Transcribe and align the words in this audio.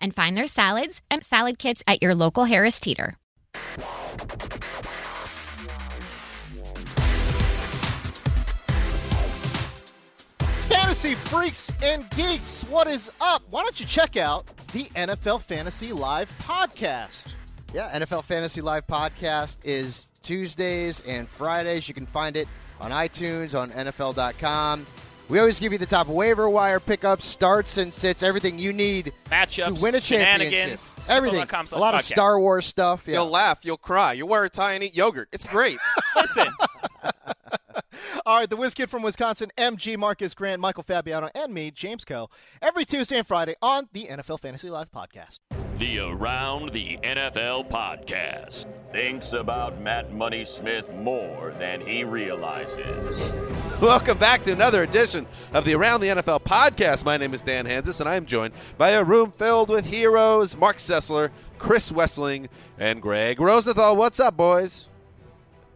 and 0.00 0.14
find 0.14 0.36
their 0.36 0.46
salads 0.46 1.00
and 1.10 1.24
salad 1.24 1.58
kits 1.58 1.82
at 1.86 2.02
your 2.02 2.14
local 2.14 2.44
Harris 2.44 2.78
Teeter. 2.80 3.16
Fantasy 10.68 11.14
freaks 11.14 11.70
and 11.82 12.08
geeks, 12.10 12.62
what 12.62 12.86
is 12.86 13.10
up? 13.20 13.42
Why 13.50 13.62
don't 13.62 13.78
you 13.78 13.86
check 13.86 14.16
out 14.16 14.46
the 14.72 14.84
NFL 14.96 15.42
Fantasy 15.42 15.92
Live 15.92 16.32
podcast? 16.42 17.34
Yeah, 17.74 17.90
NFL 17.90 18.24
Fantasy 18.24 18.60
Live 18.60 18.86
podcast 18.86 19.58
is 19.64 20.08
Tuesdays 20.22 21.00
and 21.00 21.28
Fridays. 21.28 21.88
You 21.88 21.94
can 21.94 22.06
find 22.06 22.36
it 22.36 22.48
on 22.80 22.90
iTunes, 22.90 23.58
on 23.58 23.70
NFL.com. 23.72 24.86
We 25.28 25.38
always 25.38 25.58
give 25.58 25.72
you 25.72 25.78
the 25.78 25.86
top 25.86 26.06
waiver 26.06 26.48
wire 26.50 26.80
pickups, 26.80 27.26
starts 27.26 27.78
and 27.78 27.92
sits, 27.92 28.22
everything 28.22 28.58
you 28.58 28.72
need 28.72 29.12
Matchups, 29.30 29.76
to 29.76 29.82
win 29.82 29.94
a 29.94 30.00
championship. 30.00 30.50
shenanigans, 30.52 30.98
Everything. 31.08 31.40
A 31.40 31.78
lot 31.78 31.94
of 31.94 32.00
podcast. 32.00 32.04
Star 32.04 32.38
Wars 32.38 32.66
stuff. 32.66 33.04
Yeah. 33.06 33.14
You'll 33.14 33.30
laugh, 33.30 33.60
you'll 33.62 33.78
cry, 33.78 34.12
you'll 34.12 34.28
wear 34.28 34.44
a 34.44 34.50
tie 34.50 34.74
and 34.74 34.84
eat 34.84 34.94
yogurt. 34.94 35.28
It's 35.32 35.44
great. 35.44 35.78
Listen, 36.16 36.48
All 38.26 38.38
right, 38.38 38.48
the 38.48 38.56
whiz 38.56 38.74
kid 38.74 38.90
from 38.90 39.02
Wisconsin, 39.02 39.50
MG 39.58 39.96
Marcas 39.96 40.34
Grant, 40.34 40.60
Michael 40.60 40.82
Fabiano, 40.82 41.30
and 41.34 41.52
me, 41.52 41.70
James 41.70 42.04
Koh, 42.04 42.28
every 42.62 42.84
Tuesday 42.84 43.18
and 43.18 43.26
Friday 43.26 43.54
on 43.62 43.88
the 43.92 44.06
NFL 44.06 44.40
Fantasy 44.40 44.70
Live 44.70 44.90
podcast. 44.90 45.38
The 45.78 45.98
Around 45.98 46.70
the 46.70 46.98
NFL 47.02 47.68
podcast 47.68 48.66
thinks 48.92 49.32
about 49.32 49.80
Matt 49.80 50.14
Money 50.14 50.44
Smith 50.44 50.92
more 50.94 51.52
than 51.58 51.80
he 51.80 52.04
realizes. 52.04 53.52
Welcome 53.80 54.16
back 54.16 54.44
to 54.44 54.52
another 54.52 54.84
edition 54.84 55.26
of 55.52 55.64
the 55.64 55.74
Around 55.74 56.02
the 56.02 56.08
NFL 56.08 56.42
podcast. 56.44 57.04
My 57.04 57.16
name 57.16 57.34
is 57.34 57.42
Dan 57.42 57.66
Hanzus, 57.66 57.98
and 57.98 58.08
I 58.08 58.14
am 58.14 58.24
joined 58.24 58.54
by 58.78 58.90
a 58.90 59.02
room 59.02 59.32
filled 59.32 59.68
with 59.68 59.84
heroes 59.86 60.56
Marc 60.56 60.76
Sessler, 60.76 61.30
Chris 61.58 61.90
Wesseling, 61.90 62.48
and 62.78 63.02
Gregg 63.02 63.40
Rosenthal. 63.40 63.96
What's 63.96 64.20
up, 64.20 64.36
boys? 64.36 64.88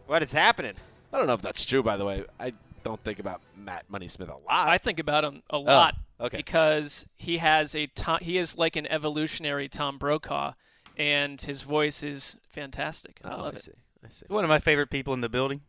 What 0.07 0.23
is 0.23 0.31
happening? 0.31 0.75
I 1.11 1.17
don't 1.17 1.27
know 1.27 1.33
if 1.33 1.41
that's 1.41 1.65
true, 1.65 1.83
by 1.83 1.97
the 1.97 2.05
way. 2.05 2.23
I 2.39 2.53
don't 2.85 3.03
think 3.03 3.19
about 3.19 3.41
Matt 3.57 3.83
Money 3.89 4.07
Smith 4.07 4.29
a 4.29 4.33
lot. 4.33 4.41
I 4.47 4.77
think 4.77 4.99
about 4.99 5.25
him 5.25 5.43
a 5.49 5.55
oh. 5.55 5.61
lot 5.61 5.95
Oh, 5.97 6.01
okay. 6.19 6.37
because 6.37 7.05
he 7.17 7.37
has 7.37 7.75
a 7.75 7.87
Tom, 7.87 8.19
he 8.21 8.37
is 8.37 8.57
like 8.57 8.75
an 8.75 8.87
evolutionary 8.87 9.67
Tom 9.69 9.97
Brokaw, 9.97 10.53
and 10.97 11.39
his 11.39 11.61
voice 11.61 12.03
is 12.03 12.37
fantastic. 12.49 13.19
I 13.23 13.33
Oh, 13.35 13.41
love 13.43 13.53
I 13.55 13.57
it. 13.57 13.63
see. 13.63 13.71
I 14.05 14.09
see. 14.09 14.25
one 14.29 14.43
of 14.43 14.49
my 14.49 14.59
favorite 14.59 14.89
people 14.89 15.13
in 15.13 15.21
the 15.21 15.29
building. 15.29 15.61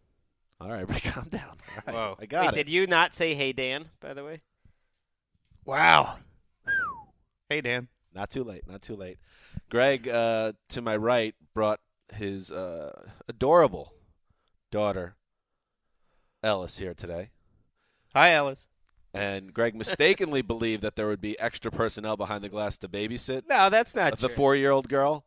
All 0.60 0.68
right, 0.70 0.80
everybody 0.82 1.00
calm 1.08 1.28
down. 1.28 1.56
All 1.76 1.82
right, 1.86 1.94
Whoa. 1.94 2.16
I 2.20 2.26
got 2.26 2.52
Wait, 2.52 2.52
it. 2.60 2.64
Did 2.66 2.68
you 2.72 2.86
not 2.86 3.14
say 3.14 3.34
hey 3.34 3.52
Dan, 3.52 3.86
by 4.00 4.14
the 4.14 4.24
way? 4.24 4.40
Wow. 5.64 6.16
Hey 7.48 7.60
Dan. 7.60 7.88
Not 8.14 8.30
too 8.30 8.44
late. 8.44 8.66
Not 8.68 8.82
too 8.82 8.96
late. 8.96 9.18
Gregg, 9.70 10.08
uh, 10.08 10.52
to 10.70 10.82
my 10.82 10.96
right, 10.96 11.34
brought 11.54 11.80
his 12.14 12.50
uh, 12.50 13.08
adorable 13.28 13.92
daughter, 14.72 15.14
Ellis, 16.42 16.78
here 16.78 16.94
today. 16.94 17.30
Hi 18.14 18.30
Alice. 18.32 18.66
And 19.12 19.52
Gregg 19.52 19.74
mistakenly 19.74 20.40
believed 20.42 20.82
that 20.82 20.94
there 20.96 21.08
would 21.08 21.20
be 21.20 21.38
extra 21.40 21.70
personnel 21.70 22.16
behind 22.16 22.44
the 22.44 22.48
glass 22.48 22.78
to 22.78 22.88
babysit 22.88 23.42
No, 23.48 23.68
that's 23.68 23.94
not 23.94 24.18
the 24.18 24.28
true. 24.28 24.36
four-year-old 24.36 24.88
girl, 24.88 25.24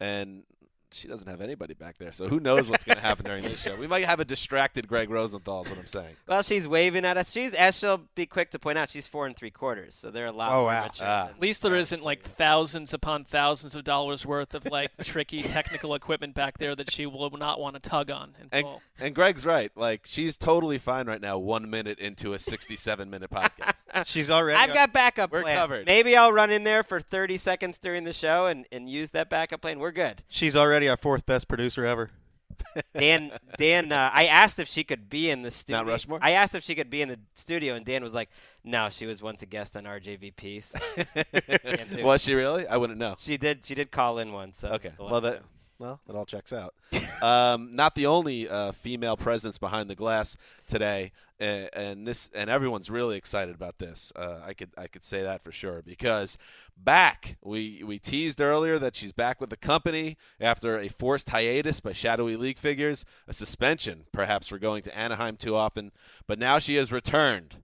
and 0.00 0.44
she 0.92 1.08
doesn't 1.08 1.28
have 1.28 1.40
anybody 1.40 1.74
back 1.74 1.98
there. 1.98 2.12
So 2.12 2.28
who 2.28 2.40
knows 2.40 2.68
what's 2.68 2.84
going 2.84 2.96
to 2.96 3.02
happen 3.02 3.24
during 3.24 3.42
this 3.42 3.60
show? 3.60 3.76
We 3.76 3.86
might 3.86 4.04
have 4.04 4.20
a 4.20 4.24
distracted 4.24 4.86
Gregg 4.88 5.10
Rosenthal. 5.10 5.62
Is 5.62 5.68
what 5.70 5.78
I'm 5.78 5.86
saying. 5.86 6.16
Well, 6.26 6.42
she's 6.42 6.66
waving 6.66 7.04
at 7.04 7.16
us. 7.16 7.30
She's, 7.32 7.52
as 7.54 7.76
she'll 7.78 8.02
be 8.14 8.26
quick 8.26 8.50
to 8.52 8.58
point 8.58 8.78
out, 8.78 8.90
she's 8.90 9.06
four 9.06 9.26
and 9.26 9.36
three 9.36 9.50
quarters, 9.50 9.94
so 9.94 10.10
they're 10.10 10.26
a 10.26 10.32
lot 10.32 10.52
Oh, 10.52 10.56
more 10.62 10.64
wow. 10.66 10.82
mature. 10.84 11.06
Ah. 11.06 11.26
At 11.28 11.40
least 11.40 11.62
there 11.62 11.76
isn't 11.76 12.02
like 12.02 12.22
thousands 12.22 12.92
upon 12.94 13.24
thousands 13.24 13.74
of 13.74 13.84
dollars 13.84 14.24
worth 14.24 14.54
of 14.54 14.64
like 14.66 14.90
tricky 15.02 15.42
technical 15.42 15.94
equipment 15.94 16.34
back 16.34 16.58
there 16.58 16.74
that 16.76 16.90
she 16.90 17.06
will 17.06 17.30
not 17.30 17.58
want 17.60 17.74
to 17.74 17.80
tug 17.80 18.10
on. 18.10 18.34
In 18.40 18.48
And, 18.52 18.66
and 18.98 19.14
Gregg's 19.14 19.44
right. 19.46 19.70
Like 19.76 20.02
she's 20.04 20.36
totally 20.36 20.78
fine 20.78 21.06
right 21.06 21.20
now. 21.20 21.38
One 21.38 21.68
minute 21.70 21.98
into 21.98 22.34
a 22.34 22.38
67-minute 22.38 23.30
podcast. 23.30 23.84
She's 24.04 24.30
already. 24.30 24.58
I've 24.58 24.74
got 24.74 24.92
backup 24.92 25.32
We're 25.32 25.40
plans. 25.42 25.58
covered. 25.58 25.86
Maybe 25.86 26.16
I'll 26.16 26.32
run 26.32 26.50
in 26.50 26.64
there 26.64 26.82
for 26.82 27.00
30 27.00 27.38
seconds 27.38 27.78
during 27.78 28.04
the 28.04 28.12
show 28.12 28.44
and, 28.46 28.66
and 28.70 28.88
use 28.90 29.10
that 29.12 29.30
backup 29.30 29.62
plan. 29.62 29.78
We're 29.78 29.90
good. 29.90 30.22
She's 30.28 30.54
already 30.54 30.75
our 30.84 30.96
fourth 30.96 31.24
best 31.26 31.48
producer 31.48 31.84
ever. 31.84 32.10
Dan, 32.96 33.32
Dan, 33.58 33.92
uh, 33.92 34.10
I 34.12 34.26
asked 34.26 34.58
if 34.58 34.68
she 34.68 34.84
could 34.84 35.10
be 35.10 35.28
in 35.30 35.42
the 35.42 35.50
studio. 35.50 35.78
Mount 35.78 35.88
Rushmore? 35.88 36.18
I 36.22 36.30
asked 36.32 36.54
if 36.54 36.62
she 36.62 36.74
could 36.74 36.88
be 36.88 37.02
in 37.02 37.08
the 37.08 37.18
studio, 37.34 37.74
and 37.74 37.84
Dan 37.84 38.02
was 38.02 38.14
like, 38.14 38.30
"No, 38.64 38.88
she 38.88 39.04
was 39.04 39.20
once 39.20 39.42
a 39.42 39.46
guest 39.46 39.76
on 39.76 39.84
RJVP." 39.84 40.62
So 40.62 40.78
can't 41.14 41.92
do 41.92 41.98
it. 42.00 42.04
Was 42.04 42.22
she 42.22 42.34
really? 42.34 42.66
I 42.66 42.76
wouldn't 42.76 42.98
know. 42.98 43.14
She 43.18 43.36
did. 43.36 43.66
She 43.66 43.74
did 43.74 43.90
call 43.90 44.18
in 44.18 44.32
once. 44.32 44.60
So 44.60 44.68
Okay. 44.68 44.92
we'll 44.98 45.10
Well, 45.10 45.20
that 45.22 45.38
to- 45.38 45.42
well, 45.78 46.00
it 46.08 46.14
all 46.14 46.26
checks 46.26 46.52
out. 46.52 46.74
um, 47.22 47.74
not 47.74 47.94
the 47.94 48.06
only 48.06 48.48
uh, 48.48 48.72
female 48.72 49.16
presence 49.16 49.58
behind 49.58 49.90
the 49.90 49.94
glass 49.94 50.36
today, 50.66 51.12
uh, 51.40 51.68
and 51.74 52.06
this 52.06 52.30
and 52.34 52.48
everyone's 52.48 52.90
really 52.90 53.16
excited 53.16 53.54
about 53.54 53.78
this. 53.78 54.12
Uh, 54.16 54.40
I 54.44 54.54
could 54.54 54.70
I 54.76 54.86
could 54.86 55.04
say 55.04 55.22
that 55.22 55.42
for 55.42 55.52
sure 55.52 55.82
because 55.82 56.38
back 56.76 57.36
we 57.42 57.82
we 57.84 57.98
teased 57.98 58.40
earlier 58.40 58.78
that 58.78 58.96
she's 58.96 59.12
back 59.12 59.40
with 59.40 59.50
the 59.50 59.56
company 59.56 60.16
after 60.40 60.78
a 60.78 60.88
forced 60.88 61.28
hiatus 61.28 61.80
by 61.80 61.92
shadowy 61.92 62.36
league 62.36 62.58
figures, 62.58 63.04
a 63.28 63.32
suspension 63.32 64.04
perhaps 64.12 64.48
for 64.48 64.58
going 64.58 64.82
to 64.84 64.96
Anaheim 64.96 65.36
too 65.36 65.54
often, 65.54 65.92
but 66.26 66.38
now 66.38 66.58
she 66.58 66.76
has 66.76 66.90
returned. 66.90 67.62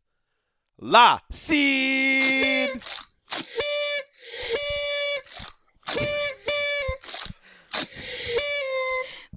La 0.78 1.20
Seed. 1.30 2.82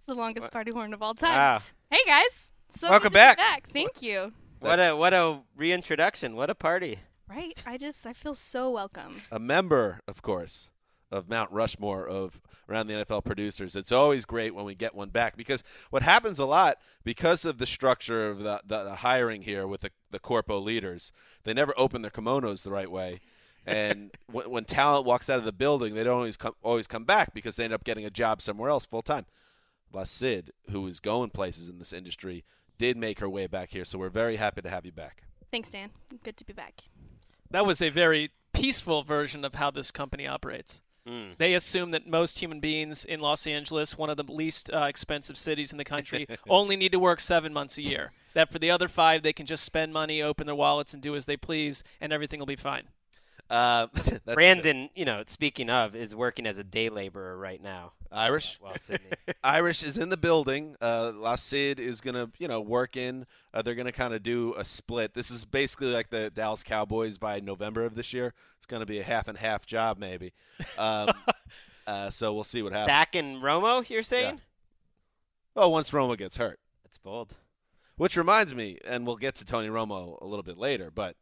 It's 0.08 0.16
the 0.16 0.22
longest 0.22 0.52
party 0.52 0.72
horn 0.72 0.94
of 0.94 1.02
all 1.02 1.16
time. 1.16 1.34
Wow. 1.34 1.62
Hey 1.90 1.98
guys, 2.06 2.52
so 2.70 2.92
Welcome 2.92 3.14
good 3.14 3.18
to 3.18 3.30
be 3.32 3.36
back. 3.38 3.68
Thank 3.72 4.04
you. 4.04 4.34
What 4.60 4.80
a 4.80 4.96
what 4.96 5.16
a 5.16 5.40
reintroduction. 5.58 6.36
What 6.36 6.52
a 6.52 6.54
party. 6.54 7.00
Right, 7.28 7.60
I 7.66 7.80
just 7.80 8.06
I 8.06 8.14
feel 8.14 8.36
so 8.36 8.70
welcome. 8.70 9.24
a 9.32 9.40
member, 9.40 10.02
of 10.08 10.22
course, 10.22 10.70
of 11.12 11.28
Mount 11.28 11.52
Rushmore 11.52 12.08
of 12.08 12.40
around 12.70 12.86
the 12.86 13.04
NFL 13.04 13.26
producers. 13.26 13.76
It's 13.76 13.92
always 13.92 14.26
great 14.26 14.54
when 14.54 14.64
we 14.64 14.76
get 14.76 14.94
one 14.94 15.10
back 15.10 15.36
because 15.36 15.64
what 15.90 16.04
happens 16.04 16.38
a 16.38 16.46
lot 16.46 16.78
because 17.04 17.44
of 17.44 17.58
the 17.58 17.66
structure 17.66 18.30
of 18.30 18.44
the, 18.44 18.62
the, 18.64 18.84
the 18.84 18.96
hiring 18.98 19.42
here 19.42 19.66
with 19.66 19.82
the, 19.82 19.90
the 20.12 20.20
corpo 20.20 20.60
leaders, 20.60 21.12
they 21.46 21.54
never 21.56 21.74
open 21.78 22.04
their 22.04 22.12
kimonos 22.12 22.62
the 22.62 22.70
right 22.70 22.92
way. 22.92 23.22
and 23.66 24.12
when, 24.32 24.52
when 24.52 24.66
talent 24.66 25.08
walks 25.08 25.32
out 25.32 25.40
of 25.40 25.46
the 25.46 25.52
building, 25.52 25.96
they 25.96 26.04
don't 26.04 26.14
always 26.14 26.38
come 26.38 26.54
always 26.62 26.86
come 26.86 27.06
back 27.06 27.34
because 27.34 27.56
they 27.56 27.64
end 27.64 27.74
up 27.74 27.84
getting 27.84 28.06
a 28.06 28.12
job 28.12 28.40
somewhere 28.40 28.70
else 28.70 28.86
full 28.86 29.02
time. 29.02 29.26
La 29.94 30.04
Sid, 30.04 30.52
who 30.72 30.88
is 30.88 31.00
going 31.00 31.30
places 31.30 31.70
in 31.70 31.80
this 31.80 31.94
industry, 31.94 32.44
did 32.78 32.98
make 32.98 33.20
her 33.20 33.30
way 33.30 33.48
back 33.48 33.72
here, 33.72 33.86
so 33.86 33.98
we're 33.98 34.10
very 34.10 34.36
happy 34.36 34.62
to 34.62 34.70
have 34.70 34.86
you 34.86 34.92
back. 34.92 35.24
Thanks, 35.52 35.72
Dan. 35.72 35.92
Good 36.24 36.38
to 36.38 36.46
be 36.46 36.54
back. 36.54 36.82
That 37.52 37.66
was 37.66 37.82
a 37.82 37.90
very 37.90 38.32
peaceful 38.54 39.04
version 39.04 39.46
of 39.46 39.56
how 39.56 39.72
this 39.72 39.92
company 39.92 40.28
operates. 40.28 40.82
Mm. 41.08 41.38
They 41.38 41.54
assume 41.54 41.92
that 41.92 42.08
most 42.08 42.40
human 42.40 42.60
beings 42.60 43.06
in 43.06 43.20
Los 43.20 43.46
Angeles, 43.46 43.98
one 43.98 44.10
of 44.10 44.18
the 44.18 44.24
least 44.24 44.72
uh, 44.74 44.86
expensive 44.86 45.38
cities 45.38 45.72
in 45.72 45.78
the 45.78 45.86
country, 45.86 46.28
only 46.50 46.76
need 46.76 46.92
to 46.94 47.00
work 47.00 47.20
seven 47.20 47.54
months 47.54 47.78
a 47.78 47.84
year. 47.84 48.12
That 48.34 48.52
for 48.52 48.60
the 48.60 48.72
other 48.72 48.88
five, 48.88 49.22
they 49.22 49.34
can 49.34 49.46
just 49.46 49.64
spend 49.64 49.94
money, 49.94 50.22
open 50.22 50.48
their 50.48 50.56
wallets, 50.56 50.94
and 50.94 51.04
do 51.04 51.16
as 51.16 51.28
they 51.28 51.38
please, 51.38 51.84
and 52.02 52.12
everything 52.12 52.40
will 52.40 52.48
be 52.48 52.56
fine. 52.56 52.88
Uh, 53.50 53.86
Brandon, 54.26 54.90
you 54.96 55.06
know, 55.06 55.24
speaking 55.28 55.70
of, 55.70 55.96
is 55.96 56.16
working 56.16 56.48
as 56.48 56.58
a 56.58 56.64
day 56.64 56.90
laborer 56.90 57.38
right 57.38 57.62
now. 57.62 57.92
Irish. 58.12 58.58
Well, 58.62 58.74
Sydney. 58.80 59.12
Irish 59.44 59.84
is 59.84 60.00
in 60.00 60.10
the 60.10 60.18
building. 60.18 60.76
Uh, 60.82 61.12
La 61.16 61.36
Cid 61.36 61.80
is 61.80 62.02
gonna, 62.02 62.32
you 62.40 62.48
know, 62.48 62.60
work 62.60 62.98
in. 62.98 63.28
Uh, 63.54 63.62
they're 63.62 63.76
gonna 63.76 63.92
kind 63.92 64.16
of 64.16 64.24
do 64.24 64.56
a 64.58 64.66
split. 64.66 65.14
This 65.14 65.30
is 65.30 65.46
basically 65.46 65.94
like 65.94 66.10
the 66.10 66.32
Dallas 66.32 66.64
Cowboys 66.64 67.20
by 67.20 67.40
November 67.40 67.86
of 67.86 67.94
this 67.94 68.14
year. 68.14 68.34
It's 68.58 68.66
gonna 68.66 68.86
be 68.86 69.00
a 69.00 69.04
half 69.04 69.28
and 69.28 69.38
half 69.38 69.68
job, 69.68 70.00
maybe. 70.00 70.34
Um, 70.78 71.12
uh, 71.88 72.10
so 72.10 72.34
we'll 72.34 72.44
see 72.44 72.64
what 72.64 72.74
happens. 72.74 72.88
Dak 72.88 73.16
and 73.16 73.44
Romo, 73.44 73.88
you're 73.88 74.02
saying? 74.02 74.42
Oh, 75.56 75.70
once 75.70 75.92
Romo 75.92 76.18
gets 76.18 76.38
hurt. 76.38 76.60
That's 76.84 76.98
bold. 76.98 77.36
Which 77.98 78.18
reminds 78.18 78.56
me, 78.56 78.80
and 78.86 79.06
we'll 79.06 79.18
get 79.18 79.36
to 79.36 79.46
Tony 79.46 79.70
Romo 79.70 80.22
a 80.22 80.26
little 80.26 80.44
bit 80.44 80.58
later, 80.58 80.90
but 80.90 81.16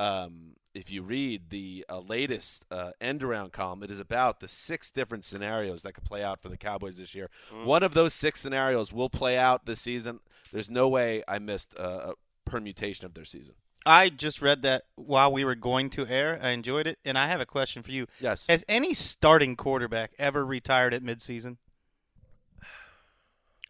um, 0.00 0.56
if 0.74 0.90
you 0.90 1.02
read 1.02 1.50
the 1.50 1.84
uh, 1.88 1.98
latest 1.98 2.64
uh, 2.70 2.92
end 3.00 3.22
around 3.22 3.52
column, 3.52 3.82
it 3.82 3.90
is 3.90 4.00
about 4.00 4.40
the 4.40 4.48
six 4.48 4.90
different 4.90 5.24
scenarios 5.24 5.82
that 5.82 5.92
could 5.92 6.04
play 6.04 6.22
out 6.22 6.40
for 6.40 6.48
the 6.48 6.56
Cowboys 6.56 6.96
this 6.96 7.14
year. 7.14 7.28
Mm. 7.52 7.64
One 7.64 7.82
of 7.82 7.92
those 7.92 8.14
six 8.14 8.40
scenarios 8.40 8.92
will 8.92 9.10
play 9.10 9.36
out 9.36 9.66
this 9.66 9.80
season. 9.80 10.20
There's 10.52 10.70
no 10.70 10.88
way 10.88 11.22
I 11.28 11.38
missed 11.38 11.74
a, 11.74 12.10
a 12.10 12.14
permutation 12.44 13.04
of 13.04 13.14
their 13.14 13.24
season. 13.26 13.54
I 13.84 14.08
just 14.08 14.40
read 14.40 14.62
that 14.62 14.84
while 14.94 15.32
we 15.32 15.44
were 15.44 15.54
going 15.54 15.90
to 15.90 16.06
air. 16.06 16.38
I 16.42 16.50
enjoyed 16.50 16.86
it, 16.86 16.98
and 17.04 17.18
I 17.18 17.28
have 17.28 17.40
a 17.40 17.46
question 17.46 17.82
for 17.82 17.90
you. 17.90 18.06
Yes. 18.20 18.46
Has 18.46 18.64
any 18.68 18.94
starting 18.94 19.56
quarterback 19.56 20.12
ever 20.18 20.44
retired 20.44 20.94
at 20.94 21.02
midseason? 21.02 21.56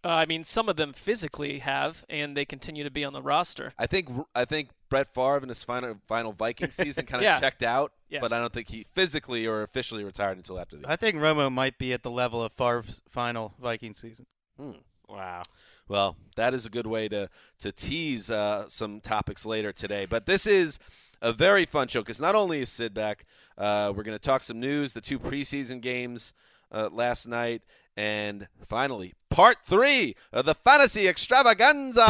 Uh, 0.04 0.08
I 0.08 0.26
mean, 0.26 0.44
some 0.44 0.68
of 0.68 0.76
them 0.76 0.92
physically 0.92 1.58
have, 1.58 2.04
and 2.08 2.36
they 2.36 2.44
continue 2.44 2.84
to 2.84 2.90
be 2.90 3.04
on 3.04 3.12
the 3.12 3.22
roster. 3.22 3.74
I 3.78 3.86
think 3.86 4.08
I 4.34 4.46
think 4.46 4.70
Brett 4.90 5.14
Favre 5.14 5.38
in 5.42 5.48
his 5.48 5.64
final 5.64 5.96
final 6.06 6.32
Viking 6.32 6.70
season 6.70 7.06
kind 7.06 7.22
of 7.22 7.24
Yeah. 7.30 7.40
checked 7.40 7.62
out, 7.62 7.92
Yeah. 8.10 8.18
but 8.20 8.32
I 8.32 8.38
don't 8.38 8.52
think 8.52 8.68
he 8.68 8.84
physically 8.92 9.46
or 9.46 9.62
officially 9.62 10.04
retired 10.04 10.36
until 10.36 10.58
after 10.60 10.76
the. 10.76 10.90
I 10.90 10.96
think 10.96 11.16
Romo 11.16 11.50
might 11.50 11.78
be 11.78 11.92
at 11.94 12.02
the 12.02 12.10
level 12.10 12.42
of 12.42 12.52
Favre's 12.52 13.00
final 13.08 13.54
Viking 13.58 13.94
season. 13.94 14.26
Hmm. 14.58 14.72
Wow. 15.08 15.42
Well, 15.88 16.16
that 16.36 16.52
is 16.54 16.66
a 16.66 16.70
good 16.70 16.86
way 16.86 17.08
to 17.08 17.28
to 17.60 17.72
tease 17.72 18.30
uh, 18.30 18.68
some 18.68 19.00
topics 19.00 19.46
later 19.46 19.72
today. 19.72 20.04
But 20.06 20.26
this 20.26 20.46
is 20.46 20.78
a 21.22 21.32
very 21.32 21.64
fun 21.66 21.88
show 21.88 22.00
because 22.00 22.20
not 22.20 22.34
only 22.34 22.60
is 22.62 22.68
Sid 22.70 22.94
back, 22.94 23.24
uh, 23.58 23.92
we're 23.96 24.02
going 24.04 24.16
to 24.18 24.22
talk 24.22 24.42
some 24.42 24.60
news, 24.60 24.92
the 24.92 25.00
two 25.00 25.18
preseason 25.18 25.80
games 25.80 26.32
uh, 26.72 26.88
last 26.92 27.26
night, 27.26 27.62
and 27.96 28.46
finally 28.68 29.14
part 29.30 29.58
three 29.64 30.14
of 30.32 30.44
the 30.44 30.54
fantasy 30.54 31.08
extravaganza. 31.08 32.06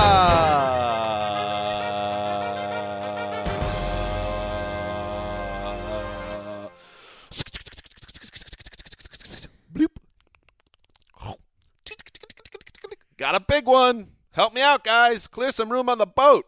Got 13.21 13.35
a 13.35 13.41
big 13.41 13.67
one. 13.67 14.13
Help 14.31 14.55
me 14.55 14.63
out, 14.63 14.83
guys. 14.83 15.27
Clear 15.27 15.53
some 15.53 15.71
room 15.71 15.91
on 15.91 15.99
the 15.99 16.07
boat. 16.07 16.47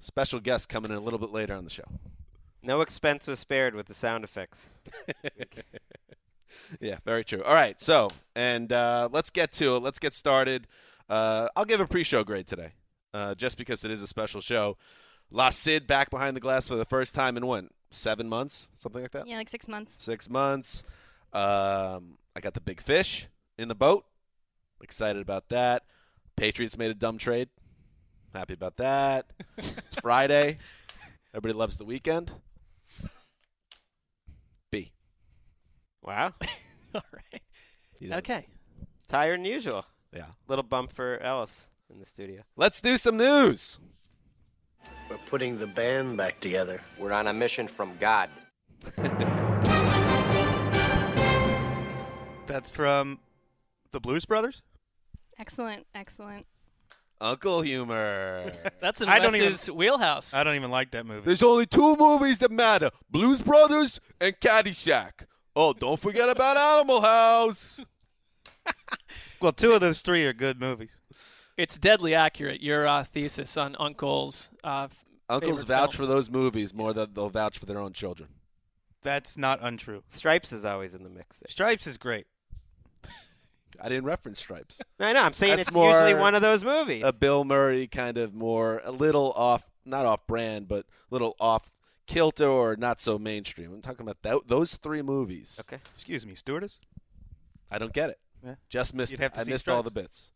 Special 0.00 0.40
guest 0.40 0.68
coming 0.68 0.90
in 0.90 0.96
a 0.96 1.00
little 1.00 1.20
bit 1.20 1.30
later 1.30 1.54
on 1.54 1.62
the 1.62 1.70
show. 1.70 1.84
No 2.60 2.80
expense 2.80 3.28
was 3.28 3.38
spared 3.38 3.76
with 3.76 3.86
the 3.86 3.94
sound 3.94 4.24
effects. 4.24 4.68
Yeah, 6.80 6.98
very 7.04 7.24
true. 7.24 7.42
All 7.42 7.54
right, 7.54 7.80
so 7.80 8.10
and 8.34 8.72
uh, 8.72 9.08
let's 9.10 9.30
get 9.30 9.52
to 9.52 9.76
it. 9.76 9.80
Let's 9.80 9.98
get 9.98 10.14
started. 10.14 10.66
Uh, 11.08 11.48
I'll 11.56 11.64
give 11.64 11.80
a 11.80 11.86
pre-show 11.86 12.24
grade 12.24 12.46
today, 12.46 12.72
uh, 13.14 13.34
just 13.34 13.56
because 13.56 13.84
it 13.84 13.90
is 13.90 14.02
a 14.02 14.06
special 14.06 14.40
show. 14.40 14.76
La 15.30 15.50
Cid 15.50 15.86
back 15.86 16.10
behind 16.10 16.36
the 16.36 16.40
glass 16.40 16.68
for 16.68 16.76
the 16.76 16.84
first 16.84 17.14
time 17.14 17.36
in 17.36 17.46
what 17.46 17.64
seven 17.90 18.28
months, 18.28 18.68
something 18.76 19.00
like 19.00 19.12
that. 19.12 19.26
Yeah, 19.26 19.36
like 19.36 19.48
six 19.48 19.66
months. 19.68 19.96
Six 20.00 20.28
months. 20.28 20.82
Um, 21.32 22.18
I 22.36 22.40
got 22.40 22.54
the 22.54 22.60
big 22.60 22.80
fish 22.82 23.28
in 23.58 23.68
the 23.68 23.74
boat. 23.74 24.04
Excited 24.82 25.22
about 25.22 25.48
that. 25.50 25.84
Patriots 26.36 26.76
made 26.76 26.90
a 26.90 26.94
dumb 26.94 27.18
trade. 27.18 27.48
Happy 28.34 28.54
about 28.54 28.76
that. 28.78 29.26
it's 29.56 29.96
Friday. 30.00 30.58
Everybody 31.34 31.54
loves 31.54 31.76
the 31.76 31.84
weekend. 31.84 32.32
B. 34.70 34.92
Wow. 36.02 36.34
All 36.94 37.02
right. 37.12 37.42
You 38.00 38.08
know. 38.08 38.16
Okay. 38.18 38.46
It's 39.04 39.12
higher 39.12 39.36
than 39.36 39.44
usual. 39.44 39.84
Yeah. 40.12 40.26
Little 40.48 40.62
bump 40.62 40.92
for 40.92 41.18
Ellis 41.20 41.68
in 41.92 42.00
the 42.00 42.06
studio. 42.06 42.42
Let's 42.56 42.80
do 42.80 42.96
some 42.96 43.16
news. 43.16 43.78
We're 45.08 45.18
putting 45.28 45.58
the 45.58 45.66
band 45.66 46.16
back 46.16 46.40
together. 46.40 46.80
We're 46.98 47.12
on 47.12 47.26
a 47.26 47.32
mission 47.32 47.68
from 47.68 47.92
God. 47.98 48.30
That's 52.46 52.70
from 52.70 53.20
the 53.90 54.00
Blues 54.00 54.24
Brothers. 54.24 54.62
Excellent, 55.38 55.86
excellent. 55.94 56.46
Uncle 57.20 57.62
humor. 57.62 58.50
That's 58.80 59.00
in 59.00 59.08
I 59.08 59.20
don't 59.20 59.32
Wes's 59.32 59.70
wheelhouse. 59.70 60.34
I 60.34 60.42
don't 60.42 60.56
even 60.56 60.70
like 60.70 60.90
that 60.90 61.06
movie. 61.06 61.24
There's 61.24 61.42
only 61.42 61.66
two 61.66 61.96
movies 61.96 62.38
that 62.38 62.50
matter 62.50 62.90
Blues 63.10 63.42
Brothers 63.42 64.00
and 64.20 64.38
Caddyshack. 64.40 65.26
Oh, 65.54 65.72
don't 65.72 66.00
forget 66.00 66.28
about 66.28 66.56
Animal 66.56 67.00
House. 67.00 67.84
Well, 69.40 69.50
two 69.50 69.72
of 69.72 69.80
those 69.80 70.00
three 70.00 70.24
are 70.24 70.32
good 70.32 70.60
movies. 70.60 70.96
It's 71.56 71.76
deadly 71.76 72.14
accurate. 72.14 72.62
Your 72.62 72.86
uh, 72.86 73.02
thesis 73.02 73.56
on 73.56 73.74
Uncle's. 73.78 74.50
Uh, 74.62 74.86
Uncles 75.28 75.62
favorite 75.62 75.66
vouch 75.66 75.96
for 75.96 76.06
those 76.06 76.30
movies 76.30 76.72
more 76.72 76.92
than 76.92 77.12
they'll 77.12 77.28
vouch 77.28 77.58
for 77.58 77.66
their 77.66 77.80
own 77.80 77.92
children. 77.92 78.28
That's 79.02 79.36
not 79.36 79.58
untrue. 79.60 80.04
Stripes 80.10 80.52
is 80.52 80.64
always 80.64 80.94
in 80.94 81.02
the 81.02 81.10
mix 81.10 81.38
there. 81.38 81.48
Stripes 81.48 81.88
is 81.88 81.98
great. 81.98 82.26
I 83.82 83.88
didn't 83.88 84.04
reference 84.04 84.38
Stripes. 84.38 84.80
I 85.00 85.12
know. 85.12 85.22
I'm 85.22 85.32
saying 85.32 85.56
That's 85.56 85.68
it's 85.68 85.76
usually 85.76 86.14
one 86.14 86.36
of 86.36 86.40
those 86.42 86.62
movies. 86.62 87.02
A 87.04 87.12
Bill 87.12 87.44
Murray 87.44 87.88
kind 87.88 88.16
of 88.16 88.32
more, 88.32 88.80
a 88.84 88.92
little 88.92 89.32
off, 89.32 89.68
not 89.84 90.06
off 90.06 90.24
brand, 90.28 90.68
but 90.68 90.86
a 90.86 90.86
little 91.10 91.34
off 91.40 91.72
kilter 92.06 92.48
or 92.48 92.76
not 92.76 93.00
so 93.00 93.18
mainstream. 93.18 93.72
I'm 93.72 93.82
talking 93.82 94.02
about 94.02 94.22
tho- 94.22 94.42
those 94.46 94.76
three 94.76 95.02
movies. 95.02 95.58
okay. 95.60 95.82
Excuse 95.94 96.24
me, 96.24 96.36
stewardess. 96.36 96.78
I 97.70 97.78
don't 97.78 97.92
get 97.92 98.10
it. 98.10 98.20
Yeah. 98.44 98.54
Just 98.68 98.94
missed 98.94 99.12
You'd 99.12 99.20
have 99.20 99.32
to 99.34 99.40
I 99.40 99.44
see 99.44 99.50
missed 99.50 99.68
all 99.68 99.82
the 99.82 99.90
bits. 99.90 100.30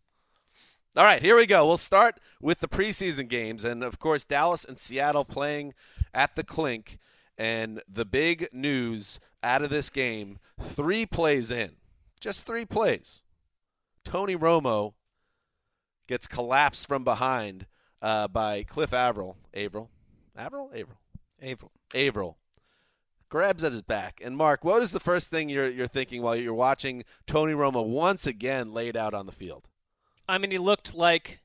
All 0.97 1.05
right, 1.05 1.21
here 1.23 1.37
we 1.37 1.45
go. 1.47 1.67
We'll 1.67 1.77
start 1.77 2.19
with 2.41 2.61
the 2.61 2.69
preseason 2.69 3.29
games. 3.29 3.65
And, 3.65 3.85
of 3.85 3.99
course, 3.99 4.25
Dallas 4.25 4.65
and 4.65 4.79
Seattle 4.79 5.27
playing 5.27 5.75
at 6.15 6.35
the 6.37 6.43
Clink. 6.43 6.99
And 7.37 7.83
the 7.87 8.07
big 8.07 8.49
news 8.51 9.21
out 9.43 9.61
of 9.61 9.69
this 9.69 9.91
game 9.91 10.39
three 10.59 11.05
plays 11.05 11.51
in, 11.51 11.73
just 12.19 12.47
three 12.47 12.65
plays. 12.65 13.23
Tony 14.07 14.37
Romo 14.37 14.95
gets 16.07 16.27
collapsed 16.27 16.87
from 16.87 17.03
behind 17.03 17.67
uh, 18.01 18.29
by 18.29 18.63
Cliff 18.63 18.95
Avril. 18.95 19.37
Averill? 19.53 19.91
Averill? 20.37 20.71
Averill. 20.73 21.01
April. 21.43 21.73
Averill 21.95 22.39
grabs 23.29 23.65
at 23.65 23.73
his 23.73 23.83
back. 23.83 24.21
And 24.25 24.37
Marc, 24.37 24.65
what 24.65 24.81
is 24.81 24.93
the 24.93 25.01
first 25.01 25.31
thing 25.31 25.49
you're 25.49 25.69
you're 25.69 25.89
thinking 25.89 26.23
while 26.23 26.37
you're 26.37 26.55
watching 26.55 27.05
Tony 27.27 27.53
Romo 27.53 27.85
once 27.85 28.27
again 28.27 28.73
laid 28.73 28.97
out 28.97 29.13
on 29.13 29.27
the 29.27 29.33
field? 29.33 29.69
I 30.29 30.39
mean, 30.39 30.53
he 30.53 30.59
looked 30.59 30.95
like 30.95 31.41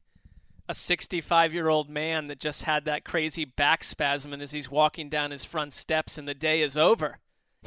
a 0.70 0.74
65 0.76 1.54
year 1.54 1.68
old 1.68 1.90
man 1.90 2.28
that 2.28 2.40
just 2.40 2.64
had 2.64 2.86
that 2.86 3.04
crazy 3.04 3.44
back 3.44 3.84
spasm 3.84 4.34
and 4.34 4.42
as 4.42 4.52
he's 4.52 4.70
walking 4.70 5.10
down 5.10 5.32
his 5.32 5.44
front 5.44 5.74
steps 5.74 6.18
and 6.20 6.28
the 6.28 6.36
day 6.36 6.62
is 6.62 6.78
over. 6.78 7.18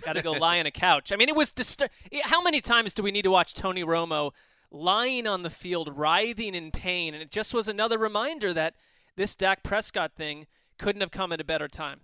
Got 0.03 0.15
to 0.17 0.23
go 0.23 0.33
lie 0.33 0.61
on 0.61 0.67
a 0.67 0.71
couch. 0.71 1.13
I 1.13 1.17
mean, 1.17 1.29
it 1.29 1.37
was 1.37 1.53
distur- 1.53 1.91
How 2.23 2.43
many 2.43 2.61
times 2.61 2.95
do 2.95 3.03
we 3.03 3.13
need 3.13 3.23
to 3.23 3.31
watch 3.31 3.55
Tony 3.55 3.85
Romo 3.85 4.33
lying 4.75 5.27
on 5.27 5.43
the 5.43 5.51
field, 5.51 5.97
writhing 5.97 6.55
in 6.55 6.71
pain? 6.71 7.15
And 7.15 7.23
it 7.23 7.31
just 7.31 7.55
was 7.55 7.69
another 7.69 7.99
reminder 7.99 8.53
that 8.53 8.75
this 9.17 9.35
Dak 9.35 9.63
Prescott 9.63 10.13
thing 10.17 10.47
couldn't 10.79 11.01
have 11.01 11.11
come 11.11 11.33
at 11.33 11.41
a 11.41 11.45
better 11.45 11.69
time. 11.69 12.01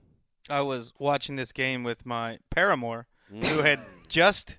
I 0.48 0.62
was 0.62 0.92
watching 0.98 1.36
this 1.36 1.52
game 1.52 1.84
with 1.84 2.06
my 2.06 2.38
paramour, 2.50 3.06
mm. 3.32 3.44
who 3.44 3.58
had 3.60 3.80
just 4.08 4.58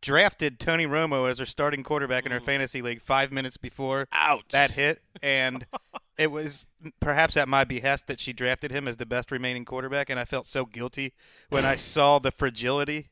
drafted 0.00 0.60
Tony 0.60 0.86
Romo 0.86 1.28
as 1.28 1.38
her 1.38 1.46
starting 1.46 1.82
quarterback 1.82 2.24
in 2.24 2.32
her 2.32 2.40
mm. 2.40 2.44
fantasy 2.44 2.82
league 2.82 3.02
five 3.02 3.32
minutes 3.32 3.56
before 3.56 4.06
Ouch. 4.12 4.48
that 4.50 4.72
hit, 4.72 5.00
and 5.22 5.66
it 6.18 6.30
was 6.30 6.64
perhaps 7.00 7.36
at 7.36 7.48
my 7.48 7.64
behest 7.64 8.06
that 8.06 8.20
she 8.20 8.32
drafted 8.32 8.70
him 8.70 8.88
as 8.88 8.96
the 8.96 9.06
best 9.06 9.30
remaining 9.30 9.64
quarterback, 9.64 10.08
and 10.10 10.18
I 10.18 10.24
felt 10.24 10.46
so 10.46 10.64
guilty 10.64 11.12
when 11.50 11.64
I 11.64 11.76
saw 11.76 12.18
the 12.18 12.30
fragility 12.30 13.10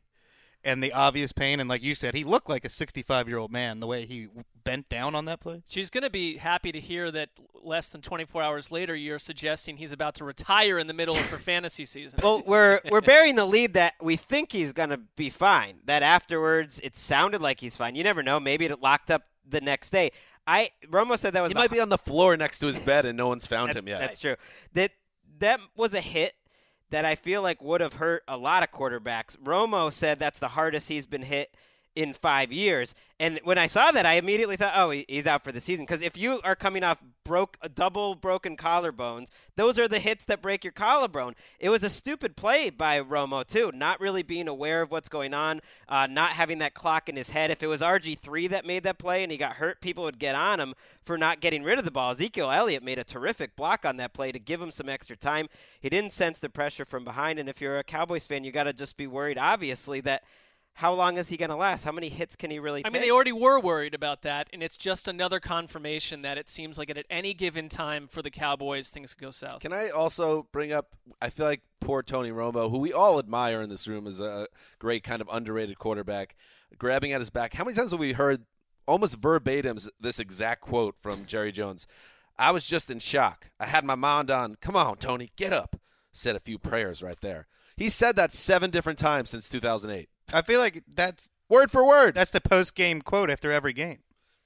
and 0.65 0.83
the 0.83 0.93
obvious 0.93 1.33
pain. 1.33 1.61
And 1.61 1.69
like 1.69 1.83
you 1.83 1.95
said, 1.95 2.15
he 2.15 2.25
looked 2.25 2.49
like 2.49 2.65
a 2.65 2.69
65 2.69 3.29
year 3.29 3.39
old 3.39 3.53
man 3.53 3.81
the 3.81 3.87
way 3.87 4.05
he 4.07 4.29
bent 4.65 4.89
down 4.89 5.15
on 5.15 5.25
that 5.27 5.41
play. 5.41 5.63
She's 5.69 5.91
going 5.91 6.03
to 6.03 6.11
be 6.11 6.37
happy 6.39 6.73
to 6.73 6.81
hear 6.81 7.11
that 7.13 7.31
less 7.63 7.91
than 7.91 8.01
24 8.01 8.43
hours 8.43 8.71
later, 8.73 8.95
you're 8.95 9.19
suggesting 9.19 9.77
he's 9.77 9.93
about 9.93 10.15
to 10.17 10.25
retire 10.25 10.79
in 10.79 10.87
the 10.87 10.95
middle 10.95 11.17
of 11.17 11.27
her 11.31 11.39
fantasy 11.39 11.85
season. 11.85 12.19
Well, 12.23 12.43
we're 12.47 12.81
we're 12.91 13.01
burying 13.01 13.37
the 13.37 13.47
lead 13.47 13.75
that 13.75 13.95
we 14.01 14.17
think 14.17 14.53
he's 14.53 14.73
going 14.73 14.91
to 14.91 15.01
be 15.17 15.31
fine. 15.31 15.79
That 15.85 16.03
afterwards, 16.03 16.81
it 16.83 16.97
sounded 16.97 17.41
like 17.41 17.61
he's 17.61 17.75
fine. 17.77 17.95
You 17.95 18.05
never 18.05 18.23
know. 18.23 18.39
Maybe 18.41 18.67
it 18.67 18.81
locked 18.81 19.11
up 19.11 19.23
the 19.49 19.61
next 19.61 19.91
day. 19.91 20.11
I 20.47 20.71
Romo 20.89 21.19
said 21.19 21.33
that 21.33 21.43
was 21.43 21.51
He 21.51 21.55
the 21.55 21.61
might 21.61 21.71
be 21.71 21.81
on 21.81 21.89
the 21.89 21.99
floor 21.99 22.37
next 22.37 22.61
to 22.61 22.67
his 22.67 22.79
bed 22.79 23.05
and 23.05 23.17
no 23.17 23.29
one's 23.29 23.47
found 23.47 23.71
That- 23.71 23.77
him 23.79 23.89
yet. 23.89 24.01
That's 24.01 24.19
true. 24.21 24.37
That 24.75 24.93
that 25.39 25.61
was 25.77 25.93
a 25.95 26.01
hit 26.01 26.35
that 26.91 27.05
I 27.05 27.15
feel 27.15 27.43
like 27.43 27.63
would 27.63 27.81
have 27.81 27.95
hurt 27.95 28.23
a 28.29 28.37
lot 28.37 28.63
of 28.63 28.71
quarterbacks. 28.71 29.37
Romo 29.39 29.93
said 29.93 30.19
that's 30.19 30.39
the 30.39 30.49
hardest 30.49 30.89
he's 30.89 31.07
been 31.07 31.23
hit 31.23 31.55
in 31.97 32.13
five 32.13 32.53
years. 32.53 32.95
And 33.19 33.41
when 33.45 33.57
I 33.57 33.67
saw 33.67 33.91
that, 33.93 34.05
I 34.05 34.15
immediately 34.15 34.57
thought, 34.57 34.75
oh, 34.77 34.91
he's 34.91 35.27
out 35.27 35.43
for 35.43 35.51
the 35.51 35.61
season. 35.61 35.87
Because 35.87 36.03
if 36.03 36.19
you 36.19 36.41
are 36.45 36.55
coming 36.55 36.85
off 36.85 36.99
broke 37.25 37.57
double 37.75 38.15
broken 38.15 38.57
collarbones, 38.57 39.29
those 39.57 39.79
are 39.79 39.89
the 39.89 39.99
hits 39.99 40.27
that 40.27 40.43
break 40.43 40.63
your 40.63 40.73
collarbone. 40.73 41.35
It 41.59 41.71
was 41.71 41.83
a 41.83 41.89
stupid 41.89 42.37
play 42.37 42.69
by 42.69 43.01
Romo 43.01 43.45
too, 43.45 43.73
not 43.75 44.01
really 44.01 44.23
being 44.23 44.47
aware 44.47 44.83
of 44.83 44.91
what's 44.91 45.09
going 45.09 45.33
on, 45.33 45.63
uh, 45.89 46.07
not 46.09 46.33
having 46.33 46.59
that 46.59 46.75
clock 46.75 47.09
in 47.09 47.17
his 47.17 47.31
head. 47.31 47.51
If 47.51 47.63
it 47.63 47.67
was 47.69 47.81
RG 47.81 48.19
three 48.19 48.47
that 48.49 48.67
made 48.67 48.83
that 48.83 48.99
play 48.99 49.23
and 49.23 49.33
he 49.33 49.39
got 49.39 49.57
hurt, 49.57 49.81
people 49.81 50.05
would 50.05 50.19
get 50.19 50.35
on 50.35 50.61
him 50.61 50.75
for 51.03 51.17
not 51.17 51.41
getting 51.41 51.63
rid 51.63 51.79
of 51.79 51.87
the 51.87 51.91
ball. 51.91 52.13
Ezekiel 52.13 52.51
Elliott 52.51 52.83
made 52.83 52.99
a 52.99 53.05
terrific 53.05 53.57
block 53.57 53.87
on 53.87 53.97
that 53.97 54.13
play 54.13 54.31
to 54.31 54.39
give 54.39 54.61
him 54.61 54.71
some 54.71 54.91
extra 54.91 55.17
time. 55.17 55.49
He 55.81 55.89
didn't 55.89 56.13
sense 56.13 56.39
the 56.39 56.51
pressure 56.51 56.85
from 56.85 57.03
behind, 57.03 57.39
and 57.39 57.49
if 57.49 57.63
you're 57.63 57.79
a 57.79 57.85
Cowboys 57.85 58.27
fan, 58.27 58.45
you 58.45 58.53
got 58.53 58.65
to 58.65 58.75
just 58.75 58.99
be 58.99 59.07
worried, 59.07 59.39
obviously, 59.39 60.01
that. 60.03 60.23
How 60.77 60.93
long 60.93 61.17
is 61.17 61.31
he 61.31 61.39
going 61.39 61.49
to 61.49 61.57
last? 61.57 61.85
How 61.85 61.93
many 61.93 62.11
hits 62.11 62.37
can 62.37 62.51
he 62.51 62.59
really 62.59 62.81
take? 62.81 62.87
I 62.87 62.91
take? 62.91 63.01
mean, 63.01 63.09
they 63.09 63.11
already 63.11 63.33
were 63.33 63.59
worried 63.59 63.95
about 63.95 64.21
that, 64.23 64.51
and 64.53 64.63
it's 64.63 64.77
just 64.77 65.09
another 65.09 65.41
confirmation 65.41 66.21
that 66.21 66.37
it 66.37 66.51
seems 66.51 66.77
like 66.77 66.91
at 66.91 67.07
any 67.09 67.33
given 67.33 67.71
time 67.71 68.07
for 68.09 68.21
the 68.21 68.31
Cowboys, 68.31 68.91
things 68.91 69.15
could 69.15 69.25
go 69.25 69.31
south. 69.31 69.61
Can 69.61 69.73
I 69.73 69.89
also 69.89 70.47
bring 70.53 70.75
up? 70.75 70.95
I 71.23 71.31
feel 71.31 71.47
like 71.47 71.63
poor 71.81 72.03
Tony 72.03 72.31
Romo, 72.31 72.71
who 72.71 72.77
we 72.77 72.93
all 72.93 73.19
admire 73.19 73.63
in 73.63 73.71
this 73.71 73.89
room, 73.89 74.07
is 74.07 74.21
a 74.21 74.49
great 74.79 75.03
kind 75.03 75.23
of 75.23 75.31
underrated 75.33 75.79
quarterback, 75.79 76.37
grabbing 76.77 77.11
at 77.13 77.23
his 77.23 77.31
back. 77.31 77.55
How 77.55 77.65
many 77.65 77.75
times 77.75 77.93
have 77.93 78.01
we 78.01 78.13
heard 78.13 78.45
almost 78.87 79.17
verbatim 79.17 79.79
this 79.99 80.21
exact 80.21 80.61
quote 80.61 80.97
from 81.01 81.25
Jerry 81.25 81.53
Jones? 81.53 81.87
I 82.39 82.51
was 82.51 82.65
just 82.65 82.91
in 82.91 82.99
shock. 82.99 83.51
I 83.59 83.65
had 83.65 83.87
my 83.87 83.95
mind 83.95 84.31
on, 84.31 84.57
come 84.61 84.77
on, 84.77 84.99
Tony, 84.99 85.31
get 85.37 85.55
up. 85.55 85.81
Said 86.13 86.37
a 86.37 86.41
few 86.41 86.59
prayers 86.59 87.03
right 87.03 87.21
there. 87.23 87.47
He 87.79 87.89
said 87.89 88.17
that 88.17 88.35
seven 88.35 88.71
different 88.71 88.99
times 88.99 89.31
since 89.31 89.49
2008. 89.49 90.11
I 90.33 90.43
feel 90.43 90.61
like 90.61 90.83
that's 90.93 91.29
word 91.49 91.71
for 91.71 91.87
word. 91.87 92.15
That's 92.15 92.31
the 92.31 92.41
post 92.41 92.75
game 92.75 93.01
quote 93.01 93.31
after 93.31 93.53
every 93.53 93.73
game. 93.73 93.99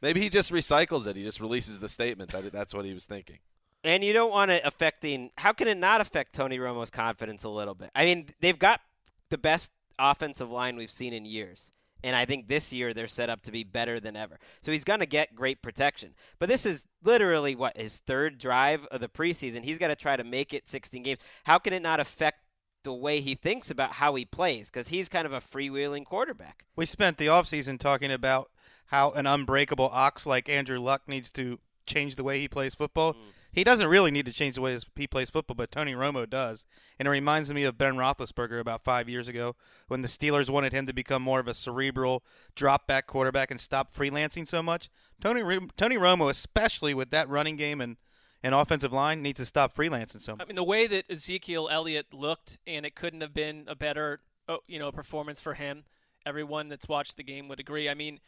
Maybe 0.02 0.20
he 0.20 0.28
just 0.28 0.52
recycles 0.52 1.06
it. 1.06 1.16
He 1.16 1.25
just 1.25 1.40
releases 1.40 1.80
the 1.80 1.88
statement 1.88 2.32
that 2.32 2.52
that's 2.52 2.75
what 2.75 2.84
he 2.84 2.94
was 2.94 3.06
thinking. 3.06 3.38
And 3.84 4.04
you 4.04 4.12
don't 4.12 4.30
want 4.30 4.50
it 4.50 4.62
affecting. 4.64 5.30
How 5.38 5.52
can 5.52 5.68
it 5.68 5.76
not 5.76 6.00
affect 6.00 6.34
Tony 6.34 6.58
Romo's 6.58 6.90
confidence 6.90 7.44
a 7.44 7.49
little 7.49 7.75
bit? 7.75 7.90
I 7.94 8.04
mean, 8.04 8.28
they've 8.40 8.58
got 8.58 8.80
the 9.30 9.38
best 9.38 9.72
offensive 9.99 10.50
line 10.50 10.76
we've 10.76 10.90
seen 10.90 11.12
in 11.12 11.25
years. 11.25 11.70
And 12.02 12.16
I 12.16 12.25
think 12.25 12.49
this 12.49 12.72
year 12.72 12.94
they're 12.94 13.08
set 13.08 13.28
up 13.28 13.42
to 13.42 13.50
be 13.50 13.62
better 13.62 14.00
than 14.00 14.16
ever. 14.16 14.38
So 14.62 14.72
he's 14.72 14.84
going 14.84 15.00
to 15.00 15.06
get 15.06 15.34
great 15.34 15.62
protection. 15.62 16.14
But 16.38 16.49
this 16.49 16.64
is 16.64 16.84
literally 17.02 17.54
what 17.54 17.76
his 17.76 17.99
third 18.06 18.38
drive 18.38 18.87
of 18.90 19.00
the 19.00 19.08
preseason. 19.08 19.64
He's 19.64 19.78
got 19.78 19.88
to 19.88 19.96
try 19.96 20.16
to 20.16 20.25
make 20.25 20.54
it 20.54 20.68
16 20.68 21.02
games. 21.02 21.18
How 21.44 21.58
can 21.58 21.75
it 21.75 21.82
not 21.82 22.00
affect 22.00 22.39
the 22.82 22.92
way 22.92 23.20
he 23.20 23.34
thinks 23.34 23.70
about 23.70 23.92
how 23.92 24.14
he 24.14 24.25
plays? 24.25 24.70
Because 24.70 24.88
he's 24.88 25.08
kind 25.08 25.26
of 25.26 25.32
a 25.32 25.40
freewheeling 25.40 26.04
quarterback. 26.04 26.64
We 26.76 26.87
spent 26.87 27.16
the 27.16 27.26
offseason 27.26 27.78
talking 27.78 28.10
about 28.10 28.50
how 28.87 29.10
an 29.12 29.26
unbreakable 29.26 29.90
ox 29.92 30.26
like 30.26 30.49
Andrew 30.49 30.78
Luck 30.78 31.02
needs 31.06 31.30
to 31.32 31.58
change 31.87 32.16
the 32.16 32.25
way 32.25 32.40
he 32.40 32.49
plays 32.49 32.75
football. 32.75 33.14
Mm. 33.14 33.18
He 33.52 33.64
doesn't 33.64 33.88
really 33.88 34.12
need 34.12 34.26
to 34.26 34.32
change 34.32 34.54
the 34.54 34.60
way 34.60 34.78
he 34.94 35.06
plays 35.08 35.28
football, 35.28 35.56
but 35.56 35.72
Tony 35.72 35.92
Romo 35.92 36.28
does. 36.28 36.66
And 36.99 37.08
it 37.08 37.10
reminds 37.10 37.50
me 37.50 37.64
of 37.64 37.76
Ben 37.76 37.94
Roethlisberger 37.94 38.60
about 38.60 38.84
five 38.84 39.08
years 39.08 39.26
ago 39.26 39.56
when 39.88 40.02
the 40.02 40.08
Steelers 40.08 40.49
wanted 40.49 40.72
him 40.72 40.87
to 40.87 40.92
become 40.92 41.22
more 41.22 41.40
of 41.40 41.49
a 41.49 41.54
cerebral 41.54 42.22
drop 42.54 42.87
back 42.87 43.08
quarterback 43.08 43.50
and 43.50 43.60
stop 43.60 43.92
freelancing 43.92 44.46
so 44.46 44.62
much. 44.62 44.88
Tony 45.20 45.42
Tony 45.76 45.96
Romo, 45.96 46.30
especially 46.30 46.94
with 46.94 47.10
that 47.10 47.28
running 47.28 47.56
game 47.56 47.80
and 47.80 47.96
and 48.42 48.54
offensive 48.54 48.92
line 48.92 49.23
needs 49.23 49.38
to 49.38 49.47
stop 49.47 49.75
freelancing 49.75 50.20
so 50.20 50.32
much. 50.32 50.42
I 50.42 50.47
mean, 50.47 50.56
the 50.56 50.64
way 50.64 50.87
that 50.87 51.04
Ezekiel 51.11 51.68
Elliott 51.70 52.12
looked, 52.12 52.59
and 52.66 52.87
it 52.87 52.94
couldn't 52.94 53.20
have 53.20 53.35
been 53.35 53.64
a 53.68 53.75
better, 53.75 54.20
oh, 54.49 54.61
you 54.66 54.78
know, 54.78 54.90
performance 54.92 55.40
for 55.40 55.54
him. 55.54 55.85
Everyone 56.26 56.68
that's 56.68 56.88
watched 56.88 57.16
the 57.16 57.23
game 57.23 57.49
would 57.49 57.61
agree. 57.61 57.88
I 57.88 57.94
mean, 57.94 58.20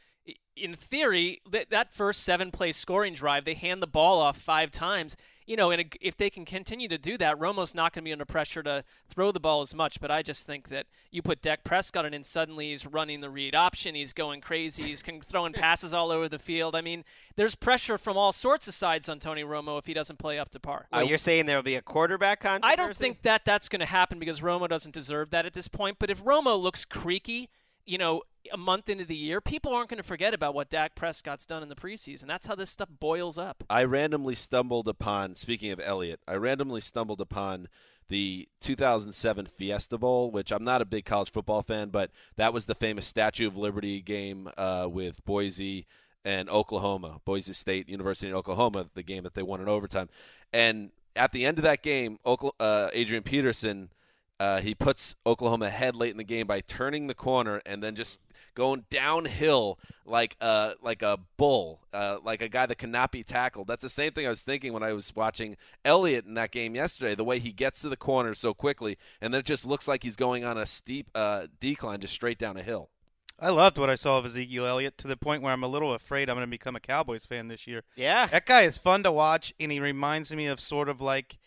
in 0.57 0.75
theory, 0.75 1.43
that 1.51 1.71
that 1.71 1.93
first 1.93 2.23
seven-play 2.23 2.73
scoring 2.73 3.15
drive, 3.15 3.45
they 3.45 3.55
hand 3.55 3.83
the 3.83 3.87
ball 3.87 4.21
off 4.21 4.39
five 4.39 4.71
times. 4.71 5.17
You 5.53 5.57
know, 5.57 5.71
and 5.71 5.95
if 6.01 6.17
they 6.17 6.31
can 6.31 6.47
continue 6.47 6.89
to 6.89 6.97
do 6.97 7.19
that, 7.19 7.39
Romo's 7.39 7.75
not 7.75 7.93
going 7.93 8.05
to 8.05 8.09
be 8.09 8.13
under 8.13 8.25
pressure 8.25 8.63
to 8.63 8.85
throw 9.11 9.33
the 9.33 9.39
ball 9.39 9.61
as 9.61 9.75
much. 9.75 10.01
But 10.01 10.11
I 10.11 10.23
just 10.23 10.47
think 10.47 10.71
that 10.71 10.87
you 11.11 11.21
put 11.21 11.43
Dak 11.43 11.63
Prescott 11.63 12.07
in, 12.07 12.15
and 12.15 12.25
suddenly 12.25 12.71
he's 12.71 12.87
running 12.87 13.21
the 13.21 13.29
read 13.29 13.55
option. 13.55 13.95
He's 13.95 14.15
going 14.15 14.41
crazy. 14.41 14.85
He's 14.85 15.03
throwing 15.03 15.53
passes 15.53 15.93
all 15.93 16.11
over 16.11 16.27
the 16.27 16.39
field. 16.39 16.75
I 16.75 16.81
mean, 16.81 17.05
there's 17.37 17.55
pressure 17.55 17.99
from 17.99 18.17
all 18.17 18.33
sorts 18.33 18.67
of 18.67 18.73
sides 18.73 19.11
on 19.11 19.19
Tony 19.19 19.45
Romo 19.45 19.79
if 19.79 19.85
he 19.85 19.93
doesn't 19.93 20.19
play 20.19 20.39
up 20.39 20.49
to 20.53 20.59
par. 20.59 20.87
Well, 20.91 21.05
you're 21.05 21.19
saying 21.19 21.45
there 21.45 21.57
will 21.57 21.63
be 21.63 21.75
a 21.75 21.83
quarterback 21.83 22.41
controversy? 22.41 22.73
I 22.73 22.75
don't 22.75 22.97
think 22.97 23.21
that 23.21 23.45
that's 23.45 23.69
going 23.69 23.81
to 23.81 23.85
happen 23.85 24.19
because 24.19 24.41
Romo 24.41 24.67
doesn't 24.67 24.95
deserve 24.95 25.29
that 25.33 25.45
at 25.45 25.53
this 25.53 25.69
point. 25.69 25.99
But 25.99 26.09
if 26.09 26.25
Romo 26.25 26.59
looks 26.59 26.87
creaky, 26.87 27.51
you 27.87 27.99
know, 27.99 28.23
a 28.53 28.57
month 28.57 28.89
into 28.89 29.05
the 29.05 29.17
year, 29.17 29.41
people 29.41 29.75
aren't 29.75 29.89
going 29.89 29.99
to 29.99 30.07
forget 30.07 30.35
about 30.35 30.55
what 30.55 30.71
Dak 30.71 30.95
Prescott's 30.95 31.47
done 31.47 31.63
in 31.63 31.69
the 31.69 31.75
preseason. 31.75 32.27
That's 32.27 32.47
how 32.47 32.55
this 32.55 32.71
stuff 32.71 32.89
boils 33.01 33.39
up. 33.39 33.65
I 33.71 33.85
randomly 33.85 34.35
stumbled 34.35 34.89
upon, 34.89 35.35
speaking 35.37 35.71
of 35.71 35.81
Elliott, 35.81 36.21
I 36.27 36.35
randomly 36.35 36.81
stumbled 36.81 37.21
upon 37.21 37.69
the 38.09 38.49
2007 38.61 39.47
Fiesta 39.47 39.97
Bowl, 39.97 40.31
which 40.31 40.53
I'm 40.53 40.65
not 40.65 40.83
a 40.83 40.85
big 40.85 41.05
college 41.05 41.31
football 41.31 41.63
fan, 41.63 41.89
but 41.89 42.11
that 42.37 42.53
was 42.53 42.67
the 42.67 42.75
famous 42.75 43.07
Statue 43.07 43.47
of 43.47 43.57
Liberty 43.57 44.01
game 44.01 44.49
uh, 44.59 44.89
with 44.91 45.25
Boise 45.25 45.87
and 46.25 46.51
Oklahoma, 46.51 47.21
Boise 47.25 47.53
State 47.53 47.89
University 47.89 48.29
in 48.29 48.35
Oklahoma, 48.35 48.87
the 48.95 49.03
game 49.03 49.23
that 49.25 49.35
they 49.35 49.43
won 49.43 49.61
in 49.61 49.69
overtime. 49.69 50.09
And 50.53 50.91
at 51.17 51.33
the 51.33 51.47
end 51.47 51.59
of 51.59 51.65
that 51.65 51.83
game, 51.83 52.19
uh, 52.25 52.91
Adrian 52.93 53.23
Peterson. 53.23 53.91
Uh, 54.41 54.61
he 54.61 54.75
puts 54.75 55.15
Oklahoma 55.25 55.67
ahead 55.67 55.95
late 55.95 56.11
in 56.11 56.17
the 56.17 56.25
game 56.25 56.47
by 56.47 56.61
turning 56.61 57.07
the 57.07 57.15
corner 57.15 57.63
and 57.65 57.83
then 57.83 57.95
just 57.95 58.21
going 58.55 58.85
downhill 58.91 59.79
like 60.05 60.37
a 60.41 60.75
like 60.83 61.03
a 61.03 61.19
bull, 61.37 61.81
uh, 61.93 62.19
like 62.25 62.43
a 62.43 62.49
guy 62.49 62.67
that 62.67 62.79
cannot 62.79 63.13
be 63.13 63.23
tackled. 63.23 63.69
That's 63.69 63.83
the 63.83 63.89
same 63.89 64.13
thing 64.13 64.27
I 64.27 64.31
was 64.31 64.43
thinking 64.43 64.73
when 64.73 64.83
I 64.83 64.93
was 64.93 65.15
watching 65.15 65.57
Elliott 65.85 66.27
in 66.27 66.35
that 66.35 66.51
game 66.51 66.75
yesterday. 66.75 67.15
The 67.15 67.25
way 67.25 67.39
he 67.39 67.53
gets 67.53 67.83
to 67.83 67.89
the 67.89 67.97
corner 67.97 68.35
so 68.35 68.53
quickly, 68.53 68.99
and 69.21 69.33
then 69.33 69.41
it 69.41 69.47
just 69.47 69.67
looks 69.67 69.87
like 69.87 70.03
he's 70.03 70.17
going 70.17 70.45
on 70.45 70.59
a 70.59 70.67
steep 70.67 71.11
uh, 71.15 71.47
decline, 71.61 72.01
just 72.01 72.15
straight 72.15 72.39
down 72.39 72.57
a 72.57 72.63
hill. 72.63 72.91
I 73.39 73.51
loved 73.51 73.77
what 73.77 73.91
I 73.91 73.97
saw 73.97 74.19
of 74.19 74.27
Ezekiel 74.27 74.67
Elliott 74.67 74.99
to 74.99 75.09
the 75.09 75.17
point 75.17 75.43
where 75.43 75.53
I'm 75.53 75.65
a 75.65 75.69
little 75.69 75.95
afraid 75.95 76.29
I'm 76.29 76.37
going 76.37 76.47
to 76.47 76.51
become 76.51 76.77
a 76.77 76.81
Cowboys 76.81 77.27
fan 77.27 77.49
this 77.49 77.67
year. 77.67 77.83
Yeah, 77.97 78.27
that 78.27 78.47
guy 78.47 78.63
is 78.63 78.79
fun 78.79 79.03
to 79.03 79.11
watch, 79.11 79.53
and 79.59 79.73
he 79.73 79.81
reminds 79.81 80.31
me 80.31 80.47
of 80.47 80.61
sort 80.61 80.89
of 80.89 81.01
like 81.01 81.39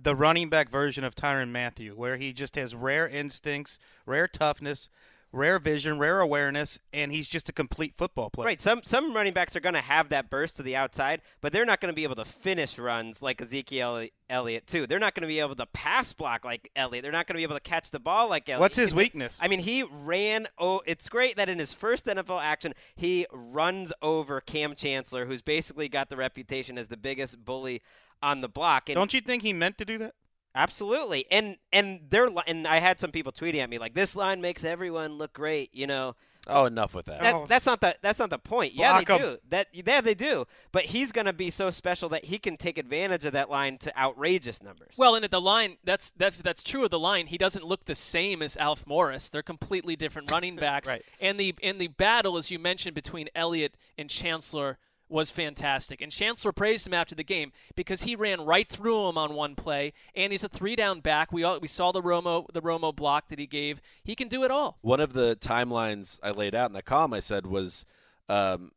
the 0.00 0.14
running 0.14 0.48
back 0.48 0.68
version 0.70 1.04
of 1.04 1.14
Tyrann 1.14 1.50
Mathieu, 1.50 1.94
where 1.94 2.16
he 2.16 2.32
just 2.32 2.56
has 2.56 2.74
rare 2.74 3.08
instincts, 3.08 3.78
rare 4.04 4.28
toughness, 4.28 4.88
rare 5.32 5.58
vision, 5.58 5.98
rare 5.98 6.20
awareness, 6.20 6.78
and 6.92 7.12
he's 7.12 7.28
just 7.28 7.48
a 7.48 7.52
complete 7.52 7.94
football 7.96 8.30
player. 8.30 8.46
Right. 8.46 8.60
Some 8.60 8.82
some 8.84 9.14
running 9.14 9.32
backs 9.32 9.54
are 9.56 9.60
going 9.60 9.74
to 9.74 9.80
have 9.80 10.08
that 10.10 10.30
burst 10.30 10.56
to 10.56 10.62
the 10.62 10.76
outside, 10.76 11.20
but 11.40 11.52
they're 11.52 11.64
not 11.64 11.80
going 11.80 11.92
to 11.92 11.96
be 11.96 12.04
able 12.04 12.16
to 12.16 12.24
finish 12.24 12.78
runs 12.78 13.22
like 13.22 13.40
Ezekiel 13.40 14.06
Elliott 14.28 14.66
too. 14.66 14.86
They're 14.86 14.98
not 14.98 15.14
going 15.14 15.22
to 15.22 15.28
be 15.28 15.40
able 15.40 15.56
to 15.56 15.66
pass 15.66 16.12
block 16.12 16.44
like 16.44 16.70
Elliott. 16.74 17.02
They're 17.02 17.12
not 17.12 17.26
going 17.26 17.34
to 17.34 17.38
be 17.38 17.44
able 17.44 17.56
to 17.56 17.60
catch 17.60 17.90
the 17.90 18.00
ball 18.00 18.28
like 18.28 18.48
Elliott. 18.48 18.60
What's 18.60 18.76
his 18.76 18.94
weakness? 18.94 19.38
I 19.40 19.48
mean, 19.48 19.60
he 19.60 19.82
ran. 19.82 20.46
Oh, 20.58 20.82
it's 20.86 21.08
great 21.08 21.36
that 21.36 21.48
in 21.48 21.58
his 21.58 21.72
first 21.72 22.06
NFL 22.06 22.42
action, 22.42 22.74
he 22.94 23.26
runs 23.32 23.92
over 24.02 24.40
Kam 24.40 24.74
Chancellor, 24.74 25.26
who's 25.26 25.42
basically 25.42 25.88
got 25.88 26.08
the 26.08 26.16
reputation 26.16 26.78
as 26.78 26.88
the 26.88 26.96
biggest 26.96 27.44
bully 27.44 27.82
on 28.22 28.40
the 28.40 28.48
block. 28.48 28.88
And 28.88 28.96
Don't 28.96 29.12
you 29.12 29.20
think 29.20 29.42
he 29.42 29.52
meant 29.52 29.78
to 29.78 29.84
do 29.84 29.98
that? 29.98 30.14
Absolutely, 30.56 31.26
and 31.30 31.56
and 31.72 32.00
they're 32.08 32.30
li- 32.30 32.42
and 32.46 32.66
I 32.66 32.78
had 32.78 32.98
some 32.98 33.12
people 33.12 33.30
tweeting 33.32 33.58
at 33.62 33.70
me 33.70 33.78
like 33.78 33.94
this 33.94 34.16
line 34.16 34.40
makes 34.40 34.64
everyone 34.64 35.18
look 35.18 35.32
great. 35.32 35.74
You 35.74 35.86
know, 35.86 36.16
Oh, 36.48 36.64
enough 36.66 36.94
with 36.94 37.06
that. 37.06 37.20
that, 37.22 37.34
oh. 37.34 37.44
that's 37.48 37.66
not 37.66 37.80
the 37.80 37.96
that's 38.02 38.18
not 38.20 38.30
the 38.30 38.38
point. 38.38 38.72
Yeah, 38.72 38.92
Block 39.02 39.06
they 39.06 39.14
'em. 39.14 39.20
do. 39.34 39.38
That 39.50 39.66
yeah, 39.72 40.00
they 40.00 40.14
do. 40.14 40.46
But 40.70 40.84
he's 40.86 41.10
going 41.10 41.24
to 41.26 41.32
be 41.32 41.50
so 41.50 41.70
special 41.70 42.08
that 42.10 42.26
he 42.26 42.38
can 42.38 42.56
take 42.56 42.78
advantage 42.78 43.24
of 43.24 43.32
that 43.32 43.50
line 43.50 43.78
to 43.78 43.98
outrageous 43.98 44.62
numbers. 44.62 44.94
Well, 44.96 45.16
and 45.16 45.24
at 45.24 45.32
the 45.32 45.40
line, 45.40 45.76
that's 45.84 46.10
that, 46.12 46.34
that's 46.42 46.62
true 46.62 46.84
of 46.84 46.90
the 46.90 47.00
line. 47.00 47.26
He 47.26 47.36
doesn't 47.38 47.64
look 47.64 47.86
the 47.86 47.96
same 47.96 48.42
as 48.42 48.56
Alf 48.56 48.86
Morris. 48.86 49.28
They're 49.28 49.42
completely 49.42 49.96
different 49.96 50.30
running 50.30 50.54
backs. 50.66 50.88
Right. 50.88 51.02
And 51.20 51.38
the 51.38 51.54
and 51.64 51.80
the 51.80 51.88
battle, 51.88 52.36
as 52.36 52.50
you 52.50 52.58
mentioned, 52.60 52.94
between 52.94 53.28
Elliott 53.34 53.74
and 53.98 54.08
Chancellor 54.08 54.78
was 55.08 55.30
fantastic. 55.30 56.00
And 56.00 56.10
Chancellor 56.10 56.52
praised 56.52 56.86
him 56.86 56.94
after 56.94 57.14
the 57.14 57.24
game 57.24 57.52
because 57.74 58.02
he 58.02 58.16
ran 58.16 58.40
right 58.40 58.68
through 58.68 59.08
him 59.08 59.18
on 59.18 59.34
one 59.34 59.54
play, 59.54 59.92
and 60.14 60.32
he's 60.32 60.44
a 60.44 60.48
three 60.48 60.76
down 60.76 61.00
back. 61.00 61.32
We 61.32 61.44
all, 61.44 61.60
we 61.60 61.68
saw 61.68 61.92
the 61.92 62.02
Romo 62.02 62.46
the 62.52 62.62
Romo 62.62 62.94
block 62.94 63.28
that 63.28 63.38
he 63.38 63.46
gave. 63.46 63.80
He 64.02 64.14
can 64.14 64.28
do 64.28 64.44
it 64.44 64.50
all. 64.50 64.78
One 64.82 65.00
of 65.00 65.12
the 65.12 65.36
timelines 65.36 66.18
I 66.22 66.30
laid 66.30 66.54
out 66.54 66.70
in 66.70 66.74
the 66.74 66.82
column 66.82 67.12
I 67.12 67.20
said 67.20 67.46
was 67.46 67.84
um, 68.28 68.72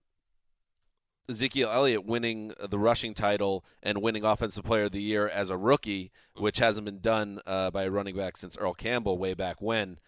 Ezekiel 1.30 1.70
Elliott 1.72 2.06
winning 2.06 2.54
the 2.60 2.80
rushing 2.80 3.14
title 3.14 3.64
and 3.84 4.02
winning 4.02 4.24
Offensive 4.24 4.64
Player 4.64 4.86
of 4.86 4.92
the 4.92 5.02
Year 5.02 5.28
as 5.28 5.50
a 5.50 5.58
rookie, 5.58 6.12
which 6.36 6.60
hasn't 6.60 6.86
been 6.86 7.00
done 7.00 7.40
uh, 7.46 7.70
by 7.72 7.84
a 7.84 7.92
running 7.92 8.16
back 8.16 8.38
since 8.38 8.58
Earl 8.58 8.74
Campbell 8.74 9.18
way 9.18 9.34
back 9.34 9.62
when. 9.62 10.00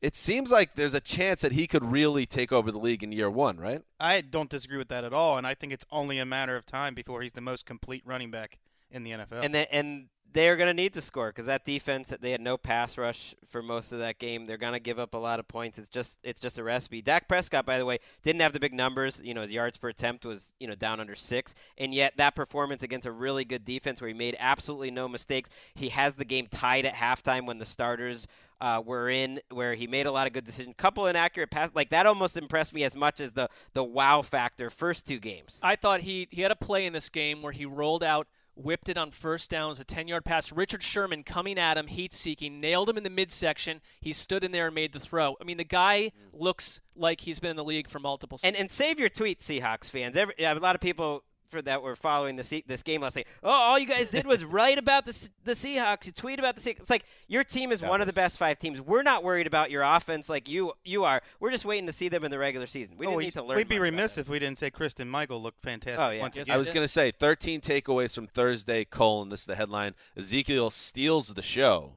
It 0.00 0.16
seems 0.16 0.50
like 0.50 0.76
there's 0.76 0.94
a 0.94 1.00
chance 1.00 1.42
that 1.42 1.52
he 1.52 1.66
could 1.66 1.84
really 1.84 2.24
take 2.24 2.52
over 2.52 2.72
the 2.72 2.78
league 2.78 3.02
in 3.02 3.12
year 3.12 3.30
one, 3.30 3.58
right? 3.58 3.82
I 3.98 4.22
don't 4.22 4.48
disagree 4.48 4.78
with 4.78 4.88
that 4.88 5.04
at 5.04 5.12
all, 5.12 5.36
and 5.36 5.46
I 5.46 5.54
think 5.54 5.72
it's 5.72 5.84
only 5.90 6.18
a 6.18 6.24
matter 6.24 6.56
of 6.56 6.64
time 6.64 6.94
before 6.94 7.22
he's 7.22 7.32
the 7.32 7.42
most 7.42 7.66
complete 7.66 8.02
running 8.06 8.30
back 8.30 8.58
in 8.90 9.04
the 9.04 9.10
NFL. 9.10 9.44
And 9.44 9.54
they, 9.54 9.66
and 9.66 10.06
they're 10.32 10.56
going 10.56 10.68
to 10.68 10.74
need 10.74 10.94
to 10.94 11.00
score 11.00 11.28
because 11.28 11.46
that 11.46 11.64
defense 11.64 12.12
they 12.20 12.30
had 12.30 12.40
no 12.40 12.56
pass 12.56 12.96
rush 12.96 13.34
for 13.48 13.62
most 13.62 13.92
of 13.92 13.98
that 13.98 14.18
game. 14.18 14.46
They're 14.46 14.56
going 14.56 14.74
to 14.74 14.80
give 14.80 14.98
up 14.98 15.14
a 15.14 15.18
lot 15.18 15.40
of 15.40 15.48
points. 15.48 15.78
It's 15.78 15.88
just 15.88 16.18
it's 16.22 16.40
just 16.40 16.58
a 16.58 16.62
recipe. 16.62 17.02
Dak 17.02 17.28
Prescott, 17.28 17.66
by 17.66 17.78
the 17.78 17.84
way, 17.84 17.98
didn't 18.22 18.40
have 18.40 18.52
the 18.52 18.60
big 18.60 18.72
numbers. 18.72 19.20
You 19.22 19.34
know, 19.34 19.42
his 19.42 19.52
yards 19.52 19.76
per 19.76 19.88
attempt 19.88 20.24
was 20.24 20.52
you 20.60 20.68
know 20.68 20.74
down 20.74 21.00
under 21.00 21.14
six, 21.14 21.54
and 21.78 21.92
yet 21.92 22.16
that 22.16 22.34
performance 22.34 22.82
against 22.82 23.06
a 23.06 23.12
really 23.12 23.44
good 23.44 23.64
defense 23.64 24.00
where 24.00 24.08
he 24.08 24.14
made 24.14 24.36
absolutely 24.38 24.90
no 24.90 25.08
mistakes. 25.08 25.50
He 25.74 25.88
has 25.90 26.14
the 26.14 26.24
game 26.24 26.46
tied 26.50 26.86
at 26.86 26.94
halftime 26.94 27.46
when 27.46 27.58
the 27.58 27.64
starters. 27.64 28.26
Uh, 28.60 28.82
were 28.84 29.08
in 29.08 29.40
where 29.50 29.74
he 29.74 29.86
made 29.86 30.04
a 30.04 30.12
lot 30.12 30.26
of 30.26 30.34
good 30.34 30.44
decisions, 30.44 30.74
couple 30.76 31.06
inaccurate 31.06 31.50
passes 31.50 31.74
like 31.74 31.88
that 31.88 32.06
almost 32.06 32.36
impressed 32.36 32.74
me 32.74 32.84
as 32.84 32.94
much 32.94 33.18
as 33.18 33.32
the 33.32 33.48
the 33.72 33.82
wow 33.82 34.20
factor 34.20 34.68
first 34.68 35.06
two 35.06 35.18
games. 35.18 35.58
I 35.62 35.76
thought 35.76 36.00
he 36.00 36.28
he 36.30 36.42
had 36.42 36.50
a 36.50 36.56
play 36.56 36.84
in 36.84 36.92
this 36.92 37.08
game 37.08 37.40
where 37.40 37.52
he 37.52 37.64
rolled 37.64 38.04
out, 38.04 38.26
whipped 38.54 38.90
it 38.90 38.98
on 38.98 39.12
first 39.12 39.50
down, 39.50 39.66
it 39.66 39.68
was 39.70 39.80
a 39.80 39.84
ten 39.84 40.08
yard 40.08 40.26
pass. 40.26 40.52
Richard 40.52 40.82
Sherman 40.82 41.22
coming 41.22 41.58
at 41.58 41.78
him, 41.78 41.86
heat 41.86 42.12
seeking, 42.12 42.60
nailed 42.60 42.90
him 42.90 42.98
in 42.98 43.02
the 43.02 43.10
midsection. 43.10 43.80
He 44.00 44.12
stood 44.12 44.44
in 44.44 44.52
there 44.52 44.66
and 44.66 44.74
made 44.74 44.92
the 44.92 45.00
throw. 45.00 45.36
I 45.40 45.44
mean, 45.44 45.56
the 45.56 45.64
guy 45.64 46.12
looks 46.34 46.82
like 46.94 47.22
he's 47.22 47.40
been 47.40 47.50
in 47.52 47.56
the 47.56 47.64
league 47.64 47.88
for 47.88 47.98
multiple. 47.98 48.38
And 48.44 48.54
and 48.56 48.70
save 48.70 49.00
your 49.00 49.08
tweet, 49.08 49.40
Seahawks 49.40 49.88
fans. 49.90 50.16
Every, 50.16 50.34
yeah, 50.36 50.52
a 50.52 50.58
lot 50.58 50.74
of 50.74 50.82
people 50.82 51.24
for 51.50 51.60
that 51.62 51.82
were 51.82 51.96
following 51.96 52.36
the 52.36 52.44
Se- 52.44 52.64
this 52.66 52.82
game 52.82 53.00
last 53.02 53.16
night. 53.16 53.26
Oh, 53.42 53.50
all 53.50 53.78
you 53.78 53.86
guys 53.86 54.06
did 54.08 54.26
was 54.26 54.44
write 54.44 54.78
about 54.78 55.04
the 55.06 55.12
Se- 55.12 55.28
the 55.44 55.52
Seahawks. 55.52 56.06
You 56.06 56.12
tweet 56.12 56.38
about 56.38 56.54
the 56.56 56.60
Seahawks. 56.60 56.80
It's 56.80 56.90
like 56.90 57.04
your 57.28 57.44
team 57.44 57.72
is 57.72 57.82
one 57.82 58.00
of 58.00 58.06
the 58.06 58.12
best 58.12 58.38
five 58.38 58.58
teams. 58.58 58.80
We're 58.80 59.02
not 59.02 59.24
worried 59.24 59.46
about 59.46 59.70
your 59.70 59.82
offense 59.82 60.28
like 60.28 60.48
you 60.48 60.72
you 60.84 61.04
are. 61.04 61.20
We're 61.40 61.50
just 61.50 61.64
waiting 61.64 61.86
to 61.86 61.92
see 61.92 62.08
them 62.08 62.24
in 62.24 62.30
the 62.30 62.38
regular 62.38 62.66
season. 62.66 62.96
We 62.96 63.06
Oh, 63.06 63.10
didn't 63.10 63.18
we- 63.18 63.24
need 63.24 63.34
to 63.34 63.42
learn. 63.42 63.56
We'd 63.56 63.68
be 63.68 63.78
remiss 63.78 64.16
if 64.18 64.28
we 64.28 64.38
didn't 64.38 64.58
say 64.58 64.70
Christine 64.70 65.08
Michael 65.08 65.42
looked 65.42 65.62
fantastic. 65.62 66.00
Oh, 66.00 66.10
yeah. 66.10 66.20
Once 66.20 66.36
Yes, 66.36 66.46
again. 66.46 66.54
I 66.54 66.58
was 66.58 66.68
going 66.70 66.84
to 66.84 66.88
say 66.88 67.10
13 67.10 67.60
takeaways 67.60 68.14
from 68.14 68.26
Thursday, 68.26 68.84
colon, 68.84 69.28
this 69.28 69.40
is 69.40 69.46
the 69.46 69.56
headline. 69.56 69.94
Ezekiel 70.16 70.70
steals 70.70 71.34
the 71.34 71.42
show. 71.42 71.94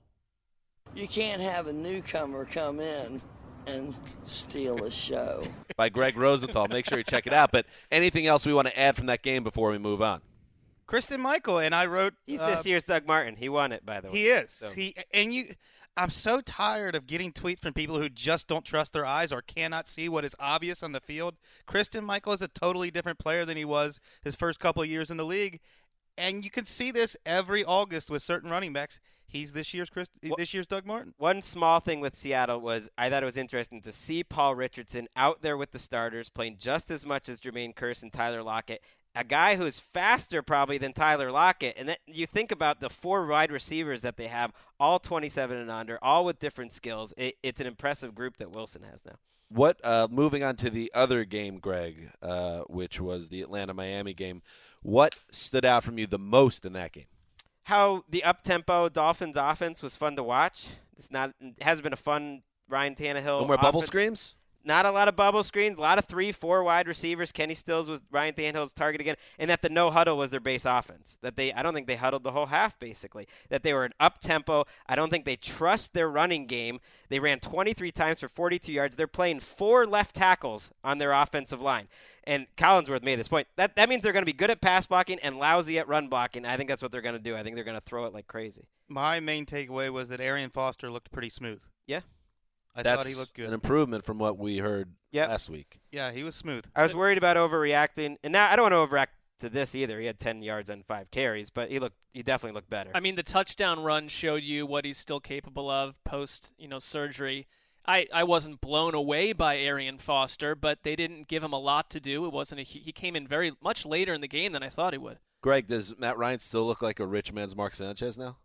You 0.96 1.08
can't 1.08 1.42
have 1.42 1.68
a 1.68 1.74
newcomer 1.74 2.46
come 2.46 2.80
in 2.80 3.22
and 3.68 3.94
steal 4.26 4.84
a 4.84 4.92
show. 4.92 5.44
by 5.78 5.90
Gregg 5.90 6.18
Rosenthal. 6.18 6.68
Make 6.68 6.88
sure 6.88 6.98
you 6.98 7.04
check 7.04 7.28
it 7.28 7.34
out. 7.34 7.52
But 7.52 7.66
anything 7.92 8.28
else 8.28 8.46
we 8.46 8.54
want 8.54 8.68
to 8.68 8.80
add 8.80 8.96
from 8.96 9.08
that 9.08 9.22
game 9.24 9.44
before 9.44 9.72
we 9.72 9.78
move 9.78 10.02
on? 10.02 10.22
Christine 10.86 11.22
Michael 11.22 11.60
and 11.60 11.74
I 11.74 11.86
wrote. 11.86 12.14
He's 12.26 12.42
uh, 12.42 12.50
this 12.50 12.66
year's 12.66 12.84
Doug 12.84 13.08
Martin. 13.08 13.36
He 13.36 13.50
won 13.50 13.72
it 13.72 13.86
by 13.86 14.02
the 14.02 14.10
way. 14.10 14.18
He 14.18 14.28
is. 14.28 14.52
So- 14.52 14.70
He 14.70 14.96
and 15.14 15.34
you. 15.34 15.46
I'm 15.96 16.10
so 16.10 16.42
tired 16.42 16.96
of 16.96 17.06
getting 17.06 17.32
tweets 17.32 17.62
from 17.62 17.74
people 17.74 18.00
who 18.00 18.10
just 18.10 18.48
don't 18.48 18.66
trust 18.66 18.94
their 18.94 19.06
eyes 19.06 19.32
or 19.32 19.44
cannot 19.44 19.88
see 19.88 20.10
what 20.10 20.26
is 20.26 20.36
obvious 20.40 20.82
on 20.82 20.92
the 20.92 21.00
field. 21.00 21.36
Christine 21.68 22.04
Michael 22.04 22.34
is 22.34 22.42
a 22.42 22.48
totally 22.48 22.90
different 22.90 23.20
player 23.20 23.46
than 23.46 23.58
he 23.58 23.66
was 23.66 24.00
his 24.24 24.36
first 24.36 24.60
couple 24.60 24.82
of 24.82 24.90
years 24.90 25.12
in 25.12 25.18
the 25.18 25.24
league, 25.26 25.60
and 26.18 26.44
you 26.44 26.52
can 26.52 26.66
see 26.66 26.92
this 26.92 27.18
every 27.26 27.64
August 27.64 28.10
with 28.10 28.22
certain 28.22 28.50
running 28.50 28.74
backs. 28.74 29.00
He's 29.26 29.54
this 29.54 29.74
year's 29.74 29.90
Chris, 29.90 30.10
this 30.38 30.54
year's 30.54 30.68
Doug 30.68 30.86
Martin. 30.86 31.16
One 31.18 31.42
small 31.42 31.80
thing 31.80 32.00
with 32.00 32.16
Seattle 32.16 32.62
was 32.62 32.90
I 32.98 33.10
thought 33.10 33.24
it 33.24 33.26
was 33.26 33.38
interesting 33.38 33.82
to 33.82 33.92
see 33.92 34.24
Paul 34.24 34.54
Richardson 34.54 35.08
out 35.16 35.42
there 35.42 35.58
with 35.58 35.72
the 35.72 35.80
starters 35.80 36.30
playing 36.30 36.58
just 36.60 36.92
as 36.92 37.04
much 37.04 37.28
as 37.30 37.42
Jermaine 37.42 37.74
Kearse 37.74 38.04
and 38.04 38.14
Tyler 38.14 38.44
Lockett. 38.44 38.84
A 39.16 39.24
guy 39.24 39.56
who's 39.56 39.80
faster 39.80 40.44
probably 40.44 40.78
than 40.78 40.94
Tyler 40.94 41.32
Lockett. 41.32 41.76
And 41.78 41.90
that, 41.90 42.00
you 42.06 42.28
think 42.28 42.52
about 42.52 42.80
the 42.80 42.90
four 42.90 43.26
wide 43.26 43.52
receivers 43.52 44.04
that 44.04 44.18
they 44.18 44.28
have, 44.28 44.54
all 44.80 45.00
27 45.00 45.58
and 45.58 45.72
under, 45.72 45.98
all 46.04 46.26
with 46.26 46.40
different 46.40 46.72
skills. 46.72 47.14
It, 47.18 47.36
it's 47.42 47.62
an 47.62 47.68
impressive 47.68 48.14
group 48.14 48.38
that 48.38 48.52
Wilson 48.52 48.84
has 48.84 49.04
now. 49.06 49.16
What? 49.54 49.80
Uh, 49.84 50.08
moving 50.10 50.44
on 50.44 50.56
to 50.58 50.70
the 50.70 50.92
other 50.96 51.26
game, 51.26 51.60
Gregg, 51.60 52.12
uh, 52.22 52.62
which 52.62 53.00
was 53.00 53.30
the 53.30 53.42
Atlanta 53.42 53.74
Miami 53.74 54.14
game. 54.14 54.42
What 54.82 55.18
stood 55.32 55.64
out 55.64 55.84
from 55.84 55.98
you 55.98 56.08
the 56.08 56.20
most 56.20 56.66
in 56.66 56.74
that 56.74 56.92
game? 56.92 57.06
How 57.64 58.04
the 58.10 58.24
up 58.24 58.44
tempo 58.44 58.90
Dolphins 58.90 59.38
offense 59.38 59.82
was 59.82 59.96
fun 59.96 60.16
to 60.18 60.24
watch. 60.24 60.68
It's 60.98 61.12
not 61.12 61.34
it 61.40 61.62
hasn't 61.62 61.84
been 61.84 61.94
a 61.94 61.98
fun 61.98 62.42
Ryan 62.68 62.96
Tannehill. 62.96 63.42
No 63.42 63.48
more 63.48 63.58
bubble 63.58 63.80
offense. 63.80 64.36
Not 64.66 64.86
a 64.86 64.92
lot 64.92 65.08
of 65.08 65.16
bubble 65.16 65.44
screens, 65.44 65.78
a 65.78 65.82
lot 65.82 65.98
of 65.98 66.06
three, 66.06 66.32
four 66.32 66.64
wide 66.64 66.88
receivers. 66.88 67.32
Kenny 67.32 67.54
Stills 67.54 67.90
was 67.90 68.02
Ryan 68.12 68.34
Tannehill's 68.34 68.72
target 68.72 69.02
again, 69.02 69.18
and 69.38 69.50
that 69.50 69.62
the 69.62 69.70
no 69.70 69.92
huddle 69.92 70.18
was 70.18 70.32
their 70.32 70.40
base 70.40 70.66
offense. 70.66 71.18
That 71.22 71.36
they, 71.36 71.52
I 71.52 71.62
don't 71.62 71.74
think 71.74 71.88
they 71.88 71.98
huddled 71.98 72.24
the 72.24 72.32
whole 72.32 72.46
half 72.46 72.80
basically. 72.80 73.28
That 73.50 73.64
they 73.64 73.74
were 73.74 73.84
an 73.84 73.94
up 74.00 74.20
tempo. 74.20 74.66
I 74.88 74.96
don't 74.96 75.10
think 75.10 75.26
they 75.26 75.36
trust 75.36 75.94
their 75.94 76.10
running 76.10 76.48
game. 76.48 76.80
They 77.10 77.20
ran 77.20 77.40
23 77.40 77.92
times 77.92 78.20
for 78.22 78.30
42 78.30 78.72
yards. 78.72 78.96
They're 78.96 79.08
playing 79.08 79.42
four 79.42 79.86
left 79.86 80.16
tackles 80.16 80.72
on 80.84 80.98
their 80.98 81.12
offensive 81.12 81.62
line. 81.62 81.88
And 82.24 82.48
Collinsworth 82.56 83.04
made 83.04 83.20
this 83.20 83.28
point. 83.28 83.48
That 83.58 83.76
that 83.76 83.90
means 83.90 84.02
they're 84.04 84.14
going 84.14 84.22
to 84.22 84.26
be 84.26 84.34
good 84.34 84.52
at 84.52 84.62
pass 84.62 84.86
blocking 84.86 85.20
and 85.20 85.38
lousy 85.38 85.78
at 85.78 85.88
run 85.88 86.08
blocking. 86.08 86.46
I 86.46 86.56
think 86.56 86.70
that's 86.70 86.82
what 86.82 86.92
they're 86.92 87.02
going 87.02 87.16
to 87.16 87.20
do. 87.20 87.36
I 87.36 87.44
think 87.44 87.56
they're 87.56 87.66
going 87.66 87.80
to 87.80 87.86
throw 87.86 88.06
it 88.06 88.14
like 88.14 88.28
crazy. 88.28 88.68
My 88.88 89.20
main 89.20 89.46
takeaway 89.46 89.92
was 89.92 90.10
that 90.10 90.22
Arian 90.22 90.52
Foster 90.52 90.90
looked 90.90 91.12
pretty 91.12 91.30
smooth. 91.30 91.60
Yeah. 91.88 92.02
I 92.76 92.82
That's 92.84 92.98
thought 92.98 93.08
he 93.08 93.16
looked 93.16 93.34
good. 93.36 93.48
an 93.48 93.54
improvement 93.54 94.04
from 94.06 94.18
what 94.18 94.38
we 94.38 94.58
heard 94.58 94.94
Yep. 95.12 95.30
last 95.30 95.50
week. 95.50 95.80
Yeah, 95.92 96.12
he 96.12 96.24
was 96.24 96.36
smooth. 96.36 96.66
I 96.76 96.82
was 96.82 96.96
worried 96.96 97.18
about 97.20 97.38
overreacting, 97.38 98.18
and 98.24 98.34
now 98.34 98.50
I 98.52 98.56
don't 98.56 98.72
want 98.72 98.90
to 98.90 98.96
overreact 98.96 99.08
to 99.40 99.50
this 99.50 99.76
either. 99.76 100.00
He 100.00 100.08
had 100.08 100.18
10 100.20 100.42
yards 100.42 100.70
on 100.70 100.82
five 100.84 101.12
carries, 101.12 101.50
but 101.52 101.70
he 101.70 101.80
looked 101.80 101.98
he 102.14 102.24
definitely 102.24 102.56
looked 102.56 102.70
better. 102.70 102.92
I 102.96 103.00
mean, 103.00 103.16
the 103.16 103.24
touchdown 103.24 103.82
run 103.84 104.08
showed 104.08 104.44
you 104.44 104.66
what 104.66 104.86
he's 104.86 104.98
still 104.98 105.20
capable 105.20 105.70
of 105.70 105.96
post, 106.04 106.54
you 106.58 106.68
know, 106.68 106.80
surgery. 106.80 107.48
I, 107.86 108.08
I 108.14 108.24
wasn't 108.24 108.62
blown 108.62 108.96
away 108.96 109.34
by 109.34 109.58
Arian 109.58 109.98
Foster, 109.98 110.56
but 110.56 110.84
they 110.84 110.96
didn't 110.96 111.28
give 111.28 111.44
him 111.44 111.52
a 111.52 111.60
lot 111.60 111.90
to 111.92 112.00
do. 112.00 112.26
It 112.26 112.32
wasn't 112.32 112.62
a, 112.62 112.64
he 112.64 112.92
came 112.94 113.16
in 113.16 113.28
very 113.28 113.52
much 113.62 113.86
later 113.86 114.14
in 114.14 114.22
the 114.22 114.28
game 114.28 114.54
than 114.54 114.64
I 114.64 114.70
thought 114.70 114.94
he 114.94 114.98
would. 115.00 115.18
Gregg, 115.42 115.68
does 115.68 115.94
Matt 116.00 116.18
Ryan 116.18 116.40
still 116.40 116.66
look 116.66 116.82
like 116.82 117.02
a 117.02 117.06
rich 117.06 117.34
man's 117.34 117.56
Mark 117.56 117.76
Sanchez 117.76 118.18
now? 118.18 118.38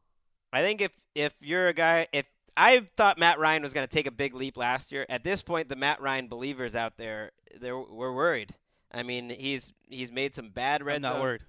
I 0.53 0.63
think 0.63 0.81
if 0.81 0.91
if 1.15 1.35
you're 1.41 1.69
a 1.69 1.73
guy, 1.75 2.09
if 2.13 2.27
I 2.57 2.89
thought 2.97 3.19
Matt 3.19 3.39
Ryan 3.39 3.63
was 3.63 3.73
going 3.73 3.87
to 3.87 3.93
take 3.93 4.07
a 4.07 4.11
big 4.11 4.35
leap 4.35 4.57
last 4.57 4.91
year, 4.93 5.07
at 5.09 5.23
this 5.25 5.43
point, 5.43 5.69
the 5.69 5.77
Matt 5.77 6.01
Ryan 6.01 6.29
believers 6.29 6.75
out 6.75 6.97
there, 6.97 7.33
they 7.61 7.71
we're 7.73 8.13
worried. 8.13 8.53
I 8.93 9.03
mean, 9.03 9.31
he's 9.31 9.73
he's 9.89 10.11
made 10.11 10.35
some 10.35 10.51
bad 10.51 10.83
red 10.83 10.97
I'm 10.97 11.03
not 11.03 11.13
zone- 11.15 11.23
worried. 11.23 11.41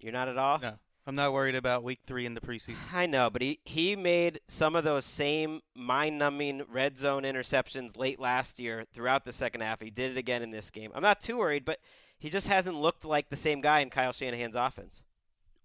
You're 0.00 0.12
not 0.12 0.28
at 0.28 0.36
all. 0.38 0.58
No, 0.60 0.74
I'm 1.06 1.14
not 1.14 1.32
worried 1.32 1.54
about 1.56 1.82
week 1.82 2.00
three 2.06 2.24
in 2.26 2.34
the 2.34 2.40
preseason. 2.40 2.74
I 2.92 3.06
know, 3.06 3.30
but 3.30 3.42
he, 3.42 3.58
he 3.64 3.96
made 3.96 4.40
some 4.46 4.76
of 4.76 4.84
those 4.84 5.04
same 5.04 5.60
mind 5.74 6.18
numbing 6.18 6.62
red 6.70 6.96
zone 6.98 7.22
interceptions 7.24 7.96
late 7.96 8.20
last 8.20 8.60
year 8.60 8.84
throughout 8.92 9.24
the 9.24 9.32
second 9.32 9.62
half. 9.62 9.80
He 9.80 9.90
did 9.90 10.12
it 10.12 10.16
again 10.16 10.42
in 10.42 10.50
this 10.50 10.70
game. 10.70 10.92
I'm 10.94 11.02
not 11.02 11.20
too 11.20 11.38
worried, 11.38 11.64
but 11.64 11.80
he 12.18 12.30
just 12.30 12.46
hasn't 12.46 12.76
looked 12.76 13.04
like 13.04 13.28
the 13.28 13.36
same 13.36 13.60
guy 13.60 13.80
in 13.80 13.90
Kyle 13.90 14.12
Shanahan's 14.12 14.54
offense. 14.56 15.02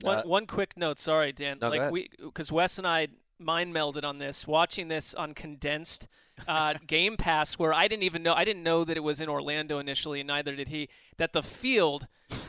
One, 0.01 0.17
Uh, 0.17 0.21
one 0.23 0.47
quick 0.47 0.75
note, 0.77 0.97
sorry, 0.99 1.31
Dan. 1.31 1.57
No, 1.61 1.67
go 1.67 1.71
like 1.71 1.79
ahead. 1.79 1.91
we, 1.93 2.09
because 2.23 2.51
Wes 2.51 2.77
and 2.79 2.87
I 2.87 3.07
mind 3.43 3.73
melded 3.73 4.03
on 4.03 4.17
this, 4.17 4.47
watching 4.47 4.87
this 4.87 5.13
on 5.13 5.33
condensed 5.33 6.07
uh, 6.47 6.73
Game 6.87 7.17
Pass, 7.17 7.59
where 7.59 7.73
I 7.73 7.87
didn't 7.87 8.03
even 8.03 8.23
know, 8.23 8.33
I 8.33 8.43
didn't 8.45 8.63
know 8.63 8.83
that 8.83 8.97
it 8.97 9.03
was 9.03 9.21
in 9.21 9.29
Orlando 9.29 9.79
initially, 9.79 10.19
and 10.19 10.27
neither 10.27 10.55
did 10.55 10.69
he. 10.69 10.89
That 11.17 11.33
the 11.33 11.43
field, 11.43 12.07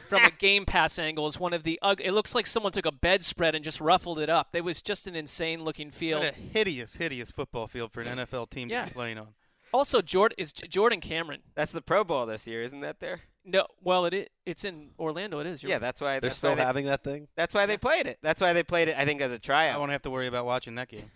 from 0.08 0.24
a 0.24 0.30
Game 0.38 0.64
Pass 0.64 0.98
angle, 0.98 1.26
is 1.26 1.38
one 1.38 1.52
of 1.52 1.62
the. 1.64 1.78
Ug- 1.82 2.00
it 2.00 2.12
looks 2.12 2.34
like 2.34 2.46
someone 2.46 2.72
took 2.72 2.86
a 2.86 2.92
bedspread 2.92 3.54
and 3.54 3.64
just 3.64 3.80
ruffled 3.80 4.18
it 4.18 4.30
up. 4.30 4.48
It 4.54 4.62
was 4.64 4.80
just 4.80 5.06
an 5.06 5.14
insane 5.14 5.62
looking 5.64 5.90
field. 5.90 6.22
What 6.24 6.32
a 6.32 6.36
hideous, 6.40 6.96
hideous 6.96 7.30
football 7.30 7.66
field 7.66 7.92
for 7.92 8.00
an 8.00 8.06
NFL 8.18 8.48
team 8.50 8.68
Yeah. 8.70 8.84
to 8.84 8.90
be 8.90 8.94
playing 8.94 9.18
on. 9.18 9.28
Also, 9.72 10.00
Jordan 10.00 10.36
is 10.38 10.52
J- 10.52 10.68
Jordan 10.68 11.00
Cameron. 11.00 11.40
That's 11.54 11.72
the 11.72 11.82
Pro 11.82 12.04
Bowl 12.04 12.24
this 12.26 12.46
year, 12.46 12.62
isn't 12.62 12.80
that 12.80 13.00
there? 13.00 13.20
No, 13.44 13.66
well, 13.82 14.06
it 14.06 14.14
is, 14.14 14.26
it's 14.46 14.64
in 14.64 14.90
Orlando. 14.98 15.38
It 15.40 15.46
is. 15.46 15.62
You're 15.62 15.68
Yeah, 15.70 15.74
right. 15.76 15.82
that's 15.82 16.00
why 16.00 16.12
They're 16.12 16.22
that's 16.22 16.36
still 16.36 16.50
why 16.50 16.56
they, 16.56 16.64
having 16.64 16.86
that 16.86 17.04
thing. 17.04 17.28
That's 17.36 17.52
why 17.54 17.66
they 17.66 17.76
played 17.76 18.06
it. 18.06 18.18
That's 18.22 18.40
why 18.40 18.54
they 18.54 18.62
played 18.62 18.88
it. 18.88 18.96
I 18.96 19.04
think 19.04 19.20
as 19.20 19.32
a 19.32 19.38
tryout. 19.38 19.76
I 19.76 19.78
won't 19.78 19.92
have 19.92 20.02
to 20.02 20.10
worry 20.10 20.26
about 20.26 20.46
watching 20.46 20.76
that 20.76 20.88
game. 20.88 21.10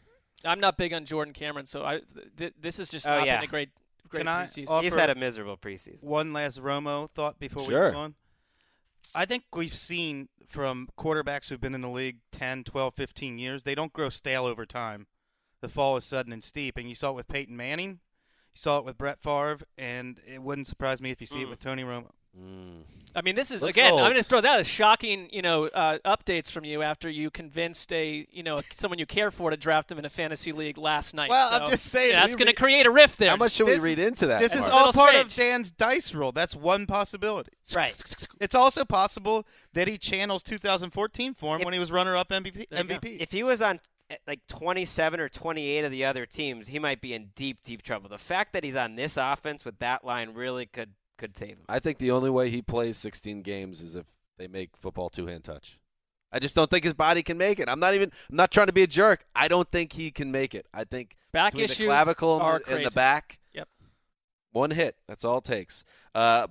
I'm 0.44 0.60
not 0.60 0.76
big 0.76 0.92
on 0.92 1.04
Jordan 1.04 1.32
Cameron, 1.34 1.66
so 1.66 1.84
I 1.84 2.00
th- 2.36 2.54
this 2.60 2.78
is 2.78 2.90
just 2.90 3.08
Oh, 3.08 3.18
not 3.18 3.26
yeah. 3.26 3.36
been 3.38 3.44
a 3.44 3.50
great, 3.50 3.70
great 4.08 4.20
Can 4.20 4.28
I 4.28 4.44
preseason. 4.44 4.68
offer 4.70 4.84
He's 4.84 4.94
had 4.94 5.10
a 5.10 5.14
miserable 5.14 5.56
preseason. 5.56 6.02
one 6.02 6.32
last 6.32 6.60
Romo 6.60 7.10
thought 7.10 7.38
before 7.38 7.66
we 7.66 7.74
move 7.74 7.96
on? 7.96 8.14
I 9.14 9.24
think 9.24 9.44
we've 9.54 9.74
seen 9.74 10.28
from 10.48 10.88
quarterbacks 10.98 11.48
who've 11.48 11.60
been 11.60 11.74
in 11.74 11.80
the 11.80 11.88
league 11.88 12.18
10, 12.32 12.64
12, 12.64 12.94
15 12.94 13.38
years, 13.38 13.62
they 13.64 13.74
don't 13.74 13.92
grow 13.92 14.10
stale 14.10 14.44
over 14.44 14.64
time. 14.66 15.06
The 15.60 15.68
fall 15.68 15.96
is 15.96 16.04
sudden 16.04 16.32
and 16.32 16.44
steep, 16.44 16.76
and 16.76 16.88
you 16.88 16.94
saw 16.94 17.10
it 17.10 17.16
with 17.16 17.26
Peyton 17.26 17.56
Manning, 17.56 17.90
you 17.90 17.98
saw 18.54 18.78
it 18.78 18.84
with 18.84 18.96
Brett 18.96 19.20
Favre, 19.20 19.58
and 19.76 20.20
it 20.26 20.40
wouldn't 20.42 20.68
surprise 20.68 21.00
me 21.00 21.10
if 21.10 21.20
you 21.20 21.26
see 21.26 21.42
it 21.42 21.46
mm. 21.46 21.50
with 21.50 21.58
Tony 21.58 21.82
Romo. 21.82 22.10
Mm. 22.36 22.82
I 23.16 23.22
mean, 23.22 23.34
this 23.34 23.50
is 23.50 23.62
Looks 23.62 23.76
again. 23.76 23.92
old. 23.92 24.02
I'm 24.02 24.12
going 24.12 24.22
to 24.22 24.28
throw 24.28 24.40
that 24.42 24.60
as 24.60 24.68
shocking, 24.68 25.28
you 25.32 25.42
know, 25.42 25.64
uh, 25.66 25.98
updates 26.04 26.50
from 26.52 26.64
you 26.64 26.82
after 26.82 27.08
you 27.08 27.30
convinced 27.30 27.92
a, 27.92 28.26
you 28.30 28.42
know, 28.42 28.60
someone 28.70 28.98
you 28.98 29.06
care 29.06 29.30
for 29.30 29.50
to 29.50 29.56
draft 29.56 29.90
him 29.90 29.98
in 29.98 30.04
a 30.04 30.10
fantasy 30.10 30.52
league 30.52 30.78
last 30.78 31.14
night. 31.14 31.30
Well, 31.30 31.50
So, 31.50 31.56
I'm 31.64 31.70
just 31.70 31.86
saying, 31.86 32.12
yeah, 32.12 32.20
that's 32.20 32.36
going 32.36 32.46
to 32.46 32.52
re- 32.52 32.56
create 32.56 32.86
a 32.86 32.90
rift 32.90 33.18
there. 33.18 33.30
How 33.30 33.36
much 33.36 33.52
should 33.52 33.66
This- 33.66 33.80
we 33.80 33.90
read 33.90 33.98
into 33.98 34.26
that? 34.28 34.40
This 34.40 34.54
is 34.54 34.62
all 34.68 34.86
little 34.86 34.92
part 34.92 35.14
of. 35.16 35.34
Dan's 35.34 35.70
dice 35.70 36.14
roll. 36.14 36.30
That's 36.32 36.54
one 36.54 36.86
possibility. 36.86 37.52
Right. 37.74 37.94
It's 38.40 38.54
also 38.54 38.84
possible 38.84 39.46
that 39.72 39.88
he 39.88 39.98
channels 39.98 40.42
2014 40.44 41.34
form 41.34 41.60
If- 41.60 41.64
when 41.64 41.74
he 41.74 41.80
was 41.80 41.90
runner-up 41.90 42.28
MVP. 42.30 42.66
There 42.70 42.82
you 42.82 42.88
go. 42.88 42.94
MVP. 42.98 43.16
If 43.20 43.32
he 43.32 43.42
was 43.42 43.60
on 43.62 43.80
eh, 44.10 44.16
like 44.28 44.46
27 44.48 45.18
or 45.18 45.28
28 45.28 45.84
of 45.84 45.90
the 45.90 46.04
other 46.04 46.24
teams, 46.24 46.68
he 46.68 46.78
might 46.78 47.00
be 47.00 47.14
in 47.14 47.30
deep, 47.34 47.64
deep 47.64 47.82
trouble. 47.82 48.08
The 48.08 48.16
fact 48.18 48.52
that 48.52 48.62
he's 48.64 48.76
on 48.76 48.94
this 48.94 49.16
offense 49.16 49.64
with 49.64 49.78
that 49.80 50.04
line 50.04 50.34
really 50.34 50.66
could 50.66 50.92
could 51.18 51.36
save 51.36 51.50
him. 51.50 51.64
I 51.68 51.78
think 51.78 51.98
the 51.98 52.10
only 52.10 52.30
way 52.30 52.48
he 52.48 52.62
plays 52.62 52.96
16 52.96 53.42
games 53.42 53.82
is 53.82 53.94
if 53.94 54.06
they 54.38 54.48
make 54.48 54.76
football 54.76 55.10
two-hand 55.10 55.44
touch. 55.44 55.78
I 56.32 56.38
just 56.38 56.54
don't 56.54 56.70
think 56.70 56.84
his 56.84 56.94
body 56.94 57.22
can 57.22 57.38
make 57.38 57.58
it. 57.58 57.68
I'm 57.68 57.80
not 57.80 57.94
even. 57.94 58.12
I'm 58.30 58.36
not 58.36 58.50
trying 58.50 58.66
to 58.66 58.72
be 58.72 58.82
a 58.82 58.86
jerk. 58.86 59.24
I 59.34 59.48
don't 59.48 59.70
think 59.70 59.94
he 59.94 60.10
can 60.10 60.30
make 60.30 60.54
it. 60.54 60.66
I 60.74 60.84
think 60.84 61.16
Back 61.32 61.52
between 61.52 61.64
issues 61.64 61.78
the 61.78 61.84
clavicle 61.86 62.34
and 62.34 62.42
are 62.42 62.58
the, 62.58 62.64
and 62.66 62.76
the 62.76 62.82
crazy. 62.82 62.94
back. 62.94 63.38
Yep. 63.54 63.68
One 64.52 64.70
hit. 64.70 64.96
That's 65.06 65.24
all 65.24 65.38
it 65.38 65.44
takes. 65.44 65.84
Uh, 66.14 66.48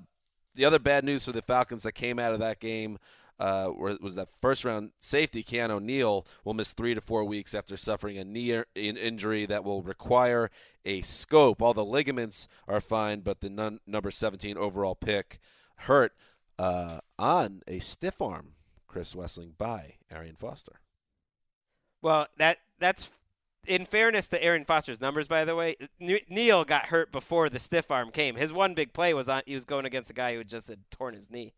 the 0.56 0.66
other 0.66 0.80
bad 0.80 1.04
news 1.04 1.26
for 1.26 1.32
the 1.32 1.44
Falcons 1.44 1.84
that 1.84 1.92
came 1.92 2.18
out 2.18 2.34
of 2.34 2.40
that 2.40 2.60
game 2.60 2.98
uh, 3.40 3.72
was 3.76 4.16
that 4.16 4.30
first 4.42 4.66
round 4.66 4.92
safety 5.00 5.44
Keanu 5.44 5.72
O'Neal 5.72 6.26
will 6.44 6.54
miss 6.54 6.74
three 6.74 6.96
to 6.96 7.02
four 7.02 7.24
weeks 7.24 7.54
after 7.54 7.78
suffering 7.78 8.18
a 8.18 8.24
knee 8.24 8.52
in- 8.76 8.98
injury 8.98 9.46
that 9.46 9.64
will 9.64 9.82
require 9.82 10.50
a 10.86 11.02
scope. 11.02 11.62
All 11.62 11.74
the 11.74 11.86
ligaments 11.86 12.48
are 12.68 12.82
fine, 12.82 13.20
but 13.22 13.42
the 13.42 13.80
number 13.86 14.12
17 14.12 14.58
overall 14.58 14.96
pick 14.96 15.40
hurt 15.82 16.14
uh, 16.58 17.00
on 17.20 17.62
a 17.68 17.80
stiff 17.80 18.22
arm. 18.22 18.54
Chris 18.88 19.14
Wesseling 19.14 19.52
by 19.58 19.96
Arian 20.10 20.36
Foster. 20.36 20.80
Well, 22.02 22.28
that 22.38 22.58
that's 22.80 23.10
in 23.68 23.86
fairness 23.86 24.28
to 24.30 24.44
Arian 24.44 24.66
Foster's 24.66 25.02
numbers, 25.02 25.28
by 25.28 25.46
the 25.46 25.56
way. 25.56 25.76
Ne- 26.00 26.24
Neal 26.30 26.64
got 26.64 26.88
hurt 26.88 27.12
before 27.12 27.50
the 27.50 27.60
stiff 27.60 27.92
arm 27.92 28.12
came. 28.12 28.36
His 28.36 28.52
one 28.52 28.74
big 28.74 28.94
play 28.94 29.14
was 29.14 29.30
on. 29.30 29.44
He 29.46 29.54
was 29.54 29.66
going 29.66 29.86
against 29.86 30.10
a 30.10 30.14
guy 30.14 30.32
who 30.32 30.40
had 30.40 30.48
just 30.48 30.70
had 30.70 30.90
torn 30.90 31.14
his 31.14 31.30
knee. 31.30 31.54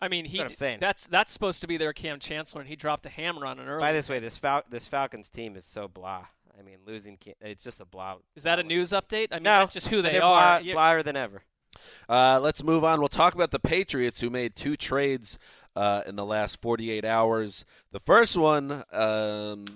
I 0.00 0.08
mean, 0.08 0.24
he. 0.26 0.38
That's 0.38 0.60
what 0.60 0.70
d- 0.72 0.76
That's 0.80 1.06
that's 1.06 1.32
supposed 1.32 1.60
to 1.62 1.66
be 1.66 1.76
their 1.76 1.92
Kam 1.92 2.18
Chancellor, 2.20 2.60
and 2.60 2.68
he 2.68 2.76
dropped 2.76 3.06
a 3.06 3.08
hammer 3.08 3.46
on 3.46 3.58
an 3.58 3.66
early. 3.68 3.80
By 3.80 3.92
this 3.92 4.08
way, 4.08 4.18
this 4.18 4.36
Fal- 4.36 4.64
this 4.70 4.86
Falcons 4.86 5.30
team 5.30 5.56
is 5.56 5.64
so 5.64 5.88
blah. 5.88 6.26
I 6.58 6.62
mean, 6.62 6.78
losing 6.86 7.16
Ke- 7.16 7.36
it's 7.40 7.62
just 7.62 7.80
a 7.80 7.84
blah. 7.84 8.16
Is 8.34 8.42
that 8.44 8.58
a 8.58 8.62
news 8.62 8.90
update? 8.90 9.28
I 9.30 9.36
mean, 9.36 9.44
No, 9.44 9.60
that's 9.60 9.74
just 9.74 9.88
who 9.88 10.02
they 10.02 10.12
they're 10.12 10.22
are. 10.22 10.58
Blah, 10.60 10.66
You- 10.68 10.74
blahder 10.76 11.04
than 11.04 11.16
ever. 11.16 11.42
Uh, 12.08 12.40
let's 12.42 12.62
move 12.62 12.84
on. 12.84 13.00
We'll 13.00 13.08
talk 13.10 13.34
about 13.34 13.50
the 13.50 13.58
Patriots 13.58 14.20
who 14.22 14.30
made 14.30 14.56
two 14.56 14.76
trades 14.76 15.38
uh, 15.74 16.02
in 16.06 16.16
the 16.16 16.24
last 16.24 16.62
48 16.62 17.04
hours. 17.04 17.66
The 17.92 18.00
first 18.00 18.34
one 18.36 18.82
um, 18.92 19.66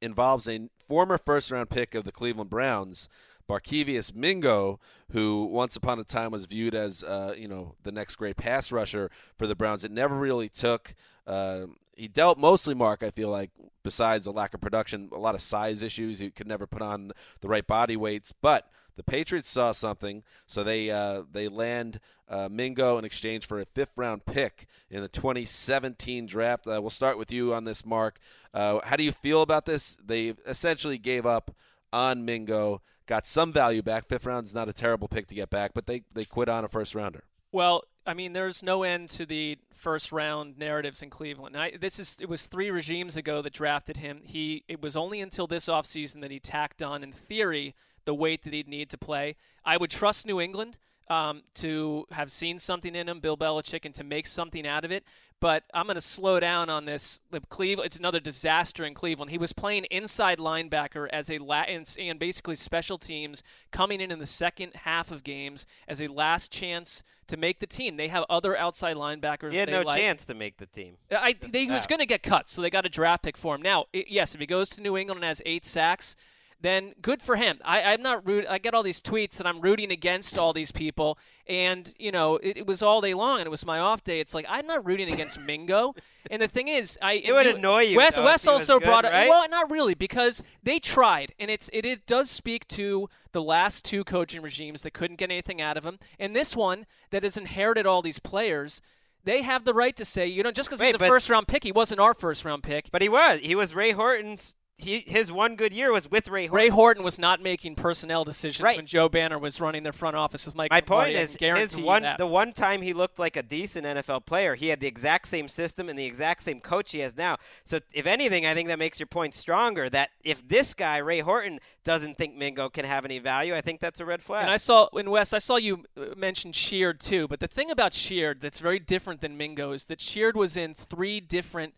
involves 0.00 0.46
a 0.48 0.68
former 0.88 1.18
first 1.18 1.50
round 1.50 1.68
pick 1.70 1.96
of 1.96 2.04
the 2.04 2.12
Cleveland 2.12 2.50
Browns, 2.50 3.08
Barkevious 3.48 4.14
Mingo, 4.14 4.78
who 5.12 5.44
once 5.46 5.76
upon 5.76 5.98
a 5.98 6.04
time 6.04 6.30
was 6.32 6.46
viewed 6.46 6.74
as 6.74 7.02
uh, 7.02 7.34
you 7.36 7.48
know 7.48 7.74
the 7.82 7.92
next 7.92 8.16
great 8.16 8.36
pass 8.36 8.70
rusher 8.70 9.10
for 9.36 9.46
the 9.46 9.54
Browns. 9.54 9.84
It 9.84 9.90
never 9.90 10.14
really 10.14 10.48
took. 10.48 10.94
Um 11.26 11.76
he 11.98 12.06
dealt 12.06 12.38
mostly, 12.38 12.74
Marc. 12.74 13.02
I 13.02 13.10
feel 13.10 13.28
like, 13.28 13.50
besides 13.82 14.26
a 14.26 14.30
lack 14.30 14.54
of 14.54 14.60
production, 14.60 15.10
a 15.12 15.18
lot 15.18 15.34
of 15.34 15.42
size 15.42 15.82
issues. 15.82 16.20
He 16.20 16.30
could 16.30 16.46
never 16.46 16.66
put 16.66 16.80
on 16.80 17.10
the 17.40 17.48
right 17.48 17.66
body 17.66 17.96
weights. 17.96 18.32
But 18.40 18.70
the 18.96 19.02
Patriots 19.02 19.48
saw 19.48 19.72
something, 19.72 20.22
so 20.46 20.62
they 20.62 20.90
uh, 20.90 21.22
they 21.30 21.48
land 21.48 21.98
uh, 22.28 22.48
Mingo 22.50 22.98
in 22.98 23.04
exchange 23.04 23.46
for 23.46 23.60
a 23.60 23.64
fifth 23.64 23.92
round 23.96 24.26
pick 24.26 24.66
in 24.90 25.02
the 25.02 25.08
2017 25.08 26.26
draft. 26.26 26.66
Uh, 26.66 26.80
we'll 26.80 26.90
start 26.90 27.18
with 27.18 27.32
you 27.32 27.52
on 27.52 27.64
this, 27.64 27.84
Marc. 27.84 28.18
Uh, 28.54 28.80
how 28.84 28.96
do 28.96 29.02
you 29.02 29.12
feel 29.12 29.42
about 29.42 29.66
this? 29.66 29.96
They 30.04 30.34
essentially 30.46 30.98
gave 30.98 31.26
up 31.26 31.54
on 31.92 32.24
Mingo, 32.24 32.80
got 33.08 33.26
some 33.26 33.52
value 33.52 33.82
back. 33.82 34.06
Fifth 34.06 34.26
round 34.26 34.46
is 34.46 34.54
not 34.54 34.68
a 34.68 34.72
terrible 34.72 35.08
pick 35.08 35.26
to 35.26 35.34
get 35.34 35.50
back, 35.50 35.72
but 35.74 35.86
they 35.86 36.04
they 36.12 36.24
quit 36.24 36.48
on 36.48 36.64
a 36.64 36.68
first 36.68 36.94
rounder. 36.94 37.24
Well, 37.50 37.82
I 38.06 38.14
mean, 38.14 38.34
there's 38.34 38.62
no 38.62 38.84
end 38.84 39.08
to 39.10 39.26
the 39.26 39.58
first 39.74 40.12
round 40.12 40.58
narratives 40.58 41.02
in 41.02 41.10
Cleveland. 41.10 41.56
I, 41.56 41.72
this 41.80 41.98
is 41.98 42.18
it 42.20 42.28
was 42.28 42.46
three 42.46 42.70
regimes 42.70 43.16
ago 43.16 43.42
that 43.42 43.52
drafted 43.52 43.96
him. 43.96 44.20
He 44.22 44.62
it 44.68 44.80
was 44.80 44.96
only 44.96 45.20
until 45.20 45.46
this 45.48 45.66
offseason 45.66 46.20
that 46.20 46.30
he 46.30 46.38
tacked 46.38 46.82
on, 46.82 47.02
in 47.02 47.12
theory, 47.12 47.74
the 48.04 48.14
weight 48.14 48.44
that 48.44 48.52
he'd 48.52 48.68
need 48.68 48.90
to 48.90 48.98
play. 48.98 49.36
I 49.64 49.76
would 49.76 49.90
trust 49.90 50.26
New 50.26 50.40
England 50.40 50.78
um, 51.10 51.42
to 51.54 52.06
have 52.10 52.30
seen 52.30 52.58
something 52.58 52.94
in 52.94 53.08
him, 53.08 53.20
Bill 53.20 53.36
Belichick, 53.36 53.84
and 53.84 53.94
to 53.94 54.04
make 54.04 54.26
something 54.26 54.66
out 54.66 54.84
of 54.84 54.90
it. 54.90 55.04
But 55.40 55.62
I'm 55.72 55.86
going 55.86 55.94
to 55.94 56.00
slow 56.00 56.40
down 56.40 56.68
on 56.68 56.84
this. 56.84 57.20
The 57.30 57.40
Cleveland, 57.40 57.86
it's 57.86 57.96
another 57.96 58.18
disaster 58.18 58.84
in 58.84 58.92
Cleveland. 58.94 59.30
He 59.30 59.38
was 59.38 59.52
playing 59.52 59.84
inside 59.84 60.38
linebacker 60.38 61.08
as 61.12 61.30
a 61.30 61.38
la- 61.38 61.62
and, 61.62 61.88
and 61.98 62.18
basically 62.18 62.56
special 62.56 62.98
teams 62.98 63.44
coming 63.70 64.00
in 64.00 64.10
in 64.10 64.18
the 64.18 64.26
second 64.26 64.74
half 64.74 65.12
of 65.12 65.22
games 65.22 65.64
as 65.86 66.02
a 66.02 66.08
last 66.08 66.50
chance 66.50 67.04
to 67.28 67.36
make 67.36 67.60
the 67.60 67.68
team. 67.68 67.96
They 67.96 68.08
have 68.08 68.24
other 68.28 68.56
outside 68.56 68.96
linebackers. 68.96 69.52
He 69.52 69.58
had 69.58 69.70
no 69.70 69.82
like. 69.82 70.00
chance 70.00 70.24
to 70.24 70.34
make 70.34 70.56
the 70.56 70.66
team. 70.66 70.96
I, 71.10 71.36
they, 71.40 71.66
he 71.66 71.70
was 71.70 71.86
going 71.86 72.00
to 72.00 72.06
get 72.06 72.24
cut, 72.24 72.48
so 72.48 72.60
they 72.60 72.70
got 72.70 72.84
a 72.84 72.88
draft 72.88 73.22
pick 73.22 73.36
for 73.36 73.54
him. 73.54 73.62
Now, 73.62 73.84
i 73.94 74.04
yes, 74.08 74.34
if 74.34 74.40
he 74.40 74.46
goes 74.46 74.70
to 74.70 74.82
New 74.82 74.96
England 74.96 75.18
and 75.18 75.28
has 75.28 75.40
eight 75.46 75.64
sacks, 75.64 76.16
then 76.60 76.94
good 77.00 77.22
for 77.22 77.36
him. 77.36 77.58
I, 77.64 77.82
I'm 77.82 78.02
not 78.02 78.26
root. 78.26 78.44
I 78.48 78.58
get 78.58 78.74
all 78.74 78.82
these 78.82 79.00
tweets 79.00 79.36
that 79.36 79.46
I'm 79.46 79.60
rooting 79.60 79.92
against 79.92 80.38
all 80.38 80.52
these 80.52 80.72
people, 80.72 81.18
and 81.46 81.92
you 81.98 82.10
know 82.10 82.36
it, 82.36 82.58
it 82.58 82.66
was 82.66 82.82
all 82.82 83.00
day 83.00 83.14
long, 83.14 83.38
and 83.38 83.46
it 83.46 83.50
was 83.50 83.64
my 83.64 83.78
off 83.78 84.02
day. 84.02 84.18
It's 84.20 84.34
like 84.34 84.46
I'm 84.48 84.66
not 84.66 84.84
rooting 84.84 85.12
against 85.12 85.38
Mingo. 85.46 85.94
And 86.30 86.42
the 86.42 86.48
thing 86.48 86.68
is, 86.68 86.98
I 87.00 87.14
It 87.24 87.32
would 87.32 87.46
annoy 87.46 87.82
you, 87.82 87.96
Wes, 87.96 88.18
Wes 88.18 88.42
if 88.42 88.50
he 88.50 88.54
was 88.54 88.68
also 88.68 88.78
good, 88.78 88.86
brought 88.86 89.04
up. 89.04 89.12
right? 89.12 89.28
Well, 89.30 89.48
not 89.48 89.70
really, 89.70 89.94
because 89.94 90.42
they 90.62 90.78
tried, 90.78 91.32
and 91.38 91.50
it's 91.50 91.70
it, 91.72 91.86
it 91.86 92.06
does 92.06 92.28
speak 92.30 92.66
to 92.68 93.08
the 93.32 93.42
last 93.42 93.84
two 93.84 94.04
coaching 94.04 94.42
regimes 94.42 94.82
that 94.82 94.92
couldn't 94.92 95.16
get 95.16 95.30
anything 95.30 95.60
out 95.60 95.76
of 95.76 95.84
him, 95.84 95.98
and 96.18 96.34
this 96.34 96.56
one 96.56 96.86
that 97.10 97.22
has 97.22 97.36
inherited 97.36 97.86
all 97.86 98.02
these 98.02 98.18
players. 98.18 98.82
They 99.24 99.42
have 99.42 99.64
the 99.64 99.74
right 99.74 99.94
to 99.96 100.04
say, 100.06 100.26
you 100.26 100.42
know, 100.42 100.52
just 100.52 100.70
because 100.70 100.80
he's 100.80 100.92
the 100.92 100.98
first 101.06 101.28
round 101.28 101.48
pick, 101.48 101.62
he 101.62 101.72
wasn't 101.72 102.00
our 102.00 102.14
first 102.14 102.44
round 102.46 102.62
pick. 102.62 102.88
But 102.90 103.02
he 103.02 103.08
was. 103.10 103.40
He 103.42 103.54
was 103.54 103.74
Ray 103.74 103.90
Horton's. 103.92 104.54
He 104.78 105.02
his 105.08 105.32
one 105.32 105.56
good 105.56 105.72
year 105.72 105.92
was 105.92 106.08
with 106.08 106.28
Ray 106.28 106.46
Horton. 106.46 106.64
Ray 106.64 106.68
Horton 106.68 107.02
was 107.02 107.18
not 107.18 107.42
making 107.42 107.74
personnel 107.74 108.22
decisions 108.22 108.62
Right. 108.62 108.76
when 108.76 108.86
Joe 108.86 109.08
Banner 109.08 109.36
was 109.36 109.60
running 109.60 109.82
their 109.82 109.92
front 109.92 110.14
office 110.14 110.46
with 110.46 110.54
Mike. 110.54 110.70
My 110.70 110.80
point 110.80 111.16
is, 111.16 111.36
his 111.36 111.76
one 111.76 112.06
the 112.16 112.26
one 112.28 112.52
time 112.52 112.80
he 112.82 112.92
looked 112.92 113.18
like 113.18 113.36
a 113.36 113.42
decent 113.42 113.84
NFL 113.84 114.24
player, 114.24 114.54
he 114.54 114.68
had 114.68 114.78
the 114.78 114.86
exact 114.86 115.26
same 115.26 115.48
system 115.48 115.88
and 115.88 115.98
the 115.98 116.04
exact 116.04 116.42
same 116.42 116.60
coach 116.60 116.92
he 116.92 117.00
has 117.00 117.16
now. 117.16 117.38
So, 117.64 117.80
if 117.92 118.06
anything, 118.06 118.46
I 118.46 118.54
think 118.54 118.68
that 118.68 118.78
makes 118.78 119.00
your 119.00 119.08
point 119.08 119.34
stronger. 119.34 119.90
That 119.90 120.10
if 120.22 120.46
this 120.46 120.74
guy 120.74 120.98
Ray 120.98 121.20
Horton 121.20 121.58
doesn't 121.82 122.16
think 122.16 122.36
Mingo 122.36 122.68
can 122.68 122.84
have 122.84 123.04
any 123.04 123.18
value, 123.18 123.56
I 123.56 123.60
think 123.60 123.80
that's 123.80 123.98
a 123.98 124.04
red 124.04 124.22
flag. 124.22 124.42
And 124.42 124.50
I 124.50 124.58
saw 124.58 124.86
in 124.96 125.10
Wes, 125.10 125.32
I 125.32 125.38
saw 125.38 125.56
you 125.56 125.84
uh, 125.96 126.14
mention 126.16 126.52
Sheard 126.52 127.00
too. 127.00 127.26
But 127.26 127.40
the 127.40 127.48
thing 127.48 127.72
about 127.72 127.94
Sheard 127.94 128.40
that's 128.40 128.60
very 128.60 128.78
different 128.78 129.22
than 129.22 129.36
Mingo 129.36 129.72
is 129.72 129.86
that 129.86 130.00
Sheard 130.00 130.36
was 130.36 130.56
in 130.56 130.72
three 130.72 131.18
different 131.18 131.74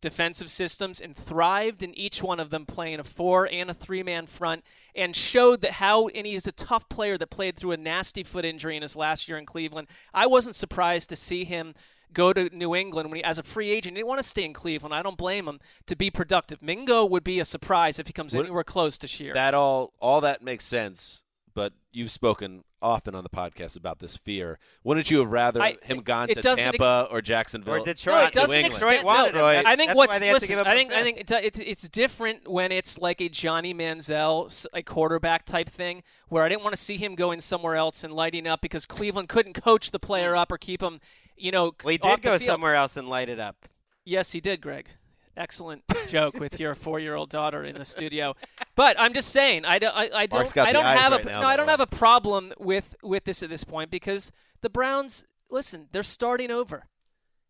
defensive 0.00 0.50
systems 0.50 1.00
and 1.00 1.16
thrived 1.16 1.82
in 1.82 1.94
each 1.94 2.22
one 2.22 2.40
of 2.40 2.50
them, 2.50 2.66
playing 2.66 3.00
a 3.00 3.04
four 3.04 3.48
and 3.50 3.70
a 3.70 3.74
three-man 3.74 4.26
front, 4.26 4.64
and 4.94 5.14
showed 5.14 5.60
that 5.62 5.72
how. 5.72 6.08
And 6.08 6.26
he's 6.26 6.46
a 6.46 6.52
tough 6.52 6.88
player 6.88 7.18
that 7.18 7.30
played 7.30 7.56
through 7.56 7.72
a 7.72 7.76
nasty 7.76 8.24
foot 8.24 8.44
injury 8.44 8.76
in 8.76 8.82
his 8.82 8.96
last 8.96 9.28
year 9.28 9.38
in 9.38 9.46
Cleveland. 9.46 9.88
I 10.14 10.26
wasn't 10.26 10.56
surprised 10.56 11.08
to 11.10 11.16
see 11.16 11.44
him 11.44 11.74
go 12.12 12.32
to 12.32 12.48
New 12.56 12.74
England 12.74 13.10
when 13.10 13.16
he, 13.16 13.24
as 13.24 13.38
a 13.38 13.42
free 13.42 13.70
agent. 13.70 13.96
He 13.96 14.00
didn't 14.00 14.08
want 14.08 14.22
to 14.22 14.28
stay 14.28 14.44
in 14.44 14.52
Cleveland. 14.52 14.94
I 14.94 15.02
don't 15.02 15.18
blame 15.18 15.48
him 15.48 15.58
to 15.86 15.96
be 15.96 16.10
productive. 16.10 16.62
Mingo 16.62 17.04
would 17.04 17.24
be 17.24 17.40
a 17.40 17.44
surprise 17.44 17.98
if 17.98 18.06
he 18.06 18.12
comes 18.12 18.34
anywhere 18.34 18.64
close 18.64 18.96
to 18.98 19.08
Sheard. 19.08 19.34
That 19.34 19.54
all 19.54 19.92
all 20.00 20.20
that 20.22 20.42
makes 20.42 20.64
sense, 20.64 21.22
but 21.56 21.72
you've 21.90 22.12
spoken 22.12 22.62
often 22.80 23.14
on 23.16 23.24
the 23.24 23.30
podcast 23.30 23.76
about 23.76 23.98
this 23.98 24.16
fear. 24.18 24.58
Wouldn't 24.84 25.10
you 25.10 25.18
have 25.20 25.28
rather 25.32 25.60
I- 25.62 25.78
him 25.82 26.02
gone 26.02 26.28
to 26.28 26.34
doesn't 26.34 26.64
ex- 26.64 26.76
Tampa 26.78 27.08
or 27.10 27.20
Jacksonville 27.22 27.74
Or 27.74 27.78
No, 27.78 27.84
Detroit. 27.86 28.28
it 28.28 28.32
doesn't 28.34 28.64
extend. 28.64 29.04
No, 29.04 29.24
him. 29.24 29.66
I 29.66 29.74
think 29.74 29.88
That's 29.88 29.96
what's 29.96 30.14
why 30.14 30.18
they 30.20 30.26
had 30.26 30.32
to 30.32 30.36
listen. 30.36 30.48
give 30.50 30.58
up 30.60 30.66
I 30.68 30.72
a 30.74 30.76
think 30.76 30.92
I 30.92 31.02
think 31.02 31.18
it's, 31.18 31.32
it's 31.32 31.58
it's 31.58 31.88
different 31.88 32.46
when 32.46 32.70
it's 32.70 32.98
like 32.98 33.20
a 33.20 33.28
Johnny 33.30 33.74
Manziel 33.74 34.46
s- 34.46 34.66
a 34.74 34.82
quarterback 34.82 35.46
type 35.46 35.68
thing 35.70 36.02
where 36.28 36.44
I 36.44 36.48
didn't 36.48 36.62
want 36.62 36.76
to 36.76 36.80
see 36.80 36.98
him 36.98 37.14
going 37.16 37.40
somewhere 37.40 37.74
else 37.74 38.04
and 38.04 38.12
lighting 38.12 38.46
up 38.46 38.60
because 38.60 38.86
Cleveland 38.86 39.28
couldn't 39.28 39.54
coach 39.54 39.90
the 39.90 39.98
player 39.98 40.36
up 40.36 40.52
or 40.52 40.58
keep 40.58 40.82
him, 40.82 41.00
you 41.36 41.50
know. 41.50 41.72
Well, 41.82 41.92
he 41.92 41.98
did 41.98 42.22
go 42.22 42.32
field. 42.38 42.42
somewhere 42.42 42.74
else 42.76 42.96
and 42.98 43.08
light 43.08 43.28
it 43.30 43.40
up. 43.40 43.66
Yes, 44.04 44.30
he 44.32 44.40
did, 44.40 44.60
Gregg. 44.60 44.86
Excellent 45.36 45.82
joke 46.08 46.40
with 46.40 46.58
your 46.58 46.74
four-year-old 46.74 47.28
daughter 47.28 47.62
in 47.64 47.74
the 47.74 47.84
studio. 47.84 48.34
But 48.74 48.98
I'm 48.98 49.12
just 49.12 49.28
saying, 49.30 49.64
I 49.64 49.78
don't, 49.78 49.94
I, 49.94 50.10
I 50.14 50.26
don't, 50.26 50.52
got 50.54 50.68
I 50.68 50.70
the 50.70 50.78
don't 50.78 50.86
eyes 50.86 50.98
have 50.98 51.12
right 51.12 51.26
a, 51.26 51.28
now, 51.28 51.40
no, 51.42 51.46
I 51.46 51.56
don't 51.56 51.66
way. 51.66 51.72
have 51.72 51.80
a 51.80 51.86
problem 51.86 52.52
with 52.58 52.96
with 53.02 53.24
this 53.24 53.42
at 53.42 53.50
this 53.50 53.64
point 53.64 53.90
because 53.90 54.32
the 54.62 54.70
Browns, 54.70 55.24
listen, 55.50 55.88
they're 55.92 56.02
starting 56.02 56.50
over. 56.50 56.86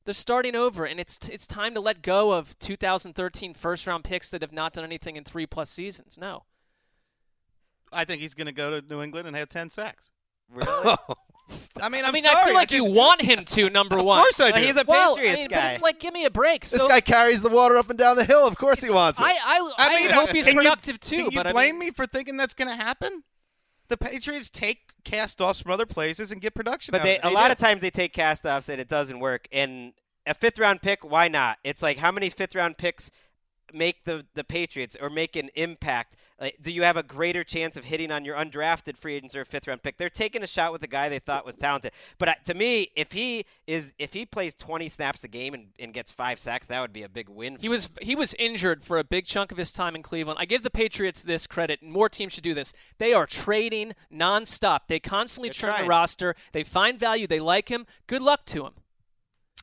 They're 0.05 0.15
starting 0.15 0.55
over, 0.55 0.85
and 0.85 1.01
it's 1.01 1.29
it's 1.29 1.47
time 1.47 1.75
to 1.75 1.81
let 1.81 2.03
go 2.03 2.33
of 2.33 2.59
2013 2.59 3.55
first-round 3.55 4.05
picks 4.05 4.31
that 4.31 4.43
have 4.43 4.53
not 4.53 4.73
done 4.73 4.85
anything 4.85 5.17
in 5.17 5.25
three 5.25 5.47
plus 5.47 5.69
seasons. 5.71 6.17
No, 6.19 6.45
I 7.93 8.05
think 8.05 8.21
he's 8.21 8.35
going 8.35 8.47
to 8.47 8.53
go 8.53 8.81
to 8.81 8.87
New 8.87 9.03
England 9.03 9.27
and 9.27 9.37
have 9.37 9.49
10 9.49 9.71
sacks. 9.71 10.11
Really? 10.53 10.97
I 11.81 11.89
mean, 11.89 12.05
I 12.05 12.09
I'm 12.09 12.13
mean, 12.13 12.25
sorry. 12.25 12.37
I 12.37 12.45
feel 12.47 12.55
like 12.55 12.69
just- 12.71 12.85
you 12.85 12.91
want 12.93 13.23
him 13.23 13.45
to 13.45 13.71
number 13.71 14.03
one. 14.03 14.19
Of 14.19 14.25
course 14.25 14.41
I 14.41 14.51
Well, 14.51 14.61
do. 14.61 14.67
he's 14.67 14.77
a 14.77 14.85
well, 14.87 15.15
Patriots 15.15 15.37
I 15.37 15.41
mean, 15.41 15.49
guy. 15.49 15.57
but 15.61 15.73
it's 15.75 15.83
like, 15.83 16.01
give 16.01 16.13
me 16.13 16.25
a 16.25 16.31
break. 16.31 16.67
This 16.67 16.83
guy 16.85 17.01
carries 17.01 17.41
the 17.43 17.49
water 17.51 17.77
up 17.77 17.89
and 17.89 17.99
down 17.99 18.17
the 18.17 18.25
hill. 18.25 18.47
Of 18.47 18.57
course 18.59 18.83
he 18.83 18.91
wants 18.91 19.21
it. 19.21 19.25
I, 19.25 19.31
I, 19.31 19.71
I 19.79 19.87
I 19.87 19.89
mean, 19.97 20.11
hope 20.11 20.31
he's 20.31 20.45
can 20.47 20.55
you- 20.57 20.63
productive 20.63 20.99
too. 20.99 21.17
Can 21.17 21.25
you 21.27 21.31
but 21.39 21.47
I 21.47 21.53
blame 21.53 21.79
mean, 21.79 21.89
me 21.89 21.91
for 21.93 22.07
thinking 22.07 22.37
that's 22.37 22.55
going 22.55 22.69
to 22.69 22.75
happen? 22.77 23.23
The 23.89 23.97
Patriots 23.97 24.51
take 24.51 24.81
cast 25.05 25.41
offs 25.41 25.61
from 25.61 25.71
other 25.71 25.87
places 25.87 26.33
and 26.33 26.41
get 26.41 26.55
production. 26.55 26.91
But 26.91 27.03
out 27.03 27.05
they, 27.05 27.19
of 27.19 27.25
a 27.27 27.29
it. 27.29 27.33
lot 27.35 27.47
do. 27.49 27.53
of 27.53 27.59
times 27.59 27.81
they 27.81 27.91
take 27.91 28.13
cast 28.13 28.45
offs 28.45 28.69
and 28.69 28.81
it 28.81 28.89
doesn't 28.89 29.21
work. 29.21 29.47
And 29.53 29.93
a 30.27 30.35
fifth 30.35 30.59
round 30.59 30.83
pick, 30.83 31.09
why 31.09 31.29
not? 31.29 31.59
It's 31.63 31.81
like 31.83 31.99
how 31.99 32.11
many 32.11 32.29
fifth 32.29 32.57
round 32.57 32.77
picks 32.79 33.13
make 33.73 34.05
the, 34.05 34.25
the 34.35 34.45
Patriots 34.45 34.97
or 35.01 35.11
make 35.11 35.37
an 35.37 35.51
impact? 35.55 36.17
Like, 36.41 36.57
do 36.61 36.71
you 36.71 36.83
have 36.83 36.97
a 36.97 37.03
greater 37.03 37.45
chance 37.45 37.77
of 37.77 37.85
hitting 37.85 38.11
on 38.11 38.25
your 38.25 38.37
undrafted 38.37 38.97
free 38.97 39.15
agents 39.15 39.35
or 39.35 39.45
fifth 39.45 39.67
round 39.67 39.83
pick? 39.83 39.97
They're 39.97 40.11
taking 40.11 40.43
a 40.43 40.47
shot 40.47 40.73
with 40.73 40.83
a 40.83 40.87
guy 40.87 41.09
they 41.09 41.19
thought 41.19 41.47
was 41.47 41.57
talented. 41.57 41.93
But 42.19 42.29
uh, 42.29 42.35
to 42.45 42.55
me, 42.55 42.91
if 42.95 43.13
he 43.13 43.47
is 43.67 43.95
if 43.99 44.13
he 44.13 44.27
plays 44.27 44.55
20 44.55 44.89
snaps 44.89 45.25
a 45.25 45.29
game 45.29 45.55
and, 45.55 45.69
and 45.79 45.95
gets 45.95 46.11
five 46.11 46.39
sacks, 46.39 46.67
that 46.67 46.81
would 46.81 46.93
be 46.93 47.03
a 47.05 47.09
big 47.09 47.29
win. 47.29 47.57
He 47.59 47.69
was 47.69 47.89
he 48.03 48.15
was 48.15 48.35
injured 48.35 48.85
for 48.85 48.99
a 48.99 49.05
big 49.05 49.25
chunk 49.25 49.51
of 49.51 49.59
his 49.59 49.73
time 49.73 49.95
in 49.95 50.03
Cleveland. 50.03 50.39
I 50.39 50.45
give 50.45 50.63
the 50.63 50.71
Patriots 50.71 51.23
this 51.23 51.47
credit, 51.47 51.81
and 51.81 51.91
more 51.91 52.09
teams 52.09 52.35
should 52.35 52.45
do 52.45 52.55
this. 52.55 52.75
They 52.99 53.13
are 53.13 53.27
trading 53.27 53.95
nonstop. 54.13 54.81
They 54.89 55.01
constantly 55.01 55.49
They're 55.49 55.55
churn 55.55 55.71
trying. 55.71 55.85
the 55.85 55.89
roster. 55.89 56.35
They 56.53 56.65
find 56.65 57.01
value. 57.01 57.27
They 57.27 57.41
like 57.41 57.71
him. 57.71 57.87
Good 58.07 58.23
luck 58.23 58.45
to 58.47 58.67
him. 58.67 58.73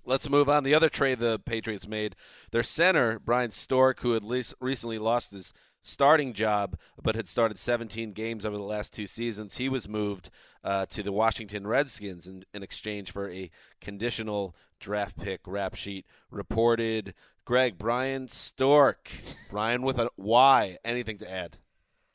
Let's 0.06 0.30
move 0.30 0.50
on. 0.50 0.64
The 0.64 0.74
other 0.74 0.90
trade 0.90 1.20
the 1.20 1.40
Patriots 1.40 1.88
made, 1.88 2.16
their 2.52 2.64
center, 2.64 3.20
Bryan 3.20 3.52
Stork, 3.52 4.02
who 4.02 4.14
had 4.14 4.24
least 4.24 4.54
recently 4.60 4.98
lost 4.98 5.32
his 5.32 5.54
starting 5.84 6.34
job 6.34 6.78
but 7.02 7.16
had 7.16 7.28
started 7.28 7.60
17 7.60 8.14
games 8.14 8.46
over 8.46 8.58
the 8.58 8.64
last 8.64 8.94
two 8.94 9.06
seasons, 9.06 9.58
he 9.58 9.70
was 9.70 9.88
moved 9.88 10.30
uh, 10.64 10.86
to 10.88 11.04
the 11.04 11.12
Washington 11.12 11.68
Redskins 11.68 12.26
in, 12.26 12.44
in 12.54 12.64
exchange 12.64 13.12
for 13.12 13.30
a 13.30 13.52
conditional 13.82 14.56
draft 14.80 15.18
pick. 15.18 15.42
Rap 15.46 15.76
sheet 15.76 16.06
reported. 16.32 17.14
Gregg, 17.46 17.78
Bryan 17.78 18.30
Stork, 18.30 19.12
Brian 19.50 19.82
with 19.82 20.00
a 20.00 20.10
Y. 20.16 20.78
Anything 20.86 21.18
to 21.18 21.30
add? 21.30 21.58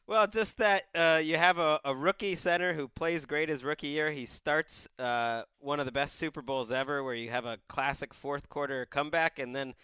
Well, 0.08 0.26
just 0.26 0.56
that 0.56 0.84
uh, 0.94 1.20
you 1.22 1.36
have 1.36 1.58
a, 1.58 1.78
a 1.84 1.94
rookie 1.94 2.34
center 2.34 2.72
who 2.72 2.88
plays 2.88 3.26
great 3.26 3.50
his 3.50 3.62
rookie 3.62 3.88
year. 3.88 4.10
He 4.10 4.24
starts 4.24 4.88
uh, 4.98 5.42
one 5.60 5.80
of 5.80 5.86
the 5.86 5.92
best 5.92 6.14
Super 6.14 6.40
Bowls 6.40 6.72
ever, 6.72 7.04
where 7.04 7.14
you 7.14 7.28
have 7.28 7.44
a 7.44 7.58
classic 7.68 8.14
fourth 8.14 8.48
quarter 8.48 8.86
comeback, 8.86 9.38
and 9.38 9.54
then 9.54 9.74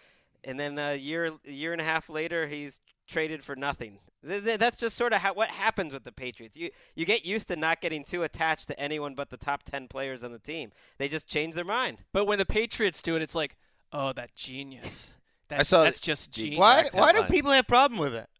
and 0.42 0.58
then 0.58 0.78
a 0.78 0.94
year 0.94 1.32
year 1.44 1.72
and 1.72 1.80
a 1.80 1.84
half 1.84 2.08
later, 2.08 2.46
he's 2.46 2.80
traded 3.06 3.44
for 3.44 3.54
nothing. 3.54 3.98
Th- 4.26 4.42
th- 4.42 4.58
That's 4.58 4.78
just 4.78 4.96
sort 4.96 5.12
of 5.12 5.20
how, 5.20 5.34
what 5.34 5.50
happens 5.50 5.92
with 5.92 6.04
the 6.04 6.12
Patriots. 6.12 6.56
You 6.56 6.70
you 6.94 7.04
get 7.04 7.26
used 7.26 7.48
to 7.48 7.56
not 7.56 7.82
getting 7.82 8.02
too 8.02 8.22
attached 8.22 8.68
to 8.68 8.80
anyone 8.80 9.14
but 9.14 9.28
the 9.28 9.36
top 9.36 9.64
ten 9.64 9.88
players 9.88 10.24
on 10.24 10.32
the 10.32 10.38
team. 10.38 10.72
They 10.96 11.06
just 11.06 11.28
change 11.28 11.54
their 11.54 11.66
mind. 11.66 11.98
But 12.14 12.24
when 12.24 12.38
the 12.38 12.46
Patriots 12.46 13.02
do 13.02 13.14
it, 13.14 13.20
it's 13.20 13.34
like, 13.34 13.58
oh, 13.92 14.14
that 14.14 14.34
genius. 14.34 15.12
That's, 15.48 15.68
saw 15.68 15.84
that's 15.84 16.00
just 16.00 16.32
genius. 16.32 16.58
Why, 16.58 16.88
why 16.94 17.12
do 17.12 17.22
people 17.24 17.52
have 17.52 17.66
problem 17.66 18.00
with 18.00 18.14
it? 18.14 18.30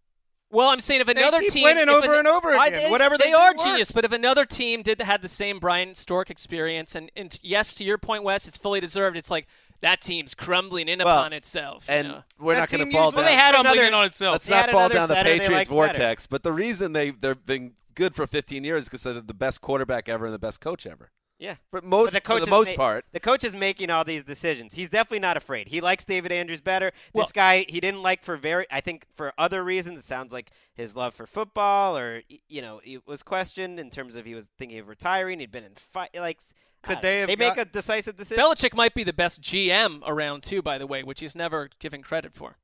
Well, 0.51 0.69
I'm 0.69 0.81
saying 0.81 1.01
if 1.01 1.09
another 1.09 1.21
They 1.21 1.27
another 1.29 1.41
keep 1.43 1.53
team 1.53 1.65
winning 1.65 1.89
if 1.89 1.89
over 1.89 2.13
an- 2.13 2.19
and 2.21 2.29
over 2.29 2.53
I- 2.57 2.67
again. 2.69 2.91
Whatever 2.91 3.19
they 3.19 3.31
do 3.31 3.37
are 3.37 3.51
works. 3.51 3.65
genius. 3.65 3.91
But 3.91 4.05
if 4.05 4.13
another 4.13 4.47
team 4.47 4.83
did 4.83 5.01
had 5.01 5.21
the 5.23 5.29
same 5.29 5.59
Bryan 5.59 5.95
Stork 5.95 6.31
experience, 6.31 6.95
and, 6.95 7.11
and 7.17 7.37
yes, 7.43 7.75
to 7.77 7.85
your 7.85 7.99
point, 7.99 8.23
Wes, 8.23 8.47
it's 8.47 8.57
fully 8.57 8.79
deserved. 8.79 9.17
It's 9.17 9.31
like 9.31 9.49
that 9.81 10.01
team's 10.01 10.35
crumbling 10.35 10.89
in 10.89 11.01
Well, 11.01 11.19
upon 11.19 11.33
itself. 11.33 11.87
you 11.89 11.95
And 11.95 12.09
know? 12.09 12.23
we're 12.39 12.55
That 12.55 12.61
not 12.61 12.71
going 12.71 12.85
to 12.87 12.93
fall 12.93 13.07
usually 13.07 13.23
down. 13.23 13.25
Well, 13.25 13.33
they 13.33 13.37
had 13.37 13.53
crumbling 13.53 13.73
another- 13.79 13.89
in 13.89 13.95
on 13.95 14.05
itself. 14.07 14.33
Let's 14.35 14.47
They 14.47 14.55
not 14.55 14.71
fall 14.71 14.89
down 14.89 15.09
the 15.09 15.15
Patriots 15.17 15.49
liked 15.51 15.71
better. 15.71 15.75
vortex. 15.77 16.27
But 16.29 16.43
the 16.45 16.53
reason 16.53 16.93
they 16.93 17.11
they've 17.11 17.45
been 17.45 17.73
good 17.97 18.15
for 18.15 18.27
15 18.27 18.63
years 18.65 18.85
is 18.85 18.89
because 18.89 19.03
they're 19.03 19.15
the 19.21 19.35
best 19.35 19.61
quarterback 19.61 20.09
ever 20.09 20.27
and 20.27 20.35
the 20.35 20.39
best 20.39 20.61
coach 20.61 20.87
ever. 20.87 21.11
Yeah. 21.39 21.57
For 21.71 21.81
most, 21.83 22.13
But 22.13 22.23
the 22.25 22.33
for 22.35 22.41
the 22.41 22.51
most 22.51 22.71
ma- 22.71 22.77
part. 22.77 23.05
The 23.13 23.21
coach 23.21 23.45
is 23.45 23.55
making 23.55 23.91
all 23.91 24.05
these 24.05 24.23
decisions. 24.25 24.75
He's 24.75 24.89
definitely 24.89 25.19
not 25.19 25.37
afraid. 25.37 25.69
He 25.69 25.81
likes 25.81 26.05
David 26.05 26.31
Andrews 26.33 26.61
better. 26.61 26.93
Well- 27.13 27.25
this 27.25 27.33
guy 27.33 27.67
he 27.69 27.81
didn't 27.81 28.03
like 28.03 28.23
for 28.23 28.37
very 28.37 28.67
I 28.71 28.81
think 28.81 29.07
for 29.15 29.33
other 29.37 29.65
reasons. 29.65 29.99
It 29.99 30.05
sounds 30.05 30.33
like 30.33 30.51
his 30.75 30.95
love 30.95 31.15
for 31.15 31.27
football 31.27 31.99
or 31.99 32.23
you 32.49 32.63
know, 32.63 32.81
it 32.85 33.07
was 33.07 33.23
questioned 33.23 33.81
in 33.81 33.91
terms 33.91 34.17
of 34.17 34.25
he 34.25 34.35
was 34.35 34.47
thinking 34.59 34.79
of 34.79 34.89
retiring. 34.89 35.41
He'd 35.41 35.51
been 35.51 35.65
in 35.65 35.75
fight 35.75 36.11
like 36.15 36.41
Could 36.83 37.03
they 37.03 37.21
have 37.21 37.29
They 37.29 37.37
make 37.37 37.57
a 37.57 37.65
decisive 37.65 38.17
decision. 38.17 38.43
Belichick 38.43 38.75
might 38.75 38.95
be 38.95 39.05
the 39.05 39.13
best 39.13 39.43
GM 39.43 40.03
around 40.07 40.45
too, 40.45 40.63
by 40.63 40.79
the 40.79 40.87
way, 40.87 41.03
which 41.03 41.21
he's 41.21 41.35
never 41.37 41.69
given 41.81 42.03
credit 42.03 42.35
for. 42.35 42.57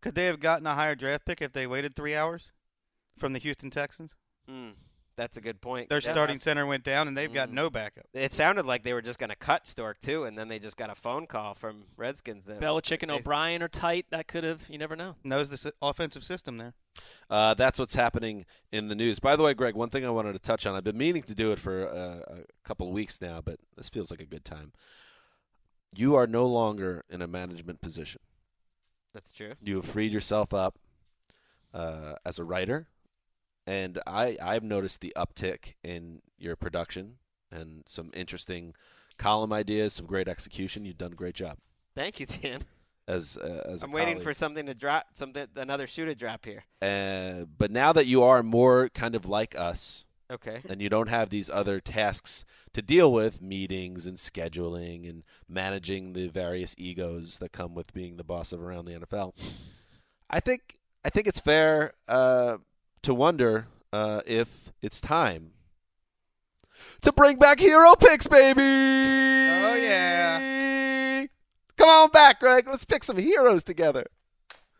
Could 0.00 0.14
they 0.14 0.26
have 0.26 0.38
gotten 0.38 0.66
a 0.66 0.74
higher 0.74 0.94
draft 0.94 1.24
pick 1.24 1.40
if 1.40 1.52
they 1.52 1.66
waited 1.66 1.96
three 1.96 2.14
hours 2.14 2.52
from 3.18 3.32
the 3.32 3.38
Houston 3.40 3.70
Texans? 3.70 4.14
Hmm, 4.48 4.70
that's 5.18 5.36
a 5.36 5.40
good 5.42 5.60
point. 5.60 5.88
Their 5.90 5.98
Yeah. 6.00 6.12
starting 6.12 6.38
center 6.38 6.64
went 6.64 6.84
down, 6.84 7.08
and 7.08 7.16
they've 7.18 7.32
got 7.32 7.50
Mm. 7.50 7.52
no 7.52 7.68
backup. 7.70 8.06
It 8.14 8.32
sounded 8.32 8.64
like 8.64 8.84
they 8.84 8.92
were 8.94 9.02
just 9.02 9.18
going 9.18 9.28
to 9.30 9.36
cut 9.36 9.66
Stork 9.66 10.00
too, 10.00 10.24
and 10.24 10.38
then 10.38 10.48
they 10.48 10.58
just 10.58 10.76
got 10.76 10.88
a 10.88 10.94
phone 10.94 11.26
call 11.26 11.54
from 11.54 11.84
Redskins. 11.96 12.46
That 12.46 12.60
Belichick 12.60 13.02
and 13.02 13.10
they- 13.10 13.16
O'Brien 13.16 13.62
are 13.62 13.68
tight. 13.68 14.06
That 14.10 14.28
could 14.28 14.44
have. 14.44 14.70
You 14.70 14.78
never 14.78 14.96
know. 14.96 15.16
Knows 15.24 15.50
the 15.50 15.58
sy- 15.58 15.72
offensive 15.82 16.24
system 16.24 16.56
there. 16.56 16.72
Uh, 17.28 17.54
that's 17.54 17.78
what's 17.78 17.94
happening 17.94 18.46
in 18.72 18.88
the 18.88 18.94
news. 18.94 19.18
By 19.20 19.36
the 19.36 19.42
way, 19.42 19.54
Gregg, 19.54 19.74
one 19.74 19.90
thing 19.90 20.04
I 20.06 20.10
wanted 20.10 20.32
to 20.32 20.38
touch 20.38 20.64
on. 20.66 20.74
I've 20.74 20.84
been 20.84 20.96
meaning 20.98 21.22
to 21.24 21.34
do 21.34 21.52
it 21.52 21.58
for 21.58 21.88
uh, 21.88 22.38
a 22.38 22.44
couple 22.64 22.86
of 22.86 22.92
weeks 22.94 23.20
now, 23.20 23.40
but 23.40 23.58
this 23.76 23.88
feels 23.88 24.10
like 24.10 24.20
a 24.20 24.26
good 24.26 24.44
time. 24.44 24.72
You 25.94 26.14
are 26.16 26.26
no 26.26 26.46
longer 26.46 27.04
in 27.10 27.22
a 27.22 27.26
management 27.26 27.80
position. 27.80 28.20
That's 29.14 29.32
true. 29.32 29.54
You 29.60 29.76
have 29.76 29.84
freed 29.86 30.12
yourself 30.12 30.52
up 30.54 30.78
uh, 31.74 32.14
as 32.24 32.38
a 32.38 32.44
writer, 32.44 32.88
and 33.68 33.98
I 34.06 34.36
I've 34.42 34.64
noticed 34.64 35.00
the 35.00 35.12
uptick 35.16 35.74
in 35.84 36.22
your 36.38 36.56
production 36.56 37.16
and 37.52 37.82
some 37.86 38.10
interesting 38.14 38.74
column 39.18 39.52
ideas, 39.52 39.92
some 39.94 40.06
great 40.06 40.28
execution. 40.28 40.84
You've 40.84 40.98
done 40.98 41.12
a 41.12 41.16
great 41.16 41.34
job 41.34 41.58
Thank 41.94 42.20
you, 42.20 42.26
Tim. 42.26 42.62
as 43.06 43.36
uh, 43.36 43.62
as. 43.72 43.82
I'm 43.82 43.90
waiting 43.92 44.14
colleague. 44.14 44.24
for 44.24 44.34
something 44.34 44.66
to 44.66 44.74
drop, 44.74 45.06
something 45.14 45.46
another 45.56 45.86
shoe 45.86 46.04
to 46.06 46.14
drop 46.14 46.44
here. 46.44 46.64
Uh, 46.80 47.44
but 47.58 47.70
now 47.70 47.92
that 47.92 48.06
you 48.06 48.22
are 48.22 48.42
more 48.42 48.88
kind 48.90 49.14
of 49.14 49.26
like 49.26 49.58
us, 49.58 50.04
Okay. 50.30 50.60
and 50.68 50.80
you 50.82 50.88
don't 50.88 51.08
have 51.08 51.30
these 51.30 51.48
other 51.50 51.80
tasks 51.80 52.44
to 52.74 52.82
deal 52.82 53.10
with, 53.12 53.40
meetings 53.42 54.06
and 54.06 54.18
scheduling 54.18 55.08
and 55.08 55.24
managing 55.48 56.12
the 56.12 56.28
various 56.28 56.74
egos 56.78 57.38
that 57.38 57.50
come 57.50 57.74
with 57.74 57.92
being 57.94 58.16
the 58.18 58.24
boss 58.24 58.52
of 58.52 58.60
around 58.62 58.84
the 58.84 58.92
NFL. 59.00 59.32
I 60.30 60.40
think 60.40 60.74
I 61.04 61.08
think 61.10 61.26
it's 61.26 61.40
fair 61.40 61.94
uh, 62.06 62.58
to 63.08 63.14
wonder 63.14 63.66
uh, 63.90 64.20
if 64.26 64.70
it's 64.82 65.00
time 65.00 65.52
to 67.00 67.10
bring 67.10 67.38
back 67.38 67.58
hero 67.58 67.94
picks, 67.94 68.26
baby. 68.26 68.60
Oh 68.60 69.78
yeah. 69.80 71.24
Come 71.78 71.88
on 71.88 72.10
back, 72.10 72.38
Gregg. 72.38 72.68
Let's 72.68 72.84
pick 72.84 73.02
some 73.02 73.16
heroes 73.16 73.64
together. 73.64 74.04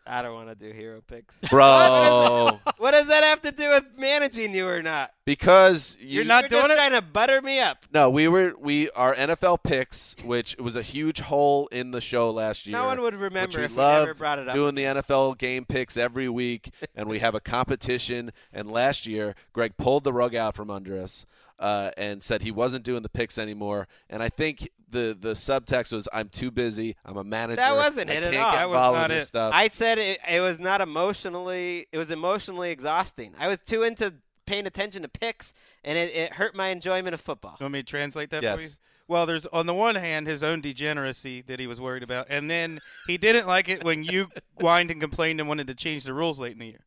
I 0.09 0.23
don't 0.23 0.35
want 0.35 0.49
to 0.49 0.55
do 0.55 0.73
hero 0.73 1.03
picks. 1.07 1.39
Bro. 1.51 2.61
what 2.79 2.93
does 2.93 3.09
that 3.09 3.25
have 3.25 3.43
to 3.43 3.53
do 3.53 3.71
with 3.71 3.85
managing 3.97 4.55
you 4.55 4.67
or 4.67 4.83
not? 4.83 5.13
Because 5.25 5.97
you, 6.01 6.23
You're 6.23 6.25
just 6.25 6.49
trying 6.49 6.93
to 6.93 7.03
butter 7.03 7.43
me 7.43 7.61
up. 7.61 7.85
No, 7.93 8.09
we 8.09 8.27
were 8.29 8.55
we 8.59 8.91
our 8.91 9.15
NFL 9.15 9.63
picks, 9.63 10.17
which 10.25 10.57
was 10.59 10.77
a 10.77 10.83
huge 10.83 11.21
hole 11.21 11.69
in 11.69 11.91
the 11.91 12.01
show 12.01 12.31
last 12.31 12.67
year. 12.67 12.73
No 12.73 12.87
one 12.87 13.01
would 13.03 13.15
which 13.15 13.21
remember 13.21 13.59
we 13.59 13.65
if 13.67 13.73
we 13.73 13.83
never 13.83 14.15
brought 14.15 14.39
it 14.39 14.49
up. 14.49 14.55
Doing 14.55 14.75
the 14.75 14.85
NFL 14.85 15.37
game 15.37 15.67
picks 15.67 15.97
every 15.97 16.29
week, 16.29 16.73
and 16.95 17.09
we 17.09 17.19
have 17.19 17.35
a 17.35 17.41
competition. 17.41 18.33
And 18.53 18.71
last 18.71 19.07
year, 19.07 19.35
Gregg 19.53 19.77
pulled 19.77 20.05
the 20.05 20.13
rug 20.13 20.35
out 20.35 20.57
from 20.57 20.71
under 20.71 21.01
us 21.01 21.27
uh, 21.59 21.91
and 21.97 22.23
said 22.23 22.43
he 22.43 22.51
wasn't 22.51 22.85
doing 22.85 23.03
the 23.03 23.09
picks 23.09 23.39
anymore. 23.39 23.89
And 24.09 24.23
I 24.23 24.29
think 24.29 24.71
the 24.91 25.17
the 25.19 25.35
subtext 25.35 25.93
was, 25.93 26.09
"I'm 26.13 26.29
too 26.29 26.51
busy. 26.51 26.97
I'm 27.05 27.17
a 27.17 27.25
manager. 27.25 27.57
That 27.57 27.75
wasn't 27.77 28.11
I 28.11 28.15
it 28.15 28.23
can't 28.23 28.35
at 28.37 28.41
all. 28.43 28.53
get 28.53 28.65
involved 28.67 28.99
with 29.11 29.19
this 29.19 29.29
stuff." 29.29 29.53
I 29.55 29.69
said 29.69 29.99
it, 29.99 30.19
it 30.29 30.41
was 30.41 30.59
not 30.59 30.81
emotionally. 30.81 31.87
It 31.93 31.99
was 31.99 32.11
emotionally 32.11 32.71
exhausting. 32.71 33.35
I 33.39 33.49
was 33.49 33.61
too 33.61 33.83
into 33.83 34.15
paying 34.47 34.67
attention 34.67 35.03
to 35.03 35.09
picks, 35.09 35.53
and 35.85 35.99
it, 35.99 36.15
it 36.15 36.33
hurt 36.35 36.55
my 36.57 36.69
enjoyment 36.69 37.13
of 37.15 37.21
football. 37.21 37.57
You 37.61 37.65
want 37.65 37.75
me 37.75 37.81
to 37.81 37.87
translate 37.87 38.31
that 38.31 38.43
Yes. 38.43 38.57
for 38.57 38.63
you? 38.63 38.69
Well, 39.07 39.25
there's 39.27 39.47
on 39.47 39.67
the 39.67 39.75
one 39.75 39.95
hand 39.95 40.27
his 40.27 40.43
own 40.43 40.61
degeneracy 40.61 41.43
that 41.43 41.59
he 41.61 41.67
was 41.67 41.81
worried 41.81 42.03
about, 42.03 42.27
and 42.31 42.51
then 42.51 42.81
he 43.07 43.17
didn't 43.19 43.47
like 43.47 43.69
it 43.69 43.83
when 43.85 44.05
you 44.05 44.29
whined 44.61 44.91
and 44.91 45.01
complained 45.01 45.41
and 45.41 45.49
wanted 45.49 45.67
to 45.69 45.75
change 45.75 46.05
the 46.05 46.13
rules 46.15 46.39
late 46.39 46.53
in 46.53 46.59
the 46.59 46.67
year. 46.67 46.85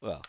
Well, 0.00 0.22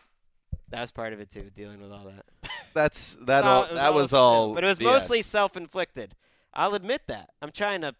That 0.69 0.81
was 0.81 0.91
part 0.91 1.11
of 1.13 1.19
it 1.19 1.29
too, 1.29 1.49
dealing 1.53 1.81
with 1.81 1.91
all 1.91 2.05
that. 2.05 2.25
that's 2.73 3.15
that. 3.25 3.43
No, 3.43 3.49
all, 3.49 3.73
that 3.73 3.93
was 3.93 4.13
all 4.13 4.49
all. 4.49 4.53
but 4.55 4.63
it 4.63 4.67
was 4.67 4.79
BS. 4.79 4.83
mostly 4.83 5.21
self-inflicted. 5.21 6.15
I'll 6.55 6.73
admit 6.75 7.01
that. 7.07 7.29
I'm 7.41 7.51
trying 7.51 7.81
to, 7.81 7.93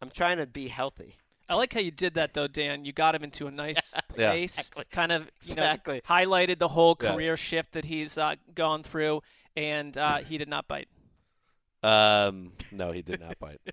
I'm 0.00 0.10
trying 0.10 0.38
to 0.38 0.46
be 0.46 0.68
healthy. 0.68 1.16
I 1.48 1.54
like 1.54 1.72
how 1.74 1.80
you 1.80 1.90
did 1.90 2.14
that 2.14 2.34
though, 2.34 2.46
Dan. 2.46 2.84
You 2.84 2.92
got 2.92 3.14
him 3.14 3.22
into 3.24 3.46
a 3.46 3.50
nice 3.50 3.76
Yeah. 4.16 4.30
place. 4.30 4.58
Exactly. 4.58 4.84
Kind 4.90 5.12
of, 5.12 5.22
you 5.42 5.52
Exactly. 5.52 5.94
know, 5.96 6.00
highlighted 6.14 6.58
the 6.58 6.68
whole 6.68 6.96
Yes. 7.00 7.12
career 7.14 7.36
shift 7.36 7.72
that 7.72 7.84
he's 7.84 8.16
uh, 8.18 8.36
gone 8.54 8.82
through, 8.82 9.22
and 9.56 9.96
uh, 9.98 10.18
he 10.18 10.38
did 10.38 10.48
not 10.48 10.66
bite. 10.68 10.88
Um, 11.82 12.52
no, 12.70 12.92
he 12.92 13.02
did 13.02 13.20
not 13.20 13.38
bite. 13.38 13.60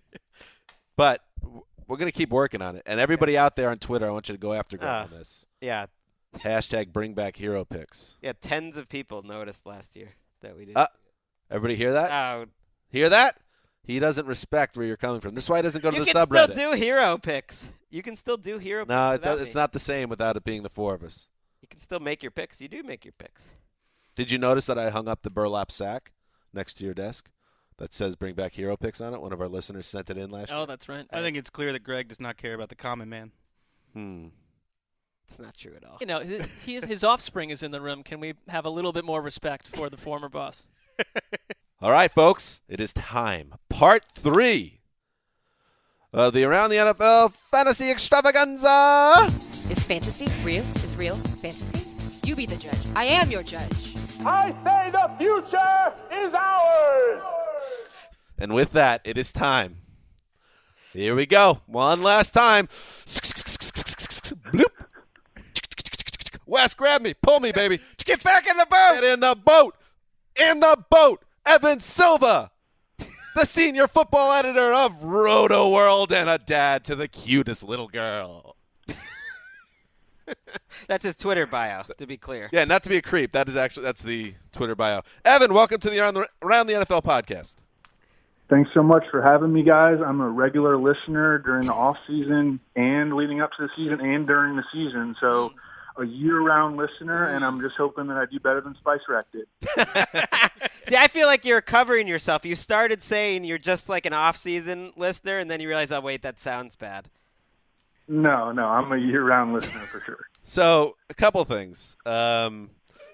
But 0.97 1.23
we're 1.87 1.95
gonna 1.95 2.11
keep 2.11 2.29
working 2.29 2.61
on 2.61 2.75
it. 2.75 2.83
And 2.85 2.99
everybody 2.99 3.37
out 3.37 3.55
there 3.55 3.69
on 3.69 3.77
Twitter, 3.79 4.05
I 4.05 4.11
want 4.11 4.27
you 4.27 4.35
to 4.35 4.39
go 4.39 4.51
after 4.51 4.77
Gregg 4.77 4.89
Ah. 4.91 5.03
on 5.03 5.11
this. 5.11 5.45
Yeah, 5.61 5.85
Hashtag 6.39 6.91
bring 6.91 7.13
back 7.13 7.37
hero 7.37 7.63
picks. 7.63 8.15
yeah. 8.21 8.33
Tens 8.41 8.75
of 8.75 8.89
people 8.89 9.23
noticed 9.23 9.65
last 9.65 9.95
year 9.95 10.09
that 10.41 10.57
we 10.57 10.65
did. 10.65 10.75
Uh, 10.75 10.87
everybody 11.49 11.75
hear 11.77 11.93
that? 11.93 12.11
oh, 12.11 12.45
Hear 12.89 13.07
that? 13.09 13.37
He 13.89 13.97
doesn't 13.97 14.28
respect 14.28 14.78
where 14.78 14.86
you're 14.86 14.97
coming 14.97 15.19
from. 15.19 15.34
This 15.34 15.45
is 15.45 15.49
why 15.49 15.58
he 15.58 15.62
doesn't 15.63 15.82
go 15.82 15.89
to 15.89 15.97
you 15.97 16.06
the 16.06 16.12
subreddit. 16.12 16.19
You 16.19 16.28
can 16.28 16.49
subreddit. 16.49 16.54
still 16.54 16.71
do 16.73 16.78
hero 16.78 17.17
picks. 17.17 17.69
You 17.89 18.04
can 18.04 18.15
still 18.15 18.38
do 18.38 18.60
hero. 18.60 18.86
no, 18.88 19.13
picks 19.13 19.25
it's, 19.25 19.41
it's 19.41 19.56
not 19.56 19.71
the 19.71 19.80
same 19.80 20.10
without 20.10 20.38
it 20.38 20.43
being 20.43 20.62
the 20.62 20.69
four 20.69 20.93
of 20.93 21.04
us. 21.04 21.28
You 21.63 21.67
can 21.67 21.80
still 21.80 21.99
make 21.99 22.21
your 22.21 22.30
picks. 22.30 22.62
You 22.62 22.67
do 22.67 22.84
make 22.84 23.04
your 23.04 23.13
picks. 23.17 23.49
Did 24.13 24.30
you 24.30 24.38
notice 24.38 24.67
that 24.67 24.78
I 24.78 24.91
hung 24.91 25.08
up 25.08 25.23
the 25.23 25.32
burlap 25.32 25.71
sack 25.71 26.12
next 26.54 26.75
to 26.75 26.86
your 26.86 26.93
desk 26.93 27.32
that 27.78 27.91
says 27.91 28.15
"Bring 28.15 28.36
back 28.36 28.54
hero 28.54 28.78
picks" 28.78 29.02
on 29.02 29.15
it? 29.15 29.21
One 29.21 29.34
of 29.34 29.41
our 29.41 29.47
listeners 29.47 29.88
sent 29.88 30.12
it 30.12 30.19
in 30.19 30.30
last 30.30 30.52
Oh, 30.54 30.67
that's 30.67 30.88
right. 30.88 31.08
I 31.12 31.21
think 31.21 31.36
it's 31.36 31.49
clear 31.49 31.71
that 31.71 31.84
Greg 31.84 32.10
does 32.10 32.19
not 32.19 32.38
care 32.38 32.54
about 32.54 32.69
the 32.69 32.75
common 32.75 33.10
man. 33.10 33.32
Hmm. 33.93 34.28
It's 35.25 35.39
not 35.39 35.58
true 35.58 35.73
at 35.75 35.84
all. 35.84 35.97
You 35.99 36.06
know, 36.06 36.19
his, 36.19 36.84
his 36.84 37.04
offspring 37.04 37.49
is 37.49 37.63
in 37.63 37.71
the 37.71 37.82
room. 37.82 38.04
Can 38.04 38.19
we 38.19 38.36
have 38.49 38.65
a 38.65 38.69
little 38.69 38.93
bit 38.93 39.04
more 39.04 39.19
respect 39.19 39.67
for 39.67 39.89
the 39.89 39.97
former 39.97 40.30
boss? 40.30 40.67
All 41.81 41.93
right, 41.93 42.11
folks, 42.11 42.59
it 42.67 42.81
is 42.81 42.91
time. 42.91 43.53
Part 43.69 44.03
three 44.03 44.81
of 46.11 46.33
the 46.33 46.43
Around 46.43 46.71
the 46.71 46.75
NFL 46.75 47.31
Fantasy 47.31 47.89
Extravaganza. 47.89 49.29
Is 49.69 49.85
fantasy 49.85 50.27
real? 50.43 50.65
Is 50.83 50.97
real 50.97 51.15
fantasy? 51.15 51.85
You 52.27 52.35
be 52.35 52.45
the 52.45 52.57
judge. 52.57 52.85
I 52.97 53.05
am 53.05 53.31
your 53.31 53.43
judge. 53.43 53.95
I 54.25 54.49
say 54.49 54.89
the 54.91 55.09
future 55.17 55.93
is 56.11 56.33
ours. 56.33 57.21
And 58.37 58.53
with 58.53 58.73
that, 58.73 58.99
it 59.05 59.17
is 59.17 59.31
time. 59.31 59.77
Here 60.91 61.15
we 61.15 61.25
go. 61.25 61.61
One 61.65 62.03
last 62.03 62.33
time. 62.33 62.67
Bloop. 64.51 64.65
Wes, 66.45 66.73
grab 66.73 67.01
me. 67.01 67.13
Pull 67.13 67.39
me, 67.39 67.53
baby. 67.53 67.79
Get 68.03 68.21
back 68.21 68.49
in 68.49 68.57
the 68.57 68.67
boat. 68.69 68.95
Get 68.95 69.03
in 69.05 69.21
the 69.21 69.37
boat. 69.45 69.75
In 70.35 70.59
the 70.59 70.77
boat. 70.89 71.23
Evan 71.45 71.80
Silva, 71.80 72.52
the 73.36 73.45
senior 73.45 73.88
football 73.88 74.32
editor 74.34 74.73
of 74.73 75.02
Rotoworld 75.02 76.12
and 76.12 76.30
a 76.30 76.38
dad 76.38 76.84
to 76.86 76.95
the 76.95 77.08
cutest 77.08 77.63
little 77.63 77.88
girl. 77.88 78.56
That's 80.88 81.06
his 81.06 81.15
Twitter 81.15 81.45
bio, 81.45 81.84
to 81.97 82.08
be 82.08 82.17
clear. 82.17 82.49
Yeah, 82.52 82.65
not 82.65 82.84
to 82.84 82.89
be 82.89 82.97
a 82.97 83.02
creep. 83.02 83.32
That 83.32 83.47
is 83.47 83.56
actually 83.56 83.84
that's 83.84 84.04
the 84.04 84.34
Twitter 84.52 84.75
bio. 84.75 85.02
Evan, 85.25 85.54
welcome 85.54 85.80
to 85.80 85.89
the 85.89 85.99
Around 85.99 86.13
the, 86.15 86.28
Around 86.41 86.67
the 86.67 86.73
NFL 86.73 87.04
podcast. 87.04 87.56
Thanks 88.49 88.71
so 88.73 88.82
much 88.82 89.04
for 89.12 89.21
having 89.21 89.54
me, 89.54 89.62
guys. 89.62 89.99
I'm 90.04 90.21
a 90.21 90.30
regular 90.30 90.75
listener 90.78 91.38
during 91.38 91.67
the 91.67 91.73
off 91.73 91.97
season 92.08 92.60
and 92.75 93.13
leading 93.13 93.41
up 93.41 93.52
to 93.54 93.67
the 93.67 93.69
season 93.75 94.02
and 94.02 94.25
during 94.25 94.56
the 94.56 94.63
season. 94.71 95.15
So 95.19 95.52
a 95.99 96.05
year-round 96.05 96.77
listener, 96.77 97.25
and 97.25 97.43
I'm 97.43 97.62
just 97.62 97.75
hoping 97.75 98.07
that 98.07 98.17
I 98.17 98.25
do 98.25 98.39
better 98.39 98.62
than 98.62 98.75
Spice 98.75 99.01
Rack 99.07 99.25
did. 99.31 99.47
See, 100.88 100.95
I 100.95 101.07
feel 101.07 101.27
like 101.27 101.45
you're 101.45 101.62
covering 101.62 102.07
yourself. 102.07 102.45
You 102.45 102.55
started 102.55 103.03
saying 103.03 103.43
you're 103.43 103.57
just 103.57 103.89
like 103.89 104.05
an 104.05 104.13
off-season 104.13 104.93
listener, 104.95 105.38
and 105.38 105.51
then 105.51 105.59
you 105.59 105.67
realize, 105.67 105.91
oh 105.91 106.01
wait, 106.01 106.21
that 106.21 106.39
sounds 106.39 106.75
bad. 106.75 107.09
No, 108.07 108.51
no, 108.51 108.65
I'm 108.65 108.91
a 108.91 108.97
year-round 108.97 109.53
listener 109.53 109.81
for 109.91 110.01
sure. 110.01 110.25
So, 110.45 110.95
a 111.12 111.13
couple 111.13 111.43
things. 111.45 111.95
Um, 112.07 112.71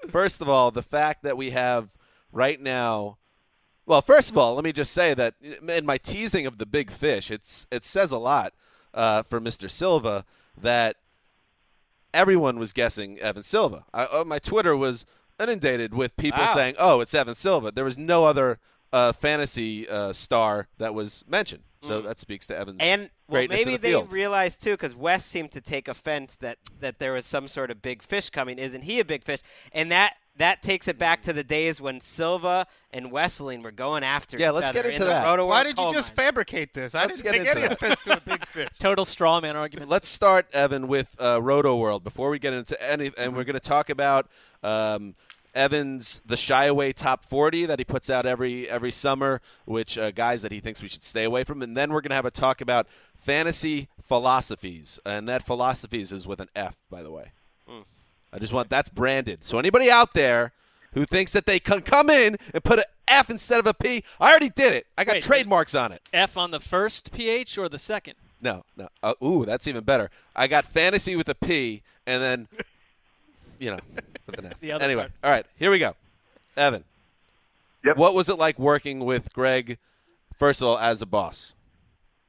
first 0.09 0.39
of 0.39 0.47
all, 0.47 0.71
the 0.71 0.81
fact 0.81 1.23
that 1.23 1.35
we 1.35 1.49
have 1.49 1.97
right 2.31 2.61
now. 2.61 3.17
Well, 3.85 4.01
first 4.01 4.31
of 4.31 4.37
all, 4.37 4.55
let 4.55 4.63
me 4.63 4.71
just 4.71 4.93
say 4.93 5.13
that 5.13 5.33
in 5.41 5.85
my 5.85 5.97
teasing 5.97 6.45
of 6.45 6.59
the 6.59 6.65
big 6.65 6.91
fish, 6.91 7.29
it's 7.29 7.67
it 7.71 7.83
says 7.83 8.13
a 8.13 8.17
lot 8.17 8.53
uh, 8.93 9.23
for 9.23 9.41
Mr. 9.41 9.69
Silva 9.69 10.23
that 10.59 10.95
everyone 12.15 12.57
was 12.57 12.71
guessing 12.71 13.19
Evan 13.19 13.43
Silva. 13.43 13.85
I, 13.93 14.05
uh, 14.05 14.23
my 14.25 14.39
Twitter 14.39 14.75
was 14.75 15.05
inundated 15.39 15.93
with 15.93 16.15
people 16.17 16.39
Wow. 16.39 16.53
saying, 16.55 16.75
"Oh, 16.79 17.01
it's 17.01 17.13
Evan 17.13 17.35
Silva." 17.35 17.71
There 17.71 17.83
was 17.85 17.97
no 17.97 18.25
other 18.25 18.59
uh, 18.93 19.11
fantasy 19.11 19.87
uh, 19.89 20.13
star 20.13 20.67
that 20.77 20.93
was 20.93 21.23
mentioned, 21.27 21.63
so 21.83 22.01
that 22.01 22.19
speaks 22.19 22.47
to 22.47 22.57
Evan's 22.57 22.77
Mm. 22.79 22.83
And 22.85 23.09
well, 23.27 23.45
maybe 23.49 23.71
the 23.71 23.77
they 23.77 23.89
field. 23.91 24.11
realized 24.13 24.63
too, 24.63 24.71
because 24.71 24.95
Wes 24.95 25.25
seemed 25.25 25.51
to 25.51 25.61
take 25.61 25.87
offense 25.87 26.35
that 26.37 26.57
that 26.79 26.99
there 26.99 27.11
was 27.13 27.25
some 27.25 27.47
sort 27.49 27.69
of 27.71 27.81
big 27.81 28.01
fish 28.01 28.29
coming. 28.29 28.57
Isn't 28.57 28.83
he 28.83 28.99
a 28.99 29.05
big 29.05 29.23
fish? 29.23 29.41
And 29.73 29.91
that 29.91 30.15
that 30.37 30.61
takes 30.61 30.87
it 30.87 30.97
back 30.97 31.21
to 31.23 31.33
the 31.33 31.43
days 31.43 31.79
when 31.79 32.01
Silva 32.01 32.67
and 32.91 33.11
Wesseling 33.11 33.63
were 33.63 33.71
going 33.71 34.03
after 34.03 34.37
Yeah, 34.37 34.49
each 34.49 34.53
let's 34.55 34.69
other 34.69 34.73
get 34.83 34.85
into 34.85 35.03
in 35.03 35.07
the 35.07 35.13
that. 35.13 35.25
Roto 35.25 35.47
Why 35.47 35.63
did 35.63 35.77
you 35.77 35.91
just 35.93 36.09
mine. 36.09 36.25
fabricate 36.25 36.73
this? 36.73 36.93
I 36.93 37.05
Let's 37.05 37.21
didn't 37.21 37.23
get 37.23 37.31
take 37.31 37.39
into 37.41 37.51
any 37.51 37.61
that. 37.61 37.71
offense 37.73 37.99
to 38.03 38.17
a 38.17 38.21
big 38.21 38.45
fish. 38.47 38.69
Total 38.79 39.05
straw 39.05 39.39
man 39.39 39.55
argument. 39.55 39.89
Let's 39.89 40.07
start, 40.09 40.47
Evan, 40.53 40.87
with 40.87 41.15
uh, 41.19 41.39
Rotoworld 41.39 42.03
before 42.03 42.29
we 42.29 42.39
get 42.39 42.53
into 42.53 42.81
any, 42.83 43.11
and 43.17 43.35
we're 43.35 43.43
going 43.45 43.53
to 43.53 43.59
talk 43.59 43.89
about 43.89 44.27
um, 44.63 45.15
Evan's 45.53 46.21
the 46.25 46.35
shy 46.35 46.65
away 46.65 46.91
top 46.91 47.23
40 47.23 47.65
that 47.67 47.79
he 47.79 47.85
puts 47.85 48.09
out 48.09 48.25
every 48.25 48.69
every 48.69 48.91
summer, 48.91 49.41
which 49.65 49.97
uh, 49.97 50.11
guys 50.11 50.41
that 50.41 50.51
he 50.51 50.59
thinks 50.59 50.81
we 50.81 50.89
should 50.89 51.03
stay 51.03 51.23
away 51.23 51.45
from, 51.45 51.61
and 51.61 51.77
then 51.77 51.93
we're 51.93 52.01
going 52.01 52.09
to 52.09 52.15
have 52.15 52.25
a 52.25 52.31
talk 52.31 52.59
about 52.59 52.87
fantasy 53.15 53.87
philosophies, 54.03 54.99
and 55.05 55.29
that 55.29 55.43
philosophies 55.43 56.11
is 56.11 56.27
with 56.27 56.41
an 56.41 56.49
F, 56.55 56.75
by 56.89 57.01
the 57.01 57.11
way. 57.11 57.31
I 58.33 58.39
just 58.39 58.53
want 58.53 58.69
that's 58.69 58.89
branded. 58.89 59.43
So 59.43 59.59
anybody 59.59 59.89
out 59.89 60.13
there 60.13 60.51
who 60.93 61.05
thinks 61.05 61.33
that 61.33 61.45
they 61.45 61.59
can 61.59 61.81
come 61.81 62.09
in 62.09 62.37
and 62.53 62.63
put 62.63 62.79
an 62.79 62.85
F 63.07 63.29
instead 63.29 63.59
of 63.59 63.67
a 63.67 63.73
P, 63.73 64.03
I 64.19 64.29
already 64.29 64.49
did 64.49 64.73
it. 64.73 64.87
I 64.97 65.03
got 65.03 65.13
Wait, 65.13 65.23
trademarks 65.23 65.75
on 65.75 65.91
it. 65.91 66.01
F 66.13 66.37
on 66.37 66.51
the 66.51 66.59
first 66.59 67.11
PH 67.11 67.57
or 67.57 67.69
the 67.69 67.77
second? 67.77 68.15
No, 68.41 68.63
no. 68.75 68.89
Uh, 69.01 69.13
ooh, 69.23 69.45
that's 69.45 69.67
even 69.67 69.83
better. 69.83 70.09
I 70.35 70.47
got 70.47 70.65
fantasy 70.65 71.15
with 71.15 71.27
a 71.29 71.35
P, 71.35 71.81
and 72.05 72.21
then, 72.21 72.47
you 73.59 73.71
know, 73.71 73.79
with 74.25 74.39
an 74.39 74.47
F. 74.47 74.59
The 74.59 74.71
other 74.71 74.83
anyway, 74.83 75.03
part. 75.03 75.11
all 75.23 75.31
right, 75.31 75.45
here 75.57 75.71
we 75.71 75.79
go. 75.79 75.95
Evan. 76.57 76.83
Yep. 77.83 77.97
What 77.97 78.15
was 78.15 78.29
it 78.29 78.37
like 78.39 78.57
working 78.57 78.99
with 78.99 79.31
Gregg, 79.33 79.77
first 80.37 80.61
of 80.61 80.67
all, 80.67 80.77
as 80.77 81.01
a 81.01 81.05
boss 81.05 81.53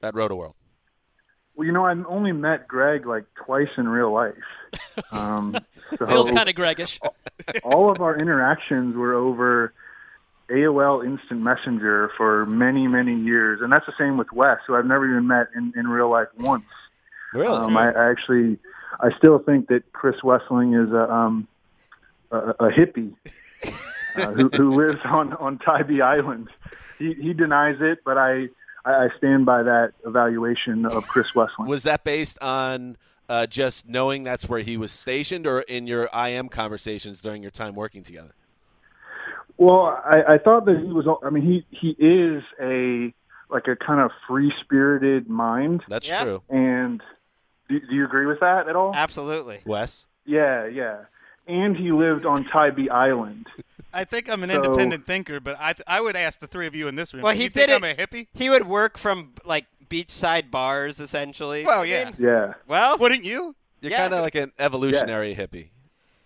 at 0.02 0.14
Rotoworld? 0.14 0.54
Well, 1.56 1.66
you 1.66 1.72
know, 1.72 1.86
I've 1.86 2.04
only 2.06 2.32
met 2.32 2.68
Gregg 2.68 3.06
like 3.06 3.24
twice 3.34 3.70
in 3.76 3.88
real 3.88 4.12
life. 4.12 4.34
Um, 5.10 5.56
so 5.96 6.06
Feels 6.06 6.30
kind 6.30 6.48
of 6.48 6.54
Greggish. 6.54 6.98
all 7.62 7.90
of 7.90 8.00
our 8.00 8.18
interactions 8.18 8.94
were 8.96 9.14
over 9.14 9.72
AOL 10.50 11.04
Instant 11.04 11.40
Messenger 11.40 12.10
for 12.16 12.44
many, 12.46 12.86
many 12.86 13.14
years, 13.14 13.60
and 13.62 13.72
that's 13.72 13.86
the 13.86 13.94
same 13.96 14.16
with 14.16 14.30
Wes, 14.32 14.58
who 14.66 14.74
I've 14.74 14.84
never 14.86 15.08
even 15.08 15.26
met 15.26 15.48
in, 15.56 15.72
in 15.76 15.88
real 15.88 16.10
life 16.10 16.28
once. 16.38 16.64
Really? 17.32 17.46
Um, 17.46 17.76
I, 17.76 17.92
I 17.92 18.10
actually, 18.10 18.58
I 19.00 19.16
still 19.16 19.38
think 19.38 19.68
that 19.68 19.90
Chris 19.92 20.20
Wesseling 20.20 20.82
is 20.82 20.92
a, 20.92 21.10
um, 21.10 21.48
a, 22.30 22.38
a 22.38 22.70
hippie 22.70 23.14
uh, 24.16 24.32
who, 24.32 24.48
who 24.50 24.72
lives 24.72 25.00
on 25.04 25.32
on 25.34 25.58
Tybee 25.58 26.00
Island. 26.00 26.48
He 26.98 27.14
he 27.14 27.32
denies 27.32 27.76
it, 27.80 28.00
but 28.04 28.18
I 28.18 28.48
I 28.86 29.04
I 29.04 29.08
stand 29.18 29.44
by 29.44 29.62
that 29.64 29.92
evaluation 30.06 30.86
of 30.86 31.06
Chris 31.08 31.32
Wesseling. 31.32 31.66
Was 31.66 31.82
that 31.82 32.04
based 32.04 32.40
on 32.42 32.96
uh, 33.28 33.46
just 33.46 33.88
knowing 33.88 34.22
that's 34.22 34.48
where 34.48 34.60
he 34.60 34.76
was 34.76 34.92
stationed, 34.92 35.46
or 35.46 35.60
in 35.62 35.86
your 35.86 36.08
IM 36.16 36.48
conversations 36.48 37.20
during 37.20 37.42
your 37.42 37.50
time 37.50 37.74
working 37.74 38.02
together? 38.02 38.34
Well, 39.58 40.00
I, 40.04 40.34
I 40.34 40.38
thought 40.38 40.66
that 40.66 40.78
he 40.78 40.92
was. 40.92 41.06
I 41.24 41.30
mean, 41.30 41.42
he 41.42 41.66
he 41.70 41.96
is 41.98 42.42
a 42.60 43.12
like 43.50 43.68
a 43.68 43.76
kind 43.76 44.00
of 44.00 44.10
free 44.28 44.52
spirited 44.60 45.28
mind. 45.28 45.82
That's 45.88 46.08
Yeah. 46.08 46.24
true. 46.24 46.42
And 46.48 47.02
do, 47.68 47.80
do 47.80 47.94
you 47.94 48.04
agree 48.04 48.26
with 48.26 48.40
that 48.40 48.68
at 48.68 48.76
all? 48.76 48.92
Absolutely. 48.94 49.60
Wes? 49.64 50.06
Yeah, 50.24 50.66
yeah. 50.66 51.04
And 51.46 51.76
he 51.76 51.92
lived 51.92 52.26
on 52.26 52.44
Tybee 52.44 52.90
Island. 52.90 53.46
I 53.94 54.04
think 54.04 54.28
I'm 54.28 54.42
an 54.42 54.50
So- 54.50 54.56
independent 54.64 55.06
thinker, 55.06 55.40
but 55.40 55.56
I 55.60 55.74
I 55.86 56.00
would 56.00 56.16
ask 56.16 56.40
the 56.40 56.46
three 56.46 56.66
of 56.66 56.74
you 56.74 56.88
in 56.88 56.96
this 56.96 57.14
room. 57.14 57.22
Well, 57.22 57.32
he 57.34 57.44
you 57.44 57.48
did 57.48 57.68
think 57.68 57.70
it. 57.70 57.74
I'm 57.74 57.84
a 57.84 57.94
hippie? 57.94 58.26
He 58.34 58.50
would 58.50 58.66
work 58.66 58.98
from 58.98 59.32
like 59.44 59.66
beachside 59.88 60.50
bars, 60.50 60.98
essentially. 61.00 61.64
Well, 61.64 61.80
I 61.82 61.84
yeah. 61.84 62.04
mean, 62.06 62.14
Yeah. 62.18 62.54
well, 62.66 62.98
Wouldn't 62.98 63.24
you? 63.24 63.54
You're 63.80 63.92
Yeah. 63.92 63.98
kind 63.98 64.14
of 64.14 64.20
like 64.22 64.34
an 64.34 64.52
evolutionary 64.58 65.34
hippie. 65.34 65.68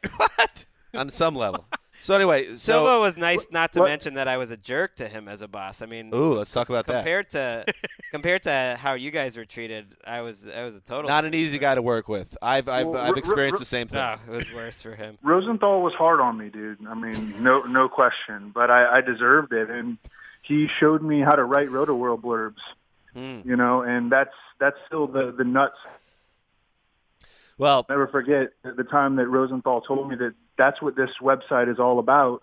What? 0.16 0.64
on 0.94 1.10
some 1.10 1.36
level. 1.36 1.66
So 2.02 2.14
anyway, 2.14 2.44
so 2.46 2.56
Silva 2.56 2.98
was 3.00 3.16
nice, 3.16 3.46
not 3.50 3.72
to 3.74 3.80
what- 3.80 3.88
mention 3.88 4.14
that 4.14 4.26
I 4.28 4.36
was 4.38 4.50
a 4.50 4.56
jerk 4.56 4.96
to 4.96 5.06
him 5.08 5.28
as 5.28 5.42
a 5.42 5.48
boss. 5.48 5.82
I 5.82 5.86
mean, 5.86 6.10
Ooh, 6.14 6.32
let's 6.34 6.50
talk 6.52 6.68
about 6.70 6.86
that. 6.86 6.96
compared 7.04 7.30
to 7.30 7.64
compared 8.10 8.42
to 8.44 8.76
how 8.80 8.94
you 8.94 9.10
guys 9.10 9.36
were 9.36 9.44
treated, 9.44 9.94
I 10.06 10.22
was 10.22 10.46
I 10.48 10.64
was 10.64 10.76
a 10.76 10.80
total 10.80 11.08
Not 11.08 11.24
an 11.24 11.34
easy 11.34 11.58
guy 11.58 11.74
to 11.74 11.82
work 11.82 12.08
with. 12.08 12.36
I've 12.40 12.68
I've, 12.68 12.86
Well, 12.86 12.96
I've 13.00 13.10
r- 13.12 13.18
experienced 13.18 13.56
r- 13.56 13.58
the 13.60 13.64
same 13.66 13.86
thing. 13.88 13.98
No, 13.98 14.16
it 14.26 14.30
was 14.30 14.54
worse 14.54 14.80
for 14.80 14.94
him. 14.94 15.18
Rosenthal 15.22 15.82
was 15.82 15.94
hard 15.94 16.20
on 16.20 16.38
me, 16.38 16.48
dude. 16.48 16.78
I 16.88 16.94
mean, 16.94 17.42
no 17.42 17.62
no 17.62 17.88
question. 17.88 18.50
But 18.54 18.70
I, 18.70 18.98
I 18.98 19.00
deserved 19.02 19.52
it, 19.52 19.68
and 19.70 19.98
he 20.42 20.68
showed 20.78 21.02
me 21.02 21.20
how 21.20 21.36
to 21.36 21.44
write 21.44 21.68
Rotoworld 21.68 22.22
blurbs. 22.22 22.62
Hmm. 23.14 23.40
You 23.48 23.56
know, 23.56 23.82
and 23.82 24.10
that's 24.10 24.34
that's 24.58 24.76
still 24.86 25.06
the 25.06 25.32
the 25.36 25.44
nuts. 25.44 25.76
Well, 27.60 27.84
never 27.88 28.08
forget 28.08 28.52
the 28.64 28.84
time 28.84 29.16
that 29.16 29.28
Rosenthal 29.28 29.82
told 29.82 30.08
me 30.08 30.16
that 30.16 30.34
that's 30.56 30.80
what 30.80 30.96
this 30.96 31.10
website 31.20 31.70
is 31.70 31.78
all 31.78 31.98
about, 31.98 32.42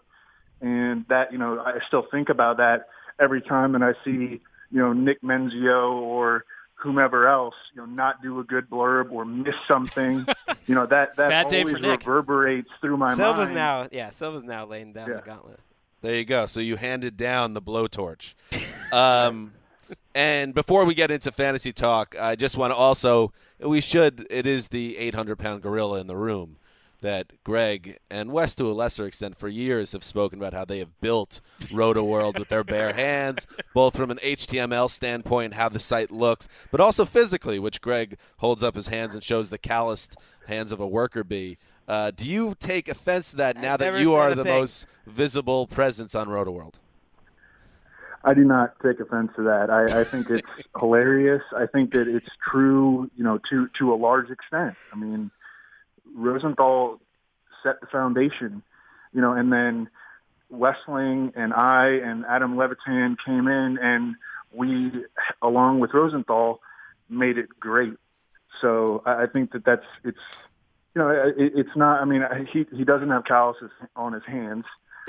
and 0.62 1.06
that 1.10 1.32
you 1.32 1.40
know 1.40 1.60
I 1.60 1.80
still 1.88 2.06
think 2.10 2.30
about 2.30 2.58
that 2.58 2.88
every 3.20 3.42
time, 3.42 3.74
and 3.74 3.84
I 3.84 3.94
see 4.06 4.40
you 4.72 4.80
know 4.80 4.94
Nick 4.94 5.24
Mensio 5.24 5.94
or 5.94 6.46
whomever 6.76 7.28
else, 7.28 7.56
you 7.74 7.82
know, 7.82 7.88
not 7.88 8.22
do 8.22 8.40
a 8.40 8.44
good 8.44 8.70
blurb 8.70 9.12
or 9.12 9.26
miss 9.26 9.56
something, 9.68 10.26
you 10.68 10.76
know, 10.76 10.86
that 10.86 11.16
that 11.16 11.30
Bad 11.30 11.48
day 11.48 11.62
always 11.62 11.82
reverberates 11.82 12.70
through 12.82 12.98
my 12.98 13.16
Silva's 13.16 13.46
mind. 13.46 13.56
now, 13.56 13.88
yeah, 13.92 14.12
Silva's 14.12 14.44
now 14.44 14.66
laying 14.66 14.94
down 14.94 15.10
the 15.10 15.24
gauntlet. 15.26 15.60
There 16.02 16.16
you 16.16 16.26
go. 16.26 16.46
So 16.46 16.60
you 16.60 16.76
handed 16.76 17.18
down 17.18 17.54
the 17.54 17.62
blowtorch. 17.62 18.34
Um, 18.90 19.52
and 20.18 20.56
before 20.56 20.84
we 20.84 20.96
get 20.96 21.12
into 21.12 21.32
fantasy 21.32 21.72
talk, 21.72 22.16
I 22.20 22.36
just 22.36 22.58
want 22.58 22.72
to 22.72 22.76
also 22.76 23.32
we 23.60 23.82
should. 23.82 24.26
It 24.32 24.48
is 24.48 24.70
the 24.70 24.98
800 24.98 25.38
pound 25.38 25.62
gorilla 25.62 26.00
in 26.00 26.08
the 26.08 26.18
room 26.18 26.58
that 27.02 27.44
Gregg 27.44 28.00
and 28.10 28.32
Wes, 28.32 28.56
to 28.56 28.66
a 28.66 28.74
lesser 28.74 29.06
extent, 29.06 29.38
for 29.38 29.48
years 29.48 29.92
have 29.92 30.04
spoken 30.04 30.40
about 30.40 30.54
how 30.54 30.66
they 30.66 30.80
have 30.80 31.00
built 31.02 31.40
Rotoworld 31.66 32.40
with 32.40 32.50
their 32.50 32.64
bare 32.64 32.94
hands, 32.96 33.46
both 33.76 33.96
from 33.96 34.10
an 34.10 34.18
HTML 34.24 34.90
standpoint, 34.90 35.54
how 35.54 35.70
the 35.70 35.78
site 35.78 36.10
looks, 36.10 36.48
but 36.72 36.82
also 36.82 37.06
physically, 37.06 37.60
which 37.60 37.80
Gregg 37.80 38.18
holds 38.38 38.64
up 38.64 38.74
his 38.74 38.88
hands 38.88 39.14
and 39.14 39.24
shows 39.24 39.52
the 39.52 39.60
calloused 39.60 40.16
hands 40.48 40.72
of 40.72 40.80
a 40.80 40.88
worker 40.88 41.24
bee. 41.24 41.60
Uh, 41.88 42.10
do 42.10 42.26
you 42.26 42.56
take 42.60 42.90
offense 42.90 43.30
to 43.30 43.38
that 43.38 43.56
now 43.56 43.78
that 43.78 44.02
you 44.02 44.16
are 44.16 44.34
the 44.34 44.44
thing. 44.44 44.60
most 44.62 44.88
visible 45.06 45.68
presence 45.68 46.16
on 46.16 46.28
Rotoworld? 46.28 46.74
I 48.28 48.34
do 48.34 48.44
not 48.44 48.76
take 48.84 49.00
offense 49.00 49.32
to 49.38 49.44
that. 49.44 49.70
I, 49.70 50.02
I 50.02 50.04
think 50.04 50.30
it's 50.30 50.46
hilarious. 50.78 51.44
I 51.56 51.66
think 51.66 51.94
that 51.94 52.10
it's 52.10 52.28
true, 52.46 53.10
you 53.16 53.24
know, 53.24 53.40
to 53.50 53.70
to 53.80 53.94
a 53.94 53.96
large 53.96 54.30
extent. 54.30 54.76
I 54.92 54.98
mean, 54.98 55.32
Rosenthal 56.14 57.00
set 57.64 57.80
the 57.80 57.88
foundation, 57.88 58.64
you 59.14 59.22
know, 59.22 59.32
and 59.32 59.52
then 59.54 59.90
Wesseling 60.52 61.32
and 61.38 61.54
I 61.54 61.88
and 61.88 62.26
Adam 62.26 62.58
Levitan 62.58 63.16
came 63.26 63.48
in 63.48 63.78
and 63.82 64.16
we, 64.52 64.92
along 65.42 65.80
with 65.80 65.94
Rosenthal, 65.94 66.60
made 67.10 67.38
it 67.38 67.48
great. 67.62 67.94
So 68.60 69.04
I, 69.06 69.24
I 69.24 69.28
think 69.28 69.54
that 69.54 69.64
that's 69.64 69.86
it's, 70.04 70.20
you 70.94 71.02
know, 71.02 71.10
it, 71.10 71.54
it's 71.56 71.78
not. 71.78 72.02
I 72.02 72.06
mean, 72.06 72.24
he 72.52 72.66
he 72.76 72.84
doesn't 72.84 73.10
have 73.10 73.24
calluses 73.24 73.72
on 73.96 74.12
his 74.12 74.26
hands 74.26 74.66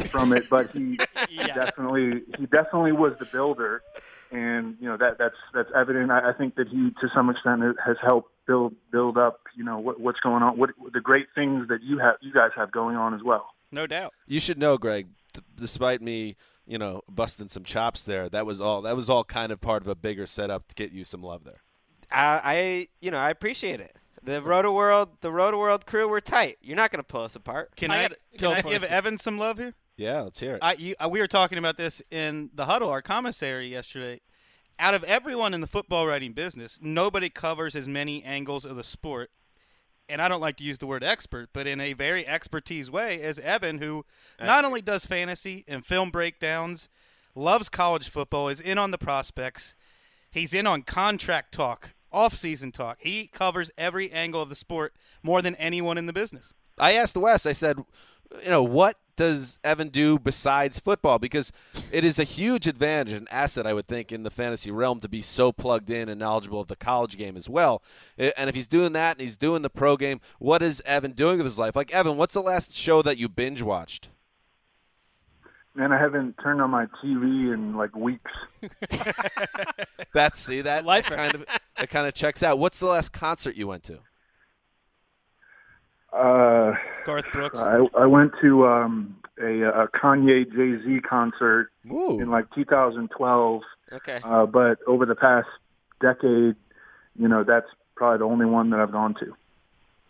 from 0.06 0.32
it, 0.32 0.48
but 0.48 0.70
he, 0.70 0.98
he 1.28 1.36
definitely 1.38 2.22
he 2.38 2.46
definitely 2.46 2.92
was 2.92 3.14
the 3.18 3.24
builder, 3.26 3.82
and 4.30 4.76
you 4.80 4.88
know 4.88 4.96
that 4.96 5.18
that's 5.18 5.36
that's 5.54 5.70
evident. 5.74 6.10
I, 6.10 6.30
I 6.30 6.32
think 6.32 6.56
that 6.56 6.68
he 6.68 6.90
to 7.00 7.08
some 7.14 7.30
extent 7.30 7.62
has 7.84 7.96
helped 8.02 8.30
build 8.46 8.74
build 8.90 9.18
up 9.18 9.40
you 9.56 9.64
know 9.64 9.78
what, 9.78 10.00
what's 10.00 10.20
going 10.20 10.42
on, 10.42 10.56
what 10.58 10.70
the 10.92 11.00
great 11.00 11.28
things 11.34 11.68
that 11.68 11.82
you 11.82 11.98
have 11.98 12.16
you 12.20 12.32
guys 12.32 12.50
have 12.56 12.70
going 12.70 12.96
on 12.96 13.14
as 13.14 13.22
well. 13.22 13.50
No 13.70 13.86
doubt. 13.86 14.14
You 14.26 14.40
should 14.40 14.58
know, 14.58 14.78
Gregg. 14.78 15.08
th- 15.34 15.44
despite 15.56 16.00
me, 16.00 16.36
you 16.66 16.78
know, 16.78 17.02
busting 17.08 17.48
some 17.48 17.64
chops 17.64 18.04
there, 18.04 18.28
that 18.30 18.46
was 18.46 18.60
all. 18.60 18.82
That 18.82 18.96
was 18.96 19.10
all 19.10 19.24
kind 19.24 19.52
of 19.52 19.60
part 19.60 19.82
of 19.82 19.88
a 19.88 19.94
bigger 19.94 20.26
setup 20.26 20.68
to 20.68 20.74
get 20.74 20.92
you 20.92 21.04
some 21.04 21.22
love 21.22 21.44
there. 21.44 21.62
I, 22.10 22.40
I 22.44 22.88
you 23.00 23.10
know 23.10 23.18
I 23.18 23.30
appreciate 23.30 23.80
it. 23.80 23.96
The 24.22 24.42
Rotoworld, 24.42 25.08
the 25.20 25.30
Rotoworld 25.30 25.86
crew, 25.86 26.08
we're 26.08 26.20
tight. 26.20 26.58
You're 26.60 26.76
not 26.76 26.90
going 26.90 26.98
to 26.98 27.06
pull 27.06 27.22
us 27.22 27.36
apart. 27.36 27.76
Can 27.76 27.90
I, 27.90 28.08
can 28.36 28.52
I 28.52 28.60
give 28.62 28.82
Evan 28.84 29.16
some 29.16 29.38
love 29.38 29.58
here? 29.58 29.74
Yeah, 29.98 30.20
let's 30.20 30.38
hear 30.38 30.54
it. 30.54 30.60
I, 30.62 30.74
you, 30.74 30.94
uh, 30.98 31.08
we 31.08 31.18
were 31.18 31.26
talking 31.26 31.58
about 31.58 31.76
this 31.76 32.00
in 32.10 32.50
the 32.54 32.66
huddle, 32.66 32.88
our 32.88 33.02
commissary 33.02 33.66
yesterday. 33.66 34.20
Out 34.78 34.94
of 34.94 35.02
everyone 35.04 35.54
in 35.54 35.60
the 35.60 35.66
football 35.66 36.06
writing 36.06 36.32
business, 36.32 36.78
nobody 36.80 37.28
covers 37.28 37.74
as 37.74 37.88
many 37.88 38.22
angles 38.22 38.64
of 38.64 38.76
the 38.76 38.84
sport. 38.84 39.30
And 40.08 40.22
I 40.22 40.28
don't 40.28 40.40
like 40.40 40.56
to 40.58 40.64
use 40.64 40.78
the 40.78 40.86
word 40.86 41.02
expert, 41.02 41.50
but 41.52 41.66
in 41.66 41.80
a 41.80 41.94
very 41.94 42.26
expertise 42.26 42.90
way, 42.90 43.20
as 43.20 43.40
Evan, 43.40 43.78
who 43.78 44.06
not 44.40 44.64
only 44.64 44.80
does 44.80 45.04
fantasy 45.04 45.64
and 45.66 45.84
film 45.84 46.10
breakdowns, 46.10 46.88
loves 47.34 47.68
college 47.68 48.08
football, 48.08 48.48
is 48.48 48.60
in 48.60 48.78
on 48.78 48.92
the 48.92 48.98
prospects, 48.98 49.74
he's 50.30 50.54
in 50.54 50.66
on 50.66 50.82
contract 50.82 51.52
talk, 51.52 51.90
off-season 52.12 52.70
talk. 52.70 52.98
He 53.00 53.26
covers 53.26 53.70
every 53.76 54.10
angle 54.12 54.40
of 54.40 54.48
the 54.48 54.54
sport 54.54 54.94
more 55.24 55.42
than 55.42 55.56
anyone 55.56 55.98
in 55.98 56.06
the 56.06 56.12
business. 56.12 56.54
I 56.78 56.92
asked 56.92 57.16
Wes. 57.16 57.44
I 57.44 57.52
said, 57.52 57.78
you 58.44 58.50
know, 58.50 58.62
what 58.62 58.96
does 59.18 59.58
Evan 59.62 59.88
do 59.88 60.18
besides 60.18 60.78
football? 60.78 61.18
Because 61.18 61.52
it 61.92 62.04
is 62.04 62.18
a 62.18 62.24
huge 62.24 62.66
advantage, 62.66 63.12
an 63.12 63.28
asset, 63.30 63.66
I 63.66 63.74
would 63.74 63.86
think, 63.86 64.10
in 64.10 64.22
the 64.22 64.30
fantasy 64.30 64.70
realm 64.70 65.00
to 65.00 65.08
be 65.08 65.20
so 65.20 65.52
plugged 65.52 65.90
in 65.90 66.08
and 66.08 66.18
knowledgeable 66.18 66.60
of 66.60 66.68
the 66.68 66.76
college 66.76 67.18
game 67.18 67.36
as 67.36 67.48
well. 67.48 67.82
And 68.16 68.48
if 68.48 68.54
he's 68.54 68.68
doing 68.68 68.94
that 68.94 69.16
and 69.18 69.20
he's 69.20 69.36
doing 69.36 69.60
the 69.62 69.68
pro 69.68 69.96
game, 69.96 70.20
what 70.38 70.62
is 70.62 70.80
Evan 70.86 71.12
doing 71.12 71.36
with 71.36 71.46
his 71.46 71.58
life? 71.58 71.76
Like 71.76 71.92
Evan, 71.92 72.16
what's 72.16 72.34
the 72.34 72.42
last 72.42 72.74
show 72.74 73.02
that 73.02 73.18
you 73.18 73.28
binge 73.28 73.60
watched? 73.60 74.08
Man, 75.74 75.92
I 75.92 75.98
haven't 75.98 76.36
turned 76.42 76.62
on 76.62 76.70
my 76.70 76.86
TV 77.02 77.52
in 77.52 77.76
like 77.76 77.94
weeks. 77.94 78.32
That's 80.14 80.40
see 80.40 80.62
that, 80.62 80.84
that 80.86 81.04
kind 81.04 81.34
of 81.34 81.44
that 81.76 81.90
kind 81.90 82.06
of 82.06 82.14
checks 82.14 82.42
out. 82.42 82.58
What's 82.58 82.80
the 82.80 82.86
last 82.86 83.12
concert 83.12 83.54
you 83.54 83.68
went 83.68 83.84
to? 83.84 84.00
Uh, 86.18 86.74
Garth 87.04 87.26
Brooks. 87.32 87.58
I, 87.58 87.86
I 87.96 88.06
went 88.06 88.32
to 88.40 88.66
um, 88.66 89.16
a, 89.40 89.62
a 89.62 89.88
Kanye 89.88 90.50
Jay 90.50 90.84
Z 90.84 91.00
concert 91.00 91.70
in 91.84 92.30
like 92.30 92.52
2012. 92.54 93.62
Okay. 93.92 94.20
Uh, 94.22 94.46
but 94.46 94.78
over 94.86 95.06
the 95.06 95.14
past 95.14 95.48
decade, 96.00 96.56
you 97.18 97.28
know, 97.28 97.44
that's 97.44 97.68
probably 97.94 98.18
the 98.18 98.24
only 98.24 98.46
one 98.46 98.70
that 98.70 98.80
I've 98.80 98.92
gone 98.92 99.14
to. 99.14 99.34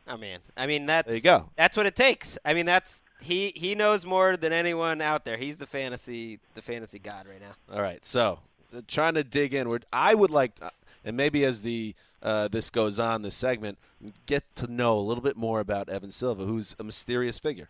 Oh 0.09 0.17
man, 0.17 0.41
I 0.57 0.67
mean 0.67 0.87
that's 0.87 1.07
There 1.07 1.17
you 1.17 1.23
go. 1.23 1.51
That's 1.57 1.77
what 1.77 1.85
it 1.85 1.95
takes. 1.95 2.39
I 2.43 2.55
mean 2.55 2.65
that's 2.65 3.01
he 3.21 3.53
he 3.55 3.75
knows 3.75 4.07
more 4.07 4.39
than 4.39 4.55
anyone 4.55 5.03
out 5.03 5.25
there. 5.27 5.37
He's 5.37 5.59
the 5.59 5.67
fantasy 5.67 6.39
the 6.55 6.63
fantasy 6.63 6.99
god 6.99 7.27
right 7.29 7.41
now. 7.41 7.75
All 7.75 7.83
right, 7.83 8.03
so 8.07 8.39
uh, 8.75 8.81
trying 8.89 9.15
to 9.15 9.25
dig 9.25 9.53
inward, 9.53 9.85
I 9.93 10.15
would 10.15 10.31
like, 10.31 10.53
uh, 10.63 10.71
and 11.05 11.15
maybe 11.15 11.45
as 11.45 11.61
the 11.61 11.95
uh, 12.23 12.49
this 12.49 12.71
goes 12.71 12.99
on, 12.99 13.23
this 13.23 13.35
segment, 13.37 13.79
get 14.27 14.45
to 14.57 14.67
know 14.67 14.99
a 14.99 15.01
little 15.01 15.23
bit 15.23 15.37
more 15.37 15.61
about 15.61 15.89
Evan 15.89 16.11
Silva, 16.11 16.45
who's 16.45 16.75
a 16.79 16.85
mysterious 16.85 17.39
figure. 17.39 17.69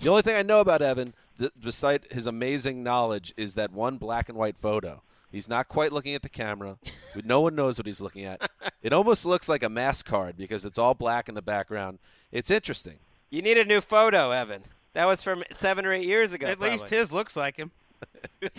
The 0.00 0.08
only 0.08 0.22
thing 0.22 0.36
I 0.36 0.42
know 0.42 0.60
about 0.60 0.80
Evan, 0.82 1.12
th- 1.38 1.52
beside 1.60 2.06
his 2.10 2.26
amazing 2.26 2.82
knowledge, 2.82 3.34
is 3.36 3.54
that 3.54 3.72
one 3.72 3.98
black 3.98 4.28
and 4.28 4.38
white 4.38 4.56
photo. 4.56 5.02
He's 5.30 5.48
not 5.48 5.68
quite 5.68 5.92
looking 5.92 6.14
at 6.14 6.22
the 6.22 6.28
camera. 6.28 6.78
but 7.14 7.24
no 7.24 7.40
one 7.40 7.54
knows 7.54 7.78
what 7.78 7.86
he's 7.86 8.00
looking 8.00 8.24
at. 8.24 8.50
It 8.82 8.94
almost 8.94 9.26
looks 9.26 9.46
like 9.46 9.62
a 9.62 9.68
mask 9.68 10.06
card 10.06 10.38
because 10.38 10.64
it's 10.64 10.78
all 10.78 10.94
black 10.94 11.28
in 11.28 11.34
the 11.34 11.42
background. 11.42 11.98
It's 12.32 12.50
interesting. 12.50 12.98
You 13.28 13.42
need 13.42 13.58
a 13.58 13.64
new 13.66 13.82
photo, 13.82 14.30
Evan. 14.30 14.62
That 14.94 15.04
was 15.04 15.22
from 15.22 15.44
seven 15.52 15.84
or 15.84 15.92
eight 15.92 16.06
years 16.06 16.32
ago. 16.32 16.46
At 16.46 16.60
least 16.60 16.88
his 16.88 17.12
looks 17.12 17.36
like 17.36 17.56
him. 17.56 17.72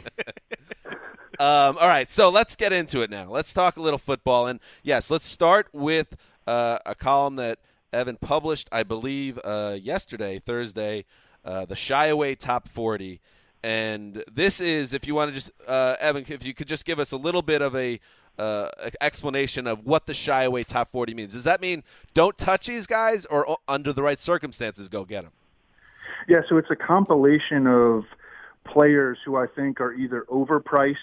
Um, 1.40 1.78
all 1.80 1.88
right, 1.88 2.10
so 2.10 2.30
let's 2.30 2.56
get 2.56 2.74
into 2.74 3.02
it 3.02 3.10
now. 3.10 3.30
Let's 3.30 3.54
talk 3.54 3.78
a 3.78 3.82
little 3.82 3.98
football, 3.98 4.48
and 4.48 4.60
yes, 4.84 5.10
let's 5.10 5.26
start 5.26 5.68
with 5.72 6.18
uh, 6.46 6.80
a 6.86 6.96
column 6.96 7.36
that 7.38 7.60
Evan 7.94 8.18
published, 8.18 8.68
I 8.72 8.84
believe, 8.84 9.40
uh, 9.44 9.78
yesterday, 9.82 10.40
Thursday, 10.40 11.06
uh, 11.46 11.66
the 11.66 11.76
Shy 11.76 12.08
Away 12.08 12.36
Top 12.36 12.68
40. 12.68 13.22
And 13.64 14.24
this 14.32 14.60
is, 14.60 14.94
if 14.94 15.06
you 15.06 15.16
want 15.16 15.30
to 15.30 15.36
just, 15.36 15.52
uh, 15.68 15.96
Evan, 16.00 16.26
if 16.28 16.46
you 16.46 16.54
could 16.54 16.68
just 16.68 16.86
give 16.86 17.00
us 17.00 17.12
a 17.12 17.18
little 17.18 17.42
bit 17.42 17.62
of 17.62 17.76
a 17.76 18.00
uh, 18.40 18.70
explanation 19.02 19.68
of 19.68 19.86
what 19.86 20.06
the 20.06 20.14
Shy 20.14 20.44
Away 20.44 20.64
Top 20.64 20.92
40 20.92 21.14
means. 21.14 21.34
Does 21.34 21.44
that 21.44 21.62
mean 21.62 21.84
don't 22.14 22.38
touch 22.38 22.68
these 22.68 22.88
guys, 22.88 23.26
or 23.26 23.58
under 23.68 23.94
the 23.94 24.02
right 24.02 24.20
circumstances, 24.20 24.88
go 24.88 25.06
get 25.06 25.24
them? 25.24 25.32
Yeah, 26.28 26.42
so 26.48 26.58
it's 26.58 26.72
a 26.72 26.76
compilation 26.76 27.68
of 27.68 28.06
players 28.66 29.18
who 29.26 29.36
I 29.36 29.48
think 29.48 29.82
are 29.82 29.94
either 29.94 30.26
overpriced 30.30 30.96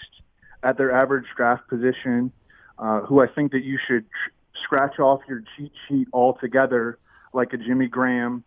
at 0.63 0.77
their 0.77 0.91
average 0.91 1.25
draft 1.35 1.67
position, 1.67 2.31
uh, 2.77 3.01
who 3.01 3.21
I 3.21 3.27
think 3.27 3.51
that 3.51 3.63
you 3.63 3.77
should 3.87 4.05
tr- 4.09 4.31
scratch 4.63 4.99
off 4.99 5.21
your 5.27 5.43
cheat 5.55 5.71
sheet 5.87 6.07
altogether, 6.13 6.99
like 7.33 7.53
a 7.53 7.57
Jimmy 7.57 7.87
Graham, 7.87 8.43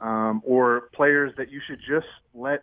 um, 0.00 0.42
or 0.44 0.90
players 0.92 1.32
that 1.36 1.50
you 1.50 1.60
should 1.66 1.80
just 1.80 2.06
let 2.34 2.62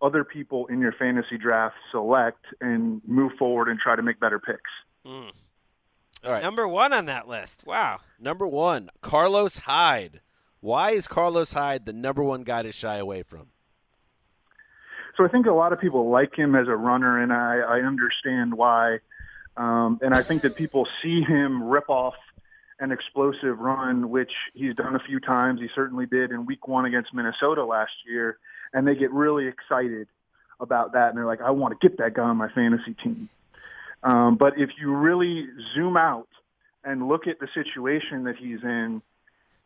other 0.00 0.22
people 0.22 0.66
in 0.66 0.80
your 0.80 0.92
fantasy 0.92 1.36
draft 1.38 1.74
select 1.90 2.44
and 2.60 3.00
move 3.06 3.32
forward 3.38 3.68
and 3.68 3.80
try 3.80 3.96
to 3.96 4.02
make 4.02 4.20
better 4.20 4.38
picks. 4.38 4.70
Mm. 5.04 5.32
All 6.24 6.32
right. 6.32 6.42
Number 6.42 6.66
one 6.68 6.92
on 6.92 7.06
that 7.06 7.28
list. 7.28 7.64
Wow. 7.66 7.98
Number 8.18 8.46
one, 8.46 8.90
Carlos 9.02 9.58
Hyde. 9.58 10.20
Why 10.60 10.90
is 10.90 11.06
Carlos 11.06 11.52
Hyde 11.52 11.86
the 11.86 11.92
number 11.92 12.22
one 12.22 12.42
guy 12.42 12.62
to 12.62 12.72
shy 12.72 12.96
away 12.96 13.22
from? 13.22 13.48
So 15.18 15.24
I 15.24 15.28
think 15.28 15.46
a 15.46 15.52
lot 15.52 15.72
of 15.72 15.80
people 15.80 16.08
like 16.10 16.38
him 16.38 16.54
as 16.54 16.68
a 16.68 16.76
runner, 16.76 17.20
and 17.20 17.32
I, 17.32 17.58
I 17.58 17.80
understand 17.80 18.54
why. 18.54 19.00
Um, 19.56 19.98
and 20.00 20.14
I 20.14 20.22
think 20.22 20.42
that 20.42 20.54
people 20.54 20.86
see 21.02 21.22
him 21.22 21.64
rip 21.64 21.90
off 21.90 22.14
an 22.78 22.92
explosive 22.92 23.58
run, 23.58 24.10
which 24.10 24.30
he's 24.54 24.76
done 24.76 24.94
a 24.94 25.00
few 25.00 25.18
times. 25.18 25.60
He 25.60 25.68
certainly 25.74 26.06
did 26.06 26.30
in 26.30 26.46
Week 26.46 26.68
One 26.68 26.84
against 26.84 27.12
Minnesota 27.12 27.64
last 27.64 27.90
year, 28.08 28.38
and 28.72 28.86
they 28.86 28.94
get 28.94 29.10
really 29.10 29.48
excited 29.48 30.06
about 30.60 30.92
that, 30.92 31.08
and 31.08 31.18
they're 31.18 31.26
like, 31.26 31.40
"I 31.40 31.50
want 31.50 31.78
to 31.78 31.88
get 31.88 31.98
that 31.98 32.14
guy 32.14 32.22
on 32.22 32.36
my 32.36 32.48
fantasy 32.50 32.94
team." 32.94 33.28
Um, 34.04 34.36
but 34.36 34.56
if 34.56 34.70
you 34.80 34.94
really 34.94 35.48
zoom 35.74 35.96
out 35.96 36.28
and 36.84 37.08
look 37.08 37.26
at 37.26 37.40
the 37.40 37.48
situation 37.52 38.22
that 38.24 38.36
he's 38.36 38.62
in, 38.62 39.02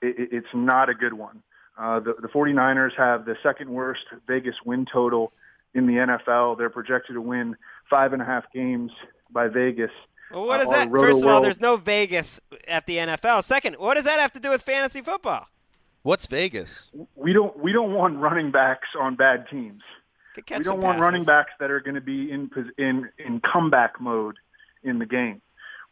it, 0.00 0.32
it's 0.32 0.54
not 0.54 0.88
a 0.88 0.94
good 0.94 1.12
one. 1.12 1.42
Uh, 1.78 2.00
the, 2.00 2.14
the 2.20 2.28
49ers 2.28 2.94
have 2.96 3.24
the 3.24 3.36
second 3.42 3.70
worst 3.70 4.02
Vegas 4.26 4.56
win 4.64 4.86
total 4.90 5.32
in 5.74 5.86
the 5.86 5.94
NFL. 5.94 6.58
They're 6.58 6.68
projected 6.70 7.14
to 7.14 7.20
win 7.20 7.56
five 7.88 8.12
and 8.12 8.20
a 8.20 8.24
half 8.24 8.44
games 8.52 8.92
by 9.30 9.48
Vegas. 9.48 9.90
Well, 10.30 10.46
what 10.46 10.60
Uh, 10.60 10.62
is 10.64 10.68
our 10.68 10.74
that? 10.74 10.90
First 10.90 10.92
of 10.92 10.98
all, 10.98 11.12
Roto-World- 11.12 11.44
there's 11.44 11.60
no 11.60 11.76
Vegas 11.76 12.40
at 12.68 12.86
the 12.86 12.98
NFL. 12.98 13.42
Second, 13.42 13.76
what 13.76 13.94
does 13.94 14.04
that 14.04 14.20
have 14.20 14.32
to 14.32 14.40
do 14.40 14.50
with 14.50 14.62
fantasy 14.62 15.00
football? 15.00 15.46
What's 16.02 16.26
Vegas? 16.26 16.90
we 17.14 17.32
don't 17.32 17.56
we 17.58 17.72
don't 17.72 17.92
want 17.94 18.18
running 18.18 18.50
backs 18.50 18.88
on 18.98 19.14
bad 19.14 19.48
teams. 19.48 19.82
We 20.36 20.42
don't 20.64 20.80
want 20.80 20.96
passes. 20.96 21.00
running 21.00 21.24
backs 21.24 21.52
that 21.60 21.70
are 21.70 21.78
going 21.80 21.94
to 21.94 22.00
be 22.00 22.30
in 22.32 22.50
in 22.76 23.08
in 23.18 23.40
comeback 23.40 24.00
mode 24.00 24.36
in 24.82 24.98
the 24.98 25.06
game. 25.06 25.40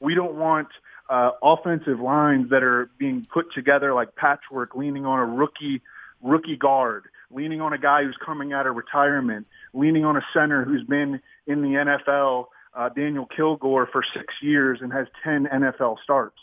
We 0.00 0.14
don't 0.16 0.34
want 0.34 0.66
uh, 1.10 1.32
offensive 1.42 2.00
lines 2.00 2.50
that 2.50 2.62
are 2.62 2.88
being 2.96 3.26
put 3.32 3.52
together 3.52 3.92
like 3.92 4.14
patchwork, 4.14 4.76
leaning 4.76 5.04
on 5.04 5.18
a 5.18 5.26
rookie 5.26 5.82
rookie 6.22 6.56
guard, 6.56 7.04
leaning 7.30 7.60
on 7.60 7.72
a 7.72 7.78
guy 7.78 8.04
who's 8.04 8.16
coming 8.24 8.52
out 8.52 8.66
of 8.66 8.76
retirement, 8.76 9.46
leaning 9.74 10.04
on 10.04 10.16
a 10.16 10.22
center 10.32 10.64
who's 10.64 10.84
been 10.84 11.20
in 11.46 11.62
the 11.62 11.68
NFL, 11.68 12.46
uh, 12.74 12.88
Daniel 12.90 13.26
Kilgore, 13.26 13.86
for 13.90 14.04
six 14.14 14.34
years 14.40 14.78
and 14.80 14.92
has 14.92 15.08
ten 15.24 15.46
NFL 15.52 15.96
starts. 16.04 16.38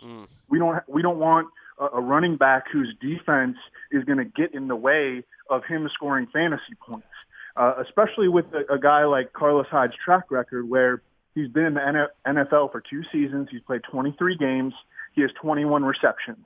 We 0.49 0.59
don't 0.59 0.83
we 0.87 1.01
don't 1.01 1.17
want 1.17 1.47
a, 1.79 1.85
a 1.85 2.01
running 2.01 2.35
back 2.35 2.65
whose 2.69 2.93
defense 2.99 3.55
is 3.91 4.03
going 4.03 4.17
to 4.17 4.25
get 4.25 4.53
in 4.53 4.67
the 4.67 4.75
way 4.75 5.23
of 5.49 5.63
him 5.63 5.89
scoring 5.93 6.27
fantasy 6.33 6.75
points, 6.85 7.07
uh, 7.55 7.75
especially 7.85 8.27
with 8.27 8.45
a, 8.53 8.73
a 8.73 8.79
guy 8.79 9.05
like 9.05 9.31
Carlos 9.31 9.67
Hyde's 9.67 9.95
track 10.03 10.29
record, 10.29 10.69
where 10.69 11.01
he's 11.37 11.47
been 11.49 11.65
in 11.65 11.73
the 11.75 12.09
NFL 12.25 12.71
for 12.71 12.81
two 12.81 13.03
seasons. 13.11 13.49
He's 13.51 13.61
played 13.61 13.83
23 13.83 14.35
games. 14.37 14.73
He 15.13 15.21
has 15.21 15.31
21 15.33 15.85
receptions. 15.85 16.45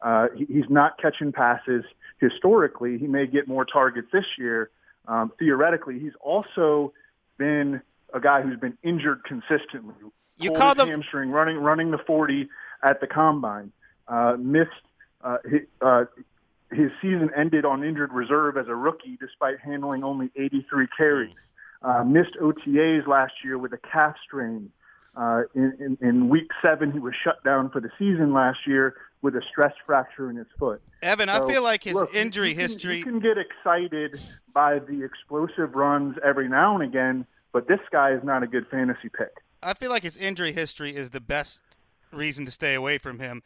Uh, 0.00 0.28
he, 0.34 0.46
he's 0.46 0.70
not 0.70 0.98
catching 0.98 1.30
passes. 1.30 1.84
Historically, 2.18 2.98
he 2.98 3.06
may 3.06 3.26
get 3.26 3.46
more 3.46 3.64
targets 3.66 4.08
this 4.12 4.24
year. 4.38 4.70
Um, 5.06 5.32
theoretically, 5.38 5.98
he's 5.98 6.14
also 6.20 6.92
been 7.36 7.82
a 8.14 8.20
guy 8.20 8.40
who's 8.42 8.58
been 8.58 8.78
injured 8.82 9.24
consistently. 9.24 9.94
You 10.38 10.52
his 10.52 10.58
him- 10.78 10.88
hamstring 10.88 11.30
running 11.30 11.58
running 11.58 11.90
the 11.90 11.98
40 11.98 12.48
at 12.82 13.00
the 13.00 13.06
combine. 13.06 13.72
Uh, 14.08 14.36
missed 14.38 14.70
uh, 15.22 15.36
his, 15.44 15.60
uh, 15.82 16.04
his 16.72 16.90
season 17.02 17.30
ended 17.36 17.64
on 17.64 17.84
injured 17.84 18.12
reserve 18.12 18.56
as 18.56 18.68
a 18.68 18.74
rookie, 18.74 19.18
despite 19.20 19.60
handling 19.60 20.02
only 20.02 20.30
83 20.34 20.86
carries. 20.96 21.34
Uh, 21.82 22.04
missed 22.04 22.36
OTAs 22.40 23.06
last 23.06 23.32
year 23.42 23.56
with 23.56 23.72
a 23.72 23.78
calf 23.78 24.14
strain. 24.24 24.70
Uh, 25.16 25.42
in, 25.54 25.72
in, 25.80 26.08
in 26.08 26.28
week 26.28 26.50
seven, 26.62 26.92
he 26.92 26.98
was 26.98 27.14
shut 27.24 27.42
down 27.42 27.70
for 27.70 27.80
the 27.80 27.90
season 27.98 28.32
last 28.32 28.58
year 28.66 28.94
with 29.22 29.34
a 29.34 29.42
stress 29.50 29.72
fracture 29.86 30.30
in 30.30 30.36
his 30.36 30.46
foot. 30.58 30.80
Evan, 31.02 31.28
I 31.28 31.46
feel 31.46 31.62
like 31.62 31.82
his 31.82 31.94
look, 31.94 32.14
injury 32.14 32.50
you 32.50 32.54
can- 32.54 32.62
history. 32.62 32.98
You 32.98 33.04
can 33.04 33.20
get 33.20 33.36
excited 33.38 34.20
by 34.52 34.78
the 34.78 35.02
explosive 35.02 35.74
runs 35.74 36.16
every 36.24 36.48
now 36.48 36.74
and 36.74 36.84
again, 36.84 37.26
but 37.52 37.66
this 37.66 37.80
guy 37.90 38.12
is 38.12 38.22
not 38.22 38.42
a 38.42 38.46
good 38.46 38.66
fantasy 38.70 39.08
pick. 39.08 39.32
I 39.62 39.74
feel 39.74 39.90
like 39.90 40.02
his 40.02 40.16
injury 40.16 40.52
history 40.52 40.94
is 40.94 41.10
the 41.10 41.20
best 41.20 41.60
reason 42.12 42.44
to 42.44 42.50
stay 42.50 42.74
away 42.74 42.98
from 42.98 43.18
him. 43.18 43.42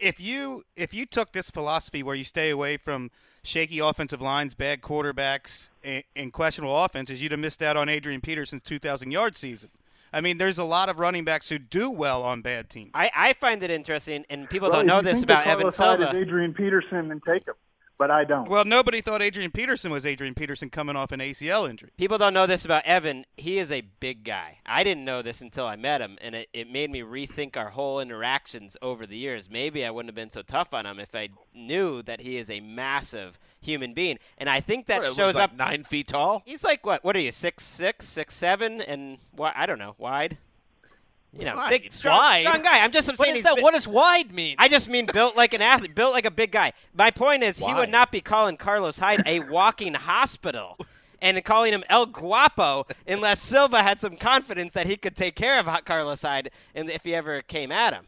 If 0.00 0.20
you 0.20 0.64
if 0.76 0.92
you 0.92 1.06
took 1.06 1.32
this 1.32 1.50
philosophy 1.50 2.02
where 2.02 2.16
you 2.16 2.24
stay 2.24 2.50
away 2.50 2.76
from 2.76 3.10
shaky 3.44 3.78
offensive 3.78 4.20
lines, 4.20 4.54
bad 4.54 4.80
quarterbacks, 4.80 5.68
and, 5.84 6.02
and 6.16 6.32
questionable 6.32 6.76
offenses, 6.84 7.22
you'd 7.22 7.30
have 7.30 7.40
missed 7.40 7.62
out 7.62 7.76
on 7.76 7.88
Adrian 7.88 8.20
Peterson's 8.20 8.62
2,000 8.62 9.12
yard 9.12 9.36
season. 9.36 9.70
I 10.12 10.20
mean, 10.20 10.38
there's 10.38 10.58
a 10.58 10.64
lot 10.64 10.88
of 10.88 10.98
running 10.98 11.24
backs 11.24 11.48
who 11.48 11.58
do 11.58 11.90
well 11.90 12.22
on 12.22 12.40
bad 12.40 12.70
teams. 12.70 12.92
I, 12.94 13.10
I 13.14 13.32
find 13.34 13.62
it 13.62 13.70
interesting, 13.70 14.24
and 14.30 14.48
people 14.48 14.70
Well, 14.70 14.78
don't 14.80 14.86
know 14.86 15.02
this 15.02 15.22
about 15.22 15.46
Evan 15.46 15.70
Silva. 15.72 16.16
Adrian 16.16 16.54
Peterson, 16.54 17.10
and 17.10 17.20
take 17.24 17.46
him. 17.46 17.54
But 17.96 18.10
I 18.10 18.24
don't. 18.24 18.48
Well, 18.48 18.64
nobody 18.64 19.00
thought 19.00 19.22
Adrian 19.22 19.52
Peterson 19.52 19.92
was 19.92 20.04
Adrian 20.04 20.34
Peterson 20.34 20.68
coming 20.68 20.96
off 20.96 21.12
an 21.12 21.20
ACL 21.20 21.70
injury. 21.70 21.90
People 21.96 22.18
don't 22.18 22.34
know 22.34 22.46
this 22.46 22.64
about 22.64 22.84
Evan. 22.84 23.24
He 23.36 23.58
is 23.58 23.70
a 23.70 23.82
big 23.82 24.24
guy. 24.24 24.58
I 24.66 24.82
didn't 24.82 25.04
know 25.04 25.22
this 25.22 25.40
until 25.40 25.66
I 25.66 25.76
met 25.76 26.00
him, 26.00 26.18
and 26.20 26.34
it, 26.34 26.48
it 26.52 26.68
made 26.68 26.90
me 26.90 27.02
rethink 27.02 27.56
our 27.56 27.70
whole 27.70 28.00
interactions 28.00 28.76
over 28.82 29.06
the 29.06 29.16
years. 29.16 29.48
Maybe 29.48 29.84
I 29.86 29.90
wouldn't 29.90 30.08
have 30.08 30.16
been 30.16 30.30
so 30.30 30.42
tough 30.42 30.74
on 30.74 30.86
him 30.86 30.98
if 30.98 31.14
I 31.14 31.28
knew 31.54 32.02
that 32.02 32.20
he 32.20 32.36
is 32.36 32.50
a 32.50 32.58
massive 32.60 33.38
human 33.60 33.94
being. 33.94 34.18
And 34.38 34.50
I 34.50 34.60
think 34.60 34.86
that 34.86 35.00
What, 35.00 35.14
shows 35.14 35.36
like 35.36 35.44
up. 35.44 35.56
nine 35.56 35.84
feet 35.84 36.08
tall. 36.08 36.42
He's 36.44 36.64
like 36.64 36.84
what? 36.84 37.04
What 37.04 37.14
are 37.14 37.20
you? 37.20 37.30
Six 37.30 37.64
six, 37.64 38.08
six 38.08 38.34
seven, 38.34 38.80
and 38.80 39.18
what? 39.30 39.52
I 39.56 39.66
don't 39.66 39.78
know. 39.78 39.94
Wide. 39.98 40.38
You 41.38 41.44
know, 41.46 41.56
Wide. 41.56 41.70
big, 41.70 41.92
strong, 41.92 42.16
Wide? 42.18 42.46
strong 42.46 42.62
guy. 42.62 42.78
I'm 42.84 42.92
just 42.92 43.08
I'm 43.08 43.14
What 43.14 43.24
saying 43.24 43.32
is 43.32 43.38
he's 43.38 43.44
that? 43.44 43.56
bi- 43.56 43.62
What 43.62 43.72
does 43.74 43.88
wide 43.88 44.32
mean? 44.32 44.54
I 44.58 44.68
just 44.68 44.88
mean 44.88 45.06
built 45.06 45.36
like 45.36 45.52
an 45.52 45.62
athlete, 45.62 45.94
built 45.94 46.12
like 46.12 46.24
a 46.26 46.30
big 46.30 46.52
guy. 46.52 46.72
My 46.94 47.10
point 47.10 47.42
is, 47.42 47.58
he 47.58 47.74
would 47.74 47.88
not 47.90 48.12
be 48.12 48.20
calling 48.20 48.56
Carlos 48.56 48.98
Hyde 48.98 49.22
a 49.26 49.40
walking 49.50 49.94
hospital 49.94 50.78
and 51.20 51.42
calling 51.44 51.72
him 51.72 51.82
El 51.88 52.06
Guapo 52.06 52.86
unless 53.08 53.40
Silva 53.40 53.82
had 53.82 54.00
some 54.00 54.16
confidence 54.16 54.72
that 54.74 54.86
he 54.86 54.96
could 54.96 55.16
take 55.16 55.34
care 55.34 55.58
of 55.58 55.66
Carlos 55.84 56.22
Hyde 56.22 56.50
and 56.74 56.88
if 56.90 57.02
he 57.04 57.14
ever 57.14 57.42
came 57.42 57.72
at 57.72 57.94
him. 57.94 58.04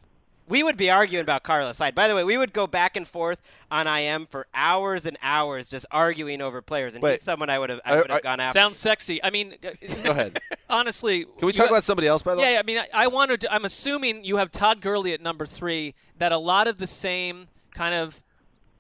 We 0.49 0.63
would 0.63 0.77
be 0.77 0.91
arguing 0.91 1.23
about 1.23 1.43
Carlos 1.43 1.79
Hyde. 1.79 1.95
By 1.97 2.07
the 2.07 2.15
way, 2.15 2.23
we 2.23 2.39
would 2.39 2.53
go 2.53 2.69
back 2.69 2.97
and 2.97 3.07
forth 3.07 3.41
on 3.69 3.89
IM 3.89 4.27
for 4.27 4.47
hours 4.55 5.05
and 5.05 5.19
hours 5.21 5.69
just 5.69 5.87
arguing 5.91 6.41
over 6.41 6.63
players, 6.63 6.95
and 6.95 7.03
Wait. 7.03 7.15
he's 7.15 7.23
someone 7.23 7.51
I 7.51 7.59
would 7.59 7.71
have 7.71 7.81
I 7.85 7.95
Are- 7.95 7.99
would 7.99 8.11
have 8.11 8.19
are- 8.19 8.23
gone 8.23 8.39
after. 8.41 8.57
Sounds 8.59 8.77
sexy. 8.79 9.23
I 9.25 9.31
mean, 9.31 9.57
uh, 9.65 9.71
Go 10.05 10.11
ahead. 10.13 10.39
honestly, 10.71 11.25
Can 11.39 11.47
we 11.47 11.53
talk 11.53 11.67
got- 11.67 11.73
about 11.73 11.85
somebody 11.85 12.07
else, 12.07 12.23
by 12.23 12.35
the 12.35 12.41
way? 12.41 12.45
Yeah, 12.47 12.51
yeah, 12.53 12.59
I 12.61 12.63
mean, 12.63 12.79
I, 12.79 12.87
I 12.93 13.07
wanted. 13.09 13.41
To, 13.41 13.53
I'm 13.53 13.65
assuming 13.65 14.25
you 14.25 14.37
have 14.37 14.53
Todd 14.53 14.81
Gurley 14.81 15.13
at 15.13 15.21
number 15.21 15.47
three. 15.47 15.95
That 16.19 16.31
a 16.33 16.39
lot 16.39 16.69
of 16.69 16.79
the 16.79 16.87
same 16.87 17.49
kind 17.75 17.95
of 17.95 18.21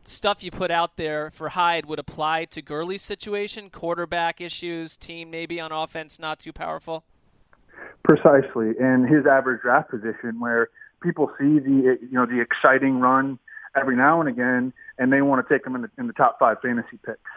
stuff 0.04 0.44
you 0.44 0.52
put 0.52 0.70
out 0.70 0.96
there 0.96 1.32
for 1.32 1.48
Hyde 1.48 1.84
would 1.86 1.98
apply 1.98 2.44
to 2.46 2.62
Gurley's 2.62 3.02
situation, 3.02 3.70
quarterback 3.70 4.40
issues, 4.40 4.96
team 4.96 5.30
maybe 5.32 5.58
on 5.60 5.72
offense 5.72 6.20
not 6.20 6.38
too 6.38 6.52
powerful. 6.52 7.02
Precisely, 8.04 8.70
and 8.80 9.06
his 9.08 9.26
average 9.26 9.62
draft 9.62 9.90
position, 9.90 10.38
where 10.38 10.70
people 11.07 11.30
see 11.38 11.59
the 11.59 11.98
you 12.00 12.12
know 12.12 12.26
the 12.26 12.40
exciting 12.40 13.00
run 13.00 13.38
every 13.76 13.96
now 13.96 14.20
and 14.20 14.28
again, 14.28 14.72
and 14.98 15.12
they 15.12 15.22
want 15.22 15.46
to 15.46 15.54
take 15.54 15.66
him 15.66 15.76
in 15.76 15.82
the, 15.82 15.90
in 15.98 16.07
the 16.07 16.12
top 16.12 16.38
five 16.38 16.57
fantasy 16.61 16.98
picks, 17.04 17.30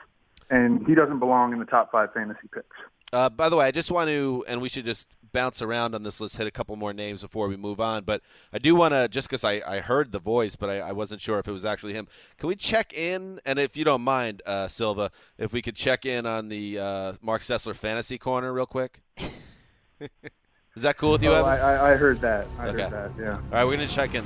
and 0.50 0.86
he 0.88 0.96
doesn't 0.96 1.20
belong 1.20 1.54
in 1.54 1.60
the 1.60 1.66
top 1.66 1.92
five 1.92 2.12
fantasy 2.14 2.48
picks. 2.54 2.76
Uh, 3.12 3.30
by 3.30 3.50
the 3.50 3.56
way, 3.56 3.66
I 3.66 3.72
just 3.72 3.92
want 3.92 4.10
to, 4.10 4.46
and 4.48 4.62
we 4.62 4.70
should 4.70 4.86
just 4.86 5.08
bounce 5.32 5.62
around 5.62 5.96
on 5.96 6.04
this 6.04 6.20
list, 6.20 6.38
hit 6.38 6.48
a 6.48 6.52
couple 6.52 6.76
more 6.76 6.94
names 6.94 7.22
before 7.22 7.48
we 7.48 7.58
move 7.58 7.80
on. 7.80 8.04
But 8.04 8.22
I 8.54 8.60
do 8.60 8.76
want 8.76 8.94
to, 8.94 9.08
just 9.08 9.28
because 9.28 9.44
I, 9.44 9.62
I 9.66 9.80
heard 9.80 10.12
the 10.12 10.20
voice, 10.20 10.56
but 10.56 10.70
I, 10.70 10.80
I 10.80 10.92
wasn't 10.92 11.22
sure 11.22 11.40
if 11.40 11.48
it 11.48 11.52
was 11.52 11.66
actually 11.66 11.94
him. 11.94 12.08
Can 12.38 12.50
we 12.50 12.56
check 12.56 12.94
in? 12.94 13.40
And 13.46 13.58
if 13.60 13.76
you 13.76 13.84
don't 13.84 14.02
mind, 14.02 14.42
uh, 14.46 14.68
Silva, 14.68 15.12
if 15.38 15.54
we 15.54 15.62
could 15.62 15.76
check 15.76 16.06
in 16.06 16.26
on 16.26 16.50
the 16.50 16.80
uh, 16.80 17.14
Marc 17.22 17.42
Sessler 17.42 17.76
fantasy 17.76 18.18
corner 18.18 18.54
real 18.54 18.68
quick. 18.68 19.02
Is 20.80 20.84
that 20.84 20.96
cool 20.96 21.12
with 21.12 21.22
you, 21.22 21.30
Oh, 21.32 21.44
Evan? 21.46 21.50
I, 21.50 21.58
I, 21.58 21.92
I 21.92 21.96
heard 21.98 22.22
that. 22.22 22.48
I 22.58 22.70
Okay. 22.70 22.84
heard 22.84 22.92
that. 22.94 23.12
Yeah. 23.22 23.32
All 23.34 23.42
right, 23.52 23.66
we're 23.66 23.76
going 23.76 23.86
to 23.86 23.94
check 23.94 24.16
in. 24.16 24.24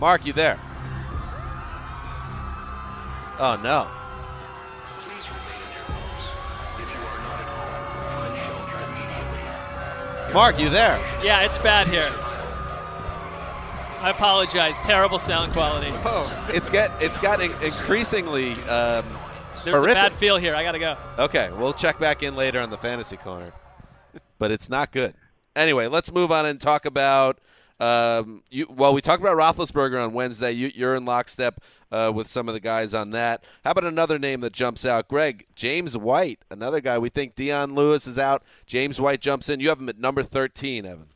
Marc, 0.00 0.24
you 0.24 0.32
there? 0.32 0.58
Oh, 3.38 3.60
no. 3.62 3.86
Marc, 10.32 10.58
you 10.58 10.70
there? 10.70 10.98
Yeah, 11.22 11.42
it's 11.42 11.58
bad 11.58 11.88
here. 11.88 12.08
I 14.00 14.10
apologize. 14.10 14.80
Terrible 14.80 15.18
sound 15.18 15.52
quality. 15.52 15.90
Oh, 16.04 16.46
It's 16.52 16.70
get 16.70 16.90
it's 17.02 17.18
gotten 17.18 17.50
increasingly 17.62 18.52
um, 18.62 19.04
There's 19.64 19.76
horrific. 19.76 19.90
a 19.90 19.94
bad 20.08 20.12
feel 20.14 20.36
here. 20.38 20.54
I 20.54 20.62
gotta 20.64 20.78
go. 20.78 20.96
Okay, 21.18 21.50
we'll 21.56 21.74
check 21.74 21.98
back 21.98 22.22
in 22.22 22.34
later 22.34 22.60
on 22.60 22.70
the 22.70 22.78
fantasy 22.78 23.16
corner, 23.18 23.52
but 24.38 24.50
it's 24.50 24.70
not 24.70 24.90
good. 24.90 25.14
Anyway, 25.54 25.86
let's 25.86 26.12
move 26.12 26.32
on 26.32 26.46
and 26.46 26.60
talk 26.60 26.84
about. 26.84 27.38
Um, 27.80 28.42
you, 28.48 28.66
well, 28.70 28.94
we 28.94 29.00
talked 29.00 29.20
about 29.20 29.36
Roethlisberger 29.36 30.02
on 30.02 30.12
Wednesday. 30.12 30.52
You, 30.52 30.70
you're 30.72 30.94
in 30.94 31.04
lockstep 31.04 31.60
uh, 31.90 32.12
with 32.14 32.28
some 32.28 32.48
of 32.48 32.54
the 32.54 32.60
guys 32.60 32.94
on 32.94 33.10
that. 33.10 33.44
How 33.64 33.72
about 33.72 33.84
another 33.84 34.18
name 34.18 34.40
that 34.42 34.52
jumps 34.52 34.86
out? 34.86 35.08
Gregg 35.08 35.46
James 35.56 35.96
White, 35.98 36.38
another 36.50 36.80
guy. 36.80 36.98
We 36.98 37.08
think 37.08 37.34
Dion 37.34 37.74
Lewis 37.74 38.06
is 38.06 38.18
out. 38.18 38.44
James 38.66 39.00
White 39.00 39.20
jumps 39.20 39.48
in. 39.48 39.58
You 39.58 39.68
have 39.68 39.80
him 39.80 39.88
at 39.88 39.98
number 39.98 40.22
13, 40.22 40.86
Evan. 40.86 41.06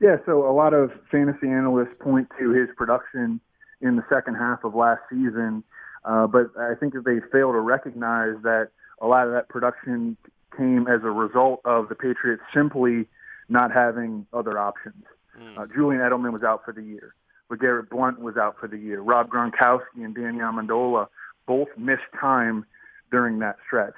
Yeah, 0.00 0.16
so 0.26 0.48
a 0.48 0.52
lot 0.52 0.74
of 0.74 0.90
fantasy 1.10 1.46
analysts 1.46 1.94
point 2.00 2.28
to 2.38 2.50
his 2.50 2.68
production 2.76 3.40
in 3.80 3.96
the 3.96 4.04
second 4.12 4.34
half 4.34 4.64
of 4.64 4.74
last 4.74 5.00
season, 5.08 5.62
uh, 6.04 6.26
but 6.26 6.50
I 6.58 6.74
think 6.74 6.92
that 6.94 7.04
they 7.04 7.20
fail 7.32 7.52
to 7.52 7.60
recognize 7.60 8.34
that 8.42 8.70
a 9.00 9.06
lot 9.06 9.26
of 9.26 9.32
that 9.32 9.48
production 9.48 10.16
came 10.56 10.86
as 10.88 11.02
a 11.02 11.10
result 11.10 11.60
of 11.64 11.88
the 11.88 11.94
Patriots 11.94 12.42
simply 12.54 13.06
not 13.48 13.72
having 13.72 14.26
other 14.32 14.58
options. 14.58 15.04
Uh, 15.58 15.66
Julian 15.66 16.00
Edelman 16.00 16.32
was 16.32 16.42
out 16.42 16.64
for 16.64 16.72
the 16.72 16.82
year. 16.82 17.14
LeGarrette 17.50 17.90
Blount 17.90 18.20
was 18.20 18.36
out 18.36 18.56
for 18.58 18.68
the 18.68 18.78
year. 18.78 19.00
Rob 19.00 19.28
Gronkowski 19.28 20.04
and 20.04 20.14
Danny 20.14 20.38
Amendola 20.38 21.06
both 21.46 21.68
missed 21.76 22.02
time 22.18 22.64
during 23.10 23.38
that 23.40 23.56
stretch. 23.66 23.94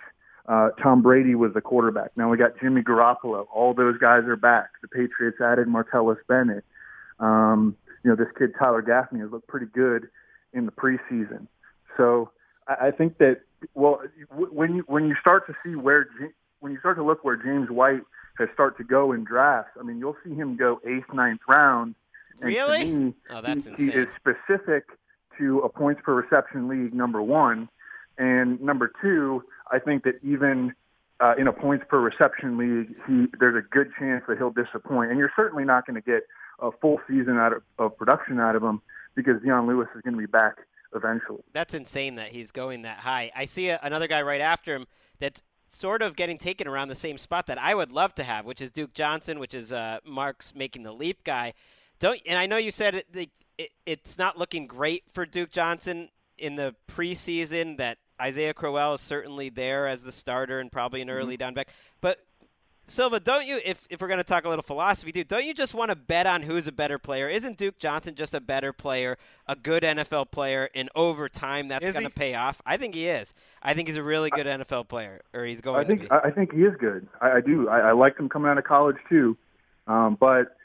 Uh, 0.47 0.71
Tom 0.83 1.03
Brady 1.03 1.35
was 1.35 1.53
the 1.55 1.61
quarterback. 1.61 2.11
Now 2.17 2.31
we 2.31 2.37
got 2.37 2.59
Jimmy 2.61 2.83
Garoppolo. 2.83 3.47
All 3.55 3.75
those 3.75 3.99
guys 3.99 4.25
are 4.25 4.37
back. 4.37 4.71
The 4.83 4.89
Patriots 4.89 5.39
added 5.41 5.69
Martellus 5.69 6.17
Bennett. 6.27 6.65
Um, 7.21 7.77
you 8.03 8.11
know, 8.11 8.17
this 8.17 8.29
kid 8.39 8.53
Tyler 8.59 8.83
Gaffney 8.83 9.21
has 9.21 9.31
looked 9.31 9.49
pretty 9.49 9.67
good 9.67 10.09
in 10.53 10.67
the 10.67 10.73
preseason. 10.73 11.47
So 11.97 12.31
I, 12.67 12.89
I 12.89 12.91
think 12.91 13.19
that 13.19 13.43
well, 13.75 14.01
when 14.31 14.77
you 14.77 14.85
when 14.87 15.07
you 15.07 15.17
start 15.21 15.47
to 15.49 15.55
see 15.65 15.75
where 15.75 16.05
J- 16.05 16.33
when 16.61 16.73
you 16.73 16.79
start 16.79 16.97
to 16.97 17.03
look 17.05 17.25
where 17.25 17.37
James 17.37 17.71
White 17.71 18.03
has 18.39 18.49
start 18.55 18.77
to 18.79 18.85
go 18.85 19.13
in 19.13 19.25
drafts, 19.25 19.73
I 19.79 19.83
mean, 19.83 19.99
you'll 19.99 20.17
see 20.25 20.35
him 20.35 20.57
go 20.57 20.81
eighth, 20.87 21.13
ninth 21.13 21.41
round. 21.49 21.95
And 22.41 22.43
to 22.43 22.47
Really? 22.57 22.93
me, 22.93 23.15
Oh, 23.31 23.41
that's 23.41 23.67
he, 23.77 23.87
he 23.87 23.91
is 23.91 24.07
specific 24.17 24.85
to 25.39 25.59
a 25.61 25.69
points 25.69 26.01
per 26.05 26.15
reception 26.15 26.69
league. 26.69 26.95
Number 26.95 27.21
one, 27.23 27.69
and 28.17 28.61
number 28.61 28.93
two, 29.03 29.45
I 29.71 29.79
think 29.79 30.05
that 30.05 30.15
even 30.23 30.75
uh, 31.21 31.35
in 31.37 31.49
a 31.49 31.53
points 31.53 31.85
per 31.89 32.01
reception 32.01 32.57
league, 32.59 32.95
he 33.07 33.27
there's 33.41 33.57
a 33.57 33.67
good 33.69 33.91
chance 33.99 34.25
that 34.29 34.39
he'll 34.39 34.51
disappoint. 34.53 35.11
And 35.11 35.19
you're 35.19 35.33
certainly 35.35 35.65
not 35.65 35.87
going 35.87 36.01
to 36.01 36.01
get 36.01 36.23
a 36.61 36.71
full 36.81 37.01
season 37.09 37.37
out 37.39 37.53
of, 37.53 37.63
of 37.79 37.97
production 37.97 38.39
out 38.41 38.55
of 38.57 38.63
him 38.63 38.83
because 39.15 39.41
Dion 39.43 39.67
Lewis 39.67 39.89
is 39.97 40.03
going 40.03 40.15
to 40.15 40.21
be 40.21 40.27
back 40.27 40.57
eventually. 40.95 41.43
That's 41.53 41.75
insane 41.75 42.15
that 42.17 42.29
he's 42.31 42.51
going 42.51 42.83
that 42.83 42.99
high. 42.99 43.31
I 43.37 43.45
see 43.47 43.69
a, 43.69 43.79
another 43.83 44.07
guy 44.09 44.23
right 44.23 44.41
after 44.41 44.75
him 44.75 44.87
that's 45.21 45.43
sort 45.69 46.03
of 46.03 46.17
getting 46.17 46.39
taken 46.39 46.67
around 46.67 46.89
the 46.89 46.95
same 46.95 47.19
spot 47.19 47.47
that 47.47 47.59
I 47.59 47.75
would 47.75 47.93
love 47.93 48.15
to 48.17 48.25
have, 48.25 48.45
which 48.45 48.61
is 48.61 48.71
Duke 48.71 48.95
Johnson, 48.95 49.39
which 49.39 49.55
is 49.55 49.73
uh, 49.73 49.99
Marc's 50.05 50.55
making 50.55 50.83
the 50.83 50.93
leap 50.93 51.25
guy. 51.25 51.55
Don't 51.99 52.21
and 52.27 52.39
I 52.39 52.47
know 52.47 52.57
you 52.57 52.71
said 52.71 52.95
it, 52.95 53.31
it, 53.59 53.71
it's 53.87 54.19
not 54.19 54.39
looking 54.39 54.67
great 54.67 55.05
for 55.13 55.27
Duke 55.27 55.51
Johnson 55.51 56.09
in 56.37 56.57
the 56.57 56.75
preseason. 56.89 57.77
That 57.77 57.99
Isaiah 58.21 58.55
Crowell 58.55 58.95
is 58.95 59.01
certainly 59.01 59.49
there 59.49 59.87
as 59.87 60.03
the 60.03 60.13
starter 60.13 60.61
and 60.61 60.71
probably 60.71 61.03
an 61.03 61.11
early 61.11 61.37
down 61.37 61.55
back, 61.55 61.69
but. 62.01 62.19
Silva, 62.91 63.21
don't 63.21 63.47
you, 63.47 63.61
if, 63.65 63.87
if 63.91 64.01
we're 64.01 64.09
going 64.09 64.19
to 64.19 64.25
talk 64.25 64.45
a 64.45 64.49
little 64.49 64.63
philosophy 64.63 65.13
too, 65.13 65.25
don't 65.25 65.45
you 65.45 65.53
just 65.53 65.75
want 65.75 65.91
to 65.91 65.97
bet 65.97 66.27
on 66.27 66.43
who's 66.43 66.67
a 66.67 66.73
better 66.73 66.99
player? 66.99 67.29
Isn't 67.29 67.59
Duke 67.59 67.79
Johnson 67.79 68.15
just 68.15 68.35
a 68.35 68.41
better 68.41 68.73
player, 68.73 69.19
a 69.47 69.55
good 69.55 69.83
NFL 69.83 70.31
player, 70.31 70.71
and 70.75 70.89
over 70.95 71.29
time 71.29 71.69
that's 71.69 71.93
going 71.93 72.07
to 72.07 72.11
pay 72.11 72.35
off? 72.35 72.63
I 72.65 72.77
think 72.77 72.95
he 72.95 73.09
is. 73.09 73.35
I 73.63 73.75
think 73.75 73.89
he's 73.89 73.97
a 73.97 74.03
really 74.03 74.31
good 74.31 74.47
NFL 74.47 74.89
player, 74.89 75.21
or 75.35 75.45
he's 75.45 75.61
going 75.61 75.85
I 75.85 75.87
think 75.87 76.03
to 76.03 76.09
be. 76.09 76.11
I 76.11 76.29
I 76.29 76.31
think 76.31 76.55
he 76.55 76.63
is 76.63 76.75
good. 76.79 77.07
I, 77.21 77.33
I 77.33 77.41
do. 77.41 77.69
I, 77.69 77.81
I 77.81 77.93
liked 77.93 78.19
him 78.19 78.29
coming 78.29 78.51
out 78.51 78.59
of 78.59 78.65
college 78.65 78.97
too, 79.09 79.37
um, 79.87 80.17
but 80.19 80.57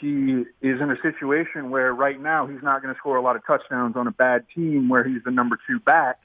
he 0.00 0.44
is 0.62 0.80
in 0.80 0.90
a 0.90 0.96
situation 1.02 1.70
where 1.70 1.92
right 1.92 2.20
now 2.20 2.46
he's 2.46 2.62
not 2.62 2.82
going 2.82 2.94
to 2.94 2.98
score 2.98 3.16
a 3.16 3.22
lot 3.22 3.36
of 3.36 3.46
touchdowns 3.46 3.96
on 3.96 4.06
a 4.06 4.12
bad 4.12 4.44
team 4.54 4.88
where 4.88 5.04
he's 5.04 5.22
the 5.24 5.30
number 5.30 5.58
two 5.68 5.78
back, 5.78 6.18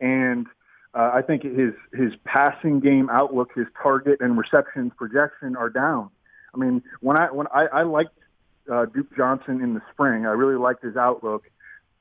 and 0.00 0.46
uh, 0.94 1.10
I 1.14 1.22
think 1.22 1.42
his 1.42 1.74
his 1.92 2.12
passing 2.24 2.80
game 2.80 3.08
outlook, 3.10 3.50
his 3.54 3.66
target 3.80 4.20
and 4.20 4.38
receptions 4.38 4.92
projection 4.96 5.56
are 5.56 5.70
down. 5.70 6.10
I 6.54 6.58
mean, 6.58 6.82
when 7.00 7.16
I 7.16 7.30
when 7.30 7.46
I, 7.48 7.66
I 7.66 7.82
liked 7.82 8.16
uh, 8.70 8.86
Duke 8.86 9.14
Johnson 9.16 9.60
in 9.62 9.74
the 9.74 9.82
spring, 9.92 10.26
I 10.26 10.30
really 10.30 10.56
liked 10.56 10.82
his 10.82 10.96
outlook. 10.96 11.44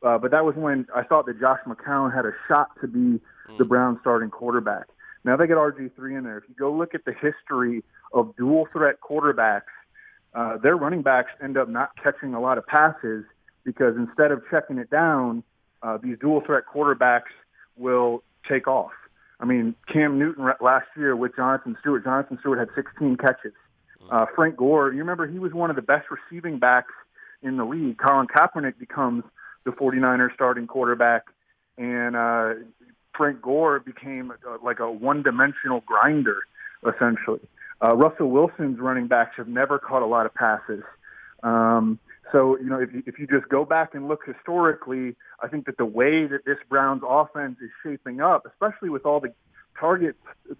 Uh, 0.04 0.18
but 0.18 0.32
that 0.32 0.46
was 0.46 0.56
when 0.56 0.88
I 0.96 1.04
thought 1.04 1.26
that 1.26 1.40
Josh 1.40 1.60
McCown 1.66 2.14
had 2.14 2.26
a 2.26 2.32
shot 2.48 2.70
to 2.82 2.88
be 2.88 3.20
the 3.58 3.66
Browns 3.66 3.98
starting 4.02 4.30
quarterback. 4.30 4.88
Now 5.24 5.36
they 5.36 5.48
get 5.48 5.58
RG3 5.58 6.18
in 6.18 6.24
there. 6.24 6.38
If 6.38 6.44
you 6.48 6.56
go 6.56 6.72
look 6.72 6.94
at 6.94 7.04
the 7.06 7.14
history 7.14 7.84
of 8.14 8.36
dual 8.36 8.68
threat 8.72 8.98
quarterbacks, 9.02 9.74
uh, 10.34 10.58
their 10.58 10.76
running 10.78 11.02
backs 11.02 11.32
end 11.44 11.58
up 11.58 11.68
not 11.68 11.92
catching 12.02 12.34
a 12.34 12.40
lot 12.40 12.58
of 12.58 12.68
passes 12.68 13.26
because 13.64 13.96
instead 13.98 14.32
of 14.32 14.42
checking 14.52 14.78
it 14.78 14.90
down, 14.90 15.44
uh, 15.82 15.98
these 15.98 16.18
dual 16.20 16.42
threat 16.42 16.64
quarterbacks 16.72 17.34
will 17.76 18.24
take 18.50 18.68
off. 18.68 18.92
I 19.40 19.46
mean, 19.46 19.76
Cam 19.92 20.18
Newton 20.18 20.50
last 20.62 20.88
year 20.98 21.16
with 21.16 21.36
Jonathan 21.36 21.78
Stewart, 21.82 22.04
Jonathan 22.04 22.38
Stewart 22.42 22.60
had 22.60 22.70
16 22.76 23.18
catches. 23.18 23.54
Uh, 24.10 24.26
Frank 24.36 24.56
Gore, 24.56 24.92
you 24.92 25.00
remember 25.00 25.28
he 25.28 25.40
was 25.40 25.54
one 25.54 25.70
of 25.70 25.76
the 25.76 25.82
best 25.82 26.08
receiving 26.10 26.60
backs 26.60 26.94
in 27.42 27.58
the 27.58 27.66
league. 27.66 27.98
Colin 27.98 28.28
Kaepernick 28.28 28.80
becomes 28.80 29.24
the 29.66 29.72
49ers 29.72 30.34
starting 30.34 30.66
quarterback, 30.66 31.26
and 31.78 32.16
uh, 32.16 32.54
Frank 33.16 33.42
Gore 33.42 33.80
became 33.80 34.32
uh, 34.32 34.58
like 34.64 34.80
a 34.80 34.90
one-dimensional 34.90 35.84
grinder, 35.86 36.44
essentially. 36.88 37.42
Uh, 37.84 37.96
Russell 37.96 38.32
Wilson's 38.32 38.80
running 38.80 39.08
backs 39.08 39.36
have 39.38 39.48
never 39.48 39.78
caught 39.78 40.02
a 40.02 40.06
lot 40.08 40.26
of 40.26 40.34
passes. 40.34 40.84
Um, 41.44 42.00
so, 42.32 42.58
you 42.58 42.66
know, 42.66 42.80
if 42.80 42.94
you, 42.94 43.04
if 43.06 43.20
you 43.20 43.28
just 43.28 43.50
go 43.50 43.66
back 43.66 43.94
and 43.94 44.08
look 44.08 44.22
historically, 44.26 45.16
I 45.42 45.48
think 45.48 45.66
that 45.66 45.78
the 45.78 45.86
way 45.86 46.26
that 46.26 46.46
this 46.46 46.58
Browns 46.70 47.04
offense 47.08 47.58
is 47.62 47.70
shaping 47.84 48.22
up, 48.22 48.46
especially 48.46 48.90
with 48.90 49.06
all 49.06 49.20
the 49.20 49.34
target, 49.80 50.16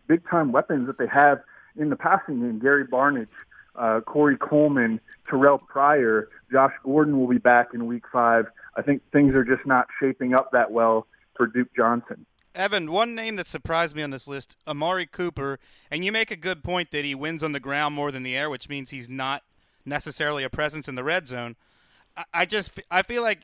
big-time 0.08 0.52
weapons 0.52 0.88
that 0.88 0.98
they 0.98 1.08
have 1.08 1.42
in 1.78 1.90
the 1.90 1.96
passing 1.96 2.40
game, 2.40 2.60
Gary 2.60 2.86
Barnidge, 2.86 3.28
uh, 3.76 4.02
Corey 4.02 4.38
Coleman, 4.38 5.00
Terrelle 5.30 5.66
Pryor, 5.66 6.30
Josh 6.52 6.74
Gordon 6.84 7.20
will 7.20 7.28
be 7.28 7.38
back 7.38 7.74
in 7.74 7.86
week 7.86 8.04
five. 8.12 8.46
I 8.76 8.82
think 8.82 9.02
things 9.12 9.36
are 9.36 9.44
just 9.44 9.66
not 9.66 9.88
shaping 10.00 10.34
up 10.34 10.52
that 10.52 10.72
well 10.72 11.08
for 11.36 11.48
Duke 11.48 11.70
Johnson. 11.76 12.26
Evan, 12.56 12.92
one 12.92 13.14
name 13.14 13.36
that 13.36 13.46
surprised 13.46 13.96
me 13.96 14.02
on 14.02 14.10
this 14.10 14.28
list, 14.28 14.56
Amari 14.68 15.06
Cooper, 15.06 15.60
and 15.92 16.04
you 16.04 16.12
make 16.12 16.32
a 16.32 16.36
good 16.36 16.64
point 16.64 16.90
that 16.90 17.06
he 17.06 17.14
wins 17.14 17.44
on 17.44 17.52
the 17.52 17.60
ground 17.60 17.94
more 17.94 18.12
than 18.12 18.24
the 18.24 18.36
air, 18.36 18.50
which 18.50 18.68
means 18.68 18.90
he's 18.90 19.10
not 19.10 19.44
necessarily 19.88 20.44
a 20.44 20.50
presence 20.50 20.88
in 20.88 20.96
the 20.96 21.04
red 21.04 21.28
zone. 21.28 21.56
I, 22.16 22.24
I 22.34 22.46
just 22.46 22.72
I 22.92 23.02
feel 23.02 23.22
like 23.24 23.40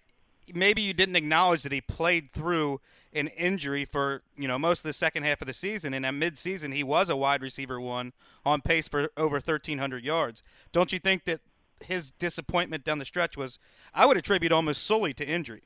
maybe 0.53 0.81
you 0.81 0.93
didn't 0.93 1.15
acknowledge 1.15 1.63
that 1.63 1.71
he 1.71 1.81
played 1.81 2.29
through 2.29 2.81
an 3.13 3.27
injury 3.29 3.85
for 3.85 4.23
you 4.37 4.47
know 4.47 4.59
most 4.59 4.79
of 4.79 4.83
the 4.83 4.93
second 4.93 5.23
half 5.23 5.41
of 5.41 5.47
the 5.47 5.53
season, 5.53 5.93
and 5.93 6.05
at 6.05 6.13
midseason 6.13 6.73
he 6.73 6.83
was 6.83 7.09
a 7.09 7.15
wide 7.15 7.41
receiver 7.41 7.79
one 7.79 8.13
on 8.45 8.61
pace 8.61 8.87
for 8.87 9.09
over 9.15 9.35
1,300 9.35 10.03
yards. 10.03 10.43
Don't 10.71 10.91
you 10.91 10.99
think 10.99 11.23
that 11.25 11.39
his 11.83 12.11
disappointment 12.11 12.83
down 12.83 12.99
the 12.99 13.05
stretch 13.05 13.37
was 13.37 13.59
I 13.93 14.05
would 14.05 14.17
attribute 14.17 14.51
almost 14.51 14.83
solely 14.83 15.13
to 15.15 15.25
injury? 15.25 15.63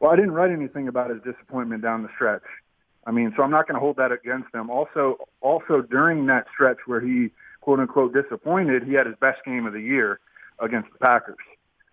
Well, 0.00 0.10
I 0.10 0.16
didn't 0.16 0.32
write 0.32 0.50
anything 0.50 0.88
about 0.88 1.10
his 1.10 1.20
disappointment 1.22 1.82
down 1.82 2.02
the 2.02 2.08
stretch. 2.14 2.42
I 3.06 3.12
mean, 3.12 3.32
so 3.36 3.42
I'm 3.42 3.50
not 3.50 3.66
going 3.66 3.74
to 3.74 3.80
hold 3.80 3.96
that 3.96 4.12
against 4.12 4.54
him. 4.54 4.70
Also, 4.70 5.16
also 5.40 5.82
during 5.82 6.26
that 6.26 6.46
stretch 6.52 6.78
where 6.86 7.00
he 7.00 7.30
quote 7.60 7.80
unquote 7.80 8.12
disappointed, 8.12 8.84
he 8.84 8.94
had 8.94 9.06
his 9.06 9.16
best 9.20 9.44
game 9.44 9.66
of 9.66 9.72
the 9.72 9.80
year 9.80 10.20
against 10.58 10.92
the 10.92 10.98
Packers. 10.98 11.36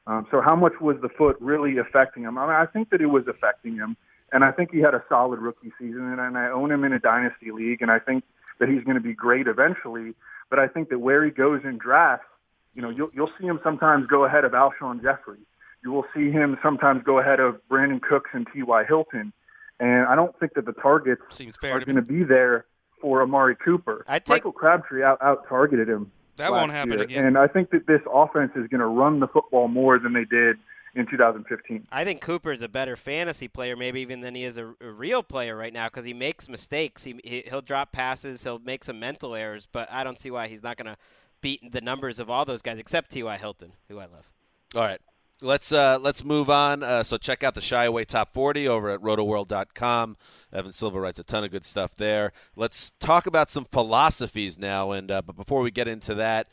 Um, 0.06 0.26
so 0.32 0.42
how 0.42 0.56
much 0.56 0.74
was 0.80 0.98
the 1.02 1.10
foot 1.10 1.36
really 1.40 1.78
affecting 1.78 2.24
him? 2.24 2.38
I 2.38 2.48
mean, 2.48 2.56
I 2.56 2.66
think 2.66 2.90
that 2.92 3.02
it 3.02 3.08
was 3.08 3.28
affecting 3.28 3.76
him, 3.76 3.98
and 4.32 4.44
I 4.44 4.52
think 4.52 4.72
he 4.72 4.80
had 4.80 4.94
a 4.94 5.04
solid 5.10 5.40
rookie 5.40 5.74
season, 5.78 6.02
and, 6.12 6.20
and 6.20 6.38
I 6.38 6.50
own 6.50 6.72
him 6.72 6.86
in 6.86 6.94
a 6.94 7.00
dynasty 7.00 7.52
league, 7.52 7.82
and 7.82 7.92
I 7.92 8.00
think 8.00 8.24
that 8.60 8.70
he's 8.70 8.84
going 8.84 8.96
to 8.96 9.02
be 9.02 9.14
great 9.14 9.48
eventually. 9.48 10.14
But 10.50 10.60
I 10.60 10.68
think 10.68 10.90
that 10.90 11.00
where 11.00 11.24
he 11.26 11.32
goes 11.32 11.62
in 11.66 11.78
drafts, 11.78 12.26
you 12.74 12.82
know, 12.82 12.90
you'll, 12.90 13.10
you'll 13.14 13.32
see 13.40 13.46
him 13.46 13.60
sometimes 13.64 14.08
go 14.08 14.24
ahead 14.24 14.46
of 14.46 14.54
Alshon 14.54 15.02
Jeffery. 15.02 15.40
You 15.84 15.92
will 15.92 16.06
see 16.16 16.32
him 16.32 16.58
sometimes 16.64 17.04
go 17.04 17.20
ahead 17.20 17.40
of 17.40 17.60
Brandin 17.70 18.02
Cooks 18.02 18.30
and 18.34 18.48
T.Y. 18.54 18.84
Hilton. 18.88 19.34
And 19.80 20.08
I 20.08 20.16
don't 20.16 20.38
think 20.40 20.54
that 20.54 20.66
the 20.66 20.74
targets 20.74 21.22
fair 21.60 21.78
are 21.78 21.86
going 21.86 21.98
to 21.98 22.02
be 22.02 22.24
there 22.24 22.66
for 23.02 23.22
Amari 23.22 23.56
Cooper. 23.56 24.04
i 24.08 24.22
Michael 24.28 24.52
Crabtree 24.52 25.04
out, 25.04 25.22
out 25.22 25.48
targeted 25.48 25.88
him. 25.88 26.12
That 26.38 26.52
last 26.52 26.60
won't 26.60 26.72
happen 26.72 26.94
year. 26.94 27.02
again. 27.02 27.26
And 27.26 27.38
I 27.38 27.48
think 27.48 27.72
that 27.72 27.88
this 27.88 28.02
offense 28.12 28.52
is 28.56 28.68
going 28.68 28.82
to 28.82 28.88
run 28.88 29.20
the 29.20 29.28
football 29.28 29.68
more 29.68 29.98
than 29.98 30.14
they 30.14 30.26
did 30.26 30.58
in 30.96 31.08
2015. 31.08 31.88
I 31.92 32.04
think 32.04 32.22
Cooper 32.22 32.52
is 32.52 32.62
a 32.62 32.68
better 32.68 32.96
fantasy 32.96 33.48
player, 33.48 33.76
maybe 33.76 34.02
even 34.02 34.22
than 34.22 34.36
he 34.36 34.44
is 34.44 34.58
a, 34.58 34.74
a 34.82 34.92
real 34.92 35.24
player 35.24 35.56
right 35.56 35.74
now, 35.74 35.88
because 35.88 36.06
he 36.06 36.14
makes 36.14 36.48
mistakes. 36.48 37.04
He, 37.04 37.20
he 37.24 37.44
he'll 37.48 37.62
drop 37.62 37.92
passes, 37.92 38.44
he'll 38.44 38.60
make 38.60 38.84
some 38.84 39.00
mental 39.00 39.36
errors, 39.36 39.68
but 39.72 39.92
I 39.92 40.04
don't 40.04 40.20
see 40.20 40.32
why 40.32 40.48
he's 40.48 40.64
not 40.64 40.78
going 40.78 40.88
to 40.88 40.98
beat 41.42 41.72
the 41.72 41.82
numbers 41.82 42.20
of 42.20 42.30
all 42.30 42.46
those 42.46 42.62
guys 42.62 42.80
except 42.80 43.12
T.Y. 43.12 43.38
Hilton, 43.38 43.74
who 43.88 44.00
I 44.00 44.06
love. 44.06 44.32
All 44.76 44.82
right. 44.82 45.00
Let's 45.42 45.72
uh, 45.72 46.00
let's 46.02 46.24
move 46.24 46.50
on. 46.50 46.82
Uh, 46.82 47.04
so 47.04 47.18
check 47.18 47.44
out 47.44 47.54
the 47.54 47.62
Shy 47.62 47.86
Away 47.86 48.06
Top 48.06 48.34
40 48.34 48.68
over 48.68 48.90
at 48.90 49.02
rotoworld.com. 49.02 50.18
Evan 50.52 50.72
Silva 50.72 51.00
writes 51.00 51.20
a 51.20 51.24
ton 51.24 51.44
of 51.44 51.52
good 51.52 51.64
stuff 51.64 51.92
there. 51.96 52.32
Let's 52.56 52.94
talk 53.00 53.28
about 53.28 53.52
some 53.52 53.66
philosophies 53.66 54.58
now. 54.58 54.92
And 54.92 55.12
uh, 55.12 55.22
but 55.22 55.36
before 55.36 55.62
we 55.62 55.70
get 55.70 55.88
into 55.88 56.16
that, 56.16 56.48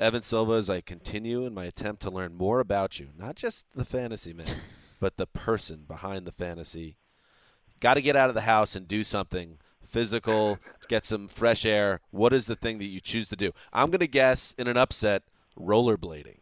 Evan 0.00 0.22
Silva, 0.22 0.54
as 0.54 0.68
I 0.68 0.80
continue 0.80 1.46
in 1.46 1.54
my 1.54 1.66
attempt 1.66 2.02
to 2.02 2.10
learn 2.10 2.34
more 2.34 2.58
about 2.58 2.98
you, 2.98 3.10
not 3.16 3.36
just 3.36 3.66
the 3.72 3.84
fantasy 3.84 4.32
man, 4.32 4.48
but 5.00 5.16
the 5.16 5.28
person 5.28 5.84
behind 5.86 6.26
the 6.26 6.32
fantasy, 6.32 6.96
got 7.78 7.94
to 7.94 8.02
get 8.02 8.16
out 8.16 8.30
of 8.30 8.34
the 8.34 8.40
house 8.40 8.74
and 8.74 8.88
do 8.88 9.04
something 9.04 9.58
physical, 9.86 10.58
get 10.88 11.06
some 11.06 11.28
fresh 11.28 11.64
air. 11.64 12.00
What 12.10 12.32
is 12.32 12.46
the 12.46 12.56
thing 12.56 12.78
that 12.78 12.86
you 12.86 12.98
choose 12.98 13.28
to 13.28 13.36
do? 13.36 13.52
I'm 13.72 13.90
going 13.90 14.00
to 14.00 14.08
guess 14.08 14.56
in 14.58 14.66
an 14.66 14.76
upset, 14.76 15.22
rollerblading. 15.56 16.38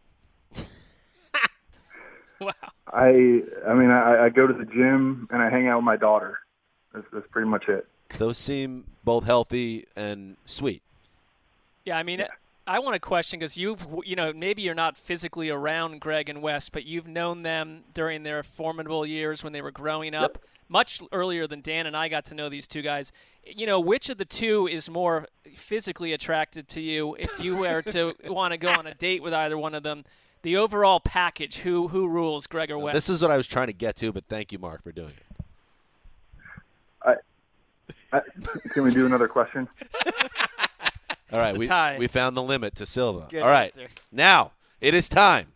I 2.92 3.42
I 3.66 3.74
mean 3.74 3.90
I, 3.90 4.24
I 4.24 4.28
go 4.28 4.46
to 4.46 4.52
the 4.52 4.64
gym 4.64 5.28
and 5.30 5.42
I 5.42 5.50
hang 5.50 5.68
out 5.68 5.78
with 5.78 5.84
my 5.84 5.96
daughter. 5.96 6.38
That's, 6.92 7.06
that's 7.12 7.26
pretty 7.30 7.48
much 7.48 7.68
it. 7.68 7.86
those 8.18 8.38
seem 8.38 8.84
both 9.04 9.24
healthy 9.24 9.86
and 9.96 10.36
sweet. 10.44 10.82
Yeah, 11.84 11.96
I 11.96 12.02
mean, 12.02 12.24
I 12.66 12.78
want 12.78 12.94
to 12.94 13.00
question 13.00 13.40
because 13.40 13.56
you've, 13.56 13.86
you 14.04 14.14
know, 14.14 14.32
maybe 14.32 14.62
you're 14.62 14.74
not 14.74 14.96
physically 14.96 15.50
around 15.50 16.00
Gregg 16.00 16.28
and 16.28 16.42
Wes, 16.42 16.68
but 16.68 16.84
you've 16.84 17.08
known 17.08 17.42
them 17.42 17.84
during 17.92 18.22
their 18.22 18.42
formidable 18.42 19.04
years 19.04 19.42
when 19.42 19.52
they 19.52 19.62
were 19.62 19.72
growing 19.72 20.14
up, 20.14 20.38
much 20.68 21.02
earlier 21.10 21.46
than 21.48 21.60
Dan 21.60 21.86
and 21.86 21.96
I 21.96 22.08
got 22.08 22.24
to 22.26 22.34
know 22.34 22.48
these 22.48 22.68
two 22.68 22.82
guys. 22.82 23.12
You 23.44 23.66
know, 23.66 23.80
which 23.80 24.08
of 24.10 24.18
the 24.18 24.24
two 24.24 24.68
is 24.68 24.88
more 24.88 25.26
physically 25.56 26.12
attracted 26.12 26.68
to 26.68 26.80
you 26.80 27.16
if 27.18 27.42
you 27.42 27.56
were 27.56 27.82
to 27.82 28.14
want 28.26 28.52
to 28.52 28.58
go 28.58 28.68
on 28.68 28.86
a 28.86 28.94
date 28.94 29.22
with 29.22 29.34
either 29.34 29.58
one 29.58 29.74
of 29.74 29.82
them? 29.82 30.04
The 30.42 30.56
overall 30.56 31.00
package, 31.00 31.58
who 31.58 31.88
who 31.88 32.08
rules, 32.08 32.46
Gregg 32.46 32.70
or 32.70 32.78
Wes? 32.78 32.94
This 32.94 33.08
is 33.08 33.22
what 33.22 33.30
I 33.30 33.36
was 33.36 33.46
trying 33.46 33.68
to 33.68 33.72
get 33.72 33.96
to, 33.96 34.12
but 34.12 34.24
thank 34.28 34.52
you, 34.52 34.58
Marc, 34.58 34.82
for 34.82 34.92
doing 34.92 35.10
it. 35.10 35.32
Uh, 38.12 38.20
can 38.70 38.84
we 38.84 38.90
do 38.90 39.06
another 39.06 39.28
question? 39.28 39.68
All 41.32 41.38
right, 41.38 41.56
we, 41.56 41.68
we 41.98 42.06
found 42.08 42.36
the 42.36 42.42
limit 42.42 42.74
to 42.76 42.86
Silva. 42.86 43.26
Good 43.30 43.42
All 43.42 43.48
right, 43.48 43.74
answer. 43.76 43.88
now 44.10 44.52
it 44.82 44.92
is 44.92 45.08
time 45.08 45.48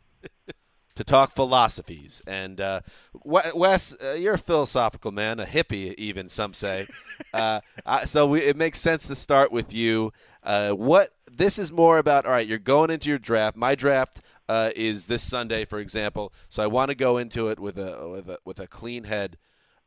to 0.94 1.04
talk 1.04 1.32
philosophies. 1.32 2.22
And 2.26 2.58
uh, 2.60 2.80
Wes, 3.24 3.94
uh, 4.02 4.16
you're 4.18 4.34
a 4.34 4.38
philosophical 4.38 5.12
man, 5.12 5.38
a 5.38 5.44
hippie, 5.44 5.94
even 5.96 6.30
some 6.30 6.54
say. 6.54 6.86
uh, 7.34 7.60
I, 7.86 8.06
so 8.06 8.26
we, 8.26 8.40
it 8.40 8.56
makes 8.56 8.80
sense 8.80 9.06
to 9.08 9.14
start 9.14 9.52
with 9.52 9.74
you. 9.74 10.14
Uh, 10.42 10.70
what 10.70 11.10
this 11.30 11.58
is 11.58 11.70
more 11.70 11.98
about? 11.98 12.24
All 12.24 12.32
right, 12.32 12.46
you're 12.46 12.58
going 12.58 12.88
into 12.88 13.10
your 13.10 13.18
draft. 13.18 13.54
My 13.54 13.74
draft 13.74 14.22
uh, 14.48 14.70
is 14.76 15.06
this 15.06 15.22
Sunday, 15.22 15.64
for 15.64 15.78
example. 15.78 16.32
So 16.48 16.62
I 16.62 16.66
want 16.66 16.90
to 16.90 16.94
go 16.94 17.18
into 17.18 17.48
it 17.48 17.58
with 17.58 17.78
a 17.78 18.08
with 18.08 18.28
a 18.28 18.38
with 18.44 18.58
a 18.58 18.66
clean 18.66 19.04
head. 19.04 19.38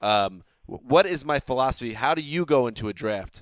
Um, 0.01 0.43
what 0.65 1.05
is 1.05 1.25
my 1.25 1.39
philosophy? 1.39 1.93
How 1.93 2.13
do 2.13 2.21
you 2.21 2.45
go 2.45 2.67
into 2.67 2.87
a 2.87 2.93
draft? 2.93 3.41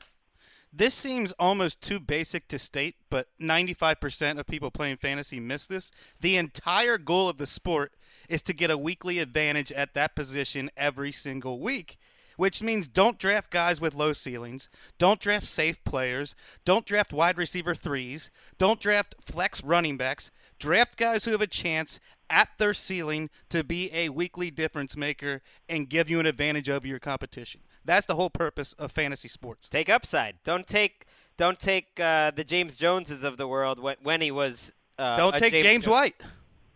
This 0.71 0.93
seems 0.93 1.31
almost 1.33 1.81
too 1.81 1.99
basic 1.99 2.47
to 2.49 2.59
state, 2.59 2.95
but 3.09 3.27
95% 3.41 4.37
of 4.37 4.45
people 4.45 4.69
playing 4.69 4.97
fantasy 4.97 5.39
miss 5.39 5.65
this. 5.65 5.91
The 6.21 6.37
entire 6.37 6.97
goal 6.97 7.29
of 7.29 7.37
the 7.37 7.47
sport 7.47 7.93
is 8.29 8.41
to 8.43 8.53
get 8.53 8.69
a 8.69 8.77
weekly 8.77 9.19
advantage 9.19 9.71
at 9.71 9.93
that 9.93 10.15
position 10.15 10.69
every 10.75 11.11
single 11.11 11.59
week, 11.59 11.97
which 12.35 12.61
means 12.61 12.87
don't 12.87 13.17
draft 13.17 13.49
guys 13.49 13.81
with 13.81 13.95
low 13.95 14.13
ceilings, 14.13 14.69
don't 14.99 15.19
draft 15.19 15.47
safe 15.47 15.83
players, 15.83 16.35
don't 16.65 16.85
draft 16.85 17.13
wide 17.13 17.37
receiver 17.37 17.73
threes, 17.73 18.29
don't 18.57 18.79
draft 18.79 19.15
flex 19.21 19.63
running 19.63 19.97
backs. 19.97 20.29
Draft 20.59 20.97
guys 20.97 21.25
who 21.25 21.31
have 21.31 21.41
a 21.41 21.47
chance 21.47 21.99
at 22.29 22.49
their 22.57 22.73
ceiling 22.73 23.29
to 23.49 23.63
be 23.63 23.89
a 23.93 24.09
weekly 24.09 24.51
difference 24.51 24.97
maker 24.97 25.41
and 25.69 25.89
give 25.89 26.09
you 26.09 26.19
an 26.19 26.25
advantage 26.25 26.69
over 26.69 26.85
your 26.87 26.99
competition. 26.99 27.61
That's 27.85 28.05
the 28.05 28.15
whole 28.15 28.29
purpose 28.29 28.73
of 28.73 28.91
fantasy 28.91 29.27
sports. 29.29 29.69
Take 29.69 29.89
upside. 29.89 30.35
Don't 30.43 30.67
take 30.67 31.05
don't 31.37 31.59
take 31.59 31.99
uh, 31.99 32.31
the 32.31 32.43
James 32.43 32.75
Joneses 32.75 33.23
of 33.23 33.37
the 33.37 33.47
world 33.47 33.79
when, 33.79 33.95
when 34.01 34.21
he 34.21 34.31
was. 34.31 34.73
Uh, 34.97 35.15
Don't 35.17 35.35
take 35.37 35.53
James 35.53 35.85
Jo- 35.85 35.91
White. 35.91 36.15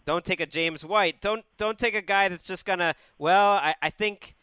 Don't 0.05 0.23
take 0.23 0.39
a 0.39 0.45
James 0.45 0.85
White. 0.85 1.19
Don't 1.19 1.43
don't 1.57 1.79
take 1.79 1.95
a 1.95 2.01
guy 2.01 2.29
that's 2.29 2.43
just 2.43 2.65
gonna. 2.65 2.93
Well, 3.17 3.53
I, 3.53 3.73
I 3.81 3.89
think 3.89 4.35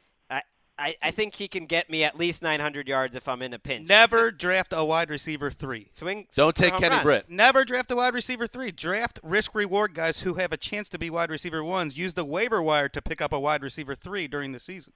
I, 0.78 0.94
I 1.02 1.08
I 1.08 1.10
think 1.10 1.34
he 1.34 1.48
can 1.48 1.66
get 1.66 1.88
me 1.88 2.04
at 2.04 2.18
least 2.18 2.42
900 2.42 2.86
yards 2.86 3.16
if 3.16 3.26
I'm 3.28 3.42
in 3.42 3.54
a 3.54 3.58
pinch. 3.58 3.88
Never 3.88 4.30
draft 4.30 4.72
a 4.72 4.84
wide 4.84 5.10
receiver 5.10 5.50
three. 5.50 5.88
Swing. 5.92 6.26
Don't 6.34 6.54
take 6.54 6.74
Kenny 6.74 6.90
runs. 6.90 7.02
Britt. 7.02 7.30
Never 7.30 7.64
draft 7.64 7.90
a 7.90 7.96
wide 7.96 8.14
receiver 8.14 8.46
three. 8.46 8.70
Draft 8.70 9.20
risk 9.22 9.54
reward 9.54 9.94
guys 9.94 10.20
who 10.20 10.34
have 10.34 10.52
a 10.52 10.56
chance 10.56 10.88
to 10.90 10.98
be 10.98 11.10
wide 11.10 11.30
receiver 11.30 11.64
ones. 11.64 11.96
Use 11.96 12.14
the 12.14 12.24
waiver 12.24 12.62
wire 12.62 12.88
to 12.90 13.02
pick 13.02 13.20
up 13.20 13.32
a 13.32 13.40
wide 13.40 13.62
receiver 13.62 13.94
three 13.94 14.28
during 14.28 14.52
the 14.52 14.60
season. 14.60 14.92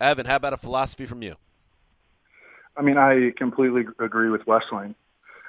Evan, 0.00 0.26
how 0.26 0.36
about 0.36 0.52
a 0.52 0.56
philosophy 0.56 1.06
from 1.06 1.22
you? 1.22 1.36
I 2.76 2.82
mean, 2.82 2.98
I 2.98 3.32
completely 3.36 3.84
agree 3.98 4.30
with 4.30 4.44
Wesseling. 4.46 4.94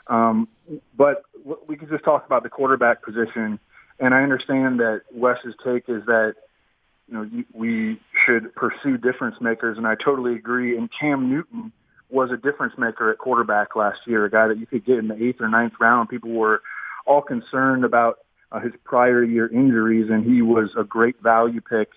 Um, 0.07 0.47
but 0.95 1.23
we 1.67 1.75
could 1.75 1.89
just 1.89 2.03
talk 2.03 2.25
about 2.25 2.43
the 2.43 2.49
quarterback 2.49 3.01
position. 3.03 3.59
And 3.99 4.13
I 4.13 4.21
understand 4.21 4.79
that 4.79 5.01
Wes's 5.11 5.55
take 5.63 5.89
is 5.89 6.05
that, 6.05 6.35
you 7.07 7.13
know, 7.13 7.23
you- 7.23 7.45
we 7.53 7.99
should 8.25 8.53
pursue 8.55 8.97
difference 8.97 9.39
makers. 9.39 9.77
And 9.77 9.87
I 9.87 9.95
totally 9.95 10.35
agree. 10.35 10.77
And 10.77 10.89
Cam 10.91 11.29
Newton 11.29 11.71
was 12.09 12.31
a 12.31 12.37
difference 12.37 12.77
maker 12.77 13.09
at 13.11 13.17
quarterback 13.17 13.75
last 13.75 14.07
year, 14.07 14.25
a 14.25 14.29
guy 14.29 14.47
that 14.47 14.57
you 14.57 14.65
could 14.65 14.85
get 14.85 14.97
in 14.97 15.07
the 15.07 15.23
eighth 15.23 15.41
or 15.41 15.47
ninth 15.47 15.73
round. 15.79 16.09
People 16.09 16.31
were 16.31 16.61
all 17.05 17.21
concerned 17.21 17.83
about 17.83 18.19
uh, 18.51 18.59
his 18.59 18.73
prior 18.83 19.23
year 19.23 19.47
injuries, 19.47 20.09
and 20.09 20.23
he 20.23 20.41
was 20.41 20.69
a 20.77 20.83
great 20.83 21.19
value 21.21 21.61
pick 21.61 21.89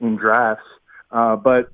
in 0.00 0.16
drafts. 0.16 0.64
Uh, 1.10 1.36
but 1.36 1.70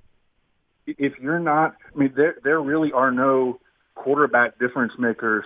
if 0.86 1.18
you're 1.18 1.40
not, 1.40 1.76
I 1.94 1.98
mean, 1.98 2.12
there 2.16 2.36
there 2.42 2.60
really 2.60 2.92
are 2.92 3.10
no 3.10 3.60
quarterback 3.94 4.58
difference 4.58 4.92
makers 4.98 5.44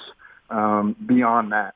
um, 0.50 0.94
beyond 1.06 1.52
that. 1.52 1.74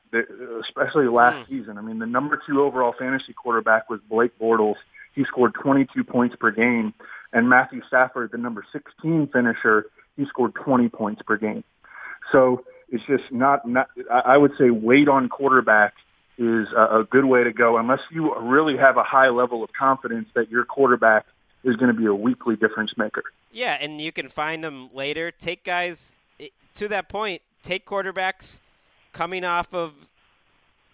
Especially 0.61 1.07
last 1.07 1.49
season. 1.49 1.77
I 1.77 1.81
mean, 1.81 1.99
the 1.99 2.05
number 2.05 2.41
two 2.45 2.61
overall 2.61 2.93
fantasy 2.97 3.33
quarterback 3.33 3.89
was 3.89 3.99
Blake 4.09 4.37
Bortles. 4.39 4.75
He 5.19 5.25
scored 5.25 5.53
22 5.53 6.05
points 6.05 6.37
per 6.39 6.49
game, 6.49 6.93
and 7.33 7.49
Matthew 7.49 7.81
Stafford, 7.85 8.31
the 8.31 8.37
number 8.37 8.65
16 8.71 9.27
finisher, 9.33 9.87
he 10.15 10.25
scored 10.25 10.55
20 10.55 10.87
points 10.87 11.21
per 11.23 11.35
game. 11.35 11.65
So 12.31 12.63
it's 12.87 13.03
just 13.03 13.29
not. 13.29 13.67
not 13.67 13.89
I 14.09 14.37
would 14.37 14.53
say 14.57 14.69
wait 14.69 15.09
on 15.09 15.27
quarterback 15.27 15.93
is 16.37 16.69
a, 16.71 16.99
a 16.99 17.03
good 17.03 17.25
way 17.25 17.43
to 17.43 17.51
go, 17.51 17.77
unless 17.77 17.99
you 18.09 18.33
really 18.39 18.77
have 18.77 18.95
a 18.95 19.03
high 19.03 19.27
level 19.27 19.61
of 19.61 19.73
confidence 19.77 20.29
that 20.35 20.49
your 20.49 20.63
quarterback 20.63 21.25
is 21.65 21.75
going 21.75 21.93
to 21.93 21.99
be 21.99 22.05
a 22.05 22.15
weekly 22.15 22.55
difference 22.55 22.93
maker. 22.95 23.23
Yeah, 23.51 23.73
and 23.73 23.99
you 23.99 24.13
can 24.13 24.29
find 24.29 24.63
them 24.63 24.89
later. 24.93 25.31
Take 25.31 25.65
guys 25.65 26.15
eh, 26.39 26.47
to 26.75 26.87
that 26.87 27.09
point. 27.09 27.41
Take 27.61 27.85
quarterbacks 27.85 28.59
coming 29.11 29.43
off 29.43 29.73
of 29.73 29.91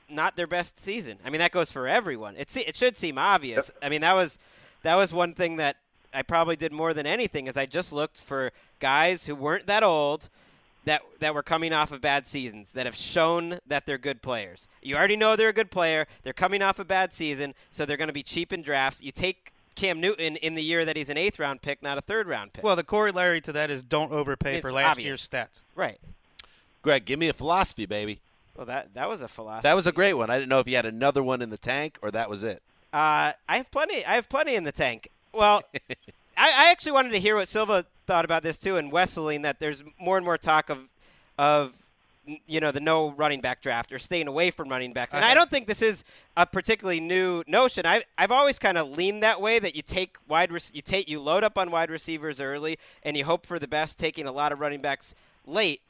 not 0.09 0.35
their 0.35 0.47
best 0.47 0.79
season. 0.79 1.17
I 1.25 1.29
mean, 1.29 1.39
that 1.39 1.51
goes 1.51 1.71
for 1.71 1.87
everyone. 1.87 2.35
It 2.37 2.49
se- 2.49 2.65
it 2.67 2.75
should 2.75 2.97
seem 2.97 3.17
obvious. 3.17 3.71
I 3.81 3.89
mean, 3.89 4.01
that 4.01 4.13
was 4.13 4.39
that 4.83 4.95
was 4.95 5.11
one 5.11 5.33
thing 5.33 5.57
that 5.57 5.77
I 6.13 6.21
probably 6.21 6.55
did 6.55 6.71
more 6.71 6.93
than 6.93 7.05
anything 7.05 7.47
is 7.47 7.57
I 7.57 7.65
just 7.65 7.91
looked 7.91 8.21
for 8.21 8.51
guys 8.79 9.25
who 9.25 9.35
weren't 9.35 9.67
that 9.67 9.83
old 9.83 10.29
that 10.85 11.01
that 11.19 11.33
were 11.33 11.43
coming 11.43 11.73
off 11.73 11.91
of 11.91 12.01
bad 12.01 12.27
seasons 12.27 12.71
that 12.71 12.85
have 12.85 12.95
shown 12.95 13.59
that 13.67 13.85
they're 13.85 13.97
good 13.97 14.21
players. 14.21 14.67
You 14.81 14.95
already 14.95 15.15
know 15.17 15.35
they're 15.35 15.49
a 15.49 15.53
good 15.53 15.71
player. 15.71 16.07
They're 16.23 16.33
coming 16.33 16.61
off 16.61 16.79
a 16.79 16.85
bad 16.85 17.13
season, 17.13 17.53
so 17.71 17.85
they're 17.85 17.97
going 17.97 18.07
to 18.07 18.13
be 18.13 18.23
cheap 18.23 18.53
in 18.53 18.61
drafts. 18.61 19.01
You 19.01 19.11
take 19.11 19.51
Cam 19.75 19.99
Newton 19.99 20.37
in 20.37 20.55
the 20.55 20.63
year 20.63 20.85
that 20.85 20.95
he's 20.95 21.09
an 21.09 21.17
eighth 21.17 21.39
round 21.39 21.61
pick, 21.61 21.83
not 21.83 21.97
a 21.97 22.01
third 22.01 22.27
round 22.27 22.53
pick. 22.53 22.63
Well, 22.63 22.75
the 22.75 22.83
corollary 22.83 23.41
to 23.41 23.51
that 23.51 23.69
is 23.69 23.83
don't 23.83 24.11
overpay 24.11 24.61
for 24.61 24.71
last 24.71 24.91
obvious. 24.91 25.05
year's 25.05 25.27
stats. 25.27 25.61
Right. 25.75 25.99
Gregg, 26.81 27.05
give 27.05 27.19
me 27.19 27.27
a 27.29 27.33
philosophy, 27.33 27.85
baby. 27.85 28.19
Well, 28.55 28.65
that 28.67 28.93
that 28.93 29.09
was 29.09 29.21
a 29.21 29.27
philosophy. 29.27 29.63
That 29.63 29.75
was 29.75 29.87
a 29.87 29.91
great 29.91 30.13
one. 30.13 30.29
I 30.29 30.37
didn't 30.37 30.49
know 30.49 30.59
if 30.59 30.67
you 30.67 30.75
had 30.75 30.85
another 30.85 31.21
one 31.21 31.41
in 31.41 31.49
the 31.49 31.57
tank 31.57 31.97
or 32.01 32.11
that 32.11 32.29
was 32.29 32.43
it. 32.43 32.61
Uh, 32.93 33.33
I 33.49 33.57
have 33.57 33.69
plenty. 33.71 34.05
I 34.05 34.15
have 34.15 34.29
plenty 34.29 34.55
in 34.55 34.63
the 34.63 34.71
tank. 34.71 35.09
Well, 35.33 35.63
I, 36.37 36.67
I 36.67 36.71
actually 36.71 36.93
wanted 36.93 37.09
to 37.09 37.19
hear 37.19 37.35
what 37.35 37.47
Silva 37.47 37.85
thought 38.07 38.23
about 38.25 38.43
this 38.43 38.57
too, 38.57 38.77
and 38.77 38.91
Wesseling 38.91 39.43
that 39.43 39.59
there's 39.59 39.83
more 39.99 40.17
and 40.17 40.25
more 40.25 40.37
talk 40.37 40.69
of 40.69 40.79
of 41.37 41.73
you 42.47 42.59
know 42.59 42.71
the 42.71 42.79
no 42.79 43.11
running 43.11 43.41
back 43.41 43.61
draft 43.61 43.91
or 43.91 43.99
staying 43.99 44.27
away 44.27 44.51
from 44.51 44.69
running 44.69 44.93
backs. 44.93 45.13
And 45.13 45.25
I 45.25 45.33
don't 45.33 45.49
think 45.49 45.67
this 45.67 45.81
is 45.81 46.03
a 46.37 46.45
particularly 46.45 46.99
new 46.99 47.43
notion. 47.47 47.85
I 47.85 48.03
I've 48.17 48.31
always 48.31 48.57
kind 48.59 48.77
of 48.77 48.89
leaned 48.89 49.23
that 49.23 49.41
way 49.41 49.59
that 49.59 49.75
you 49.75 49.81
take 49.81 50.17
wide 50.27 50.51
rec- 50.51 50.73
you 50.73 50.81
take 50.81 51.09
you 51.09 51.19
load 51.19 51.43
up 51.43 51.57
on 51.57 51.71
wide 51.71 51.89
receivers 51.89 52.39
early 52.39 52.79
and 53.03 53.17
you 53.17 53.25
hope 53.25 53.45
for 53.45 53.59
the 53.59 53.67
best, 53.67 53.99
taking 53.99 54.25
a 54.25 54.31
lot 54.31 54.51
of 54.51 54.59
running 54.59 54.81
backs 54.81 55.15
late. 55.45 55.81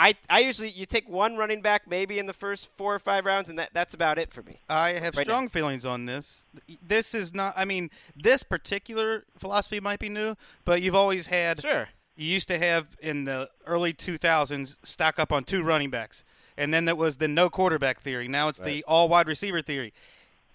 I, 0.00 0.14
I 0.30 0.38
usually 0.40 0.70
you 0.70 0.86
take 0.86 1.08
one 1.08 1.36
running 1.36 1.60
back 1.60 1.88
maybe 1.88 2.20
in 2.20 2.26
the 2.26 2.32
first 2.32 2.68
four 2.76 2.94
or 2.94 3.00
five 3.00 3.24
rounds, 3.26 3.50
and 3.50 3.58
that, 3.58 3.70
that's 3.74 3.94
about 3.94 4.16
it 4.16 4.32
for 4.32 4.42
me. 4.44 4.60
I 4.68 4.90
have 4.90 5.16
Right 5.16 5.26
now. 5.26 5.32
strong 5.32 5.48
feelings 5.48 5.84
on 5.84 6.06
this. 6.06 6.44
This 6.86 7.14
is 7.14 7.34
not. 7.34 7.52
I 7.56 7.64
mean, 7.64 7.90
this 8.14 8.44
particular 8.44 9.24
philosophy 9.36 9.80
might 9.80 9.98
be 9.98 10.08
new, 10.08 10.36
but 10.64 10.80
you've 10.82 10.94
always 10.94 11.26
had. 11.26 11.60
Sure. 11.60 11.88
You 12.16 12.26
used 12.26 12.46
to 12.48 12.58
have 12.58 12.86
in 13.00 13.24
the 13.24 13.50
early 13.66 13.92
2000s 13.92 14.76
stack 14.84 15.18
up 15.18 15.32
on 15.32 15.42
two 15.44 15.62
running 15.62 15.90
backs, 15.90 16.22
and 16.56 16.72
then 16.72 16.84
that 16.84 16.96
was 16.96 17.16
the 17.16 17.28
no 17.28 17.50
quarterback 17.50 18.00
theory. 18.00 18.28
Now 18.28 18.48
it's 18.48 18.60
the 18.60 18.84
all 18.86 19.08
wide 19.08 19.26
receiver 19.26 19.62
theory. 19.62 19.92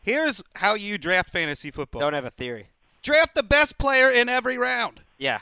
Here's 0.01 0.41
how 0.55 0.75
you 0.75 0.97
draft 0.97 1.29
fantasy 1.29 1.69
football. 1.71 2.01
Don't 2.01 2.13
have 2.13 2.25
a 2.25 2.29
theory. 2.31 2.67
Draft 3.01 3.35
the 3.35 3.43
best 3.43 3.77
player 3.77 4.09
in 4.09 4.29
every 4.29 4.57
round. 4.57 5.01
Yeah. 5.17 5.39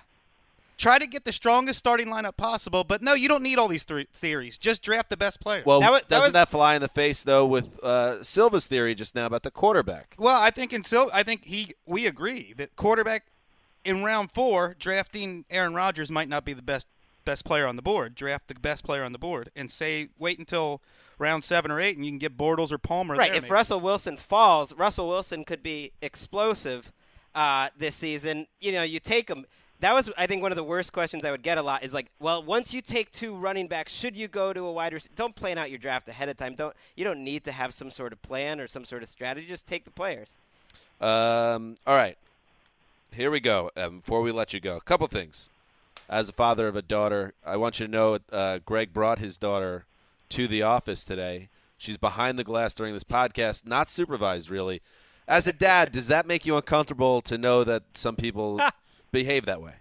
Try 0.81 0.97
to 0.97 1.05
get 1.05 1.25
the 1.25 1.31
strongest 1.31 1.77
starting 1.77 2.07
lineup 2.07 2.37
possible, 2.37 2.83
but 2.83 3.03
no, 3.03 3.13
you 3.13 3.27
don't 3.27 3.43
need 3.43 3.59
all 3.59 3.67
these 3.67 3.83
three 3.83 4.07
theories. 4.11 4.57
Just 4.57 4.81
draft 4.81 5.11
the 5.11 5.15
best 5.17 5.39
player. 5.39 5.61
Well, 5.63 6.01
doesn't 6.07 6.33
that 6.33 6.49
fly 6.49 6.73
in 6.73 6.81
the 6.81 6.87
face 6.87 7.21
though 7.21 7.45
with 7.45 7.79
uh, 7.83 8.23
Silva's 8.23 8.65
theory 8.65 8.95
just 8.95 9.13
now 9.13 9.27
about 9.27 9.43
the 9.43 9.51
quarterback? 9.51 10.15
Well, 10.17 10.41
I 10.41 10.49
think 10.49 10.73
in 10.73 10.83
Sil- 10.89 11.13
I 11.13 11.21
think 11.21 11.45
he 11.45 11.75
we 11.85 12.07
agree 12.07 12.53
that 12.57 12.75
quarterback 12.75 13.25
in 13.85 14.03
round 14.03 14.31
four 14.31 14.75
drafting 14.79 15.45
Aaron 15.51 15.75
Rodgers 15.75 16.09
might 16.09 16.27
not 16.27 16.45
be 16.45 16.53
the 16.53 16.63
best 16.63 16.87
best 17.25 17.45
player 17.45 17.67
on 17.67 17.75
the 17.75 17.83
board. 17.83 18.15
Draft 18.15 18.47
the 18.47 18.55
best 18.55 18.83
player 18.83 19.03
on 19.03 19.11
the 19.11 19.19
board 19.19 19.51
and 19.55 19.69
say 19.69 20.09
wait 20.17 20.39
until 20.39 20.81
round 21.19 21.43
seven 21.43 21.69
or 21.69 21.79
eight 21.79 21.95
and 21.95 22.03
you 22.03 22.11
can 22.11 22.17
get 22.17 22.35
Bortles 22.35 22.71
or 22.71 22.79
Palmer. 22.79 23.13
Right. 23.15 23.29
there, 23.29 23.37
If 23.37 23.43
maybe. 23.43 23.53
Russell 23.53 23.81
Wilson 23.81 24.17
falls, 24.17 24.73
Russell 24.73 25.07
Wilson 25.07 25.43
could 25.45 25.61
be 25.61 25.91
explosive 26.01 26.91
uh, 27.35 27.69
this 27.77 27.95
season. 27.95 28.47
You 28.59 28.71
know, 28.71 28.81
you 28.81 28.99
take 28.99 29.29
him. 29.29 29.45
That 29.81 29.93
was 29.95 30.11
I 30.15 30.27
think 30.27 30.43
one 30.43 30.51
of 30.51 30.55
the 30.55 30.63
worst 30.63 30.93
questions 30.93 31.25
I 31.25 31.31
would 31.31 31.41
get 31.41 31.57
a 31.57 31.61
lot 31.63 31.83
is 31.83 31.91
like, 31.91 32.07
well, 32.19 32.41
once 32.43 32.71
you 32.71 32.81
take 32.81 33.11
two 33.11 33.35
running 33.35 33.67
backs, 33.67 33.91
should 33.91 34.15
you 34.15 34.27
go 34.27 34.53
to 34.53 34.61
a 34.61 34.71
wide 34.71 34.93
receiver? 34.93 35.13
Don't 35.15 35.35
plan 35.35 35.57
out 35.57 35.71
your 35.71 35.79
draft 35.79 36.07
ahead 36.07 36.29
of 36.29 36.37
time. 36.37 36.53
Don't 36.53 36.75
you 36.95 37.03
don't 37.03 37.23
need 37.23 37.43
to 37.45 37.51
have 37.51 37.73
some 37.73 37.89
sort 37.89 38.13
of 38.13 38.21
plan 38.21 38.59
or 38.59 38.67
some 38.67 38.85
sort 38.85 39.01
of 39.01 39.09
strategy. 39.09 39.47
Just 39.47 39.65
take 39.65 39.83
the 39.83 39.91
players. 39.91 40.37
Um, 41.01 41.77
all 41.87 41.95
right. 41.95 42.15
Here 43.11 43.31
we 43.31 43.39
go. 43.39 43.71
Um, 43.75 43.99
before 43.99 44.21
we 44.21 44.31
let 44.31 44.53
you 44.53 44.59
go, 44.59 44.77
a 44.77 44.81
couple 44.81 45.07
things. 45.07 45.49
As 46.07 46.29
a 46.29 46.33
father 46.33 46.67
of 46.67 46.75
a 46.75 46.81
daughter, 46.83 47.33
I 47.43 47.57
want 47.57 47.79
you 47.79 47.87
to 47.87 47.91
know 47.91 48.19
uh, 48.31 48.59
Gregg 48.63 48.93
brought 48.93 49.17
his 49.17 49.37
daughter 49.37 49.85
to 50.29 50.47
the 50.47 50.61
office 50.61 51.03
today. 51.03 51.49
She's 51.77 51.97
behind 51.97 52.37
the 52.37 52.43
glass 52.43 52.75
during 52.75 52.93
this 52.93 53.03
podcast, 53.03 53.65
not 53.65 53.89
supervised 53.89 54.51
really. 54.51 54.81
As 55.27 55.47
a 55.47 55.53
dad, 55.53 55.91
does 55.91 56.07
that 56.07 56.27
make 56.27 56.45
you 56.45 56.55
uncomfortable 56.55 57.21
to 57.21 57.37
know 57.37 57.63
that 57.63 57.83
some 57.95 58.15
people 58.15 58.61
behave 59.11 59.45
that 59.45 59.61
way? 59.61 59.73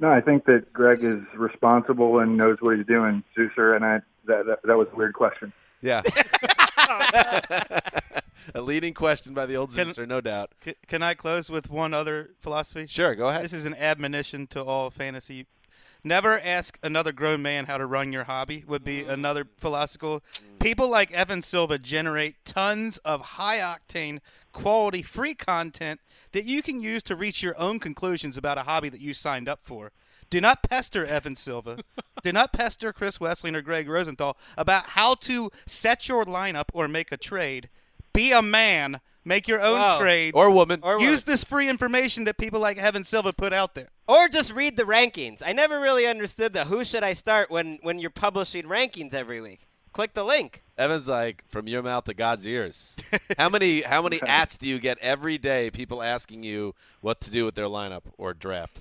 No, 0.00 0.10
I 0.10 0.20
think 0.20 0.44
that 0.46 0.72
Gregg 0.72 1.04
is 1.04 1.20
responsible 1.34 2.18
and 2.18 2.36
knows 2.36 2.58
what 2.60 2.76
he's 2.76 2.86
doing, 2.86 3.22
Zeuser, 3.36 3.76
and 3.76 3.84
I 3.84 4.00
that, 4.26 4.46
that 4.46 4.62
that 4.64 4.76
was 4.76 4.88
a 4.92 4.96
weird 4.96 5.14
question. 5.14 5.52
Yeah. 5.80 6.02
a 8.54 8.60
leading 8.60 8.94
question 8.94 9.34
by 9.34 9.46
the 9.46 9.56
old 9.56 9.74
Can- 9.74 9.88
Zeuser, 9.88 10.06
no 10.06 10.20
doubt. 10.20 10.50
C- 10.64 10.74
Can 10.88 11.02
I 11.02 11.14
close 11.14 11.50
with 11.50 11.70
one 11.70 11.94
other 11.94 12.30
philosophy? 12.40 12.86
Sure, 12.86 13.14
go 13.14 13.28
ahead. 13.28 13.44
This 13.44 13.52
is 13.52 13.64
an 13.64 13.74
admonition 13.74 14.46
to 14.48 14.62
all 14.64 14.90
fantasy. 14.90 15.46
Never 16.04 16.40
ask 16.40 16.78
another 16.82 17.12
grown 17.12 17.42
man 17.42 17.66
how 17.66 17.78
to 17.78 17.86
run 17.86 18.12
your 18.12 18.24
hobby 18.24 18.64
would 18.66 18.84
be 18.84 19.02
mm-hmm. 19.02 19.10
another 19.10 19.46
philosophical. 19.56 20.20
Mm-hmm. 20.20 20.58
People 20.58 20.88
like 20.88 21.12
Evan 21.12 21.42
Silva 21.42 21.78
generate 21.78 22.44
tons 22.44 22.98
of 22.98 23.20
high 23.20 23.58
octane, 23.58 24.18
quality, 24.52 25.02
free 25.02 25.34
content 25.34 26.00
that 26.32 26.44
you 26.44 26.60
can 26.62 26.80
use 26.80 27.02
to 27.04 27.14
reach 27.14 27.42
your 27.42 27.58
own 27.58 27.78
conclusions 27.78 28.36
about 28.36 28.58
a 28.58 28.62
hobby 28.62 28.88
that 28.88 29.00
you 29.00 29.14
signed 29.14 29.48
up 29.48 29.60
for. 29.62 29.92
Do 30.28 30.40
not 30.40 30.62
pester 30.62 31.04
Evan 31.04 31.36
Silva. 31.36 31.78
Do 32.22 32.32
not 32.32 32.52
pester 32.52 32.92
Chris 32.92 33.18
Wesseling 33.18 33.54
or 33.54 33.60
Gregg 33.60 33.88
Rosenthal 33.88 34.36
about 34.56 34.86
how 34.86 35.14
to 35.16 35.50
set 35.66 36.08
your 36.08 36.24
lineup 36.24 36.70
or 36.72 36.88
make 36.88 37.12
a 37.12 37.16
trade. 37.16 37.68
Be 38.12 38.32
a 38.32 38.42
man. 38.42 39.00
Make 39.24 39.46
your 39.46 39.60
own 39.60 39.78
Whoa. 39.78 39.98
trade. 40.00 40.32
Or 40.34 40.50
woman. 40.50 40.80
Or 40.82 41.00
Use 41.00 41.22
this 41.24 41.44
free 41.44 41.68
information 41.68 42.24
that 42.24 42.38
people 42.38 42.60
like 42.60 42.78
Evan 42.78 43.04
Silva 43.04 43.32
put 43.32 43.52
out 43.52 43.74
there. 43.74 43.88
Or 44.08 44.28
just 44.28 44.52
read 44.52 44.76
the 44.76 44.82
rankings. 44.82 45.42
I 45.44 45.52
never 45.52 45.80
really 45.80 46.06
understood 46.06 46.52
the 46.52 46.64
who 46.64 46.84
should 46.84 47.04
I 47.04 47.12
start 47.12 47.50
when 47.50 47.78
when 47.82 47.98
you're 47.98 48.10
publishing 48.10 48.64
rankings 48.64 49.14
every 49.14 49.40
week. 49.40 49.68
Click 49.92 50.14
the 50.14 50.24
link. 50.24 50.62
Evan's 50.76 51.08
like 51.08 51.44
from 51.48 51.68
your 51.68 51.82
mouth 51.82 52.04
to 52.04 52.14
God's 52.14 52.46
ears. 52.46 52.96
how 53.38 53.48
many 53.48 53.82
how 53.82 54.02
many 54.02 54.20
ats 54.22 54.56
do 54.56 54.66
you 54.66 54.80
get 54.80 54.98
every 54.98 55.38
day? 55.38 55.70
People 55.70 56.02
asking 56.02 56.42
you 56.42 56.74
what 57.00 57.20
to 57.20 57.30
do 57.30 57.44
with 57.44 57.54
their 57.54 57.66
lineup 57.66 58.02
or 58.18 58.34
draft. 58.34 58.80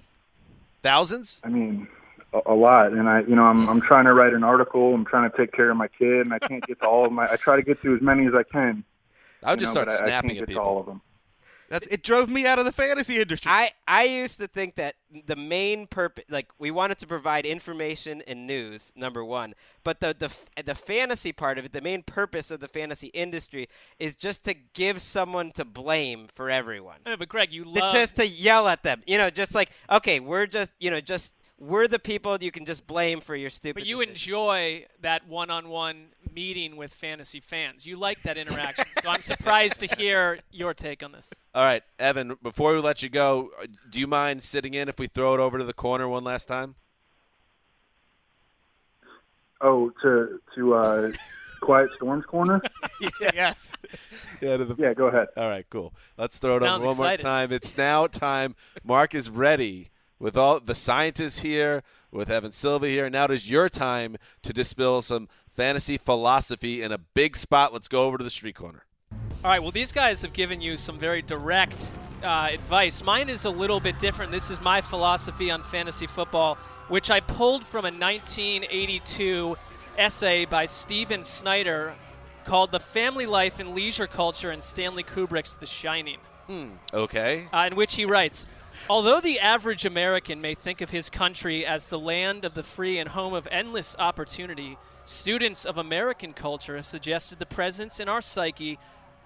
Thousands. 0.82 1.40
I 1.44 1.50
mean, 1.50 1.88
a, 2.34 2.40
a 2.48 2.56
lot. 2.56 2.94
And 2.94 3.08
I, 3.08 3.22
you 3.22 3.36
know, 3.36 3.44
I'm 3.44 3.70
I'm 3.70 3.82
trying 3.82 4.06
to 4.06 4.14
write 4.14 4.34
an 4.34 4.44
article. 4.44 4.94
I'm 4.94 5.06
trying 5.06 5.30
to 5.30 5.38
take 5.38 5.52
care 5.52 5.70
of 5.70 5.78
my 5.78 5.88
kid, 5.88 6.22
and 6.22 6.34
I 6.34 6.40
can't 6.40 6.66
get 6.66 6.80
to 6.80 6.88
all 6.88 7.06
of 7.06 7.12
my. 7.12 7.28
I 7.30 7.36
try 7.36 7.56
to 7.58 7.62
get 7.62 7.82
to 7.84 7.94
as 7.94 8.02
many 8.02 8.26
as 8.26 8.34
I 8.34 8.44
can. 8.44 8.84
I 9.44 9.52
would 9.52 9.60
just 9.60 9.74
know, 9.76 9.84
start 9.84 9.88
but 9.88 9.94
I- 9.94 10.06
I 10.06 10.08
snapping 10.08 10.30
can't 10.32 10.42
at 10.42 10.48
get 10.48 10.48
people. 10.50 10.64
All 10.64 10.80
of 10.80 10.86
them. 10.86 11.02
That's 11.70 11.88
it. 11.88 12.04
Drove 12.04 12.30
me 12.30 12.46
out 12.46 12.60
of 12.60 12.66
the 12.66 12.74
fantasy 12.74 13.22
industry. 13.22 13.50
I 13.50 13.72
I 13.88 14.04
used 14.04 14.38
to 14.42 14.48
think 14.50 14.76
that 14.76 14.96
the 15.26 15.38
main 15.38 15.88
purpose, 15.88 16.26
like 16.30 16.50
we 16.60 16.70
wanted 16.70 16.98
to 17.00 17.08
provide 17.08 17.46
information 17.46 18.22
and 18.28 18.46
news, 18.46 18.92
number 18.94 19.24
one. 19.24 19.54
But 19.86 20.02
the 20.02 20.14
the 20.14 20.62
the 20.62 20.76
fantasy 20.76 21.32
part 21.32 21.58
of 21.58 21.64
it, 21.64 21.72
the 21.72 21.80
main 21.80 22.04
purpose 22.04 22.52
of 22.52 22.60
the 22.60 22.68
fantasy 22.68 23.08
industry, 23.08 23.70
is 24.00 24.18
just 24.18 24.44
to 24.44 24.54
give 24.54 25.02
someone 25.02 25.54
to 25.54 25.64
blame 25.64 26.28
for 26.36 26.50
everyone. 26.50 26.98
Yeah, 27.08 27.16
but 27.16 27.30
Gregg, 27.30 27.54
you 27.54 27.64
love 27.64 27.94
just 27.94 28.18
to 28.18 28.28
yell 28.28 28.68
at 28.68 28.84
them, 28.84 29.02
you 29.08 29.18
know, 29.18 29.30
just 29.30 29.56
like 29.56 29.70
okay, 29.90 30.20
we're 30.20 30.48
just 30.48 30.74
you 30.78 30.92
know 30.92 31.00
just 31.00 31.36
we're 31.58 31.88
the 31.88 32.00
people 32.00 32.38
you 32.42 32.52
can 32.52 32.66
just 32.66 32.86
blame 32.86 33.22
for 33.22 33.34
your 33.36 33.50
stupid. 33.50 33.76
But 33.76 33.86
you 33.86 33.98
decisions. 34.00 34.20
enjoy 34.24 34.86
that 35.04 35.26
one-on-one 35.28 36.08
meeting 36.34 36.78
with 36.78 36.94
fantasy 36.94 37.40
fans. 37.40 37.86
You 37.86 37.98
like 37.98 38.22
that 38.24 38.38
interaction. 38.38 38.86
so 39.02 39.10
I'm 39.10 39.22
surprised 39.22 39.80
to 39.82 39.88
hear 39.98 40.40
your 40.52 40.74
take 40.74 41.04
on 41.04 41.12
this. 41.12 41.30
All 41.54 41.64
right, 41.64 41.84
Evan. 42.00 42.38
Before 42.42 42.74
we 42.74 42.80
let 42.80 43.04
you 43.04 43.10
go, 43.10 43.50
do 43.90 44.00
you 44.00 44.08
mind 44.08 44.44
sitting 44.44 44.74
in 44.74 44.90
if 44.90 45.00
we 45.00 45.08
throw 45.08 45.34
it 45.34 45.40
over 45.40 45.58
to 45.58 45.64
the 45.64 45.74
corner 45.74 46.08
one 46.08 46.24
last 46.24 46.48
time? 46.48 46.76
Oh, 49.62 49.92
to 50.02 50.40
to 50.56 50.74
uh, 50.74 51.12
Quiet 51.62 51.92
Storm's 51.96 52.26
corner. 52.26 52.62
yes. 53.34 53.74
Yeah, 54.42 54.58
to 54.58 54.66
the- 54.66 54.76
Yeah, 54.82 54.94
go 54.94 55.06
ahead. 55.08 55.28
All 55.38 55.48
right, 55.48 55.66
cool. 55.70 55.94
Let's 56.18 56.40
throw 56.40 56.56
it 56.58 56.62
Sounds 56.62 56.84
over 56.84 56.98
one 57.00 57.14
excited. 57.14 57.24
more 57.24 57.32
time. 57.32 57.52
It's 57.52 57.78
now 57.78 58.08
time. 58.08 58.56
Marc 58.84 59.14
is 59.14 59.30
ready 59.30 59.90
with 60.18 60.36
all 60.36 60.60
the 60.60 60.74
scientists 60.74 61.40
here, 61.40 61.84
with 62.12 62.32
Evan 62.32 62.52
Silva 62.52 62.88
here. 62.88 63.08
Now 63.10 63.26
it 63.26 63.32
is 63.32 63.50
your 63.50 63.70
time 63.70 64.18
to 64.42 64.52
dispel 64.54 65.02
some 65.04 65.30
fantasy 65.56 65.98
philosophy 65.98 66.82
in 66.82 66.92
a 66.92 66.98
big 66.98 67.36
spot. 67.38 67.74
Let's 67.74 67.88
go 67.88 68.06
over 68.06 68.18
to 68.18 68.24
the 68.24 68.30
street 68.30 68.56
corner. 68.56 68.86
All 69.44 69.50
right. 69.52 69.62
Well, 69.62 69.72
these 69.72 69.92
guys 69.92 70.22
have 70.22 70.34
given 70.34 70.62
you 70.62 70.78
some 70.78 71.00
very 71.00 71.22
direct 71.22 71.92
uh, 72.24 72.50
advice. 72.52 73.04
Mine 73.04 73.30
is 73.30 73.46
a 73.46 73.50
little 73.50 73.80
bit 73.80 73.98
different. 74.00 74.32
This 74.32 74.52
is 74.52 74.62
my 74.62 74.82
philosophy 74.82 75.50
on 75.50 75.64
fantasy 75.64 76.08
football, 76.08 76.56
which 76.88 77.10
I 77.10 77.20
pulled 77.20 77.64
from 77.64 77.86
a 77.86 77.92
1982 77.92 79.58
essay 79.98 80.46
by 80.46 80.66
Steven 80.66 81.24
Snyder 81.24 81.94
called 82.46 82.72
"The 82.72 82.80
Family 82.80 83.26
Life 83.26 83.60
and 83.60 83.74
Leisure 83.74 84.08
Culture 84.08 84.52
in 84.52 84.62
Stanley 84.62 85.04
Kubrick's 85.04 85.56
The 85.56 85.66
Shining." 85.66 86.20
Okay. 86.94 87.48
uh, 87.54 87.70
in 87.72 87.78
which 87.78 87.96
he 87.96 88.04
writes 88.04 88.46
Although 88.90 89.22
the 89.22 89.40
average 89.40 89.86
American 89.86 90.42
may 90.42 90.54
think 90.56 90.82
of 90.82 90.90
his 90.90 91.10
country 91.10 91.66
as 91.66 91.88
the 91.88 92.00
land 92.00 92.44
of 92.46 92.56
the 92.56 92.64
free 92.64 92.98
and 93.00 93.10
home 93.10 93.34
of 93.34 93.48
endless 93.52 93.96
opportunity, 94.00 94.78
students 95.12 95.66
of 95.66 95.78
American 95.78 96.34
culture 96.34 96.76
have 96.76 96.86
suggested 96.88 97.40
the 97.40 97.46
presence 97.46 98.00
in 98.00 98.08
our 98.10 98.22
psyche 98.22 98.80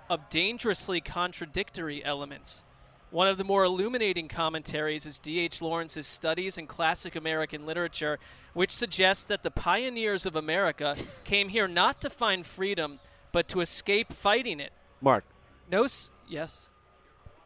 of 0.10 0.30
dangerously 0.30 1.02
contradictory 1.02 2.04
elements. 2.04 2.64
One 3.12 3.28
of 3.28 3.38
the 3.38 3.44
more 3.44 3.64
illuminating 3.64 4.28
commentaries 4.28 5.06
is 5.06 5.20
D.H. 5.20 5.62
Lawrence's 5.62 6.06
Studies 6.08 6.58
in 6.58 6.68
Classic 6.68 7.16
American 7.16 7.66
Literature, 7.66 8.20
which 8.54 8.72
suggests 8.72 9.24
that 9.26 9.44
the 9.44 9.52
pioneers 9.52 10.26
of 10.26 10.36
America 10.36 10.96
came 11.24 11.50
here 11.50 11.68
not 11.68 12.02
to 12.02 12.10
find 12.10 12.46
freedom, 12.46 13.00
but 13.32 13.48
to 13.50 13.62
escape 13.62 14.12
fighting 14.12 14.60
it. 14.60 14.74
Marc, 15.02 15.24
No, 15.72 15.84
s- 15.84 16.12
yes. 16.28 16.70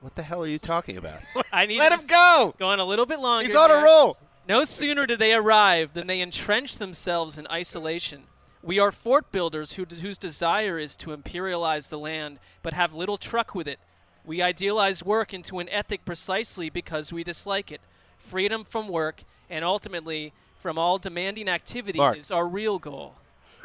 what 0.01 0.15
the 0.15 0.23
hell 0.23 0.41
are 0.43 0.47
you 0.47 0.59
talking 0.59 0.97
about? 0.97 1.19
I 1.53 1.65
need 1.65 1.77
Let 1.77 1.89
to 1.89 1.95
him 2.01 2.07
go. 2.07 2.55
Going 2.57 2.79
a 2.79 2.85
little 2.85 3.05
bit 3.05 3.19
longer. 3.19 3.45
He's 3.45 3.55
on 3.55 3.69
a 3.69 3.75
here. 3.75 3.85
roll. 3.85 4.17
No 4.49 4.63
sooner 4.63 5.05
did 5.05 5.19
they 5.19 5.33
arrive 5.33 5.93
than 5.93 6.07
they 6.07 6.21
entrenched 6.21 6.79
themselves 6.79 7.37
in 7.37 7.45
isolation. 7.51 8.23
We 8.63 8.79
are 8.79 8.91
fort 8.91 9.31
builders 9.31 9.73
who, 9.73 9.85
whose 9.85 10.17
desire 10.17 10.79
is 10.79 10.95
to 10.97 11.15
imperialize 11.15 11.89
the 11.89 11.99
land, 11.99 12.39
but 12.63 12.73
have 12.73 12.91
little 12.91 13.17
truck 13.17 13.53
with 13.53 13.67
it. 13.67 13.77
We 14.25 14.41
idealize 14.41 15.05
work 15.05 15.35
into 15.35 15.59
an 15.59 15.69
ethic 15.69 16.03
precisely 16.03 16.71
because 16.71 17.13
we 17.13 17.23
dislike 17.23 17.71
it. 17.71 17.79
Freedom 18.17 18.65
from 18.65 18.87
work 18.87 19.23
and 19.51 19.63
ultimately 19.63 20.33
from 20.59 20.79
all 20.79 20.97
demanding 20.97 21.47
activity 21.47 21.99
Marc. 21.99 22.17
is 22.17 22.31
our 22.31 22.47
real 22.47 22.79
goal. 22.79 23.15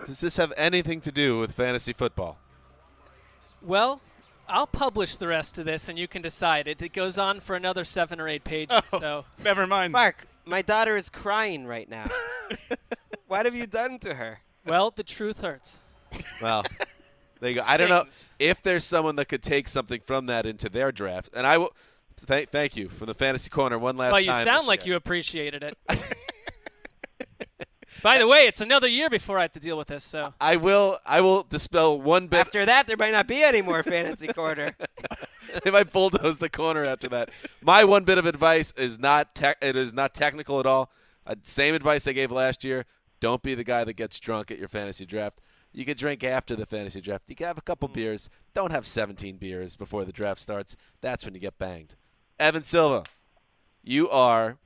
Does 0.04 0.20
this 0.20 0.36
have 0.36 0.52
anything 0.56 1.00
to 1.00 1.10
do 1.10 1.40
with 1.40 1.52
fantasy 1.52 1.94
football? 1.94 2.36
Well, 3.62 4.02
I'll 4.46 4.66
publish 4.66 5.16
the 5.16 5.28
rest 5.28 5.58
of 5.58 5.64
this 5.64 5.88
and 5.88 5.98
you 5.98 6.06
can 6.06 6.20
decide. 6.20 6.68
It, 6.68 6.82
it 6.82 6.92
goes 6.92 7.16
on 7.16 7.40
for 7.40 7.56
another 7.56 7.84
seven 7.86 8.20
or 8.20 8.28
eight 8.28 8.44
pages. 8.44 8.82
Oh, 8.92 9.00
so 9.00 9.24
Never 9.42 9.66
mind. 9.66 9.92
Marc, 9.92 10.28
my 10.44 10.62
daughter 10.62 10.96
is 10.96 11.10
crying 11.10 11.66
right 11.66 11.88
now. 11.88 12.06
what 13.26 13.46
have 13.46 13.54
you 13.54 13.66
done 13.66 13.98
to 14.00 14.14
her? 14.14 14.40
Well, 14.66 14.90
the 14.90 15.02
truth 15.02 15.40
hurts. 15.40 15.78
Well, 16.40 16.64
there 17.40 17.50
you 17.50 17.56
go. 17.56 17.62
I 17.68 17.76
don't 17.76 17.88
know 17.88 18.06
if 18.38 18.62
there's 18.62 18.84
someone 18.84 19.16
that 19.16 19.26
could 19.26 19.42
take 19.42 19.68
something 19.68 20.00
from 20.00 20.26
that 20.26 20.46
into 20.46 20.68
their 20.68 20.92
draft, 20.92 21.30
and 21.34 21.46
I 21.46 21.58
will. 21.58 21.72
Thank, 22.16 22.50
thank 22.50 22.76
you 22.76 22.88
from 22.88 23.08
the 23.08 23.14
fantasy 23.14 23.50
corner 23.50 23.76
one 23.76 23.96
last 23.96 24.12
well, 24.12 24.20
you 24.20 24.30
time. 24.30 24.44
sound 24.44 24.68
like 24.68 24.86
year. 24.86 24.92
you 24.92 24.96
appreciated 24.96 25.64
it. 25.64 25.76
By 28.02 28.18
the 28.18 28.26
way, 28.26 28.46
it's 28.46 28.60
another 28.60 28.88
year 28.88 29.10
before 29.10 29.38
I 29.38 29.42
have 29.42 29.52
to 29.52 29.60
deal 29.60 29.76
with 29.76 29.88
this. 29.88 30.04
So 30.04 30.32
I 30.40 30.56
will. 30.56 30.98
I 31.04 31.20
will 31.20 31.42
dispel 31.42 32.00
one 32.00 32.28
bit. 32.28 32.40
After 32.40 32.64
that, 32.66 32.86
there 32.86 32.96
might 32.96 33.12
not 33.12 33.26
be 33.26 33.42
any 33.42 33.62
more 33.62 33.82
fantasy 33.82 34.28
corner. 34.28 34.76
they 35.64 35.70
might 35.70 35.92
bulldoze 35.92 36.38
the 36.38 36.48
corner 36.48 36.84
after 36.84 37.08
that. 37.08 37.30
My 37.62 37.84
one 37.84 38.04
bit 38.04 38.18
of 38.18 38.26
advice 38.26 38.72
is 38.76 38.98
not 38.98 39.34
tech 39.34 39.58
it 39.62 39.76
is 39.76 39.92
not 39.92 40.14
technical 40.14 40.60
at 40.60 40.66
all. 40.66 40.90
Uh, 41.26 41.36
same 41.44 41.74
advice 41.74 42.06
I 42.06 42.12
gave 42.12 42.30
last 42.30 42.64
year. 42.64 42.84
Don't 43.20 43.42
be 43.42 43.54
the 43.54 43.64
guy 43.64 43.84
that 43.84 43.94
gets 43.94 44.18
drunk 44.20 44.50
at 44.50 44.58
your 44.58 44.68
fantasy 44.68 45.06
draft. 45.06 45.40
You 45.72 45.84
can 45.84 45.96
drink 45.96 46.22
after 46.22 46.54
the 46.54 46.66
fantasy 46.66 47.00
draft. 47.00 47.24
You 47.26 47.34
can 47.34 47.46
have 47.46 47.58
a 47.58 47.62
couple 47.62 47.88
beers. 47.88 48.28
Don't 48.54 48.70
have 48.70 48.86
17 48.86 49.38
beers 49.38 49.76
before 49.76 50.04
the 50.04 50.12
draft 50.12 50.40
starts. 50.40 50.76
That's 51.00 51.24
when 51.24 51.34
you 51.34 51.40
get 51.40 51.58
banged. 51.58 51.96
Evan 52.38 52.62
Silva, 52.62 53.04
you 53.82 54.08
are 54.08 54.58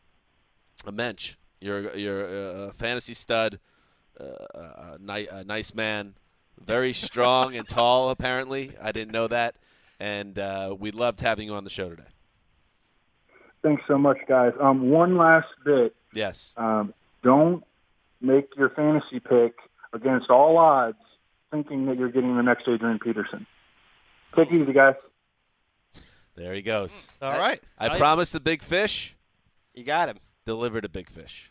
a 0.86 0.92
mensch. 0.92 1.34
You're 1.60 1.96
you're 1.96 2.66
a 2.68 2.72
fantasy 2.72 3.14
stud, 3.14 3.58
uh, 4.20 4.96
a, 5.04 5.26
a 5.30 5.44
nice 5.44 5.74
man, 5.74 6.14
very 6.64 6.92
strong 6.92 7.56
and 7.56 7.66
tall. 7.66 8.10
Apparently, 8.10 8.74
I 8.80 8.92
didn't 8.92 9.12
know 9.12 9.26
that, 9.28 9.56
and 10.00 10.38
uh, 10.38 10.74
we 10.78 10.90
loved 10.90 11.20
having 11.20 11.46
you 11.48 11.54
on 11.54 11.64
the 11.64 11.70
show 11.70 11.88
today. 11.88 12.02
Thanks 13.62 13.82
so 13.88 13.98
much, 13.98 14.18
guys. 14.28 14.52
Um, 14.60 14.90
one 14.90 15.16
last 15.16 15.48
bit. 15.64 15.94
Yes. 16.14 16.54
Um, 16.56 16.94
don't 17.22 17.64
make 18.20 18.48
your 18.56 18.70
fantasy 18.70 19.20
pick 19.20 19.54
against 19.92 20.30
all 20.30 20.56
odds, 20.58 20.98
thinking 21.50 21.86
that 21.86 21.98
you're 21.98 22.10
getting 22.10 22.36
the 22.36 22.42
next 22.42 22.68
Adrian 22.68 22.98
Peterson. 22.98 23.46
Take 24.36 24.50
it 24.52 24.62
easy, 24.62 24.72
guys. 24.72 24.94
There 26.36 26.54
he 26.54 26.62
goes. 26.62 27.10
All 27.20 27.32
I- 27.32 27.38
right. 27.38 27.62
I, 27.78 27.88
Right. 27.88 27.98
promised 27.98 28.32
the 28.32 28.40
big 28.40 28.62
fish. 28.62 29.16
You 29.74 29.82
got 29.84 30.08
him. 30.08 30.18
Delivered 30.44 30.84
a 30.84 30.88
big 30.88 31.10
fish. 31.10 31.50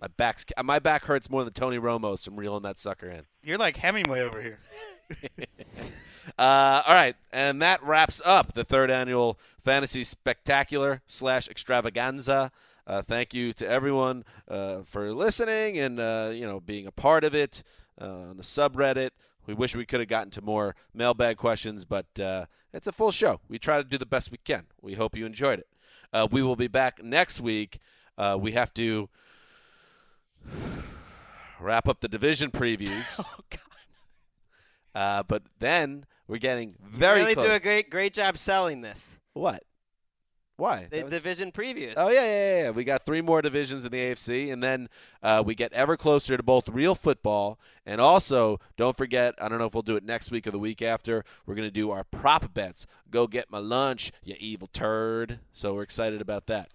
My 0.00 0.08
back's 0.08 0.44
my 0.64 0.78
back 0.78 1.04
hurts 1.04 1.28
more 1.30 1.44
than 1.44 1.52
Tony 1.52 1.78
Romo's 1.78 2.24
from 2.24 2.36
reeling 2.36 2.62
that 2.62 2.78
sucker 2.78 3.08
in. 3.08 3.26
You're 3.42 3.58
like 3.58 3.76
Hemingway 3.76 4.20
over 4.20 4.40
here. 4.42 4.58
Uh, 6.38 6.82
all 6.86 6.94
right, 6.94 7.16
and 7.32 7.60
that 7.60 7.82
wraps 7.82 8.22
up 8.24 8.52
the 8.54 8.64
third 8.64 8.90
annual 8.90 9.38
Fantasy 9.64 10.04
Spectacular 10.04 11.02
slash 11.06 11.48
Extravaganza. 11.48 12.52
Uh, 12.86 13.02
thank 13.02 13.34
you 13.34 13.52
to 13.52 13.68
everyone 13.68 14.24
uh, 14.48 14.78
for 14.84 15.12
listening 15.12 15.78
and 15.78 16.00
uh, 16.00 16.30
you 16.32 16.46
know 16.46 16.60
being 16.60 16.86
a 16.86 16.92
part 16.92 17.24
of 17.24 17.34
it 17.34 17.62
uh, 18.00 18.06
on 18.30 18.36
the 18.36 18.42
subreddit. 18.42 19.10
We 19.46 19.54
wish 19.54 19.74
we 19.74 19.84
could 19.84 20.00
have 20.00 20.08
gotten 20.08 20.30
to 20.32 20.42
more 20.42 20.76
mailbag 20.94 21.36
questions, 21.36 21.84
but 21.84 22.06
uh, 22.18 22.46
it's 22.72 22.86
a 22.86 22.92
full 22.92 23.10
show. 23.10 23.40
We 23.48 23.58
try 23.58 23.78
to 23.78 23.84
do 23.84 23.98
the 23.98 24.06
best 24.06 24.30
we 24.30 24.38
can. 24.38 24.66
We 24.80 24.94
hope 24.94 25.16
you 25.16 25.26
enjoyed 25.26 25.58
it. 25.58 25.68
We 26.30 26.42
will 26.42 26.56
be 26.56 26.68
back 26.68 27.02
next 27.02 27.40
week. 27.40 27.80
We 28.38 28.52
have 28.52 28.72
to 28.74 29.08
wrap 31.60 31.88
up 31.88 32.00
the 32.00 32.08
division 32.08 32.50
previews. 32.50 33.20
Oh. 33.52 33.66
Uh, 34.94 35.22
but 35.22 35.42
then 35.58 36.04
we're 36.26 36.38
getting 36.38 36.76
very 36.82 37.20
really 37.20 37.34
close. 37.34 37.46
do 37.46 37.52
a 37.52 37.60
great 37.60 37.90
great 37.90 38.14
job 38.14 38.38
selling 38.38 38.80
this. 38.80 39.18
What? 39.32 39.62
Why? 40.56 40.88
The 40.90 41.04
was- 41.04 41.10
division 41.10 41.52
previews. 41.52 41.94
Oh 41.96 42.10
yeah, 42.10 42.22
yeah, 42.22 42.26
yeah, 42.26 42.62
yeah. 42.64 42.70
We 42.70 42.84
got 42.84 43.06
three 43.06 43.22
more 43.22 43.40
divisions 43.40 43.86
in 43.86 43.92
the 43.92 43.98
AFC, 43.98 44.52
and 44.52 44.62
then 44.62 44.88
uh, 45.22 45.42
we 45.44 45.54
get 45.54 45.72
ever 45.72 45.96
closer 45.96 46.36
to 46.36 46.42
both 46.42 46.68
real 46.68 46.94
football 46.94 47.58
and 47.86 47.98
also 47.98 48.60
don't 48.76 48.94
forget. 48.96 49.34
I 49.40 49.48
don't 49.48 49.58
know 49.58 49.64
if 49.64 49.72
we'll 49.72 49.82
do 49.82 49.96
it 49.96 50.04
next 50.04 50.30
week 50.30 50.46
or 50.46 50.50
the 50.50 50.58
week 50.58 50.82
after. 50.82 51.24
We're 51.46 51.54
gonna 51.54 51.70
do 51.70 51.90
our 51.90 52.04
prop 52.04 52.52
bets. 52.52 52.86
Go 53.10 53.26
get 53.26 53.50
my 53.50 53.58
lunch, 53.58 54.12
you 54.22 54.34
evil 54.38 54.68
turd. 54.70 55.40
So 55.52 55.74
we're 55.74 55.82
excited 55.82 56.20
about 56.20 56.46
that. 56.48 56.68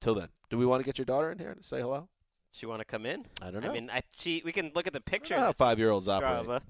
Till 0.00 0.14
then, 0.14 0.28
do 0.48 0.56
we 0.56 0.66
want 0.66 0.80
to 0.80 0.86
get 0.86 0.98
your 0.98 1.04
daughter 1.04 1.32
in 1.32 1.38
here 1.38 1.52
to 1.54 1.62
say 1.64 1.80
hello? 1.80 2.08
She 2.56 2.64
want 2.64 2.80
to 2.80 2.86
come 2.86 3.04
in? 3.04 3.26
I 3.42 3.50
don't 3.50 3.62
know. 3.62 3.68
I 3.68 3.72
mean, 3.72 3.90
I, 3.92 4.00
she 4.18 4.40
we 4.42 4.50
can 4.50 4.72
look 4.74 4.86
at 4.86 4.94
the 4.94 5.00
picture. 5.00 5.36
How 5.36 5.52
five 5.52 5.78
year 5.78 5.90
olds 5.90 6.08
operate. 6.08 6.48
of. 6.48 6.62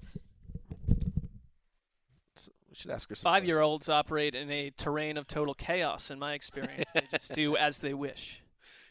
We 2.69 2.75
should 2.75 2.91
ask 2.91 3.07
her. 3.07 3.15
Five 3.15 3.45
year 3.45 3.61
olds 3.61 3.87
operate 3.87 4.35
in 4.35 4.51
a 4.51 4.69
terrain 4.71 5.15
of 5.15 5.27
total 5.27 5.53
chaos, 5.53 6.11
in 6.11 6.19
my 6.19 6.33
experience. 6.33 6.91
they 6.93 7.07
just 7.11 7.31
do 7.33 7.55
as 7.57 7.79
they 7.79 7.93
wish. 7.93 8.41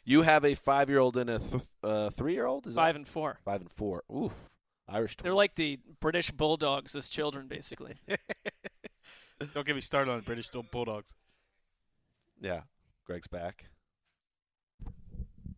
You 0.08 0.22
have 0.22 0.44
a 0.44 0.54
five-year-old 0.54 1.16
and 1.16 1.28
a 1.28 1.38
th- 1.40 1.62
uh, 1.82 2.10
three-year-old. 2.10 2.66
Is 2.68 2.74
that- 2.74 2.80
Five 2.80 2.96
and 2.96 3.06
four. 3.08 3.40
Five 3.44 3.60
and 3.60 3.70
four. 3.72 4.04
Ooh, 4.10 4.30
Irish. 4.88 5.16
They're 5.16 5.34
like 5.34 5.54
the 5.56 5.78
British 6.00 6.30
bulldogs 6.30 6.94
as 6.96 7.08
children, 7.08 7.46
basically. 7.48 7.96
Don't 9.52 9.66
get 9.66 9.74
me 9.74 9.82
started 9.82 10.10
on 10.12 10.20
British 10.20 10.48
Bulldogs. 10.70 11.14
Yeah, 12.40 12.62
Greg's 13.04 13.26
back. 13.26 13.66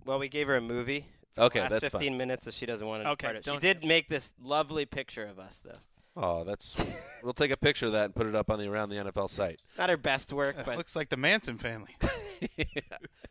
Well, 0.05 0.19
we 0.19 0.29
gave 0.29 0.47
her 0.49 0.57
a 0.57 0.61
movie. 0.61 1.07
For 1.39 1.45
Okay, 1.45 1.61
last 1.61 1.71
that's 1.71 1.89
fine. 1.89 2.01
15 2.01 2.17
minutes, 2.17 2.45
so 2.45 2.51
she 2.51 2.67
doesn't 2.67 2.87
want 2.87 3.03
to. 3.03 3.11
Okay, 3.11 3.27
part 3.27 3.37
of 3.37 3.47
it. 3.47 3.51
She 3.51 3.59
did 3.59 3.85
make 3.85 4.09
this 4.09 4.35
lovely 4.43 4.85
picture 4.87 5.25
of 5.27 5.39
us, 5.39 5.63
though. 5.65 5.79
Oh, 6.17 6.45
that's. 6.45 6.85
we'll 7.23 7.33
take 7.33 7.51
a 7.51 7.57
picture 7.57 7.87
of 7.87 7.93
that 7.93 8.07
and 8.07 8.15
put 8.15 8.27
it 8.27 8.35
up 8.35 8.51
on 8.51 8.59
the 8.59 8.69
around 8.69 8.91
the 8.91 8.97
NFL 8.97 9.31
site. 9.31 9.61
Not 9.79 9.89
her 9.89 9.97
best 9.97 10.33
work, 10.33 10.59
It 10.59 10.67
but 10.67 10.77
looks 10.77 10.97
like 10.97 11.09
the 11.09 11.17
Manson 11.17 11.59
family. 11.59 11.97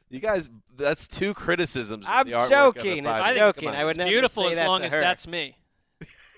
You 0.10 0.22
guys, 0.22 0.50
that's 0.78 1.06
two 1.06 1.34
criticisms. 1.34 2.06
I'm 2.08 2.28
the 2.28 2.34
artwork 2.34 2.44
of 2.44 2.50
the 2.50 2.56
joking. 2.82 3.08
I'm 3.08 3.36
joking. 3.36 3.70
I 3.70 3.84
would 3.84 3.92
it's 3.92 3.98
never 3.98 4.10
Beautiful 4.10 4.44
say 4.44 4.52
as 4.52 4.58
that 4.58 4.68
long 4.68 4.80
to 4.80 4.86
as 4.86 4.94
her. 4.94 5.02
that's 5.02 5.28
me. 5.28 5.58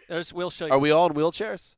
There's, 0.07 0.33
we'll 0.33 0.49
show 0.49 0.65
you. 0.65 0.71
Are 0.71 0.79
we 0.79 0.89
all 0.89 1.05
in 1.05 1.13
wheelchairs? 1.13 1.75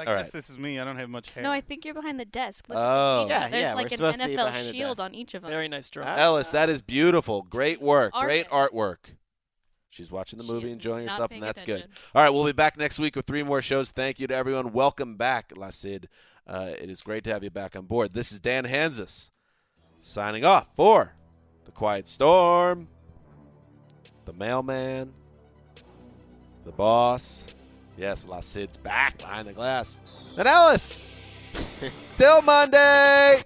I 0.00 0.04
All 0.06 0.14
guess 0.16 0.24
right. 0.24 0.32
this 0.32 0.48
is 0.50 0.58
me. 0.58 0.78
I 0.78 0.84
don't 0.84 0.96
have 0.96 1.10
much 1.10 1.30
hair. 1.30 1.42
No, 1.42 1.50
I 1.50 1.60
think 1.60 1.84
you're 1.84 1.94
behind 1.94 2.18
the 2.18 2.24
desk. 2.24 2.68
Look 2.68 2.78
Oh. 2.78 3.22
at 3.22 3.28
the 3.28 3.34
Yeah, 3.34 3.48
There's 3.48 3.62
yeah, 3.68 3.74
like 3.74 3.84
we're 3.84 3.86
an 3.86 3.96
supposed 3.96 4.20
to 4.20 4.26
be 4.26 4.32
NFL 4.34 4.46
behind 4.46 4.66
the 4.66 4.72
shield 4.72 4.96
desk. 4.96 5.04
on 5.04 5.14
each 5.14 5.34
of 5.34 5.42
them. 5.42 5.50
Very 5.50 5.68
nice 5.68 5.90
drawing. 5.90 6.18
Ellis, 6.18 6.50
that 6.50 6.68
is 6.70 6.80
beautiful. 6.82 7.42
Great 7.42 7.80
work. 7.82 8.12
Great 8.14 8.46
Artist. 8.50 8.74
artwork. 8.76 8.96
She's 9.90 10.10
watching 10.10 10.38
the 10.38 10.44
She 10.44 10.52
movie, 10.52 10.68
is 10.68 10.74
enjoying 10.74 11.06
not 11.06 11.12
herself, 11.14 11.30
paying 11.30 11.42
and 11.42 11.48
that's 11.48 11.62
attention. 11.62 11.88
good. 11.88 11.98
All 12.14 12.22
right, 12.22 12.30
we'll 12.30 12.44
be 12.46 12.52
back 12.52 12.78
next 12.78 12.98
week 12.98 13.16
with 13.16 13.26
three 13.26 13.42
more 13.42 13.60
shows. 13.60 13.90
Thank 13.90 14.20
you 14.20 14.26
to 14.28 14.34
everyone. 14.34 14.72
Welcome 14.72 15.16
back, 15.16 15.52
La 15.56 15.70
Cid. 15.70 16.08
Uh, 16.46 16.70
it 16.80 16.88
is 16.88 17.02
great 17.02 17.24
to 17.24 17.30
have 17.32 17.42
you 17.44 17.50
back 17.50 17.74
on 17.76 17.86
board. 17.86 18.12
This 18.12 18.32
is 18.32 18.40
Dan 18.40 18.64
Hanzus 18.64 19.30
signing 20.00 20.44
off 20.44 20.68
for 20.76 21.14
The 21.64 21.72
Quiet 21.72 22.06
Storm, 22.08 22.88
The 24.24 24.32
Mailman, 24.32 25.12
The 26.64 26.72
Boss. 26.72 27.44
Yes, 28.00 28.26
La 28.26 28.40
Cid's 28.40 28.78
back 28.78 29.18
behind 29.18 29.46
the 29.46 29.52
glass. 29.52 29.98
And 30.38 30.48
Ellis. 30.48 31.06
Till 32.16 32.40
Monday. 32.40 33.42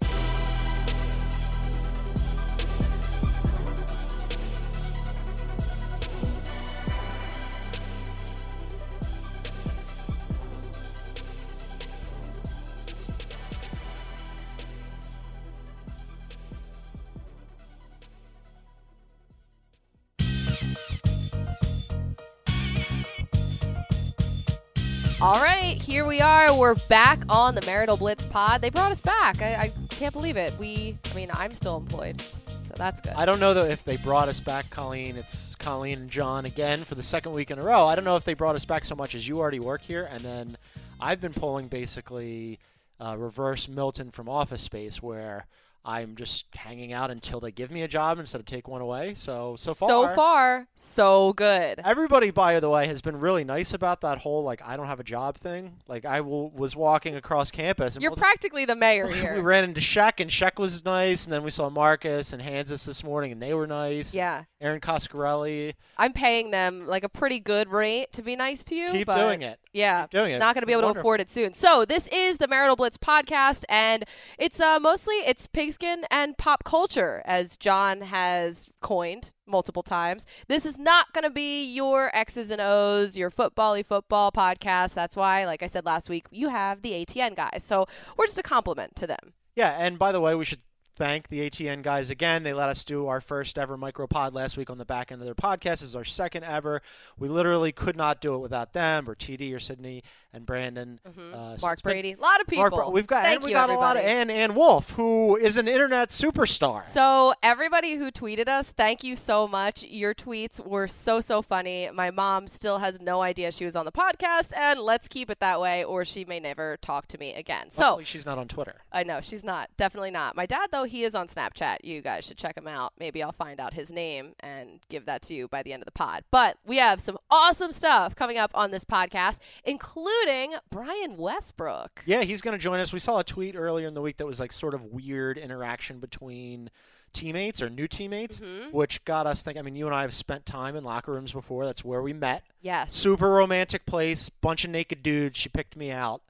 We're 26.57 26.75
back 26.89 27.21
on 27.29 27.57
the 27.57 27.63
Marital 27.67 27.97
Blitz 27.97 28.25
pod. 28.25 28.61
They 28.61 28.71
brought 28.71 28.93
us 28.93 29.01
back. 29.01 29.43
I, 29.43 29.55
I 29.55 29.73
can't 29.91 30.13
believe 30.13 30.37
it. 30.37 30.57
We, 30.57 30.97
I 31.11 31.15
mean, 31.15 31.29
I'm 31.35 31.53
still 31.53 31.77
employed, 31.77 32.23
so 32.61 32.75
that's 32.77 33.01
good. 33.01 33.13
I 33.15 33.25
don't 33.25 33.41
know 33.41 33.53
though 33.53 33.65
if 33.65 33.85
they 33.85 33.97
brought 33.97 34.29
us 34.29 34.39
back, 34.39 34.71
Colleen. 34.71 35.17
It's 35.17 35.57
Colleen 35.57 35.99
and 35.99 36.11
John 36.11 36.45
again 36.45 36.85
for 36.85 36.95
the 36.95 37.03
second 37.03 37.33
week 37.33 37.51
in 37.51 37.59
a 37.59 37.63
row. 37.63 37.87
I 37.87 37.97
don't 37.97 38.05
know 38.05 38.17
if 38.17 38.25
they 38.25 38.35
brought 38.35 38.55
us 38.55 38.65
back 38.65 38.85
so 38.85 38.95
much 38.95 39.15
as 39.15 39.27
you 39.27 39.41
already 39.41 39.59
work 39.59 39.83
here, 39.83 40.09
and 40.11 40.21
then 40.21 40.57
I've 41.01 41.21
been 41.21 41.33
pulling 41.33 41.67
basically 41.67 42.61
uh, 43.01 43.17
reverse 43.19 43.69
Milton 43.69 44.11
from 44.13 44.29
Office 44.29 44.63
Space, 44.63 45.03
where 45.03 45.47
I'm 45.87 46.17
just 46.17 46.47
hanging 46.55 46.93
out 46.95 47.11
until 47.11 47.41
they 47.41 47.51
give 47.53 47.71
me 47.71 47.83
a 47.83 47.89
job 47.89 48.19
instead 48.19 48.41
of 48.41 48.47
take 48.47 48.67
one 48.69 48.81
away. 48.81 49.15
So 49.17 49.55
so 49.59 49.75
far, 49.75 49.89
so 49.89 50.15
far, 50.15 50.67
so 50.77 51.33
good. 51.35 51.81
Everybody, 51.85 52.31
by 52.31 52.59
the 52.61 52.71
way, 52.71 52.87
has 52.87 53.03
been 53.03 53.19
really 53.21 53.45
nice 53.45 53.75
about 53.75 54.01
that 54.01 54.19
whole 54.19 54.43
like 54.43 54.63
I 54.65 54.77
don't 54.79 54.87
have 54.87 55.01
a 55.01 55.05
job 55.05 55.37
thing. 55.37 55.75
Like 55.87 56.05
I 56.07 56.19
w- 56.19 56.51
was 56.55 56.75
walking 56.75 57.17
across 57.17 57.51
campus 57.51 57.97
and 57.97 58.03
You're 58.03 58.13
we'll- 58.13 58.17
practically 58.17 58.65
the 58.65 58.75
mayor 58.77 59.09
here. 59.11 59.35
we 59.35 59.41
ran 59.41 59.65
into 59.65 59.81
Shaq, 59.81 60.21
and 60.21 60.31
Shaq 60.31 60.59
was 60.59 60.85
nice, 60.85 61.25
and 61.25 61.33
then 61.33 61.43
we 61.43 61.51
saw 61.51 61.69
Marcas 61.69 62.33
and 62.33 62.41
Hanzus 62.43 62.87
this 62.87 63.05
morning, 63.05 63.33
and 63.33 63.43
they 63.43 63.53
were 63.53 63.67
nice. 63.67 64.15
Yeah. 64.15 64.45
Aaron 64.61 64.81
Coscarelli. 64.81 65.75
I'm 65.99 66.13
paying 66.15 66.51
them 66.51 66.87
like 66.87 67.05
a 67.05 67.09
pretty 67.11 67.41
good 67.41 67.69
rate 67.69 68.13
to 68.15 68.23
be 68.23 68.37
nice 68.37 68.65
to 68.65 68.75
you. 68.75 68.91
Keep 68.91 69.07
but 69.09 69.19
doing 69.19 69.43
it. 69.43 69.59
Yeah, 69.75 70.03
Keep 70.03 70.11
doing 70.13 70.33
it. 70.33 70.39
Not 70.39 70.55
going 70.55 70.63
to 70.63 70.67
be 70.67 70.73
able 70.73 70.93
to 70.95 71.01
afford 71.01 71.21
it 71.21 71.31
soon. 71.31 71.53
So 71.53 71.85
this 71.85 72.09
is 72.09 72.39
the 72.39 72.47
Marital 72.49 72.77
Blitz 72.77 72.97
podcast, 72.97 73.65
and 73.69 74.05
it's 74.39 74.61
uh, 74.61 74.79
mostly 74.81 75.17
it's 75.17 75.47
and 75.83 76.39
pop 76.39 76.65
culture, 76.65 77.23
as 77.25 77.57
John 77.57 78.03
has 78.03 78.69
coined 78.81 79.33
multiple 79.47 79.83
times. 79.83 80.25
This 80.49 80.65
is 80.65 80.79
not 80.79 81.13
going 81.13 81.25
to 81.25 81.31
be 81.31 81.65
your 81.65 82.15
X's 82.15 82.51
and 82.51 82.61
O's, 82.61 83.17
your 83.17 83.31
football-y 83.31 83.83
football 83.83 84.31
podcast. 84.31 84.95
That's 84.95 85.17
why, 85.17 85.45
like 85.45 85.63
I 85.63 85.67
said 85.67 85.85
last 85.85 86.09
week, 86.09 86.27
you 86.31 86.49
have 86.49 86.83
the 86.83 86.93
ATN 86.93 87.35
guys. 87.35 87.65
So 87.65 87.87
we're 88.17 88.27
just 88.27 88.39
a 88.39 88.43
complement 88.43 88.95
to 88.97 89.07
them. 89.07 89.35
Yeah, 89.57 89.71
and 89.79 89.99
by 89.99 90.13
the 90.13 90.21
way, 90.21 90.35
we 90.35 90.45
should 90.45 90.61
thank 90.97 91.29
the 91.29 91.49
ATN 91.49 91.83
guys 91.83 92.11
again. 92.11 92.43
They 92.43 92.53
let 92.53 92.69
us 92.69 92.85
do 92.85 93.07
our 93.07 93.21
first 93.21 93.59
ever 93.59 93.77
micropod 93.77 94.33
last 94.33 94.57
week 94.57 94.71
on 94.71 94.79
the 94.79 94.85
back 94.85 95.11
end 95.13 95.21
of 95.21 95.27
their 95.27 95.35
podcast. 95.35 95.81
This 95.81 95.83
is 95.83 95.97
our 95.97 96.05
second 96.05 96.45
ever. 96.45 96.83
We 97.19 97.29
literally 97.29 97.73
could 97.73 97.97
not 97.97 98.21
do 98.21 98.35
it 98.35 98.39
without 98.39 98.73
them, 98.73 99.09
or 99.09 99.15
TD, 99.15 99.55
or 99.55 99.61
Sydney, 99.61 100.03
and 100.33 100.47
Brandon. 100.47 101.01
Uh, 101.05 101.09
so 101.09 101.15
Mm-hmm. 101.15 101.61
Mark 101.63 101.73
it's 101.75 101.83
Brady, 101.83 102.13
a 102.13 102.21
lot 102.21 102.41
of 102.41 102.47
people. 102.47 102.71
Mark, 102.71 102.93
we've 102.93 103.07
got 103.07 103.23
Thank 103.25 103.37
and 103.37 103.45
we 103.45 103.51
you, 103.51 103.57
got 103.57 103.71
a 103.71 103.75
lot 103.75 103.97
of 103.97 104.03
everybody. 104.05 104.33
Ann 104.35 104.51
Ann 104.51 104.55
Wolf, 104.55 104.91
who 104.91 105.37
is 105.37 105.57
an 105.57 105.69
internet 105.69 106.11
superstar. 106.11 106.85
So 106.85 107.35
everybody 107.43 107.97
who 107.97 108.11
tweeted 108.11 108.49
us, 108.49 108.71
thank 108.71 109.05
you 109.05 109.17
so 109.17 109.47
much. 109.47 109.83
Your 109.85 110.15
tweets 110.15 110.65
were 110.65 110.89
so 110.89 111.21
so 111.21 111.43
funny. 111.43 111.89
My 111.93 112.11
mom 112.11 112.49
still 112.49 112.79
has 112.79 113.01
no 113.01 113.23
idea 113.23 113.53
she 113.53 113.65
was 113.65 113.77
on 113.77 113.85
the 113.85 113.93
podcast, 113.93 114.53
and 114.57 114.81
let's 114.81 115.09
keep 115.09 115.31
it 115.31 115.41
that 115.41 115.61
way, 115.61 115.85
or 115.85 116.05
she 116.05 116.25
may 116.25 116.41
never 116.41 116.77
talk 116.79 117.07
to 117.09 117.19
me 117.19 117.35
again. 117.35 117.71
So 117.71 118.01
she's 118.05 118.27
not 118.27 118.39
on 118.39 118.49
Twitter. 118.49 118.77
I 118.93 119.03
know 119.05 119.21
she's 119.21 119.45
not, 119.45 119.71
definitely 119.77 120.11
not. 120.11 120.37
My 120.37 120.47
dad 120.47 120.69
though, 120.73 120.84
know 120.85 120.89
he 120.91 121.05
is 121.05 121.15
on 121.15 121.29
Snapchat. 121.29 121.79
You 121.83 122.01
guys 122.03 122.25
should 122.25 122.37
check 122.37 122.57
him 122.57 122.67
out. 122.69 122.93
Maybe 122.99 123.23
I'll 123.23 123.33
find 123.33 123.61
out 123.61 123.75
his 123.75 123.91
name 123.91 124.35
and 124.41 124.81
give 124.89 125.07
that 125.07 125.23
to 125.23 125.35
you 125.35 125.49
by 125.49 125.63
the 125.63 125.73
end 125.73 125.83
of 125.83 125.87
the 125.87 125.93
pod. 125.93 126.25
But 126.31 126.59
we 126.65 126.77
have 126.79 127.01
some 127.01 127.19
awesome 127.31 127.73
stuff 127.73 128.15
coming 128.15 128.39
up 128.39 128.51
on 128.55 128.71
this 128.71 128.85
podcast, 128.85 129.39
including 129.65 130.55
Brian 130.71 131.17
Westbrook. 131.17 132.03
Yeah, 132.07 132.23
he's 132.23 132.41
going 132.43 132.53
to 132.57 132.63
join 132.63 132.81
us. 132.81 132.93
We 132.93 132.99
saw 132.99 133.19
a 133.19 133.25
tweet 133.25 133.57
earlier 133.57 133.87
in 133.87 133.95
the 133.95 134.03
week 134.03 134.17
that 134.19 134.27
was 134.27 134.41
like 134.41 134.53
sort 134.53 134.75
of 134.75 134.85
weird 134.85 135.39
interaction 135.39 135.99
between 136.01 136.71
teammates 137.13 137.63
or 137.63 137.71
new 137.71 137.87
teammates, 137.87 138.41
Mhm. 138.41 138.73
which 138.73 139.05
got 139.05 139.27
us 139.27 139.43
thinking. 139.43 139.61
I 139.61 139.63
mean, 139.63 139.77
you 139.77 139.87
and 139.87 139.95
I 139.95 140.03
have 140.03 140.13
spent 140.13 140.47
time 140.47 140.75
in 140.75 140.83
locker 140.83 141.13
rooms 141.13 141.33
before. 141.33 141.65
That's 141.65 141.85
where 141.85 142.03
we 142.03 142.13
met. 142.13 142.43
Yes. 142.61 142.93
Super 142.93 143.29
romantic 143.31 143.87
place, 143.87 144.29
bunch 144.31 144.65
of 144.65 144.71
naked 144.71 145.03
dudes. 145.03 145.39
She 145.39 145.49
picked 145.49 145.77
me 145.77 145.93
out. 145.93 146.23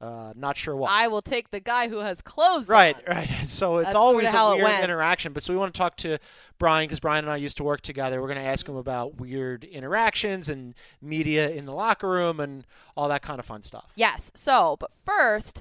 Uh, 0.00 0.32
not 0.34 0.56
sure 0.56 0.74
why. 0.74 0.88
I 0.90 1.08
will 1.08 1.20
take 1.20 1.50
the 1.50 1.60
guy 1.60 1.88
who 1.88 1.98
has 1.98 2.22
clothes 2.22 2.68
Right, 2.68 2.96
on. 2.96 3.16
right. 3.16 3.30
So 3.46 3.78
it's 3.78 3.88
That's 3.88 3.96
always 3.96 4.32
a 4.32 4.54
weird 4.56 4.82
interaction. 4.82 5.34
But 5.34 5.42
so 5.42 5.52
we 5.52 5.58
want 5.58 5.74
to 5.74 5.78
talk 5.78 5.96
to 5.98 6.18
Brian 6.58 6.86
because 6.86 7.00
Brian 7.00 7.24
and 7.26 7.32
I 7.32 7.36
used 7.36 7.58
to 7.58 7.64
work 7.64 7.82
together. 7.82 8.20
We're 8.20 8.28
going 8.28 8.38
to 8.40 8.44
ask 8.44 8.66
him 8.66 8.76
about 8.76 9.20
weird 9.20 9.64
interactions 9.64 10.48
and 10.48 10.74
media 11.02 11.50
in 11.50 11.66
the 11.66 11.74
locker 11.74 12.08
room 12.08 12.40
and 12.40 12.66
all 12.96 13.08
that 13.08 13.20
kind 13.20 13.38
of 13.38 13.44
fun 13.44 13.62
stuff. 13.62 13.90
Yes. 13.94 14.30
So, 14.34 14.76
but 14.80 14.90
first, 15.04 15.60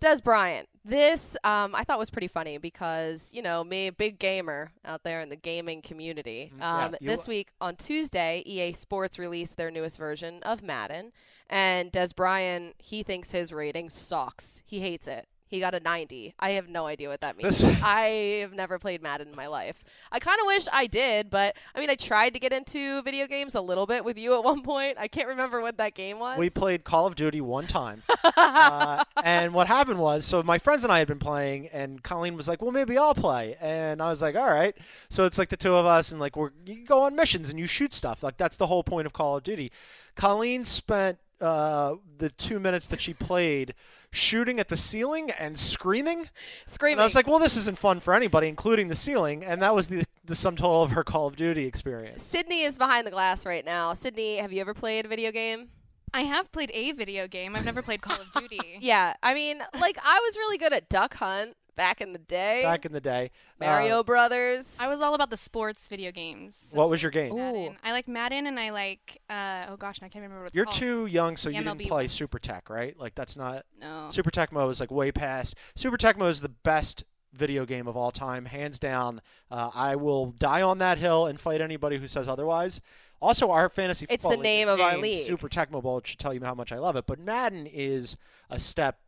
Dez 0.00 0.22
Bryant. 0.24 0.68
This 0.88 1.36
um, 1.44 1.74
I 1.74 1.84
thought 1.84 1.98
was 1.98 2.08
pretty 2.08 2.28
funny 2.28 2.56
because 2.56 3.30
you 3.34 3.42
know 3.42 3.62
me, 3.62 3.88
a 3.88 3.92
big 3.92 4.18
gamer 4.18 4.72
out 4.86 5.02
there 5.02 5.20
in 5.20 5.28
the 5.28 5.36
gaming 5.36 5.82
community. 5.82 6.50
Mm, 6.54 6.58
yeah, 6.60 6.84
Um, 6.86 6.96
this 7.02 7.28
week 7.28 7.50
on 7.60 7.76
Tuesday, 7.76 8.42
EA 8.46 8.72
Sports 8.72 9.18
released 9.18 9.58
their 9.58 9.70
newest 9.70 9.98
version 9.98 10.42
of 10.44 10.62
Madden, 10.62 11.12
and 11.50 11.92
Dez 11.92 12.16
Bryant 12.16 12.74
he 12.78 13.02
thinks 13.02 13.32
his 13.32 13.52
rating 13.52 13.90
sucks. 13.90 14.62
He 14.64 14.80
hates 14.80 15.06
it. 15.06 15.28
He 15.48 15.60
got 15.60 15.74
a 15.74 15.80
90. 15.80 16.34
I 16.38 16.50
have 16.50 16.68
no 16.68 16.86
idea 16.86 17.08
what 17.08 17.22
that 17.22 17.36
means. 17.36 17.62
I 17.82 18.40
have 18.42 18.52
never 18.52 18.78
played 18.78 19.02
Madden 19.02 19.28
in 19.28 19.34
my 19.34 19.46
life. 19.46 19.82
I 20.12 20.18
kind 20.18 20.38
of 20.40 20.46
wish 20.46 20.66
I 20.70 20.86
did, 20.86 21.30
but 21.30 21.56
I 21.74 21.80
mean, 21.80 21.88
I 21.88 21.94
tried 21.94 22.34
to 22.34 22.38
get 22.38 22.52
into 22.52 23.02
video 23.02 23.26
games 23.26 23.54
a 23.54 23.60
little 23.60 23.86
bit 23.86 24.04
with 24.04 24.18
you 24.18 24.34
at 24.34 24.44
one 24.44 24.62
point. 24.68 24.98
I 24.98 25.08
can't 25.08 25.26
remember 25.26 25.62
what 25.62 25.78
that 25.78 25.94
game 25.94 26.18
was. 26.18 26.38
We 26.38 26.50
played 26.50 26.84
Call 26.84 27.06
of 27.06 27.14
Duty 27.14 27.40
one 27.40 27.66
time. 27.66 28.02
uh, 28.36 29.02
and 29.24 29.54
what 29.54 29.66
happened 29.66 29.98
was, 29.98 30.26
so 30.26 30.42
my 30.42 30.58
friends 30.58 30.84
and 30.84 30.92
I 30.92 30.98
had 30.98 31.08
been 31.08 31.18
playing, 31.18 31.68
and 31.68 32.02
Colleen 32.02 32.36
was 32.36 32.46
like, 32.46 32.60
well, 32.60 32.72
maybe 32.72 32.98
I'll 32.98 33.14
play. 33.14 33.56
And 33.60 34.02
I 34.02 34.10
was 34.10 34.20
like, 34.20 34.36
all 34.36 34.50
right. 34.50 34.76
So 35.08 35.24
it's 35.24 35.38
like 35.38 35.48
the 35.48 35.56
two 35.56 35.74
of 35.74 35.86
us, 35.86 36.12
and 36.12 36.20
like, 36.20 36.36
we're, 36.36 36.50
you 36.66 36.84
go 36.84 37.02
on 37.02 37.16
missions 37.16 37.48
and 37.48 37.58
you 37.58 37.66
shoot 37.66 37.94
stuff. 37.94 38.22
Like, 38.22 38.36
that's 38.36 38.58
the 38.58 38.66
whole 38.66 38.84
point 38.84 39.06
of 39.06 39.14
Call 39.14 39.38
of 39.38 39.44
Duty. 39.44 39.72
Colleen 40.14 40.64
spent 40.64 41.18
uh, 41.40 41.94
the 42.18 42.30
two 42.30 42.58
minutes 42.58 42.86
that 42.88 43.00
she 43.00 43.14
played 43.14 43.74
shooting 44.10 44.58
at 44.58 44.68
the 44.68 44.76
ceiling 44.76 45.30
and 45.30 45.58
screaming. 45.58 46.28
Screaming. 46.66 46.94
And 46.94 47.00
I 47.00 47.04
was 47.04 47.14
like, 47.14 47.26
well, 47.26 47.38
this 47.38 47.56
isn't 47.56 47.78
fun 47.78 48.00
for 48.00 48.14
anybody, 48.14 48.48
including 48.48 48.88
the 48.88 48.94
ceiling. 48.94 49.44
And 49.44 49.62
that 49.62 49.74
was 49.74 49.88
the, 49.88 50.04
the 50.24 50.34
sum 50.34 50.56
total 50.56 50.82
of 50.82 50.92
her 50.92 51.04
Call 51.04 51.26
of 51.26 51.36
Duty 51.36 51.66
experience. 51.66 52.22
Sydney 52.22 52.62
is 52.62 52.78
behind 52.78 53.06
the 53.06 53.10
glass 53.10 53.44
right 53.44 53.64
now. 53.64 53.94
Sydney, 53.94 54.36
have 54.38 54.52
you 54.52 54.60
ever 54.60 54.74
played 54.74 55.04
a 55.04 55.08
video 55.08 55.30
game? 55.32 55.68
I 56.12 56.22
have 56.22 56.50
played 56.52 56.70
a 56.72 56.92
video 56.92 57.28
game. 57.28 57.54
I've 57.54 57.64
never 57.64 57.82
played 57.82 58.00
Call 58.00 58.16
of 58.16 58.32
Duty. 58.32 58.58
Yeah, 58.80 59.14
I 59.22 59.34
mean, 59.34 59.62
like 59.78 59.98
I 60.02 60.20
was 60.20 60.36
really 60.36 60.56
good 60.56 60.72
at 60.72 60.88
Duck 60.88 61.14
Hunt 61.14 61.56
back 61.78 62.02
in 62.02 62.12
the 62.12 62.18
day. 62.18 62.60
Back 62.62 62.84
in 62.84 62.92
the 62.92 63.00
day. 63.00 63.30
Mario 63.58 64.00
Uh, 64.00 64.02
Brothers. 64.02 64.76
I 64.78 64.88
was 64.88 65.00
all 65.00 65.14
about 65.14 65.30
the 65.30 65.36
sports 65.38 65.88
video 65.88 66.12
games. 66.12 66.72
what 66.74 66.90
was 66.90 67.02
your 67.02 67.10
game? 67.10 67.34
Madden. 67.34 67.78
I 67.82 67.92
like 67.92 68.06
Madden 68.06 68.46
and 68.46 68.60
I 68.60 68.68
like 68.70 69.22
uh, 69.30 69.66
oh 69.70 69.76
gosh, 69.76 69.98
I 70.02 70.08
can't 70.08 70.22
remember 70.22 70.40
what 70.42 70.46
it's 70.48 70.56
You're 70.56 70.66
called. 70.66 70.76
too 70.76 71.06
young, 71.06 71.36
so 71.38 71.48
The 71.48 71.54
you 71.56 71.62
didn't 71.64 71.78
play 71.80 72.02
ones. 72.02 72.12
Super 72.12 72.38
Tech, 72.38 72.68
right? 72.68 72.98
Like 72.98 73.14
that's 73.14 73.36
not. 73.36 73.64
No. 73.80 74.08
Super 74.10 74.30
Tecmo 74.30 74.68
is 74.70 74.80
like 74.80 74.90
way 74.90 75.10
past. 75.10 75.54
Super 75.74 75.96
Tecmo 75.96 76.28
is 76.28 76.40
the 76.42 76.50
best 76.50 77.04
video 77.32 77.64
game 77.64 77.86
of 77.86 77.96
all 77.96 78.10
time, 78.10 78.46
hands 78.46 78.78
down. 78.78 79.20
Uh, 79.50 79.70
I 79.74 79.94
will 79.96 80.32
die 80.32 80.62
on 80.62 80.78
that 80.78 80.98
hill 80.98 81.26
and 81.26 81.40
fight 81.40 81.60
anybody 81.60 81.96
who 81.98 82.08
says 82.08 82.26
otherwise. 82.26 82.80
Also, 83.20 83.50
our 83.50 83.68
fantasy 83.68 84.06
It's 84.08 84.22
football 84.22 84.30
the 84.38 84.42
name 84.42 84.68
of 84.68 84.80
our 84.80 84.96
league. 84.96 85.26
Super 85.26 85.48
Tecmo 85.48 85.82
Bowl 85.82 86.00
should 86.04 86.18
tell 86.18 86.32
you 86.34 86.40
how 86.42 86.54
much 86.54 86.72
I 86.72 86.78
love 86.78 86.96
it. 86.96 87.06
But 87.06 87.18
Madden 87.18 87.66
is 87.66 88.16
a 88.50 88.58
step 88.58 88.98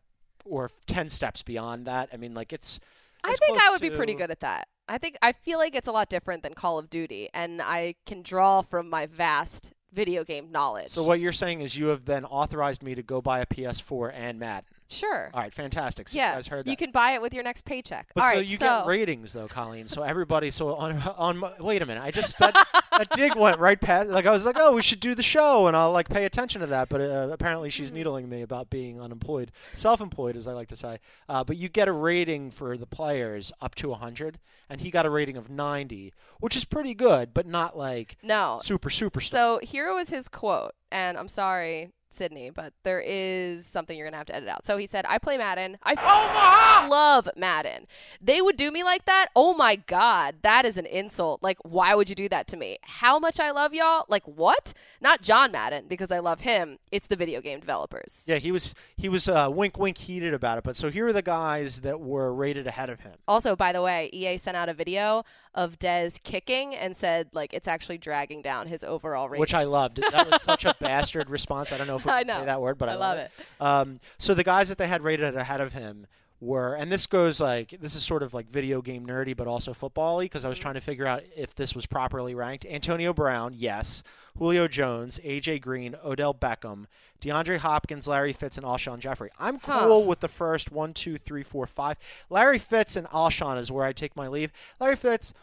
or 0.45 0.71
ten 0.87 1.09
steps 1.09 1.43
beyond 1.43 1.87
that. 1.87 2.09
I 2.13 2.17
mean, 2.17 2.35
like 2.35 2.53
it's. 2.53 2.81
I 3.23 3.35
think 3.35 3.61
I 3.61 3.71
would 3.71 3.81
be 3.81 3.91
pretty 3.91 4.15
good 4.15 4.31
at 4.31 4.41
that. 4.41 4.69
I 4.89 4.99
think 4.99 5.19
I 5.23 5.33
feel 5.33 5.59
like 5.59 5.75
it's 5.75 5.89
a 5.89 5.93
lot 5.93 6.09
different 6.09 6.43
than 6.43 6.55
Call 6.55 6.79
of 6.79 6.91
Duty, 6.91 7.29
and 7.33 7.61
I 7.63 7.95
can 8.07 8.23
draw 8.23 8.63
from 8.63 8.89
my 8.89 9.07
vast 9.07 9.73
video 9.93 10.25
game 10.25 10.51
knowledge. 10.51 10.89
So 10.89 11.03
what 11.03 11.21
you're 11.21 11.33
saying 11.33 11.61
is 11.61 11.77
you 11.77 11.89
have 11.89 12.05
then 12.07 12.25
authorized 12.25 12.83
me 12.83 12.95
to 12.95 13.03
go 13.03 13.21
buy 13.21 13.41
a 13.41 13.47
PS4 13.47 14.13
and 14.15 14.39
Madden. 14.39 14.65
Sure. 14.91 15.31
All 15.33 15.41
right, 15.41 15.55
fantastic. 15.55 16.09
So 16.09 16.19
yeah, 16.19 16.31
you 16.31 16.37
guys 16.37 16.47
heard 16.49 16.65
that. 16.67 16.71
you 16.71 16.77
can 16.77 16.91
buy 16.91 17.13
it 17.13 17.23
with 17.23 17.33
your 17.33 17.45
next 17.45 17.65
paycheck. 17.65 18.09
But 18.15 18.23
All 18.23 18.31
so 18.31 18.37
right, 18.39 18.47
you 18.47 18.57
so 18.57 18.65
get 18.65 18.87
ratings 18.87 19.33
though, 19.33 19.47
Colleen. 19.47 19.87
So 19.87 20.03
everybody, 20.03 20.51
so 20.51 20.75
on 20.75 21.01
on 21.17 21.43
wait 21.61 21.81
a 21.81 21.87
minute, 21.87 22.03
I 22.03 22.11
just 22.11 22.39
that 22.41 22.55
that 22.91 23.09
dig 23.11 23.37
went 23.37 23.61
right 23.61 23.81
past. 23.81 24.11
Like 24.11 24.27
I 24.27 24.33
was 24.33 24.45
like, 24.45 24.57
oh, 24.59 24.73
we 24.73 24.83
should 24.83 24.99
do 24.99 25.15
the 25.15 25.23
show, 25.23 25.69
and 25.69 25.77
I'll 25.77 25.93
like 25.93 26.09
pay 26.09 26.25
attention 26.25 26.61
to 26.63 26.67
that. 26.69 26.89
But 26.89 27.01
uh, 27.03 27.29
apparently, 27.31 27.71
she's 27.71 27.93
needling 27.93 28.29
me 28.29 28.43
about 28.43 28.69
being 28.69 29.01
unemployed, 29.01 29.53
self-employed, 29.75 30.37
as 30.37 30.49
I 30.49 30.53
like 30.53 30.69
to 30.69 30.77
say. 30.77 30.99
Uh, 31.29 31.45
but 31.45 31.57
you 31.57 31.69
get 31.69 31.87
a 31.87 31.93
rating 31.93 32.51
for 32.51 32.77
the 32.77 32.87
players 32.87 33.53
up 33.61 33.77
to 33.77 33.91
100, 33.91 34.41
and 34.69 34.81
he 34.81 34.91
got 34.91 35.07
a 35.07 35.11
rating 35.11 35.37
of 35.37 35.49
90, 35.49 36.13
which 36.41 36.57
is 36.57 36.65
pretty 36.65 36.95
good, 36.95 37.33
but 37.33 37.47
not 37.47 37.79
like 37.79 38.17
no 38.25 38.61
super 38.65 38.91
super. 38.91 39.21
So 39.21 39.61
here 39.63 39.95
was 39.95 40.11
his 40.11 40.27
quote, 40.27 40.73
and 40.91 41.17
I'm 41.17 41.29
sorry, 41.29 41.91
Sydney, 42.13 42.51
but 42.51 42.73
there 42.85 43.01
is 43.01 43.67
something 43.67 43.97
you're 43.97 44.07
gonna 44.07 44.17
have 44.17 44.27
to 44.27 44.35
edit 44.35 44.49
out. 44.49 44.67
So 44.67 44.77
he 44.77 44.87
said, 44.87 45.05
"I 45.09 45.19
play 45.19 45.39
Madden. 45.39 45.79
I 45.83 46.87
love 46.89 47.29
Madden. 47.37 47.87
They 48.21 48.41
would 48.43 48.57
do 48.57 48.71
me 48.71 48.83
like 48.83 49.05
that. 49.07 49.29
Oh 49.35 49.55
my 49.55 49.77
god, 49.77 50.37
that 50.43 50.65
is 50.65 50.77
an 50.77 50.87
insult. 50.87 51.43
Like, 51.43 51.59
why 51.63 51.95
would 51.95 52.09
you 52.09 52.15
do 52.15 52.29
that 52.29 52.47
to 52.49 52.57
me? 52.57 52.79
How 52.83 53.19
much 53.19 53.39
I 53.41 53.51
love 53.51 53.73
y'all? 53.75 54.05
Like, 54.09 54.25
what? 54.25 54.73
Not 55.01 55.23
John 55.23 55.53
Madden 55.53 55.87
because 55.89 56.11
I 56.11 56.19
love 56.19 56.41
him. 56.41 56.79
It's 56.91 57.07
the 57.07 57.17
video 57.17 57.41
game 57.41 57.61
developers. 57.61 58.25
Yeah, 58.27 58.37
he 58.37 58.53
was 58.53 58.75
he 58.97 59.09
was 59.09 59.29
uh, 59.29 59.49
wink 59.51 59.79
wink 59.79 59.99
heated 59.99 60.35
about 60.35 60.59
it. 60.59 60.65
But 60.65 60.77
so 60.77 60.91
here 60.91 61.07
are 61.07 61.13
the 61.13 61.23
guys 61.23 61.81
that 61.81 62.01
were 62.01 62.33
rated 62.35 62.67
ahead 62.67 62.91
of 62.91 63.01
him. 63.01 63.15
Also, 63.29 63.57
by 63.57 63.73
the 63.73 63.83
way, 63.83 64.11
EA 64.13 64.37
sent 64.39 64.57
out 64.57 64.69
a 64.69 64.75
video 64.75 65.25
of 65.55 65.79
Dez 65.79 66.23
kicking 66.23 66.75
and 66.75 66.97
said 66.97 67.29
like 67.33 67.53
it's 67.53 67.67
actually 67.69 67.99
dragging 67.99 68.41
down 68.43 68.69
his 68.69 68.85
overall 68.85 69.29
rating. 69.29 69.41
which 69.41 69.55
I 69.55 69.65
loved. 69.65 70.01
That 70.13 70.31
was 70.31 70.43
such 70.45 70.65
a 70.65 70.75
bastard 70.79 71.29
response. 71.31 71.73
I 71.73 71.79
don't 71.79 71.87
know 71.87 71.97
if 71.97 72.05
we 72.05 72.11
can 72.11 72.27
say 72.27 72.45
that 72.45 72.61
word, 72.61 72.79
but 72.79 72.89
I, 72.89 72.93
I 72.93 72.97
love 72.97 73.19
it. 73.19 73.31
Um, 73.61 74.01
so 74.19 74.35
the 74.35 74.45
guys 74.45 74.69
that 74.69 74.79
they 74.79 74.87
had 74.87 75.03
rated 75.03 75.37
ahead 75.37 75.61
of 75.61 75.73
him 75.73 76.07
were, 76.41 76.75
and 76.75 76.91
this 76.91 77.07
goes 77.07 77.41
like 77.41 77.77
this 77.81 77.95
is 77.95 78.03
sort 78.03 78.23
of 78.23 78.33
like 78.33 78.51
video 78.51 78.81
game 78.81 79.07
nerdy, 79.07 79.37
but 79.37 79.47
also 79.47 79.75
football-y 79.75 80.25
because 80.25 80.45
I 80.45 80.49
was 80.49 80.59
mm-hmm. 80.59 80.63
trying 80.63 80.75
to 80.75 80.81
figure 80.81 81.07
out 81.07 81.23
if 81.37 81.55
this 81.55 81.75
was 81.75 81.87
properly 81.87 82.35
ranked. 82.35 82.65
Antonio 82.67 83.13
Brown, 83.13 83.55
yes. 83.57 84.03
Julio 84.39 84.69
Jones, 84.69 85.19
AJ 85.25 85.61
Green, 85.61 85.97
Odell 86.05 86.33
Beckham, 86.33 86.87
DeAndre 87.21 87.59
Hopkins, 87.59 88.09
Larry 88.09 88.33
Fitz, 88.33 88.57
and 88.57 88.65
Alshon 88.65 88.99
Jeffery. 89.01 89.31
I'm 89.39 89.59
Huh. 89.59 89.81
cool 89.81 90.05
with 90.05 90.21
the 90.21 90.29
first 90.29 90.73
one, 90.73 90.95
two, 90.95 91.19
three, 91.19 91.43
four, 91.43 91.67
five. 91.67 91.99
Larry 92.31 92.59
Fitz 92.59 92.97
and 92.97 93.07
Alshon 93.09 93.59
is 93.59 93.71
where 93.71 93.85
I 93.85 93.93
take 93.93 94.17
my 94.17 94.29
leave. 94.29 94.53
Larry 94.79 94.97
Fitz. 94.97 95.35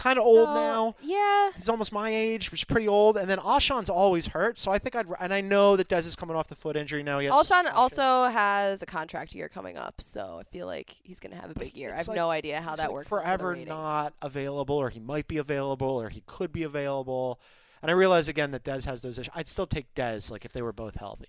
Kind 0.00 0.18
of 0.18 0.24
old 0.24 0.48
now. 0.48 0.96
Yeah. 1.02 1.50
He's 1.54 1.68
almost 1.68 1.92
my 1.92 2.08
age, 2.08 2.50
which 2.50 2.62
is 2.62 2.64
pretty 2.64 2.88
old. 2.88 3.18
And 3.18 3.28
then 3.28 3.36
Alshon's 3.36 3.90
always 3.90 4.28
hurt, 4.28 4.58
so 4.58 4.70
I 4.72 4.78
think 4.78 4.96
I'd. 4.96 5.06
And 5.20 5.32
I 5.34 5.42
know 5.42 5.76
that 5.76 5.88
Dez 5.90 6.06
is 6.06 6.16
coming 6.16 6.34
off 6.34 6.48
the 6.48 6.54
foot 6.54 6.74
injury 6.74 7.02
now. 7.02 7.18
Alshon 7.20 7.70
also 7.74 8.24
has 8.28 8.80
a 8.80 8.86
contract 8.86 9.34
year 9.34 9.50
coming 9.50 9.76
up, 9.76 10.00
so 10.00 10.40
I 10.40 10.44
feel 10.50 10.66
like 10.66 10.96
he's 11.02 11.20
going 11.20 11.32
to 11.34 11.40
have 11.40 11.50
a 11.50 11.54
big 11.54 11.76
year. 11.76 11.92
I 11.92 11.98
have 11.98 12.08
like- 12.08 12.16
no 12.16 12.30
idea 12.30 12.62
how 12.62 12.76
that 12.76 12.84
like 12.84 12.92
works. 12.92 13.08
Forever 13.10 13.54
not 13.56 14.14
available, 14.22 14.76
or 14.76 14.88
he 14.88 15.00
might 15.00 15.28
be 15.28 15.36
available, 15.36 15.86
or 15.88 16.08
he 16.08 16.22
could 16.26 16.50
be 16.50 16.62
available. 16.62 17.38
And 17.82 17.90
I 17.90 17.94
realize 17.94 18.26
again 18.26 18.52
that 18.52 18.64
Dez 18.64 18.86
has 18.86 19.02
those 19.02 19.18
issues. 19.18 19.32
I'd 19.34 19.48
still 19.48 19.66
take 19.66 19.94
Dez 19.94 20.30
like 20.30 20.46
if 20.46 20.52
they 20.54 20.62
were 20.62 20.72
both 20.72 20.94
healthy. 20.94 21.28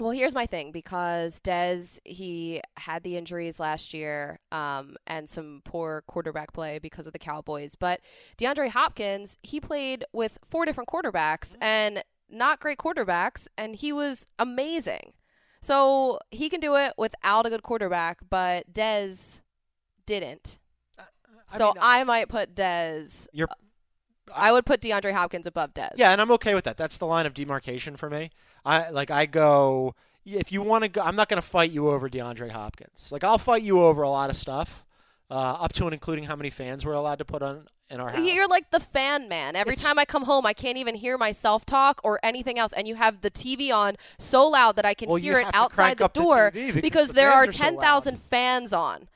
Well, 0.00 0.12
here's 0.12 0.34
my 0.34 0.46
thing 0.46 0.72
because 0.72 1.40
Dez 1.42 1.98
he 2.04 2.62
had 2.78 3.02
the 3.02 3.16
injuries 3.18 3.60
last 3.60 3.92
year 3.92 4.40
um, 4.50 4.96
and 5.06 5.28
some 5.28 5.60
poor 5.64 6.02
quarterback 6.06 6.54
play 6.54 6.78
because 6.78 7.06
of 7.06 7.12
the 7.12 7.18
Cowboys. 7.18 7.74
But 7.74 8.00
DeAndre 8.38 8.70
Hopkins 8.70 9.36
he 9.42 9.60
played 9.60 10.04
with 10.12 10.38
four 10.48 10.64
different 10.64 10.88
quarterbacks 10.88 11.54
and 11.60 12.02
not 12.30 12.60
great 12.60 12.78
quarterbacks, 12.78 13.46
and 13.58 13.76
he 13.76 13.92
was 13.92 14.26
amazing. 14.38 15.12
So 15.60 16.18
he 16.30 16.48
can 16.48 16.60
do 16.60 16.76
it 16.76 16.94
without 16.96 17.44
a 17.44 17.50
good 17.50 17.62
quarterback, 17.62 18.20
but 18.30 18.72
Dez 18.72 19.42
didn't. 20.06 20.58
So 21.48 21.74
I, 21.80 22.04
might 22.04 22.28
put 22.28 22.54
Dez. 22.54 23.26
You're- 23.32 23.52
I 24.32 24.52
would 24.52 24.64
put 24.64 24.80
DeAndre 24.80 25.12
Hopkins 25.12 25.46
above 25.46 25.74
Dez. 25.74 25.94
Yeah, 25.96 26.12
and 26.12 26.20
I'm 26.20 26.30
okay 26.32 26.54
with 26.54 26.64
that. 26.64 26.76
That's 26.76 26.98
the 26.98 27.06
line 27.06 27.26
of 27.26 27.34
demarcation 27.34 27.96
for 27.96 28.08
me. 28.08 28.30
I 28.64 28.90
like 28.90 29.10
I 29.10 29.26
go 29.26 29.94
if 30.26 30.52
you 30.52 30.62
want 30.62 30.82
to 30.82 30.88
go. 30.88 31.00
I'm 31.02 31.16
not 31.16 31.28
going 31.28 31.40
to 31.40 31.46
fight 31.48 31.70
you 31.70 31.88
over 31.88 32.08
DeAndre 32.08 32.50
Hopkins. 32.50 33.10
Like 33.10 33.24
I'll 33.24 33.38
fight 33.38 33.62
you 33.62 33.80
over 33.80 34.02
a 34.02 34.10
lot 34.10 34.30
of 34.30 34.36
stuff, 34.36 34.84
uh, 35.30 35.34
up 35.34 35.72
to 35.74 35.84
and 35.84 35.94
including 35.94 36.24
how 36.24 36.36
many 36.36 36.50
fans 36.50 36.84
we're 36.84 36.92
allowed 36.92 37.18
to 37.18 37.24
put 37.24 37.42
on 37.42 37.66
in 37.88 38.00
our 38.00 38.10
house. 38.10 38.20
You're 38.30 38.46
like 38.48 38.70
the 38.70 38.80
fan 38.80 39.28
man. 39.28 39.56
Every 39.56 39.76
time 39.76 39.98
I 39.98 40.04
come 40.04 40.24
home, 40.24 40.46
I 40.46 40.52
can't 40.52 40.78
even 40.78 40.94
hear 40.94 41.18
myself 41.18 41.66
talk 41.66 42.00
or 42.04 42.20
anything 42.22 42.58
else. 42.58 42.72
And 42.72 42.86
you 42.86 42.94
have 42.94 43.20
the 43.20 43.30
TV 43.30 43.74
on 43.74 43.96
so 44.18 44.46
loud 44.46 44.76
that 44.76 44.84
I 44.86 44.94
can 44.94 45.08
Well, 45.08 45.16
hear 45.16 45.40
it 45.40 45.48
outside 45.54 45.98
the 45.98 46.04
up 46.04 46.14
the 46.14 46.22
door 46.22 46.50
because 46.52 46.80
because 46.82 47.08
the 47.08 47.14
there 47.14 47.32
are 47.32 47.48
are 47.48 47.52
so 47.52 47.64
10,000 47.64 48.20
fans 48.20 48.72
on. 48.72 49.08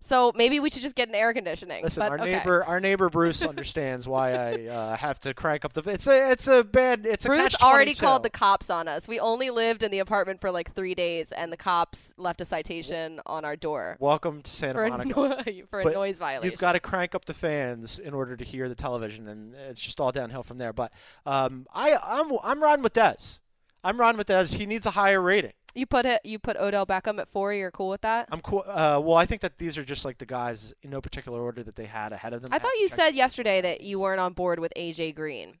So 0.00 0.32
maybe 0.36 0.60
we 0.60 0.70
should 0.70 0.82
just 0.82 0.94
get 0.94 1.08
an 1.08 1.14
air 1.16 1.34
conditioning. 1.34 1.82
Listen, 1.82 2.02
but, 2.02 2.12
our 2.12 2.20
okay. 2.20 2.36
neighbor, 2.36 2.64
our 2.64 2.78
neighbor 2.78 3.08
Bruce 3.08 3.42
understands 3.42 4.06
why 4.06 4.32
I 4.32 4.66
uh, 4.68 4.96
have 4.96 5.18
to 5.20 5.34
crank 5.34 5.64
up 5.64 5.72
the. 5.72 5.82
It's 5.90 6.06
a, 6.06 6.30
it's 6.30 6.46
a 6.46 6.62
bad. 6.62 7.04
It's 7.04 7.24
a 7.24 7.28
Bruce 7.28 7.56
already 7.60 7.94
called 7.94 8.22
the 8.22 8.30
cops 8.30 8.70
on 8.70 8.86
us. 8.86 9.08
We 9.08 9.18
only 9.18 9.50
lived 9.50 9.82
in 9.82 9.90
the 9.90 9.98
apartment 9.98 10.40
for 10.40 10.52
like 10.52 10.72
three 10.74 10.94
days, 10.94 11.32
and 11.32 11.52
the 11.52 11.56
cops 11.56 12.14
left 12.16 12.40
a 12.40 12.44
citation 12.44 13.20
on 13.26 13.44
our 13.44 13.56
door 13.56 13.96
Welcome 13.98 14.42
to 14.42 14.50
Santa 14.50 14.74
for 14.74 14.84
a, 14.84 14.90
Monica. 14.90 15.20
no- 15.20 15.62
for 15.70 15.80
a 15.80 15.84
But 15.84 15.94
noise 15.94 16.18
violation. 16.18 16.50
You've 16.50 16.60
got 16.60 16.72
to 16.72 16.80
crank 16.80 17.16
up 17.16 17.24
the 17.24 17.34
fans 17.34 17.98
in 17.98 18.14
order 18.14 18.36
to 18.36 18.44
hear 18.44 18.68
the 18.68 18.76
television, 18.76 19.26
and 19.26 19.54
it's 19.54 19.80
just 19.80 20.00
all 20.00 20.12
downhill 20.12 20.44
from 20.44 20.58
there. 20.58 20.72
But 20.72 20.92
um, 21.26 21.66
I, 21.74 21.96
I'm, 22.02 22.38
I'm 22.44 22.62
riding 22.62 22.84
with 22.84 22.94
Dez. 22.94 23.40
I'm 23.82 23.98
riding 23.98 24.18
with 24.18 24.28
Dez. 24.28 24.54
He 24.54 24.66
needs 24.66 24.86
a 24.86 24.92
higher 24.92 25.20
rating. 25.20 25.52
You 25.74 25.86
put 25.86 26.06
it. 26.06 26.20
You 26.24 26.38
put 26.38 26.56
Odell 26.56 26.86
Beckham 26.86 27.20
at 27.20 27.28
four. 27.28 27.52
You're 27.54 27.70
cool 27.70 27.88
with 27.90 28.00
that? 28.00 28.28
I'm 28.32 28.40
cool. 28.40 28.64
Uh, 28.66 29.00
well, 29.02 29.16
I 29.16 29.26
think 29.26 29.42
that 29.42 29.58
these 29.58 29.78
are 29.78 29.84
just 29.84 30.04
like 30.04 30.18
the 30.18 30.26
guys 30.26 30.72
in 30.82 30.90
no 30.90 31.00
particular 31.00 31.40
order 31.40 31.62
that 31.62 31.76
they 31.76 31.84
had 31.86 32.12
ahead 32.12 32.32
of 32.32 32.42
them. 32.42 32.52
I 32.52 32.58
thought 32.58 32.72
you 32.80 32.88
said 32.88 33.10
yesterday 33.14 33.60
that 33.60 33.80
you 33.82 34.00
weren't 34.00 34.20
on 34.20 34.32
board 34.32 34.58
with 34.58 34.72
AJ 34.76 35.14
Green. 35.14 35.58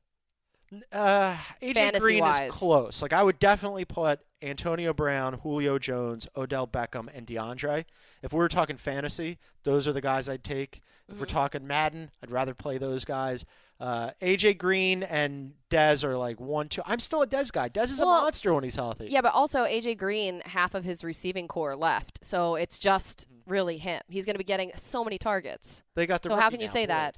Uh, 0.92 1.34
AJ 1.62 1.74
Fantasy 1.74 2.00
Green 2.00 2.20
wise. 2.20 2.50
is 2.50 2.54
close. 2.54 3.00
Like 3.00 3.12
I 3.12 3.22
would 3.22 3.38
definitely 3.38 3.84
put 3.86 4.20
Antonio 4.42 4.92
Brown, 4.92 5.34
Julio 5.34 5.78
Jones, 5.78 6.26
Odell 6.36 6.66
Beckham, 6.66 7.08
and 7.14 7.26
DeAndre. 7.26 7.84
If 8.22 8.32
we 8.32 8.38
were 8.38 8.48
talking 8.48 8.76
fantasy, 8.76 9.38
those 9.64 9.88
are 9.88 9.92
the 9.92 10.00
guys 10.02 10.28
I'd 10.28 10.44
take. 10.44 10.82
If 11.08 11.18
we're 11.18 11.24
Mm-hmm. 11.24 11.34
talking 11.36 11.66
Madden, 11.66 12.10
I'd 12.22 12.30
rather 12.30 12.52
play 12.54 12.76
those 12.76 13.04
guys. 13.04 13.46
Uh, 13.80 14.10
AJ 14.20 14.58
Green 14.58 15.02
and 15.04 15.52
Dez 15.70 16.02
are 16.02 16.16
like 16.16 16.40
one, 16.40 16.68
two. 16.68 16.82
I'm 16.84 16.98
still 16.98 17.22
a 17.22 17.26
Dez 17.26 17.52
guy. 17.52 17.68
Dez 17.68 17.84
is 17.84 18.00
Well, 18.00 18.08
a 18.08 18.22
monster 18.22 18.52
when 18.52 18.64
he's 18.64 18.74
healthy. 18.76 19.06
Yeah, 19.08 19.20
but 19.20 19.32
also 19.34 19.60
AJ 19.64 19.98
Green, 19.98 20.40
half 20.44 20.74
of 20.74 20.82
his 20.84 21.04
receiving 21.04 21.46
corps 21.46 21.76
left, 21.76 22.18
so 22.24 22.56
it's 22.56 22.78
just 22.78 23.26
really 23.46 23.78
him. 23.78 24.00
He's 24.08 24.24
going 24.24 24.34
to 24.34 24.38
be 24.38 24.44
getting 24.44 24.72
so 24.74 25.04
many 25.04 25.16
targets. 25.18 25.84
They 25.94 26.06
got 26.06 26.22
the 26.22 26.30
So 26.30 26.36
how 26.36 26.50
can 26.50 26.60
you 26.60 26.66
now, 26.66 26.72
say 26.72 26.82
Boyd. 26.82 26.88
that? 26.90 27.16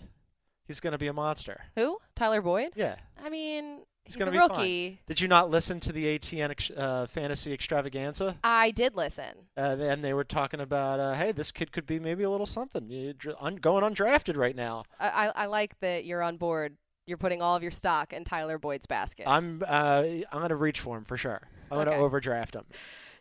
He's 0.67 0.81
going 0.81 0.93
to 0.93 0.99
be 0.99 1.07
a 1.09 1.13
monster. 1.13 1.63
Who? 1.77 1.99
Tyler 2.15 2.43
Boyd? 2.43 2.75
Yeah. 2.77 2.97
I 3.23 3.31
mean, 3.31 3.81
He's 4.05 4.15
he's, 4.15 4.25
going 4.25 4.29
a 4.29 4.31
to 4.33 4.49
be 4.49 4.55
rookie. 4.55 4.89
fine. 4.91 4.99
Did 5.07 5.21
you 5.21 5.29
not 5.29 5.51
listen 5.51 5.79
to 5.81 5.93
the 5.93 6.19
ATN 6.19 6.51
ex- 6.51 6.71
uh, 6.71 7.07
fantasy 7.09 7.53
extravaganza? 7.53 8.37
I 8.43 8.71
did 8.73 8.97
listen. 8.97 9.35
Uh, 9.57 9.77
and 9.81 10.03
they 10.05 10.15
were 10.15 10.25
talking 10.25 10.61
about, 10.61 10.99
uh, 11.01 11.15
hey, 11.15 11.33
this 11.33 11.53
kid 11.53 11.71
could 11.73 11.87
be 11.87 12.01
maybe 12.01 12.25
a 12.25 12.31
little 12.31 12.47
something. 12.47 12.89
You- 12.91 13.13
dr- 13.13 13.37
un- 13.41 13.57
going 13.57 13.85
undrafted 13.85 14.37
right 14.37 14.57
now. 14.57 14.85
I, 14.99 15.09
I, 15.09 15.33
I 15.43 15.47
like 15.47 15.79
that 15.81 16.05
you're 16.05 16.23
on 16.23 16.37
board. 16.39 16.77
You're 17.07 17.19
putting 17.19 17.43
all 17.43 17.57
of 17.57 17.63
your 17.63 17.73
stock 17.73 18.13
in 18.13 18.25
Tyler 18.25 18.59
Boyd's 18.59 18.87
basket. 18.87 19.25
I'm 19.29 19.63
uh, 19.67 20.03
I'm 20.31 20.39
going 20.39 20.49
to 20.51 20.57
reach 20.57 20.81
for 20.81 20.97
him 20.97 21.05
for 21.05 21.17
sure. 21.17 21.41
I'm 21.71 21.77
going 21.77 21.89
Okay. 21.89 21.97
to 21.97 22.03
overdraft 22.03 22.55
him. 22.55 22.65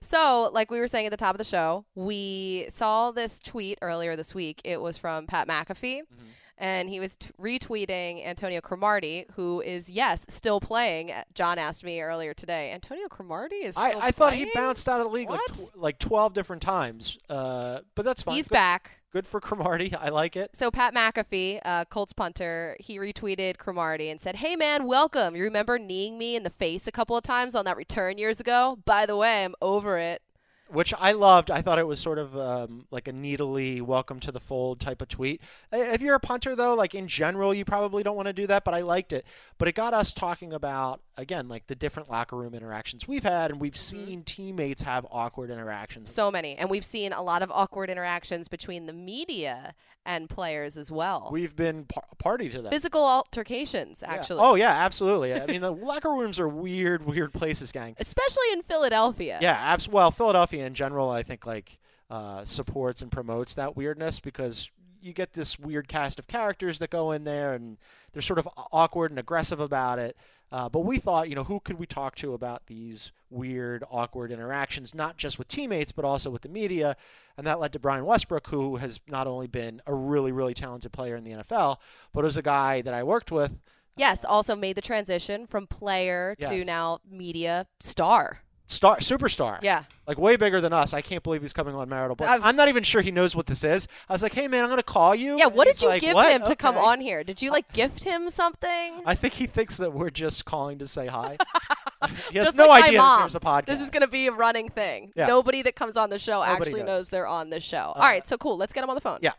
So, 0.02 0.50
like 0.54 0.72
we 0.72 0.80
were 0.80 0.88
saying 0.88 1.08
at 1.08 1.10
the 1.12 1.18
top 1.18 1.34
of 1.34 1.40
the 1.40 1.44
show, 1.44 1.86
we 1.96 2.68
saw 2.70 3.12
this 3.12 3.38
tweet 3.40 3.80
earlier 3.82 4.16
this 4.16 4.34
week. 4.34 4.62
It 4.64 4.80
was 4.80 4.98
from 4.98 5.28
Pat 5.28 5.48
McAfee, 5.48 6.02
Mm-hmm. 6.02 6.26
And 6.60 6.90
he 6.90 7.00
was 7.00 7.16
t- 7.16 7.30
retweeting 7.42 8.26
Antonio 8.26 8.62
Cromartie, 8.62 9.26
who 9.36 9.62
is 9.62 9.90
yes 9.90 10.26
still 10.28 10.60
playing. 10.60 11.12
John 11.34 11.58
asked 11.58 11.84
me 11.84 12.02
earlier 12.02 12.34
today. 12.34 12.72
Antonio 12.72 13.08
Cromartie 13.08 13.56
is. 13.56 13.78
I, 13.78 13.92
still 13.92 14.02
I 14.02 14.12
thought 14.12 14.34
he 14.34 14.52
bounced 14.54 14.88
out 14.88 15.00
of 15.00 15.08
the 15.08 15.14
league 15.14 15.30
like, 15.30 15.40
tw- 15.54 15.76
like 15.76 16.00
12 16.00 16.34
different 16.34 16.62
times. 16.62 17.18
Uh, 17.30 17.80
but 17.96 18.06
that's 18.06 18.22
fine. 18.22 18.36
He's 18.36 18.48
Good- 18.50 18.56
back. 18.56 18.92
Good 19.12 19.26
for 19.26 19.40
Cromartie. 19.40 19.96
I 20.00 20.10
like 20.10 20.36
it. 20.36 20.52
So 20.56 20.70
Pat 20.70 20.94
McAfee, 20.94 21.62
uh, 21.66 21.86
Colts 21.86 22.14
punter, 22.14 22.78
he 22.80 23.00
retweeted 23.00 23.58
Cromartie 23.58 24.10
and 24.10 24.22
said, 24.22 24.36
"Hey 24.36 24.56
man, 24.56 24.86
welcome. 24.86 25.36
You 25.36 25.44
remember 25.44 25.80
kneeing 25.80 26.18
me 26.20 26.36
in 26.36 26.44
the 26.44 26.52
face 26.52 26.86
a 26.86 26.92
couple 26.92 27.18
of 27.18 27.24
times 27.24 27.56
on 27.56 27.66
that 27.66 27.76
return 27.76 28.20
years 28.20 28.40
ago? 28.40 28.78
By 28.86 29.08
the 29.08 29.18
way, 29.18 29.46
I'm 29.46 29.56
over 29.62 29.98
it." 29.98 30.22
Which 30.72 30.94
I 30.98 31.12
loved. 31.14 31.52
I 31.52 31.62
thought 31.62 31.80
it 31.80 31.88
was 31.88 32.00
sort 32.00 32.18
of 32.20 32.38
um, 32.38 32.86
like 32.92 33.08
a 33.08 33.12
needly 33.12 33.82
welcome 33.82 34.20
to 34.22 34.32
the 34.32 34.40
fold 34.40 34.80
type 34.80 35.02
of 35.02 35.08
tweet. 35.08 35.42
If 35.72 36.02
you're 36.02 36.16
a 36.16 36.20
punter, 36.20 36.56
though, 36.56 36.74
like 36.76 36.96
in 36.96 37.08
general, 37.08 37.54
you 37.54 37.66
probably 37.66 38.04
don't 38.04 38.16
want 38.16 38.28
to 38.28 38.34
do 38.34 38.48
that, 38.48 38.64
but 38.64 38.74
I 38.74 38.82
liked 38.82 39.14
it. 39.14 39.26
But 39.58 39.68
it 39.68 39.76
got 39.76 39.94
us 39.94 40.14
talking 40.14 40.54
about, 40.54 41.02
again, 41.18 41.48
like 41.48 41.68
the 41.68 41.76
different 41.76 42.10
locker 42.10 42.36
room 42.38 42.54
interactions 42.54 43.08
we've 43.08 43.24
had, 43.24 43.52
and 43.52 43.60
we've 43.60 43.78
seen 43.78 44.24
teammates 44.24 44.82
have 44.84 45.06
awkward 45.12 45.50
interactions. 45.50 46.12
So 46.12 46.30
many, 46.32 46.56
and 46.56 46.70
we've 46.70 46.86
seen 46.86 47.14
a 47.14 47.22
lot 47.22 47.42
of 47.42 47.52
awkward 47.52 47.90
interactions 47.90 48.48
between 48.48 48.86
the 48.86 48.94
media 48.94 49.74
and 50.06 50.30
players 50.30 50.78
as 50.78 50.90
well. 50.92 51.30
We've 51.32 51.56
been 51.56 51.84
par- 51.86 52.04
party 52.18 52.50
to 52.50 52.62
that. 52.64 52.72
Physical 52.72 53.04
altercations, 53.06 54.02
Yeah. 54.02 54.14
actually. 54.14 54.40
Oh, 54.42 54.56
yeah, 54.56 54.72
absolutely. 54.72 55.34
I 55.34 55.46
mean, 55.46 55.62
the 55.62 55.72
locker 55.74 56.10
rooms 56.10 56.40
are 56.40 56.48
weird, 56.48 57.06
weird 57.06 57.34
places, 57.34 57.72
gang. 57.72 57.96
especially 58.00 58.52
in 58.54 58.62
Philadelphia. 58.64 59.40
Yeah, 59.42 59.54
abs- 59.60 59.88
well, 59.90 60.10
Philadelphia 60.12 60.59
in 60.60 60.74
general, 60.74 61.10
I 61.10 61.24
think 61.24 61.46
like 61.46 61.80
uh, 62.10 62.44
supports 62.46 63.02
and 63.02 63.12
promotes 63.12 63.54
that 63.56 63.76
weirdness 63.76 64.20
because 64.20 64.70
you 65.02 65.14
get 65.14 65.34
this 65.34 65.58
weird 65.58 65.88
cast 65.88 66.20
of 66.20 66.28
characters 66.28 66.80
that 66.80 66.90
go 66.90 67.12
in 67.12 67.24
there 67.24 67.54
and 67.54 67.78
they're 68.12 68.22
sort 68.22 68.40
of 68.40 68.48
awkward 68.72 69.12
and 69.12 69.20
aggressive 69.20 69.60
about 69.60 70.00
it. 70.00 70.18
Uh, 70.52 70.68
but 70.68 70.80
we 70.80 70.98
thought, 70.98 71.30
you 71.30 71.36
know, 71.36 71.44
who 71.44 71.60
could 71.60 71.78
we 71.78 71.86
talk 71.86 72.16
to 72.16 72.34
about 72.34 72.66
these 72.66 73.12
weird, 73.30 73.84
awkward 73.92 74.32
interactions, 74.32 74.96
not 74.96 75.16
just 75.16 75.38
with 75.38 75.48
teammates, 75.48 75.92
but 75.92 76.04
also 76.04 76.30
with 76.30 76.42
the 76.42 76.50
media? 76.50 76.98
And 77.38 77.46
that 77.46 77.60
led 77.60 77.72
to 77.74 77.80
Brian 77.80 78.06
Westbrook, 78.06 78.48
who 78.50 78.78
has 78.78 79.00
not 79.08 79.28
only 79.28 79.46
been 79.48 79.82
a 79.86 79.94
really, 79.94 80.32
really 80.32 80.56
talented 80.56 80.92
player 80.92 81.16
in 81.16 81.24
the 81.24 81.32
NFL, 81.32 81.78
but 82.14 82.24
was 82.24 82.36
a 82.36 82.42
guy 82.42 82.82
that 82.82 82.94
I 82.94 83.04
worked 83.04 83.32
with. 83.32 83.60
Yes, 83.96 84.26
also 84.26 84.56
made 84.56 84.76
the 84.76 84.82
transition 84.82 85.46
from 85.46 85.68
player 85.68 86.36
to 86.42 86.64
now 86.64 87.00
media 87.10 87.68
star. 87.80 88.40
Star, 88.72 88.98
superstar. 88.98 89.58
Yeah. 89.64 89.86
Like 90.08 90.20
way 90.20 90.36
bigger 90.38 90.62
than 90.62 90.74
us. 90.74 90.94
I 90.94 91.02
can't 91.02 91.24
believe 91.24 91.42
he's 91.42 91.54
coming 91.54 91.74
on 91.74 91.90
marital. 91.90 92.16
But 92.16 92.30
I've- 92.30 92.44
I'm 92.44 92.56
not 92.56 92.70
even 92.70 92.84
sure 92.84 93.02
he 93.02 93.10
knows 93.10 93.36
what 93.36 93.48
this 93.48 93.64
is. 93.64 93.88
I 94.08 94.14
was 94.14 94.22
like, 94.22 94.34
hey 94.36 94.48
man, 94.48 94.64
I'm 94.64 94.70
gonna 94.70 94.84
call 94.84 95.16
you. 95.16 95.40
Yeah, 95.40 95.48
And 95.48 95.56
what 95.56 95.68
he's 95.68 95.78
did 95.78 95.84
you 95.84 95.90
like, 95.90 96.02
give 96.02 96.14
"What? 96.14 96.32
him 96.32 96.44
to 96.44 96.56
come 96.56 96.78
on 96.78 97.02
here? 97.02 97.24
Did 97.24 97.42
you 97.42 97.50
like 97.50 97.74
gift 97.74 98.04
him 98.04 98.30
something? 98.30 99.02
I 99.08 99.16
think 99.16 99.34
he 99.34 99.48
thinks 99.48 99.78
that 99.78 99.92
we're 99.92 100.12
just 100.12 100.46
calling 100.46 100.78
to 100.80 100.88
say 100.88 101.08
hi. 101.08 101.38
he 102.32 102.38
has 102.38 102.48
Just 102.48 102.58
no 102.58 102.68
like 102.68 102.86
idea 102.86 103.00
that 103.00 103.18
there's 103.22 103.34
a 103.36 103.40
podcast. 103.40 103.66
This 103.66 103.82
is 103.82 103.90
going 103.90 104.02
to 104.02 104.08
be 104.08 104.28
a 104.28 104.32
running 104.32 104.70
thing. 104.70 105.12
Yeah. 105.16 105.26
Nobody 105.26 105.64
that 105.64 105.76
comes 105.76 105.98
on 105.98 106.12
the 106.12 106.20
show 106.20 106.40
Nobody 106.44 106.52
actually 106.68 106.80
does. 106.82 106.88
knows 106.88 107.10
they're 107.10 107.28
on 107.28 107.50
the 107.50 107.60
show. 107.60 107.78
Uh, 107.78 107.94
All 107.96 108.02
right, 108.04 108.28
so 108.28 108.38
cool. 108.38 108.56
Let's 108.56 108.72
get 108.72 108.84
him 108.84 108.90
on 108.90 108.96
the 108.96 109.02
phone. 109.02 109.18
Yeah. 109.24 109.32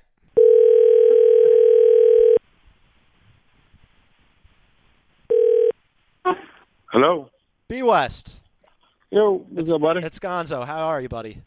Hello. 6.93 7.31
B 7.69 7.82
West. 7.82 8.36
Yo, 9.12 9.45
what's 9.49 9.73
up, 9.73 9.81
buddy? 9.81 10.07
It's 10.07 10.20
Gonzo. 10.20 10.65
How 10.65 10.87
are 10.87 11.01
you, 11.01 11.09
buddy? 11.09 11.43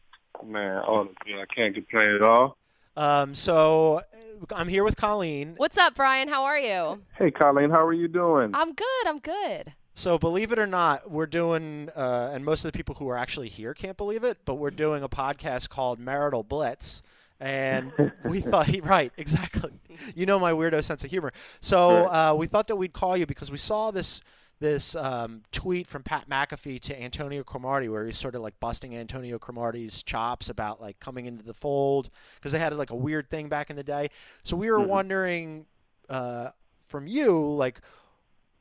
Man, 0.45 0.83
honestly, 0.85 1.35
I 1.35 1.45
can't 1.45 1.73
complain 1.73 2.09
at 2.09 2.21
all. 2.21 2.57
Um, 2.97 3.33
so 3.35 4.01
uh, 4.01 4.53
I'm 4.53 4.67
here 4.67 4.83
with 4.83 4.97
Colleen. 4.97 5.53
What's 5.55 5.77
up, 5.77 5.95
Brian? 5.95 6.27
How 6.27 6.43
are 6.43 6.59
you? 6.59 7.01
Hey, 7.17 7.31
Colleen, 7.31 7.69
how 7.69 7.85
are 7.85 7.93
you 7.93 8.09
doing? 8.09 8.51
I'm 8.53 8.73
good. 8.73 9.07
I'm 9.07 9.19
good. 9.19 9.71
So 9.93 10.17
believe 10.17 10.51
it 10.51 10.59
or 10.59 10.67
not, 10.67 11.09
we're 11.09 11.25
doing, 11.25 11.89
uh, 11.95 12.31
and 12.33 12.43
most 12.43 12.65
of 12.65 12.73
the 12.73 12.77
people 12.77 12.95
who 12.95 13.07
are 13.07 13.15
actually 13.15 13.47
here 13.47 13.73
can't 13.73 13.95
believe 13.95 14.25
it, 14.25 14.39
but 14.43 14.55
we're 14.55 14.69
doing 14.69 15.01
a 15.01 15.07
podcast 15.07 15.69
called 15.69 15.99
Marital 15.99 16.43
Blitz. 16.43 17.01
And 17.39 17.93
we 18.25 18.41
thought, 18.41 18.67
he 18.67 18.81
right, 18.83 19.13
exactly. 19.15 19.71
You 20.15 20.25
know 20.25 20.37
my 20.37 20.51
weirdo 20.51 20.83
sense 20.83 21.05
of 21.05 21.11
humor. 21.11 21.31
So 21.61 22.07
uh, 22.07 22.35
we 22.37 22.45
thought 22.45 22.67
that 22.67 22.75
we'd 22.75 22.91
call 22.91 23.15
you 23.15 23.25
because 23.25 23.49
we 23.49 23.57
saw 23.57 23.89
this 23.89 24.19
this 24.63 24.95
um, 24.95 25.41
tweet 25.51 25.87
from 25.87 26.03
Pat 26.03 26.29
McAfee 26.29 26.79
to 26.83 26.97
Antonio 26.99 27.43
Cromartie 27.43 27.89
where 27.89 28.05
he's 28.05 28.17
sort 28.17 28.33
of 28.33 28.41
like 28.41 28.57
busting 28.61 28.95
Antonio 28.95 29.37
Cromartie's 29.37 30.01
chops 30.01 30.47
about 30.47 30.79
like 30.81 30.97
coming 31.01 31.25
into 31.25 31.43
the 31.43 31.53
fold 31.53 32.09
because 32.35 32.53
they 32.53 32.59
had 32.59 32.73
like 32.77 32.89
a 32.89 32.95
weird 32.95 33.29
thing 33.29 33.49
back 33.49 33.69
in 33.69 33.75
the 33.75 33.83
day. 33.83 34.09
So 34.43 34.55
we 34.55 34.71
were 34.71 34.79
Mhm. 34.79 34.87
wondering 34.87 35.65
uh, 36.09 36.51
from 36.87 37.07
you, 37.07 37.53
like, 37.55 37.81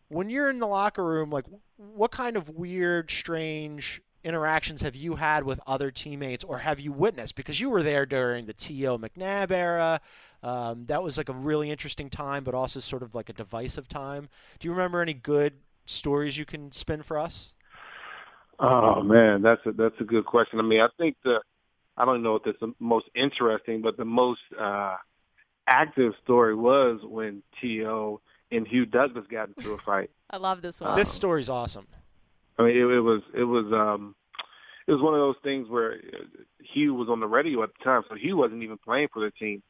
when 0.09 0.29
you're 0.29 0.51
in 0.51 0.59
the 0.59 0.66
locker 0.66 1.05
room, 1.05 1.31
like 1.31 1.47
what 1.77 2.11
kind 2.11 2.37
of 2.37 2.49
weird, 2.51 3.09
strange 3.11 4.03
interactions 4.24 4.83
have 4.83 4.97
you 4.97 5.15
had 5.16 5.45
with 5.45 5.61
other 5.69 5.91
teammates 5.93 6.43
or 6.43 6.59
have 6.59 6.81
you 6.81 6.91
witnessed? 6.93 7.37
Because 7.37 7.61
you 7.61 7.70
were 7.70 7.83
there 7.83 8.07
during 8.07 8.47
the 8.47 8.53
T.O. 8.53 8.99
McNabb 8.99 9.51
era. 9.53 10.01
Um, 10.43 10.87
that 10.87 11.03
was 11.03 11.16
like 11.16 11.29
a 11.29 11.33
really 11.33 11.70
interesting 11.70 12.11
time, 12.11 12.43
but 12.43 12.55
also 12.55 12.81
sort 12.81 13.03
of 13.05 13.15
like 13.15 13.29
a 13.29 13.33
divisive 13.33 13.89
time. 13.89 14.29
Do 14.59 14.66
you 14.66 14.73
remember 14.73 15.01
any 15.01 15.15
good 15.15 15.55
stories 15.87 16.39
you 16.39 16.45
can 16.45 16.73
spin 16.73 17.03
for 17.03 17.19
us? 17.19 17.55
Oh 18.59 19.03
man, 19.03 19.43
that's 19.43 19.65
a 19.67 19.73
that's 19.73 20.01
a 20.01 20.05
good 20.05 20.25
question. 20.25 20.59
I 20.59 20.63
mean, 20.63 20.81
I 20.81 20.89
think 20.99 21.17
the 21.25 21.41
I 21.97 22.05
don't 22.05 22.23
know 22.23 22.37
if 22.37 22.47
it's 22.47 22.61
the 22.61 22.73
most 22.79 23.07
interesting, 23.15 23.83
but 23.83 23.97
the 23.97 24.05
most 24.05 24.41
uh 24.59 24.97
active 25.67 26.13
story 26.23 26.55
was 26.55 27.01
when 27.05 27.43
T.O. 27.61 28.21
and 28.51 28.67
Hugh 28.67 28.87
Douglas 28.87 29.27
got 29.31 29.49
into 29.49 29.73
a 29.73 29.79
fight. 29.79 30.11
I 30.31 30.37
love 30.37 30.63
this 30.63 30.81
one. 30.81 30.97
This 30.97 31.13
story's 31.13 31.49
awesome. 31.49 31.87
I 32.59 32.65
mean, 32.65 32.77
it, 32.77 32.85
it 32.85 33.01
was 33.01 33.23
it 33.35 33.45
was 33.45 33.67
um 33.73 34.15
it 34.87 34.93
was 34.93 35.03
one 35.03 35.15
of 35.15 35.21
those 35.21 35.37
things 35.43 35.69
where 35.69 35.95
uh, 35.95 36.25
Hugh 36.73 36.95
was 36.95 37.09
on 37.09 37.21
the 37.21 37.27
radio 37.27 37.63
at 37.63 37.71
the 37.79 37.85
time, 37.85 38.03
so 38.09 38.15
Hugh 38.15 38.37
wasn't 38.37 38.63
even 38.63 38.79
playing 38.79 39.09
for 39.13 39.21
the 39.21 39.31
team, 39.33 39.63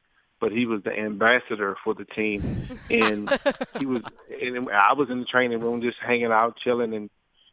but 0.43 0.51
he 0.51 0.65
was 0.65 0.83
the 0.83 0.91
ambassador 0.91 1.77
for 1.85 1.93
the 1.93 2.03
team, 2.03 2.67
and 2.89 3.31
he 3.79 3.85
was. 3.85 4.03
And 4.41 4.69
I 4.69 4.91
was 4.91 5.09
in 5.09 5.19
the 5.21 5.25
training 5.25 5.61
room 5.61 5.81
just 5.81 5.97
hanging 5.99 6.33
out, 6.33 6.57
chilling, 6.57 6.93
and 6.93 7.09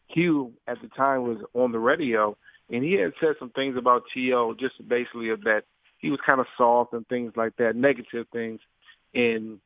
Hugh 0.09 0.55
at 0.67 0.83
the 0.83 0.89
time 0.89 1.23
was 1.23 1.39
on 1.55 1.71
the 1.71 1.79
radio, 1.79 2.37
and 2.69 2.83
he 2.83 2.95
had 2.95 3.13
said 3.21 3.37
some 3.39 3.51
things 3.51 3.77
about 3.77 4.03
To 4.13 4.57
just 4.59 4.89
basically 4.89 5.29
of 5.29 5.43
that 5.45 5.67
he 5.99 6.11
was 6.11 6.19
kind 6.27 6.41
of 6.41 6.47
soft 6.59 6.93
and 6.93 7.07
things 7.07 7.35
like 7.37 7.55
that, 7.59 7.77
negative 7.77 8.27
things. 8.33 8.59
And 9.15 9.61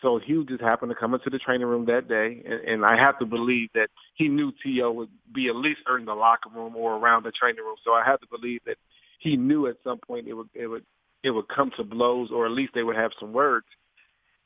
so 0.00 0.18
Hugh 0.18 0.46
just 0.46 0.62
happened 0.62 0.92
to 0.92 0.96
come 0.96 1.12
into 1.12 1.28
the 1.28 1.38
training 1.38 1.66
room 1.66 1.84
that 1.86 2.08
day, 2.08 2.42
and, 2.42 2.60
and 2.66 2.86
I 2.86 2.96
have 2.96 3.18
to 3.18 3.26
believe 3.26 3.68
that 3.74 3.90
he 4.14 4.28
knew 4.28 4.50
T.O. 4.62 4.92
would 4.92 5.10
be 5.30 5.48
at 5.48 5.56
least 5.56 5.80
in 5.94 6.06
the 6.06 6.14
locker 6.14 6.48
room 6.48 6.74
or 6.74 6.96
around 6.96 7.24
the 7.24 7.32
training 7.32 7.62
room. 7.62 7.76
So 7.84 7.92
I 7.92 8.02
have 8.02 8.20
to 8.20 8.26
believe 8.30 8.62
that 8.64 8.78
he 9.18 9.36
knew 9.36 9.66
at 9.66 9.76
some 9.84 9.98
point 9.98 10.26
it 10.26 10.32
would 10.32 10.48
it 10.54 10.66
would 10.66 10.86
it 11.22 11.30
would 11.30 11.48
come 11.48 11.70
to 11.76 11.84
blows, 11.84 12.30
or 12.30 12.46
at 12.46 12.52
least 12.52 12.74
they 12.74 12.82
would 12.82 12.96
have 12.96 13.12
some 13.18 13.32
words. 13.32 13.66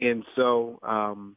And 0.01 0.25
so 0.35 0.79
um, 0.83 1.37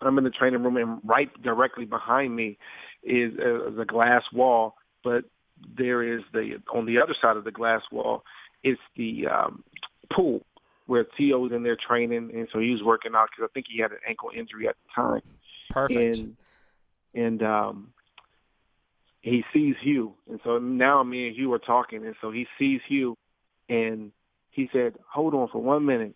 I'm 0.00 0.16
in 0.18 0.24
the 0.24 0.30
training 0.30 0.62
room, 0.62 0.76
and 0.76 1.00
right 1.04 1.30
directly 1.42 1.84
behind 1.84 2.34
me 2.34 2.58
is 3.02 3.36
a, 3.38 3.68
is 3.68 3.78
a 3.78 3.84
glass 3.84 4.22
wall, 4.32 4.76
but 5.02 5.24
there 5.76 6.02
is 6.02 6.22
the 6.32 6.58
on 6.72 6.86
the 6.86 7.00
other 7.00 7.14
side 7.20 7.36
of 7.36 7.44
the 7.44 7.50
glass 7.50 7.82
wall 7.92 8.24
is 8.62 8.78
the 8.96 9.26
um, 9.26 9.64
pool 10.12 10.44
where 10.86 11.04
T.O. 11.04 11.38
was 11.38 11.52
in 11.52 11.62
there 11.62 11.76
training, 11.76 12.30
and 12.34 12.48
so 12.52 12.58
he 12.58 12.70
was 12.70 12.82
working 12.82 13.12
out 13.14 13.28
because 13.30 13.48
I 13.48 13.52
think 13.54 13.66
he 13.70 13.80
had 13.80 13.92
an 13.92 13.98
ankle 14.08 14.30
injury 14.34 14.68
at 14.68 14.74
the 14.74 15.02
time. 15.02 15.22
Perfect. 15.70 16.18
And, 16.18 16.36
and 17.14 17.42
um, 17.44 17.92
he 19.20 19.44
sees 19.52 19.76
Hugh, 19.80 20.14
and 20.28 20.40
so 20.42 20.58
now 20.58 21.02
me 21.04 21.28
and 21.28 21.36
Hugh 21.36 21.52
are 21.52 21.60
talking, 21.60 22.04
and 22.04 22.16
so 22.20 22.32
he 22.32 22.46
sees 22.58 22.80
Hugh, 22.88 23.16
and 23.68 24.10
he 24.60 24.70
said, 24.72 24.94
"Hold 25.12 25.34
on 25.34 25.48
for 25.48 25.62
one 25.62 25.84
minute." 25.84 26.14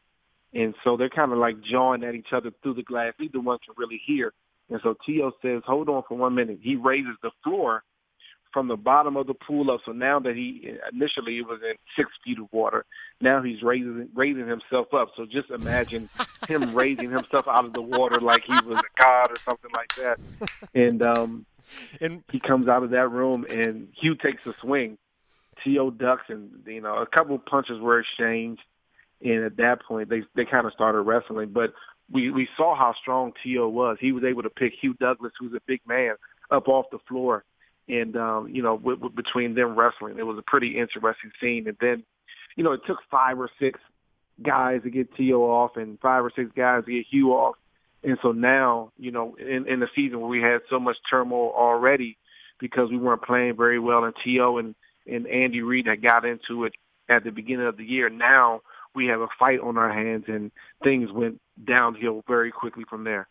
And 0.54 0.74
so 0.84 0.96
they're 0.96 1.10
kind 1.10 1.32
of 1.32 1.38
like 1.38 1.60
jawing 1.60 2.04
at 2.04 2.14
each 2.14 2.32
other 2.32 2.52
through 2.62 2.74
the 2.74 2.82
glass. 2.82 3.12
Neither 3.18 3.40
one 3.40 3.58
can 3.64 3.74
really 3.76 4.00
hear. 4.06 4.32
And 4.70 4.80
so 4.82 4.96
T.O. 5.04 5.32
says, 5.42 5.62
hold 5.66 5.88
on 5.88 6.04
for 6.08 6.16
one 6.16 6.34
minute. 6.34 6.60
He 6.62 6.76
raises 6.76 7.16
the 7.22 7.32
floor 7.42 7.82
from 8.52 8.68
the 8.68 8.76
bottom 8.76 9.16
of 9.16 9.26
the 9.26 9.34
pool 9.34 9.70
up. 9.72 9.80
So 9.84 9.92
now 9.92 10.20
that 10.20 10.36
he 10.36 10.70
initially 10.92 11.38
it 11.38 11.46
was 11.46 11.58
in 11.68 11.74
six 11.96 12.10
feet 12.24 12.38
of 12.38 12.46
water, 12.52 12.84
now 13.20 13.42
he's 13.42 13.62
raising 13.62 14.08
raising 14.14 14.46
himself 14.46 14.94
up. 14.94 15.08
So 15.16 15.26
just 15.26 15.50
imagine 15.50 16.08
him 16.46 16.72
raising 16.74 17.10
himself 17.10 17.46
out 17.48 17.64
of 17.64 17.72
the 17.72 17.82
water 17.82 18.20
like 18.20 18.44
he 18.46 18.60
was 18.60 18.78
a 18.78 19.02
god 19.02 19.32
or 19.32 19.40
something 19.48 19.72
like 19.74 19.90
that. 19.96 20.18
And 20.72 21.02
um, 21.02 21.46
and 22.00 22.22
he 22.30 22.38
comes 22.38 22.68
out 22.68 22.84
of 22.84 22.90
that 22.90 23.08
room 23.08 23.44
and 23.50 23.88
Hugh 24.00 24.14
takes 24.14 24.46
a 24.46 24.52
swing. 24.60 24.98
T.O. 25.64 25.90
ducks 25.90 26.24
and 26.28 26.50
you 26.66 26.80
know 26.80 26.96
a 26.96 27.06
couple 27.06 27.38
punches 27.38 27.80
were 27.80 28.00
exchanged, 28.00 28.62
and 29.22 29.44
at 29.44 29.56
that 29.56 29.82
point 29.82 30.08
they 30.08 30.22
they 30.34 30.44
kind 30.44 30.66
of 30.66 30.72
started 30.72 31.00
wrestling. 31.00 31.50
But 31.50 31.72
we 32.10 32.30
we 32.30 32.48
saw 32.56 32.74
how 32.74 32.94
strong 33.00 33.32
T.O. 33.42 33.68
was. 33.68 33.96
He 34.00 34.12
was 34.12 34.24
able 34.24 34.42
to 34.42 34.50
pick 34.50 34.74
Hugh 34.80 34.94
Douglas, 34.94 35.32
who's 35.38 35.54
a 35.54 35.60
big 35.66 35.80
man, 35.86 36.14
up 36.50 36.68
off 36.68 36.86
the 36.92 36.98
floor 37.08 37.44
and 37.88 38.16
um, 38.16 38.48
you 38.48 38.62
know, 38.62 38.76
w- 38.76 38.96
w- 38.96 39.14
between 39.14 39.54
them 39.54 39.76
wrestling, 39.76 40.18
it 40.18 40.26
was 40.26 40.38
a 40.38 40.42
pretty 40.42 40.78
interesting 40.78 41.30
scene. 41.40 41.68
And 41.68 41.76
then, 41.80 42.04
you 42.56 42.64
know, 42.64 42.72
it 42.72 42.80
took 42.86 42.98
five 43.10 43.38
or 43.38 43.50
six 43.58 43.78
guys 44.42 44.82
to 44.82 44.90
get 44.90 45.14
T.O. 45.14 45.42
off, 45.42 45.76
and 45.76 45.98
five 46.00 46.24
or 46.24 46.32
six 46.34 46.50
guys 46.56 46.84
to 46.84 46.92
get 46.92 47.06
Hugh 47.10 47.32
off. 47.32 47.56
And 48.02 48.18
so 48.22 48.32
now, 48.32 48.92
you 48.98 49.10
know, 49.10 49.34
in, 49.36 49.66
in 49.66 49.80
the 49.80 49.88
season 49.94 50.20
where 50.20 50.28
we 50.28 50.40
had 50.40 50.60
so 50.68 50.78
much 50.78 50.96
turmoil 51.08 51.52
already 51.56 52.18
because 52.58 52.90
we 52.90 52.98
weren't 52.98 53.22
playing 53.22 53.56
very 53.56 53.78
well, 53.78 54.04
and 54.04 54.14
T.O. 54.22 54.58
and 54.58 54.74
and 55.06 55.26
Andy 55.26 55.62
Reid 55.62 55.86
had 55.86 56.02
got 56.02 56.24
into 56.24 56.64
it 56.64 56.74
at 57.08 57.24
the 57.24 57.30
beginning 57.30 57.66
of 57.66 57.76
the 57.76 57.84
year. 57.84 58.08
Now 58.08 58.62
we 58.94 59.06
have 59.06 59.20
a 59.20 59.28
fight 59.38 59.60
on 59.60 59.76
our 59.76 59.92
hands, 59.92 60.24
and 60.28 60.50
things 60.82 61.10
went 61.12 61.40
downhill 61.64 62.22
very 62.26 62.50
quickly 62.50 62.84
from 62.88 63.04
there. 63.04 63.28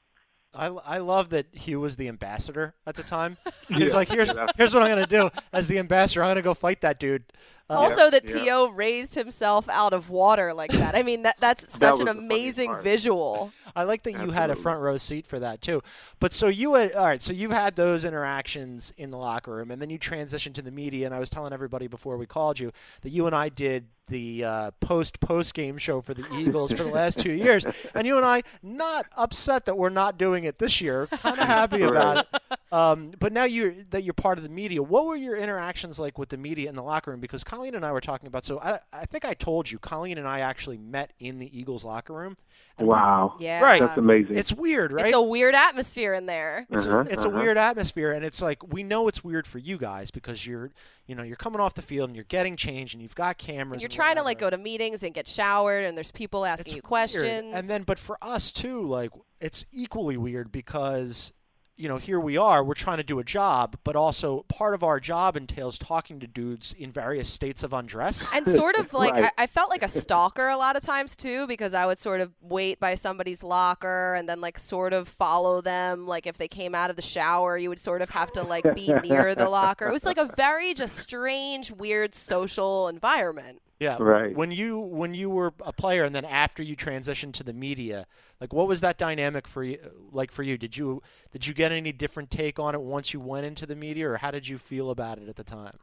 I, 0.56 0.68
I 0.68 0.98
love 1.00 1.30
that 1.30 1.48
Hugh 1.52 1.80
was 1.80 1.96
the 1.96 2.08
ambassador 2.08 2.76
at 2.86 2.96
the 2.96 3.04
time. 3.04 3.38
Yeah. 3.70 3.78
He's 3.80 3.94
like, 3.94 4.10
here's 4.10 4.36
Yeah. 4.36 4.46
here's 4.58 4.74
what 4.74 4.84
I'm 4.84 4.90
gonna 4.90 5.08
do 5.08 5.30
as 5.54 5.68
the 5.68 5.80
ambassador. 5.80 6.22
I'm 6.22 6.30
gonna 6.30 6.42
go 6.42 6.54
fight 6.54 6.82
that 6.82 7.00
dude. 7.00 7.24
Uh, 7.70 7.74
Also, 7.74 8.10
that 8.10 8.28
T.O. 8.28 8.70
raised 8.70 9.16
himself 9.16 9.70
out 9.70 9.94
of 9.94 10.10
water 10.10 10.54
like 10.54 10.72
that. 10.74 10.96
I 10.96 11.04
mean, 11.04 11.24
that 11.24 11.38
that's 11.40 11.72
such 11.80 11.92
was 11.92 12.00
an 12.02 12.08
amazing 12.10 12.76
visual. 12.82 13.52
I 13.76 13.84
like 13.84 14.04
that 14.04 14.12
you 14.14 14.32
had 14.32 14.52
a 14.52 14.56
front 14.56 14.82
row 14.82 14.98
seat 14.98 15.26
for 15.26 15.40
that 15.40 15.62
too. 15.62 15.82
But 16.20 16.34
so 16.34 16.48
you 16.48 16.76
had 16.76 16.94
all 16.94 17.06
right. 17.06 17.22
So 17.22 17.34
you've 17.34 17.52
had 17.52 17.76
those 17.76 18.06
interactions 18.06 18.94
in 18.98 19.10
the 19.10 19.18
locker 19.18 19.56
room, 19.56 19.72
and 19.72 19.82
then 19.82 19.90
you 19.90 19.98
transitioned 19.98 20.54
to 20.56 20.62
the 20.62 20.72
media. 20.72 21.06
And 21.06 21.16
I 21.16 21.20
was 21.20 21.30
telling 21.30 21.54
everybody 21.54 21.88
before 21.88 22.18
we 22.18 22.26
called 22.26 22.60
you 22.60 22.72
that 23.02 23.10
you 23.10 23.26
and 23.26 23.36
I 23.36 23.50
did 23.50 23.86
the 24.10 24.44
uh, 24.44 24.72
post 24.82 25.20
post 25.22 25.54
game 25.54 25.78
show 25.78 26.02
for 26.02 26.14
the 26.14 26.26
Eagles 26.36 26.72
for 26.72 26.84
the 26.84 26.92
last 26.92 27.20
two 27.20 27.32
years, 27.32 27.66
and 27.96 28.06
you 28.06 28.18
and 28.18 28.26
I 28.26 28.44
not 28.62 29.06
upset 29.16 29.66
that 29.66 29.78
we're 29.78 29.90
not 29.90 30.18
doing 30.18 30.44
it 30.44 30.60
this 30.60 30.82
year. 30.82 31.08
Kind 31.08 31.40
of 31.40 31.48
happy 31.48 31.82
about 31.82 32.18
it. 32.18 32.42
Um, 32.74 33.12
but 33.20 33.32
now 33.32 33.44
you're 33.44 33.76
that 33.92 34.04
you're 34.04 34.16
part 34.16 34.40
of 34.40 34.44
the 34.44 34.50
media. 34.50 34.82
What 34.82 35.06
were 35.06 35.16
your 35.16 35.36
interactions 35.38 36.00
like 36.00 36.18
with 36.18 36.30
the 36.30 36.38
media 36.38 36.70
in 36.70 36.76
the 36.76 36.82
locker 36.82 37.12
room? 37.12 37.20
Because 37.20 37.44
Colleen 37.44 37.76
and 37.76 37.86
I 37.86 37.92
were 37.92 38.02
talking 38.02 38.26
about. 38.26 38.46
So 38.46 38.60
I, 38.60 38.80
I 38.92 39.06
think 39.06 39.26
I 39.26 39.36
told 39.36 39.70
you, 39.70 39.78
Colleen 39.78 40.18
and 40.18 40.28
I 40.28 40.40
actually 40.40 40.80
met 40.80 41.14
in 41.20 41.38
the 41.38 41.56
Eagles 41.56 41.84
locker 41.84 42.14
room. 42.14 42.36
And 42.80 42.88
we- 42.88 42.94
Wow. 42.94 43.36
Yeah. 43.40 43.62
Right. 43.62 43.80
That's 43.80 43.98
amazing. 44.00 44.36
It's 44.36 44.52
weird, 44.52 44.92
right? 44.92 45.06
It's 45.06 45.16
a 45.16 45.22
weird 45.22 45.54
atmosphere 45.54 46.16
in 46.16 46.26
there. 46.26 46.66
It's, 46.72 46.88
Uh-huh, 46.88 46.98
a, 46.98 47.02
it's 47.06 47.24
uh-huh. 47.26 47.38
a 47.38 47.40
weird 47.44 47.58
atmosphere, 47.58 48.12
and 48.12 48.26
it's 48.26 48.42
like 48.42 48.74
we 48.74 48.82
know 48.82 49.08
it's 49.08 49.24
weird 49.24 49.46
for 49.46 49.60
you 49.60 49.78
guys 49.78 50.10
because 50.10 50.48
you're, 50.48 50.72
you 51.06 51.14
know, 51.14 51.22
you're 51.22 51.36
coming 51.36 51.60
off 51.60 51.76
the 51.76 51.84
field 51.84 52.10
and 52.10 52.16
you're 52.16 52.26
getting 52.26 52.56
changed, 52.58 52.96
and 52.96 53.04
you've 53.04 53.14
got 53.14 53.38
cameras. 53.38 53.74
And 53.76 53.82
you're 53.84 53.88
and 53.88 53.94
trying 53.94 54.16
to 54.16 54.24
like 54.24 54.40
go 54.40 54.50
to 54.50 54.58
meetings 54.58 55.04
and 55.04 55.14
get 55.14 55.28
showered, 55.28 55.86
and 55.86 55.96
there's 55.96 56.10
people 56.10 56.44
asking 56.44 56.72
you 56.72 56.78
weird. 56.78 56.84
questions. 56.86 57.54
And 57.54 57.70
then, 57.70 57.84
but 57.84 58.00
for 58.00 58.18
us 58.20 58.52
too, 58.52 58.82
like 58.82 59.12
it's 59.40 59.64
equally 59.72 60.18
weird 60.18 60.52
because, 60.52 61.32
you 61.76 61.90
know, 61.90 61.98
here 61.98 62.20
we 62.20 62.38
are, 62.38 62.64
we're 62.64 62.76
trying 62.76 62.98
to 62.98 63.04
do 63.04 63.20
a 63.20 63.24
job, 63.24 63.78
but 63.84 63.96
also 63.96 64.46
part 64.48 64.74
of 64.76 64.84
our 64.84 65.00
job 65.00 65.36
entails 65.36 65.78
talking 65.80 66.20
to 66.20 66.28
dudes 66.28 66.74
in 66.78 66.92
various 66.92 67.28
states 67.28 67.64
of 67.64 67.74
undress. 67.74 68.26
and 68.34 68.48
sort 68.48 68.76
of 68.78 68.94
like 68.94 69.14
Right. 69.14 69.32
I, 69.38 69.44
I 69.44 69.48
felt 69.48 69.70
like 69.70 69.84
a 69.84 69.90
stalker 69.90 70.50
a 70.50 70.58
lot 70.58 70.76
of 70.76 70.84
times 70.84 71.16
too 71.16 71.48
because 71.48 71.74
I 71.74 71.86
would 71.86 72.00
sort 72.00 72.22
of 72.22 72.32
wait 72.42 72.80
by 72.80 72.96
somebody's 72.96 73.44
locker 73.44 74.16
and 74.16 74.28
then 74.30 74.40
like 74.42 74.58
sort 74.58 74.94
of 74.94 75.08
follow 75.08 75.62
them 75.62 76.08
like 76.08 76.26
if 76.26 76.38
they 76.38 76.48
came 76.48 76.74
out 76.74 76.90
of 76.90 76.96
the 76.96 77.02
shower 77.02 77.58
you 77.58 77.70
would 77.70 77.80
sort 77.80 78.02
of 78.02 78.10
have 78.10 78.32
to 78.34 78.44
like 78.44 78.64
be 78.76 78.88
near 79.04 79.36
the 79.36 79.50
locker. 79.50 79.88
It 79.88 79.92
was 79.92 80.06
like 80.06 80.18
a 80.18 80.32
very 80.38 80.74
just 80.74 80.96
strange 80.98 81.72
weird 81.72 82.16
social 82.16 82.88
environment. 82.88 83.62
Yeah. 83.84 83.98
Right. 84.00 84.34
When 84.34 84.50
you 84.50 84.80
when 84.80 85.14
you 85.14 85.30
were 85.30 85.54
a 85.66 85.74
player 85.74 86.06
and 86.06 86.16
then 86.16 86.24
after 86.24 86.64
you 86.64 86.76
transitioned 86.78 87.34
to 87.34 87.44
the 87.44 87.52
media, 87.52 88.08
like 88.40 88.54
what 88.54 88.68
was 88.68 88.80
that 88.80 88.98
dynamic 88.98 89.46
for 89.46 89.62
you 89.62 89.78
like 90.12 90.32
for 90.32 90.42
you? 90.42 90.58
Did 90.58 90.78
you 90.78 91.02
did 91.34 91.46
you 91.46 91.54
get 91.54 91.74
any 91.74 91.92
different 91.92 92.32
take 92.32 92.60
on 92.60 92.76
it 92.76 92.82
once 92.82 93.14
you 93.14 93.20
went 93.20 93.46
into 93.46 93.66
the 93.66 93.76
media 93.76 94.10
or 94.10 94.18
how 94.18 94.32
did 94.32 94.48
you 94.48 94.58
feel 94.58 94.90
about 94.90 95.18
it 95.18 95.28
at 95.28 95.36
the 95.36 95.44
time? 95.44 95.78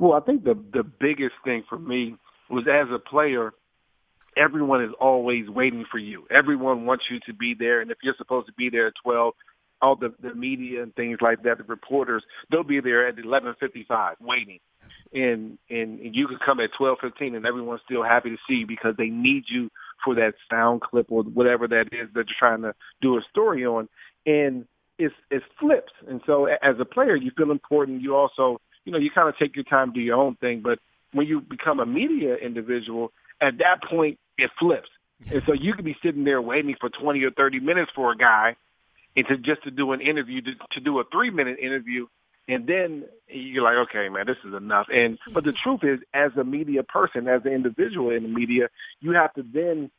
Well, 0.00 0.14
I 0.14 0.20
think 0.20 0.42
the 0.42 0.54
the 0.72 0.82
biggest 0.82 1.34
thing 1.44 1.62
for 1.68 1.78
me 1.78 2.16
was 2.50 2.64
as 2.66 2.88
a 2.92 2.98
player, 2.98 3.52
everyone 4.36 4.82
is 4.82 4.90
always 5.00 5.48
waiting 5.48 5.84
for 5.90 5.98
you. 5.98 6.26
Everyone 6.28 6.86
wants 6.86 7.04
you 7.08 7.20
to 7.26 7.32
be 7.32 7.54
there, 7.54 7.80
and 7.80 7.92
if 7.92 7.98
you're 8.02 8.16
supposed 8.18 8.48
to 8.48 8.52
be 8.54 8.68
there 8.68 8.88
at 8.88 8.94
twelve, 9.00 9.34
all 9.80 9.94
the 9.94 10.12
the 10.20 10.34
media 10.34 10.82
and 10.82 10.92
things 10.96 11.18
like 11.20 11.44
that, 11.44 11.58
the 11.58 11.64
reporters, 11.64 12.24
they'll 12.50 12.64
be 12.64 12.80
there 12.80 13.06
at 13.06 13.16
eleven 13.16 13.54
fifty 13.60 13.84
five 13.84 14.16
waiting. 14.20 14.58
And, 15.14 15.58
and 15.68 16.00
and 16.00 16.16
you 16.16 16.26
could 16.26 16.40
come 16.40 16.58
at 16.60 16.72
twelve 16.72 16.98
fifteen, 17.00 17.34
and 17.34 17.44
everyone's 17.44 17.82
still 17.84 18.02
happy 18.02 18.30
to 18.30 18.38
see 18.48 18.56
you 18.56 18.66
because 18.66 18.96
they 18.96 19.08
need 19.08 19.44
you 19.46 19.70
for 20.02 20.14
that 20.14 20.34
sound 20.50 20.80
clip 20.80 21.06
or 21.10 21.22
whatever 21.22 21.68
that 21.68 21.92
is 21.92 22.08
that 22.14 22.28
you're 22.28 22.36
trying 22.38 22.62
to 22.62 22.74
do 23.00 23.18
a 23.18 23.22
story 23.30 23.66
on. 23.66 23.88
And 24.24 24.66
it's 24.98 25.14
it 25.30 25.42
flips. 25.58 25.92
And 26.08 26.22
so 26.26 26.46
as 26.46 26.76
a 26.78 26.84
player, 26.84 27.14
you 27.16 27.30
feel 27.36 27.50
important. 27.50 28.00
You 28.00 28.16
also, 28.16 28.60
you 28.84 28.92
know, 28.92 28.98
you 28.98 29.10
kind 29.10 29.28
of 29.28 29.36
take 29.36 29.54
your 29.54 29.64
time, 29.64 29.92
do 29.92 30.00
your 30.00 30.16
own 30.16 30.36
thing. 30.36 30.60
But 30.60 30.78
when 31.12 31.26
you 31.26 31.40
become 31.40 31.80
a 31.80 31.86
media 31.86 32.36
individual, 32.36 33.12
at 33.40 33.58
that 33.58 33.82
point, 33.82 34.18
it 34.38 34.50
flips. 34.58 34.88
And 35.30 35.42
so 35.46 35.52
you 35.52 35.74
could 35.74 35.84
be 35.84 35.96
sitting 36.02 36.24
there 36.24 36.42
waiting 36.42 36.74
for 36.80 36.88
20 36.88 37.22
or 37.22 37.30
30 37.30 37.60
minutes 37.60 37.92
for 37.94 38.12
a 38.12 38.16
guy 38.16 38.56
and 39.16 39.26
to 39.28 39.36
just 39.36 39.62
to 39.64 39.70
do 39.70 39.92
an 39.92 40.00
interview, 40.00 40.40
to, 40.42 40.54
to 40.72 40.80
do 40.80 40.98
a 40.98 41.04
three 41.04 41.30
minute 41.30 41.58
interview. 41.58 42.06
And 42.52 42.66
then 42.66 43.04
you're 43.28 43.62
like, 43.62 43.88
okay, 43.88 44.08
man, 44.08 44.26
this 44.26 44.36
is 44.46 44.54
enough. 44.54 44.86
And, 44.92 45.18
but 45.32 45.44
the 45.44 45.52
truth 45.52 45.80
is, 45.82 46.00
as 46.12 46.32
a 46.38 46.44
media 46.44 46.82
person, 46.82 47.28
as 47.28 47.42
an 47.44 47.52
individual 47.52 48.10
in 48.10 48.24
the 48.24 48.28
media, 48.28 48.68
you 49.00 49.12
have 49.12 49.32
to 49.34 49.42
then 49.42 49.90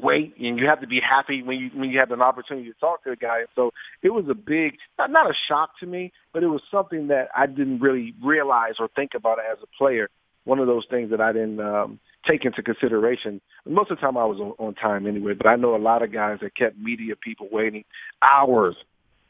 wait 0.00 0.34
and 0.38 0.58
you 0.58 0.66
have 0.66 0.80
to 0.80 0.86
be 0.86 1.00
happy 1.00 1.42
when 1.42 1.58
you 1.58 1.70
when 1.74 1.88
you 1.90 1.98
have 2.00 2.10
an 2.10 2.20
opportunity 2.20 2.68
to 2.68 2.78
talk 2.80 3.04
to 3.04 3.10
the 3.10 3.16
guy. 3.16 3.44
So 3.54 3.70
it 4.02 4.10
was 4.10 4.24
a 4.28 4.34
big 4.34 4.76
not, 4.98 5.10
not 5.10 5.30
a 5.30 5.34
shock 5.46 5.78
to 5.80 5.86
me, 5.86 6.12
but 6.32 6.42
it 6.42 6.48
was 6.48 6.62
something 6.70 7.08
that 7.08 7.28
I 7.36 7.46
didn't 7.46 7.80
really 7.80 8.14
realize 8.22 8.74
or 8.78 8.88
think 8.88 9.12
about 9.14 9.38
as 9.38 9.58
a 9.62 9.66
player. 9.78 10.08
One 10.44 10.58
of 10.58 10.66
those 10.66 10.84
things 10.90 11.10
that 11.10 11.20
I 11.20 11.32
didn't 11.32 11.60
um, 11.60 12.00
take 12.26 12.44
into 12.44 12.62
consideration. 12.62 13.40
Most 13.66 13.90
of 13.90 13.98
the 13.98 14.00
time 14.00 14.16
I 14.16 14.24
was 14.24 14.38
on, 14.40 14.52
on 14.58 14.74
time 14.74 15.06
anyway, 15.06 15.34
but 15.34 15.46
I 15.46 15.56
know 15.56 15.74
a 15.74 15.78
lot 15.78 16.02
of 16.02 16.12
guys 16.12 16.38
that 16.42 16.54
kept 16.54 16.76
media 16.76 17.14
people 17.16 17.48
waiting 17.50 17.84
hours 18.20 18.76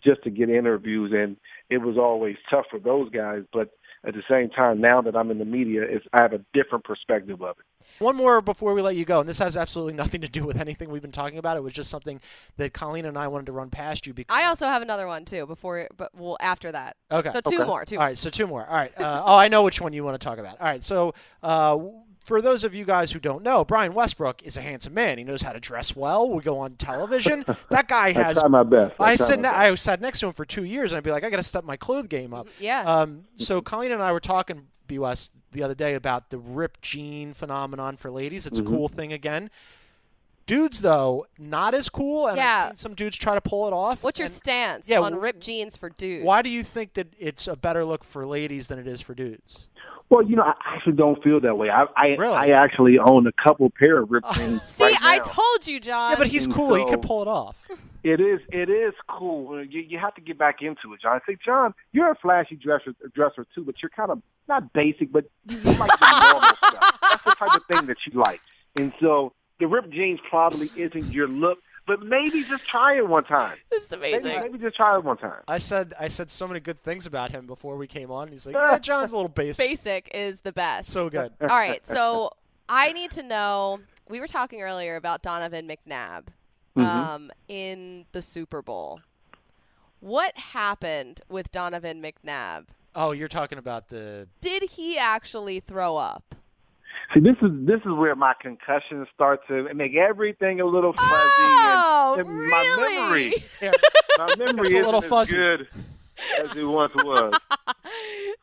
just 0.04 0.22
to 0.24 0.30
get 0.30 0.50
interviews, 0.50 1.12
and 1.14 1.36
it 1.70 1.78
was 1.78 1.96
always 1.96 2.36
tough 2.50 2.66
for 2.70 2.78
those 2.78 3.10
guys. 3.10 3.42
But 3.52 3.70
at 4.06 4.14
the 4.14 4.22
same 4.28 4.50
time, 4.50 4.80
now 4.80 5.00
that 5.02 5.16
I'm 5.16 5.30
in 5.30 5.38
the 5.38 5.44
media, 5.44 5.82
it's 5.82 6.04
I 6.12 6.22
have 6.22 6.32
a 6.32 6.44
different 6.52 6.84
perspective 6.84 7.42
of 7.42 7.56
it. 7.58 7.64
One 7.98 8.16
more 8.16 8.40
before 8.40 8.74
we 8.74 8.82
let 8.82 8.96
you 8.96 9.04
go, 9.04 9.20
and 9.20 9.28
this 9.28 9.38
has 9.38 9.56
absolutely 9.56 9.94
nothing 10.02 10.20
to 10.20 10.28
do 10.28 10.44
with 10.44 10.60
anything 10.60 10.90
we've 10.90 11.02
been 11.02 11.12
talking 11.12 11.38
about. 11.38 11.56
It 11.56 11.62
was 11.62 11.72
just 11.72 11.90
something 11.90 12.20
that 12.56 12.72
Colleen 12.72 13.06
and 13.06 13.16
I 13.16 13.28
wanted 13.28 13.46
to 13.46 13.52
run 13.52 13.70
past 13.70 14.06
you 14.06 14.12
because 14.12 14.34
I 14.34 14.44
also 14.44 14.66
have 14.66 14.82
another 14.82 15.06
one 15.06 15.24
too 15.24 15.46
before 15.46 15.88
but 15.96 16.14
well 16.14 16.36
after 16.40 16.72
that. 16.72 16.96
Okay. 17.10 17.30
So 17.32 17.40
two 17.40 17.64
more, 17.64 17.84
two 17.84 17.96
All 17.96 18.04
right, 18.04 18.18
so 18.18 18.30
two 18.30 18.46
more. 18.46 18.66
All 18.66 18.74
right. 18.74 18.92
Uh, 18.98 19.22
oh, 19.24 19.36
I 19.36 19.48
know 19.48 19.62
which 19.62 19.80
one 19.80 19.92
you 19.92 20.04
want 20.04 20.20
to 20.20 20.24
talk 20.24 20.38
about. 20.38 20.60
All 20.60 20.66
right. 20.66 20.84
So 20.84 21.14
uh, 21.42 21.78
for 22.24 22.40
those 22.40 22.64
of 22.64 22.74
you 22.74 22.84
guys 22.84 23.12
who 23.12 23.20
don't 23.20 23.42
know, 23.42 23.64
Brian 23.64 23.94
Westbrook 23.94 24.42
is 24.42 24.56
a 24.56 24.60
handsome 24.62 24.94
man. 24.94 25.18
He 25.18 25.24
knows 25.24 25.42
how 25.42 25.52
to 25.52 25.60
dress 25.60 25.94
well. 25.94 26.28
We 26.30 26.42
go 26.42 26.58
on 26.58 26.74
television. 26.76 27.44
That 27.70 27.86
guy 27.88 28.08
I 28.08 28.12
has. 28.12 28.38
try 28.38 28.48
my 28.48 28.62
best. 28.62 28.94
I 28.98 29.12
I, 29.12 29.16
try 29.16 29.26
said 29.26 29.40
my 29.42 29.54
I 29.56 29.74
sat 29.74 30.00
next 30.00 30.20
to 30.20 30.26
him 30.28 30.32
for 30.32 30.44
two 30.44 30.64
years, 30.64 30.90
and 30.92 30.96
I'd 30.96 31.04
be 31.04 31.10
like, 31.10 31.22
I 31.24 31.30
got 31.30 31.36
to 31.36 31.42
step 31.42 31.64
my 31.64 31.76
clothes 31.76 32.08
game 32.08 32.32
up. 32.34 32.48
Yeah. 32.58 32.82
Um. 32.82 33.24
So 33.36 33.60
Colleen 33.60 33.92
and 33.92 34.02
I 34.02 34.10
were 34.12 34.20
talking, 34.20 34.66
BUS, 34.88 35.30
the 35.52 35.62
other 35.62 35.74
day 35.74 35.94
about 35.94 36.30
the 36.30 36.38
ripped 36.38 36.82
jean 36.82 37.32
phenomenon 37.34 37.96
for 37.96 38.10
ladies. 38.10 38.46
It's 38.46 38.58
Mhm. 38.58 38.66
a 38.66 38.68
cool 38.68 38.88
thing 38.88 39.12
again. 39.12 39.50
Dudes, 40.46 40.80
though, 40.82 41.26
not 41.38 41.72
as 41.72 41.88
cool, 41.88 42.26
and 42.26 42.36
Yeah. 42.36 42.64
I've 42.64 42.68
seen 42.72 42.76
some 42.76 42.94
dudes 42.94 43.16
try 43.16 43.34
to 43.34 43.40
pull 43.40 43.66
it 43.66 43.72
off. 43.72 44.02
What's 44.02 44.18
your 44.18 44.26
and 44.26 44.34
stance 44.34 44.86
yeah, 44.86 44.98
on 44.98 45.12
w- 45.12 45.22
ripped 45.22 45.40
jeans 45.40 45.74
for 45.76 45.88
dudes? 45.88 46.24
Why 46.26 46.42
do 46.42 46.50
you 46.50 46.62
think 46.62 46.92
that 46.94 47.06
it's 47.18 47.46
a 47.46 47.56
better 47.56 47.82
look 47.84 48.04
for 48.04 48.26
ladies 48.26 48.68
than 48.68 48.78
it 48.78 48.86
is 48.86 49.00
for 49.00 49.14
dudes? 49.14 49.68
Well, 50.14 50.22
you 50.24 50.36
know, 50.36 50.44
I 50.44 50.54
actually 50.76 50.92
don't 50.92 51.20
feel 51.24 51.40
that 51.40 51.58
way. 51.58 51.70
I 51.70 51.86
I, 51.96 52.08
Really? 52.16 52.34
I 52.34 52.48
actually 52.50 52.98
own 52.98 53.26
a 53.26 53.32
couple 53.32 53.68
pair 53.70 53.98
of 54.02 54.10
ripped 54.12 54.32
jeans. 54.34 54.62
See, 54.66 54.84
right 54.84 54.96
I 55.02 55.18
told 55.18 55.66
you, 55.66 55.80
John. 55.80 56.12
Yeah, 56.12 56.18
but 56.18 56.28
he's 56.28 56.46
And 56.46 56.54
cool. 56.54 56.74
he 56.76 56.84
could 56.88 57.02
pull 57.02 57.22
it 57.22 57.28
off. 57.28 57.56
It 58.04 58.20
is. 58.20 58.38
It 58.52 58.68
is 58.68 58.92
cool. 59.08 59.54
Uh, 59.56 59.62
you, 59.62 59.80
you 59.80 59.98
have 59.98 60.14
to 60.16 60.20
get 60.20 60.36
back 60.36 60.60
into 60.60 60.92
it, 60.92 61.00
John. 61.00 61.14
I 61.16 61.20
say, 61.26 61.38
John, 61.42 61.72
you're 61.92 62.10
a 62.10 62.14
flashy 62.14 62.54
dresser, 62.54 62.94
dresser 63.14 63.46
too, 63.54 63.64
but 63.64 63.76
you're 63.82 63.88
kind 63.88 64.10
of 64.10 64.20
not 64.46 64.74
basic, 64.74 65.10
but 65.10 65.24
you 65.48 65.56
like 65.56 65.90
the 65.98 66.30
normal 66.32 66.54
stuff. 66.56 66.98
That's 67.00 67.24
the 67.24 67.30
type 67.38 67.56
of 67.56 67.64
thing 67.64 67.86
that 67.86 67.96
you 68.04 68.20
like. 68.20 68.42
And 68.76 68.92
so 69.00 69.32
the 69.58 69.66
ripped 69.66 69.88
jeans 69.88 70.20
probably 70.28 70.68
isn't 70.76 71.14
your 71.14 71.28
look, 71.28 71.60
but 71.86 72.02
maybe 72.02 72.42
just 72.44 72.66
try 72.66 72.96
it 72.96 73.06
one 73.08 73.24
time. 73.24 73.56
This 73.70 73.84
is 73.84 73.92
amazing. 73.92 74.40
maybe 74.40 74.58
just 74.58 74.76
try 74.76 74.96
it 74.96 75.04
one 75.04 75.16
time. 75.16 75.42
I 75.48 75.58
said 75.58 75.94
I 75.98 76.08
said 76.08 76.30
so 76.30 76.46
many 76.48 76.60
good 76.60 76.82
things 76.82 77.06
about 77.06 77.30
him 77.30 77.46
before 77.46 77.76
we 77.76 77.86
came 77.86 78.10
on. 78.10 78.28
He's 78.28 78.46
like, 78.46 78.54
yeah, 78.58 78.78
John's 78.78 79.12
a 79.12 79.16
little 79.16 79.28
basic. 79.28 79.58
Basic 79.68 80.10
is 80.14 80.40
the 80.40 80.52
best. 80.52 80.90
So 80.90 81.08
good. 81.10 81.32
All 81.40 81.46
right, 81.48 81.86
so 81.86 82.30
I 82.68 82.92
need 82.92 83.10
to 83.12 83.22
know. 83.22 83.80
We 84.08 84.20
were 84.20 84.26
talking 84.26 84.60
earlier 84.62 84.96
about 84.96 85.22
Donovan 85.22 85.66
McNabb 85.68 86.24
Mhm. 86.76 86.82
um, 86.84 87.30
in 87.48 88.04
the 88.12 88.20
Super 88.20 88.60
Bowl. 88.62 89.00
What 90.00 90.36
happened 90.36 91.20
with 91.28 91.50
Donovan 91.52 92.02
McNabb? 92.02 92.66
Oh, 92.94 93.12
you're 93.12 93.28
talking 93.28 93.58
about 93.58 93.88
the. 93.88 94.28
Did 94.40 94.62
he 94.70 94.98
actually 94.98 95.60
throw 95.60 95.96
up? 95.96 96.34
See, 97.12 97.20
this 97.20 97.36
is 97.42 97.50
this 97.66 97.80
is 97.80 97.92
where 97.92 98.14
my 98.16 98.34
concussions 98.40 99.06
start 99.14 99.40
to 99.48 99.72
make 99.74 99.94
everything 99.96 100.60
a 100.60 100.64
little 100.66 100.92
fuzzy, 100.92 101.06
Oh, 101.10 102.16
and, 102.18 102.28
and 102.28 102.48
my 102.50 102.76
memory, 102.78 103.44
my 104.18 104.34
memory 104.36 104.66
It's 104.68 104.74
a 104.74 104.78
isn't 104.78 104.84
little 104.84 105.02
as 105.04 105.08
fuzzy. 105.10 105.34
good 105.36 105.68
as 106.40 106.56
it 106.56 106.64
once 106.64 106.94
was. 106.94 107.34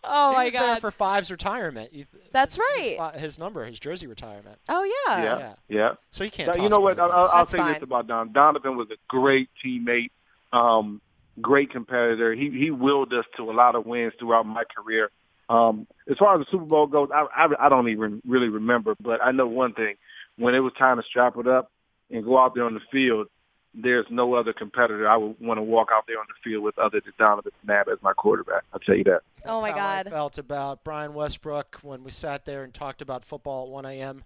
Oh 0.03 0.31
he 0.31 0.35
my 0.35 0.43
was 0.45 0.53
there 0.53 0.61
God. 0.61 0.81
for 0.81 0.89
Five's 0.89 1.29
retirement. 1.29 1.91
That's 2.31 2.57
right. 2.57 2.95
fi- 2.97 3.19
his 3.19 3.37
number, 3.37 3.63
his 3.65 3.79
jersey 3.79 4.07
retirement. 4.07 4.57
Oh 4.67 4.83
yeah. 5.07 5.23
Yeah, 5.23 5.53
yeah. 5.69 5.91
So 6.09 6.23
you 6.23 6.31
can't. 6.31 6.47
Now, 6.47 6.53
toss 6.53 6.63
you 6.63 6.69
know 6.69 6.79
what? 6.79 6.99
I'll, 6.99 7.07
the 7.07 7.13
bus. 7.13 7.29
I'll 7.33 7.45
say 7.45 7.57
fine. 7.59 7.73
this 7.75 7.83
about 7.83 8.07
Don. 8.07 8.31
Donovan 8.33 8.77
was 8.77 8.87
a 8.89 8.95
great 9.07 9.49
teammate, 9.63 10.09
um, 10.53 11.01
great 11.39 11.69
competitor. 11.69 12.33
He 12.33 12.49
he 12.49 12.71
willed 12.71 13.13
us 13.13 13.25
to 13.37 13.49
a 13.51 13.53
lot 13.53 13.75
of 13.75 13.85
wins 13.85 14.13
throughout 14.17 14.47
my 14.47 14.63
career. 14.75 15.11
Um, 15.51 15.85
as 16.09 16.17
far 16.17 16.39
as 16.39 16.45
the 16.45 16.51
Super 16.51 16.63
Bowl 16.63 16.87
goes, 16.87 17.09
I, 17.13 17.25
I 17.35 17.65
I 17.65 17.69
don't 17.69 17.89
even 17.89 18.21
really 18.25 18.47
remember, 18.47 18.95
but 19.01 19.21
I 19.21 19.31
know 19.31 19.47
one 19.47 19.73
thing: 19.73 19.95
when 20.37 20.55
it 20.55 20.59
was 20.59 20.71
time 20.79 20.97
to 20.97 21.03
strap 21.03 21.35
it 21.37 21.47
up 21.47 21.69
and 22.09 22.23
go 22.23 22.37
out 22.37 22.55
there 22.55 22.63
on 22.63 22.73
the 22.73 22.79
field, 22.89 23.27
there's 23.73 24.05
no 24.09 24.33
other 24.33 24.53
competitor 24.53 25.09
I 25.09 25.17
would 25.17 25.35
want 25.41 25.57
to 25.57 25.61
walk 25.61 25.89
out 25.91 26.05
there 26.07 26.19
on 26.19 26.25
the 26.29 26.49
field 26.49 26.63
with 26.63 26.79
other 26.79 27.01
than 27.01 27.13
Donovan 27.19 27.51
McNabb 27.65 27.91
as 27.91 28.01
my 28.01 28.13
quarterback. 28.13 28.63
I'll 28.73 28.79
tell 28.79 28.95
you 28.95 29.03
that. 29.05 29.21
Oh 29.45 29.59
my 29.59 29.71
That's 29.71 29.79
how 29.79 29.99
I 29.99 30.03
felt 30.03 30.37
about 30.37 30.85
Brian 30.85 31.13
Westbrook 31.13 31.79
when 31.81 32.03
we 32.05 32.11
sat 32.11 32.45
there 32.45 32.63
and 32.63 32.73
talked 32.73 33.01
about 33.01 33.25
football 33.25 33.65
at 33.65 33.71
1 33.71 33.85
a.m. 33.85 34.23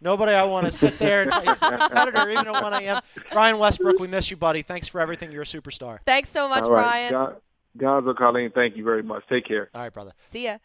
Nobody 0.00 0.32
I 0.32 0.44
want 0.44 0.66
to 0.66 0.72
sit 0.72 0.96
there 1.00 1.22
and 1.22 1.34
he's 1.34 1.60
a 1.60 1.78
competitor 1.78 2.30
even 2.30 2.46
at 2.46 2.62
1 2.62 2.72
a.m. 2.74 3.00
Brian 3.32 3.58
Westbrook, 3.58 3.98
we 3.98 4.06
miss 4.06 4.30
you, 4.30 4.36
buddy. 4.36 4.62
Thanks 4.62 4.86
for 4.86 5.00
everything. 5.00 5.32
You're 5.32 5.42
a 5.42 5.46
superstar. 5.46 5.98
Thanks 6.06 6.28
so 6.28 6.48
much, 6.48 6.62
All 6.62 6.70
right, 6.70 6.82
Brian. 6.82 7.12
Gon- 7.12 7.36
Gonzo, 7.78 8.16
Colleen, 8.16 8.50
thank 8.50 8.76
you 8.76 8.84
very 8.84 9.02
much. 9.02 9.22
Take 9.28 9.46
care. 9.46 9.70
All 9.74 9.82
right, 9.82 9.92
brother. 9.92 10.12
See 10.30 10.44
ya. 10.44 10.58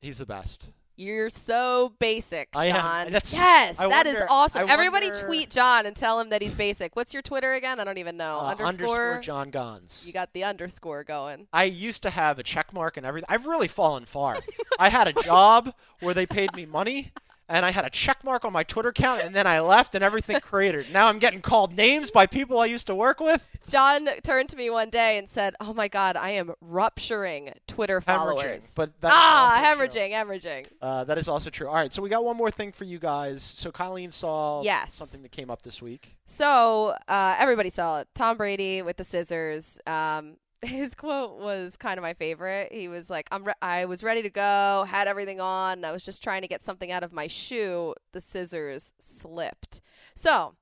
He's 0.00 0.18
the 0.18 0.26
best. 0.26 0.68
You're 1.00 1.30
so 1.30 1.92
basic, 2.00 2.48
I 2.54 2.66
am. 2.66 2.74
John. 2.74 3.04
That's- 3.12 3.32
yes, 3.32 3.78
I 3.78 3.88
that 3.88 4.06
is 4.08 4.14
wonder- 4.14 4.26
awesome. 4.30 4.68
I 4.68 4.72
Everybody 4.72 5.10
wonder- 5.10 5.26
tweet 5.26 5.48
John 5.50 5.86
and 5.86 5.94
tell 5.94 6.18
him 6.18 6.30
that 6.30 6.42
he's 6.42 6.54
basic. 6.56 6.96
What's 6.96 7.12
your 7.12 7.22
Twitter 7.22 7.54
again? 7.54 7.78
I 7.78 7.84
don't 7.84 7.98
even 7.98 8.16
know. 8.16 8.40
Uh, 8.40 8.54
underscore. 8.58 9.20
John 9.22 9.50
Gons. 9.50 10.04
You 10.08 10.12
got 10.12 10.32
the 10.32 10.42
underscore 10.42 11.04
going. 11.04 11.46
I 11.52 11.64
used 11.64 12.02
to 12.02 12.10
have 12.10 12.40
a 12.40 12.42
check 12.42 12.72
mark 12.72 12.96
and 12.96 13.06
everything. 13.06 13.26
I've 13.28 13.46
really 13.46 13.68
fallen 13.68 14.06
far. 14.06 14.38
I 14.80 14.88
had 14.88 15.06
a 15.06 15.12
job 15.12 15.72
where 16.00 16.14
they 16.14 16.26
paid 16.26 16.52
me 16.56 16.66
money, 16.66 17.12
and 17.48 17.64
I 17.64 17.70
had 17.70 17.84
a 17.84 17.90
check 17.90 18.22
mark 18.24 18.44
on 18.44 18.52
my 18.52 18.62
Twitter 18.62 18.90
account, 18.90 19.22
and 19.22 19.34
then 19.34 19.46
I 19.46 19.60
left, 19.60 19.94
and 19.94 20.04
everything 20.04 20.40
cratered. 20.40 20.86
Now 20.92 21.06
I'm 21.06 21.18
getting 21.18 21.40
called 21.40 21.74
names 21.76 22.10
by 22.10 22.26
people 22.26 22.60
I 22.60 22.66
used 22.66 22.86
to 22.88 22.94
work 22.94 23.20
with. 23.20 23.48
John 23.68 24.06
turned 24.22 24.48
to 24.50 24.56
me 24.56 24.70
one 24.70 24.90
day 24.90 25.18
and 25.18 25.28
said, 25.28 25.54
"Oh 25.60 25.74
my 25.74 25.88
God, 25.88 26.16
I 26.16 26.30
am 26.30 26.52
rupturing 26.60 27.52
Twitter 27.66 28.00
followers." 28.00 28.42
Hemorrhaging, 28.42 28.74
but 28.76 29.00
that's 29.00 29.14
ah, 29.16 29.44
also 29.44 29.56
true. 29.56 29.86
hemorrhaging, 30.00 30.12
hemorrhaging. 30.12 30.66
Uh, 30.80 31.04
that 31.04 31.18
is 31.18 31.28
also 31.28 31.50
true. 31.50 31.68
All 31.68 31.74
right, 31.74 31.92
so 31.92 32.00
we 32.02 32.08
got 32.08 32.24
one 32.24 32.36
more 32.36 32.50
thing 32.50 32.72
for 32.72 32.84
you 32.84 32.98
guys. 32.98 33.42
So 33.42 33.70
Colleen 33.70 34.10
saw 34.10 34.62
Yes. 34.62 34.94
something 34.94 35.22
that 35.22 35.32
came 35.32 35.50
up 35.50 35.62
this 35.62 35.82
week. 35.82 36.16
So 36.24 36.94
uh, 37.08 37.36
everybody 37.38 37.70
saw 37.70 38.00
it. 38.00 38.08
Tom 38.14 38.36
Brady 38.36 38.82
with 38.82 38.96
the 38.96 39.04
scissors. 39.04 39.78
Um, 39.86 40.36
his 40.62 40.94
quote 40.94 41.38
was 41.38 41.76
kind 41.76 41.98
of 41.98 42.02
my 42.02 42.14
favorite. 42.14 42.72
He 42.72 42.88
was 42.88 43.08
like, 43.08 43.28
"I'm 43.30 43.44
re- 43.44 43.54
I 43.62 43.84
was 43.84 44.02
ready 44.02 44.22
to 44.22 44.30
go, 44.30 44.84
had 44.88 45.06
everything 45.06 45.40
on. 45.40 45.84
I 45.84 45.92
was 45.92 46.04
just 46.04 46.22
trying 46.22 46.42
to 46.42 46.48
get 46.48 46.62
something 46.62 46.90
out 46.90 47.02
of 47.02 47.12
my 47.12 47.26
shoe. 47.26 47.94
The 48.12 48.20
scissors 48.20 48.92
slipped." 48.98 49.80
So 50.14 50.54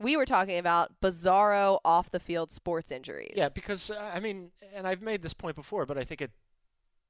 we 0.00 0.16
were 0.16 0.26
talking 0.26 0.58
about 0.58 1.00
bizarro 1.00 1.78
off 1.84 2.10
the 2.10 2.20
field 2.20 2.50
sports 2.50 2.90
injuries. 2.90 3.34
Yeah, 3.36 3.48
because 3.48 3.90
uh, 3.90 4.10
I 4.14 4.20
mean, 4.20 4.50
and 4.74 4.86
I've 4.86 5.02
made 5.02 5.22
this 5.22 5.34
point 5.34 5.56
before, 5.56 5.86
but 5.86 5.98
I 5.98 6.04
think 6.04 6.20
it 6.20 6.32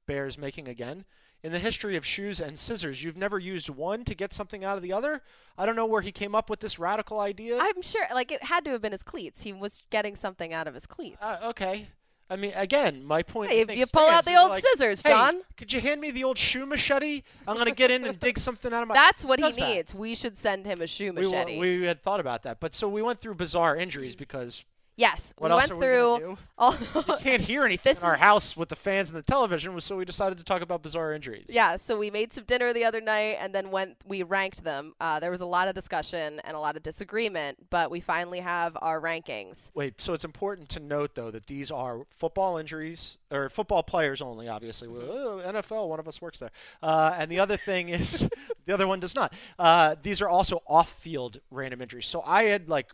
bears 0.05 0.37
making 0.37 0.67
again. 0.67 1.05
In 1.43 1.51
the 1.51 1.59
history 1.59 1.95
of 1.95 2.03
shoes 2.03 2.39
and 2.39 2.57
scissors, 2.57 3.03
you've 3.03 3.17
never 3.17 3.37
used 3.37 3.69
one 3.69 4.03
to 4.05 4.15
get 4.15 4.33
something 4.33 4.63
out 4.63 4.77
of 4.77 4.83
the 4.83 4.91
other. 4.91 5.21
I 5.57 5.67
don't 5.67 5.75
know 5.75 5.85
where 5.85 6.01
he 6.01 6.11
came 6.11 6.33
up 6.33 6.49
with 6.49 6.59
this 6.59 6.79
radical 6.79 7.19
idea. 7.19 7.59
I'm 7.59 7.83
sure, 7.83 8.05
like 8.11 8.31
it 8.31 8.43
had 8.43 8.65
to 8.65 8.71
have 8.71 8.81
been 8.81 8.93
his 8.93 9.03
cleats. 9.03 9.43
He 9.43 9.53
was 9.53 9.83
getting 9.91 10.15
something 10.15 10.53
out 10.53 10.67
of 10.67 10.73
his 10.73 10.87
cleats. 10.87 11.17
Uh, 11.21 11.37
okay. 11.43 11.87
I 12.29 12.35
mean, 12.37 12.53
again, 12.55 13.05
my 13.05 13.21
point. 13.21 13.51
Hey, 13.51 13.61
if 13.61 13.75
you 13.75 13.85
pull 13.85 14.07
out 14.07 14.25
the 14.25 14.35
old 14.35 14.49
like, 14.49 14.63
scissors, 14.63 15.01
"Hey, 15.03 15.11
John." 15.11 15.41
could 15.57 15.71
you 15.71 15.79
hand 15.79 16.01
me 16.01 16.09
the 16.09 16.23
old 16.23 16.39
shoe 16.39 16.65
machete? 16.65 17.21
I'm 17.47 17.53
going 17.55 17.67
to 17.67 17.75
get 17.75 17.91
in 17.91 18.03
and 18.03 18.19
dig 18.19 18.39
something 18.39 18.73
out 18.73 18.81
of 18.81 18.87
my. 18.87 18.95
That's 18.95 19.23
what 19.23 19.37
he 19.39 19.45
does 19.45 19.57
that? 19.57 19.69
needs. 19.69 19.93
We 19.93 20.15
should 20.15 20.37
send 20.37 20.65
him 20.65 20.81
a 20.81 20.87
shoe 20.87 21.13
We, 21.13 21.21
machete. 21.21 21.59
we 21.59 21.85
had 21.85 22.01
thought 22.01 22.19
about 22.19 22.41
that, 22.43 22.59
but 22.59 22.73
so 22.73 22.87
we 22.89 23.03
went 23.03 23.21
through 23.21 23.35
bizarre 23.35 23.75
injuries 23.75 24.15
because 24.15 24.65
yes, 24.95 25.33
what 25.37 25.49
we 25.49 25.51
else 25.53 25.69
went 25.69 25.79
we 25.79 25.85
through 25.85 26.17
do? 26.19 26.37
all. 26.57 26.75
you 26.95 27.15
can't 27.19 27.41
hear 27.41 27.63
anything 27.65 27.91
This 27.91 27.99
in 28.01 28.05
our 28.05 28.15
house 28.15 28.55
with 28.55 28.69
the 28.69 28.75
fans 28.75 29.09
and 29.09 29.17
the 29.17 29.23
television, 29.23 29.79
so 29.81 29.97
we 29.97 30.05
decided 30.05 30.37
to 30.37 30.43
talk 30.43 30.61
about 30.61 30.81
bizarre 30.81 31.13
injuries. 31.13 31.45
Yeah, 31.49 31.75
so 31.75 31.97
we 31.97 32.11
made 32.11 32.33
some 32.33 32.45
dinner 32.45 32.73
the 32.73 32.85
other 32.85 33.01
night 33.01 33.37
and 33.39 33.53
then 33.53 33.71
went 33.71 33.97
we 34.05 34.23
ranked 34.23 34.63
them. 34.63 34.93
Uh, 34.99 35.19
there 35.19 35.31
was 35.31 35.41
a 35.41 35.45
lot 35.45 35.67
of 35.67 35.75
discussion 35.75 36.39
and 36.43 36.55
a 36.55 36.59
lot 36.59 36.75
of 36.75 36.83
disagreement, 36.83 37.57
but 37.69 37.91
we 37.91 37.99
finally 37.99 38.39
have 38.39 38.77
our 38.81 39.01
rankings. 39.01 39.71
Wait, 39.73 39.99
so 39.99 40.13
it's 40.13 40.25
important 40.25 40.69
to 40.69 40.79
note 40.79 41.15
though 41.15 41.31
that 41.31 41.47
these 41.47 41.71
are 41.71 42.01
football 42.09 42.57
injuries 42.57 43.17
or 43.31 43.49
football 43.49 43.83
players 43.83 44.21
only. 44.21 44.47
Obviously, 44.47 44.87
oh, 44.87 45.41
NFL. 45.45 45.89
One 45.89 45.99
of 45.99 46.07
us 46.07 46.21
works 46.21 46.39
there, 46.39 46.51
uh, 46.81 47.15
and 47.17 47.31
the 47.31 47.39
other 47.39 47.57
thing 47.57 47.89
is 47.89 48.29
the 48.65 48.73
other 48.73 48.87
one 48.87 48.99
does 48.99 49.15
not. 49.15 49.33
Uh, 49.59 49.95
these 50.01 50.21
are 50.21 50.29
also 50.29 50.61
off-field 50.67 51.39
random 51.51 51.81
injuries. 51.81 52.07
So 52.07 52.21
I 52.25 52.43
had 52.45 52.69
like 52.69 52.91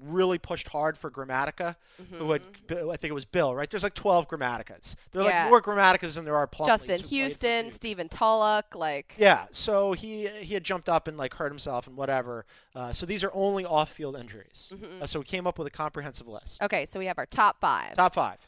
really 0.00 0.38
pushed 0.38 0.68
hard 0.68 0.96
for 0.96 1.10
Gramatica, 1.10 1.76
who 2.12 2.32
had 2.32 2.42
I 2.70 2.96
think 2.96 3.04
it 3.10 3.14
was 3.14 3.24
Bill. 3.24 3.54
Right? 3.54 3.68
There's 3.70 3.82
like 3.82 3.94
12 3.94 4.28
Gramaticas. 4.28 4.94
There 5.10 5.22
are 5.22 5.28
Yeah. 5.28 5.42
like 5.42 5.50
more 5.50 5.60
Gramaticas 5.62 6.14
than 6.14 6.24
there 6.24 6.36
are 6.36 6.46
Plumlees 6.46 6.66
Justin 6.66 6.96
who 6.96 6.98
played 6.98 7.08
for 7.08 7.14
Houston, 7.14 7.70
Stephen 7.70 8.08
Tulloch, 8.08 8.74
like 8.74 9.14
yeah, 9.18 9.46
so 9.50 9.92
he 9.92 10.26
he 10.28 10.54
had 10.54 10.64
jumped 10.64 10.88
up 10.88 11.08
and 11.08 11.16
like 11.16 11.34
hurt 11.34 11.50
himself 11.50 11.86
and 11.86 11.96
whatever. 11.96 12.46
Uh, 12.74 12.92
so 12.92 13.04
these 13.06 13.22
are 13.22 13.30
only 13.34 13.64
off-field 13.64 14.16
injuries. 14.16 14.72
Mhm. 14.74 15.02
Uh, 15.02 15.06
so 15.06 15.18
we 15.18 15.24
came 15.26 15.46
up 15.46 15.58
with 15.58 15.66
a 15.66 15.70
comprehensive 15.70 16.26
list. 16.26 16.62
Okay, 16.62 16.86
so 16.86 16.98
we 16.98 17.06
have 17.06 17.18
our 17.18 17.26
top 17.26 17.60
5. 17.60 17.96
Top 17.96 18.14
five. 18.14 18.38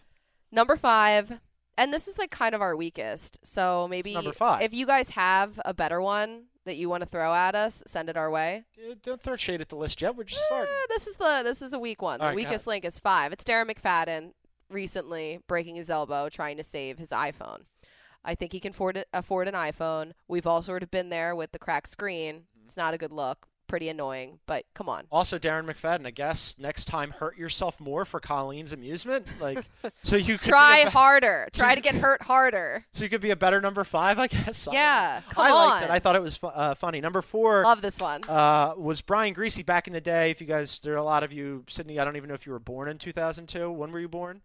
Number 0.50 0.76
5, 0.76 1.40
and 1.76 1.92
this 1.92 2.08
is 2.08 2.16
like 2.16 2.30
kind 2.30 2.54
of 2.54 2.60
our 2.62 2.76
weakest. 2.76 3.38
So 3.44 3.86
maybe 3.88 4.14
number 4.14 4.32
five. 4.32 4.62
if 4.62 4.72
you 4.72 4.86
guys 4.86 5.10
have 5.10 5.60
a 5.64 5.74
better 5.74 6.00
one 6.00 6.44
that 6.64 6.76
you 6.76 6.88
want 6.88 7.02
to 7.02 7.08
throw 7.08 7.32
at 7.34 7.54
us, 7.54 7.82
send 7.86 8.08
it 8.08 8.16
our 8.16 8.30
way. 8.30 8.64
Don't 9.02 9.20
throw 9.20 9.36
shade 9.36 9.60
at 9.60 9.68
the 9.68 9.76
list 9.76 10.00
yet. 10.00 10.16
We're 10.16 10.24
just 10.24 10.44
starting. 10.44 10.72
Eh, 10.72 10.86
this 10.88 11.06
is 11.06 11.16
the 11.16 11.42
this 11.44 11.62
is 11.62 11.72
a 11.72 11.78
weak 11.78 12.02
one. 12.02 12.20
All 12.20 12.26
the 12.26 12.30
right, 12.30 12.36
weakest 12.36 12.66
link 12.66 12.84
is 12.84 12.98
five. 12.98 13.32
It's 13.32 13.44
Darren 13.44 13.70
McFadden 13.70 14.32
recently 14.70 15.40
breaking 15.46 15.76
his 15.76 15.90
elbow 15.90 16.28
trying 16.28 16.56
to 16.56 16.64
save 16.64 16.98
his 16.98 17.10
iPhone. 17.10 17.60
I 18.24 18.34
think 18.34 18.52
he 18.52 18.60
can 18.60 18.72
afford 18.72 18.96
it, 18.96 19.08
afford 19.12 19.48
an 19.48 19.54
iPhone. 19.54 20.12
We've 20.28 20.46
all 20.46 20.62
sort 20.62 20.82
of 20.82 20.90
been 20.90 21.10
there 21.10 21.36
with 21.36 21.52
the 21.52 21.58
cracked 21.58 21.88
screen. 21.90 22.34
Mm-hmm. 22.36 22.66
It's 22.66 22.76
not 22.76 22.94
a 22.94 22.98
good 22.98 23.12
look. 23.12 23.46
Pretty 23.66 23.88
annoying. 23.88 24.38
But 24.46 24.64
come 24.74 24.88
on. 24.88 25.04
Also, 25.10 25.38
Darren 25.38 25.64
McFadden, 25.64 26.06
I 26.06 26.10
guess 26.10 26.54
next 26.58 26.84
time 26.84 27.10
hurt 27.10 27.36
yourself 27.38 27.80
more 27.80 28.04
for 28.04 28.20
Colleen's 28.20 28.72
amusement, 28.72 29.26
like 29.40 29.64
so 30.02 30.16
you 30.16 30.36
could 30.38 30.48
Try 30.50 30.84
be 30.84 30.90
harder. 30.90 31.48
so 31.52 31.60
Try 31.60 31.74
to 31.74 31.80
get 31.80 31.94
hurt 31.94 32.22
harder. 32.22 32.84
So 32.92 33.04
you 33.04 33.10
could 33.10 33.20
be 33.22 33.30
a 33.30 33.36
better 33.36 33.60
number 33.60 33.82
five, 33.84 34.18
I 34.18 34.26
guess. 34.26 34.68
Yeah, 34.70 35.20
know. 35.26 35.32
come 35.32 35.44
I 35.46 35.50
liked 35.50 35.76
on. 35.84 35.90
it. 35.90 35.92
I 35.92 35.98
thought 35.98 36.14
it 36.16 36.22
was 36.22 36.36
fu- 36.36 36.46
uh, 36.48 36.74
funny. 36.74 37.00
Number 37.00 37.22
four. 37.22 37.62
Love 37.64 37.80
this 37.82 37.98
one. 37.98 38.22
Uh, 38.28 38.74
was 38.76 39.00
Brian 39.00 39.34
Griese 39.34 39.64
back 39.64 39.86
in 39.86 39.92
the 39.92 40.00
day? 40.00 40.30
If 40.30 40.40
you 40.40 40.46
guys, 40.46 40.78
there 40.80 40.92
are 40.92 40.98
a 40.98 41.02
lot 41.02 41.22
of 41.24 41.32
you, 41.32 41.64
Sydney. 41.68 41.98
I 41.98 42.04
don't 42.04 42.16
even 42.16 42.28
know 42.28 42.34
if 42.34 42.46
you 42.46 42.52
were 42.52 42.58
born 42.58 42.88
in 42.88 42.98
2002. 42.98 43.70
When 43.72 43.90
were 43.92 44.00
you 44.00 44.08
born? 44.08 44.42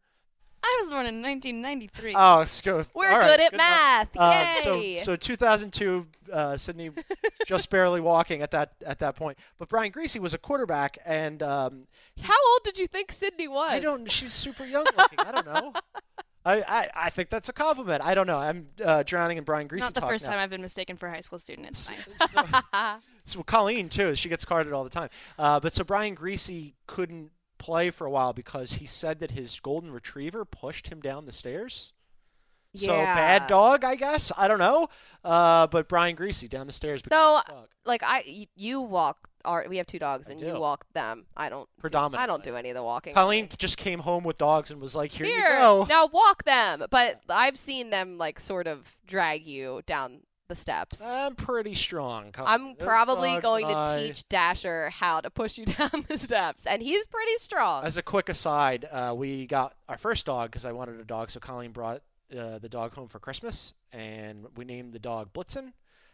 I 0.69 0.77
was 0.81 0.89
born 0.91 1.05
in 1.05 1.21
1993. 1.21 2.13
Oh, 2.15 2.41
excuse. 2.41 2.89
We're 2.93 3.11
right, 3.11 3.27
good 3.27 3.39
at 3.41 3.53
enough. 3.53 3.57
math. 3.57 4.17
Uh, 4.17 4.61
so, 4.63 4.75
Yay. 4.75 4.97
so 4.97 5.15
2002, 5.15 6.05
uh, 6.31 6.57
Sydney 6.57 6.91
just 7.47 7.69
barely 7.69 7.99
walking 8.01 8.41
at 8.41 8.51
that 8.51 8.73
at 8.85 8.99
that 8.99 9.15
point. 9.15 9.37
But 9.57 9.69
Brian 9.69 9.91
Griese 9.91 10.19
was 10.19 10.33
a 10.33 10.37
quarterback, 10.37 10.97
and 11.05 11.41
um, 11.41 11.87
How 12.21 12.35
old 12.53 12.63
did 12.63 12.77
you 12.77 12.87
think 12.87 13.11
Sydney 13.11 13.47
was? 13.47 13.71
I 13.71 13.79
don't. 13.79 14.09
She's 14.11 14.33
super 14.33 14.65
young 14.65 14.85
looking. 14.97 15.19
I 15.19 15.31
don't 15.31 15.45
know. 15.45 15.73
I, 16.45 16.61
I, 16.61 16.87
I 16.95 17.09
think 17.09 17.29
that's 17.29 17.49
a 17.49 17.53
compliment. 17.53 18.01
I 18.03 18.13
don't 18.13 18.25
know. 18.25 18.37
I'm 18.37 18.67
uh, 18.83 19.03
drowning 19.03 19.37
in 19.37 19.43
Brian 19.43 19.67
Griese 19.67 19.79
Not 19.79 19.93
the 19.93 20.01
first 20.01 20.25
now. 20.25 20.31
time 20.31 20.39
I've 20.39 20.49
been 20.49 20.61
mistaken 20.61 20.95
for 20.95 21.07
a 21.07 21.11
high 21.11 21.19
school 21.19 21.37
student. 21.37 21.67
It's 21.67 21.89
fine. 21.89 23.01
So 23.25 23.43
Colleen 23.45 23.89
too. 23.89 24.15
She 24.15 24.29
gets 24.29 24.45
carded 24.45 24.71
all 24.71 24.85
the 24.85 24.89
time. 24.89 25.09
Uh, 25.37 25.59
but 25.59 25.73
so 25.73 25.83
Brian 25.83 26.15
Griese 26.15 26.73
couldn't 26.87 27.31
play 27.59 27.91
for 27.91 28.07
a 28.07 28.09
while 28.09 28.33
because 28.33 28.73
he 28.73 28.87
said 28.87 29.19
that 29.19 29.31
his 29.31 29.59
golden 29.59 29.91
retriever 29.91 30.45
pushed 30.45 30.87
him 30.87 31.01
down 31.01 31.25
the 31.25 31.31
stairs. 31.31 31.93
Yeah. 32.73 32.87
So 32.87 32.93
bad 32.93 33.47
dog, 33.47 33.83
I 33.83 33.95
guess. 33.95 34.31
I 34.37 34.47
don't 34.47 34.59
know. 34.59 34.89
Uh, 35.23 35.67
but 35.67 35.87
Brian 35.87 36.15
Griese 36.15 36.47
down 36.49 36.67
the 36.67 36.73
stairs. 36.73 37.01
So, 37.09 37.41
like 37.85 38.03
I, 38.03 38.47
you 38.55 38.81
walk. 38.81 39.27
Our, 39.45 39.65
we 39.69 39.77
have 39.77 39.87
two 39.87 39.99
dogs, 39.99 40.27
and 40.27 40.39
you 40.41 40.53
walk 40.59 40.85
them. 40.93 41.25
I 41.35 41.47
don't. 41.49 41.67
Predominantly. 41.79 42.23
I 42.23 42.27
don't 42.27 42.43
do 42.43 42.55
any 42.55 42.69
of 42.69 42.75
the 42.75 42.83
walking. 42.83 43.13
Colleen 43.13 43.47
just 43.57 43.77
came 43.77 43.99
home 43.99 44.25
with 44.25 44.37
dogs 44.37 44.69
and 44.69 44.81
was 44.81 44.95
like, 44.95 45.11
"Here, 45.13 45.25
Here, 45.25 45.37
you 45.37 45.59
go." 45.59 45.85
now 45.87 46.07
walk 46.07 46.43
them. 46.43 46.83
But 46.91 47.21
I've 47.29 47.57
seen 47.57 47.89
them 47.89 48.17
like 48.17 48.39
sort 48.39 48.67
of 48.67 48.97
drag 49.07 49.47
you 49.47 49.81
down 49.85 50.21
the 50.49 50.55
steps. 50.55 50.99
I'm 51.01 51.35
pretty 51.35 51.75
strong. 51.75 52.33
Colleen. 52.33 52.51
I'm 52.51 52.75
probably 52.75 53.39
going 53.39 53.65
and 53.65 53.99
to 53.99 54.07
teach 54.07 54.27
Dasher 54.27 54.89
how 54.89 55.21
to 55.21 55.29
push 55.29 55.57
you 55.57 55.65
down 55.77 56.05
the 56.09 56.17
steps, 56.17 56.65
and 56.65 56.81
he's 56.81 57.05
pretty 57.05 57.37
strong. 57.37 57.85
As 57.85 57.95
a 57.95 58.01
quick 58.01 58.27
aside, 58.27 58.85
uh, 58.91 59.13
we 59.15 59.45
got 59.47 59.75
our 59.87 59.97
first 59.97 60.25
dog 60.25 60.51
because 60.51 60.65
I 60.65 60.73
wanted 60.73 60.99
a 60.99 61.05
dog, 61.05 61.29
so 61.29 61.39
Colleen 61.39 61.71
brought 61.71 62.01
uh, 62.37 62.59
the 62.59 62.67
dog 62.69 62.93
home 62.93 63.07
for 63.07 63.19
Christmas, 63.19 63.73
and 63.93 64.47
we 64.57 64.65
named 64.65 64.91
the 64.91 64.99
dog 64.99 65.31
Blitzen. 65.31 65.71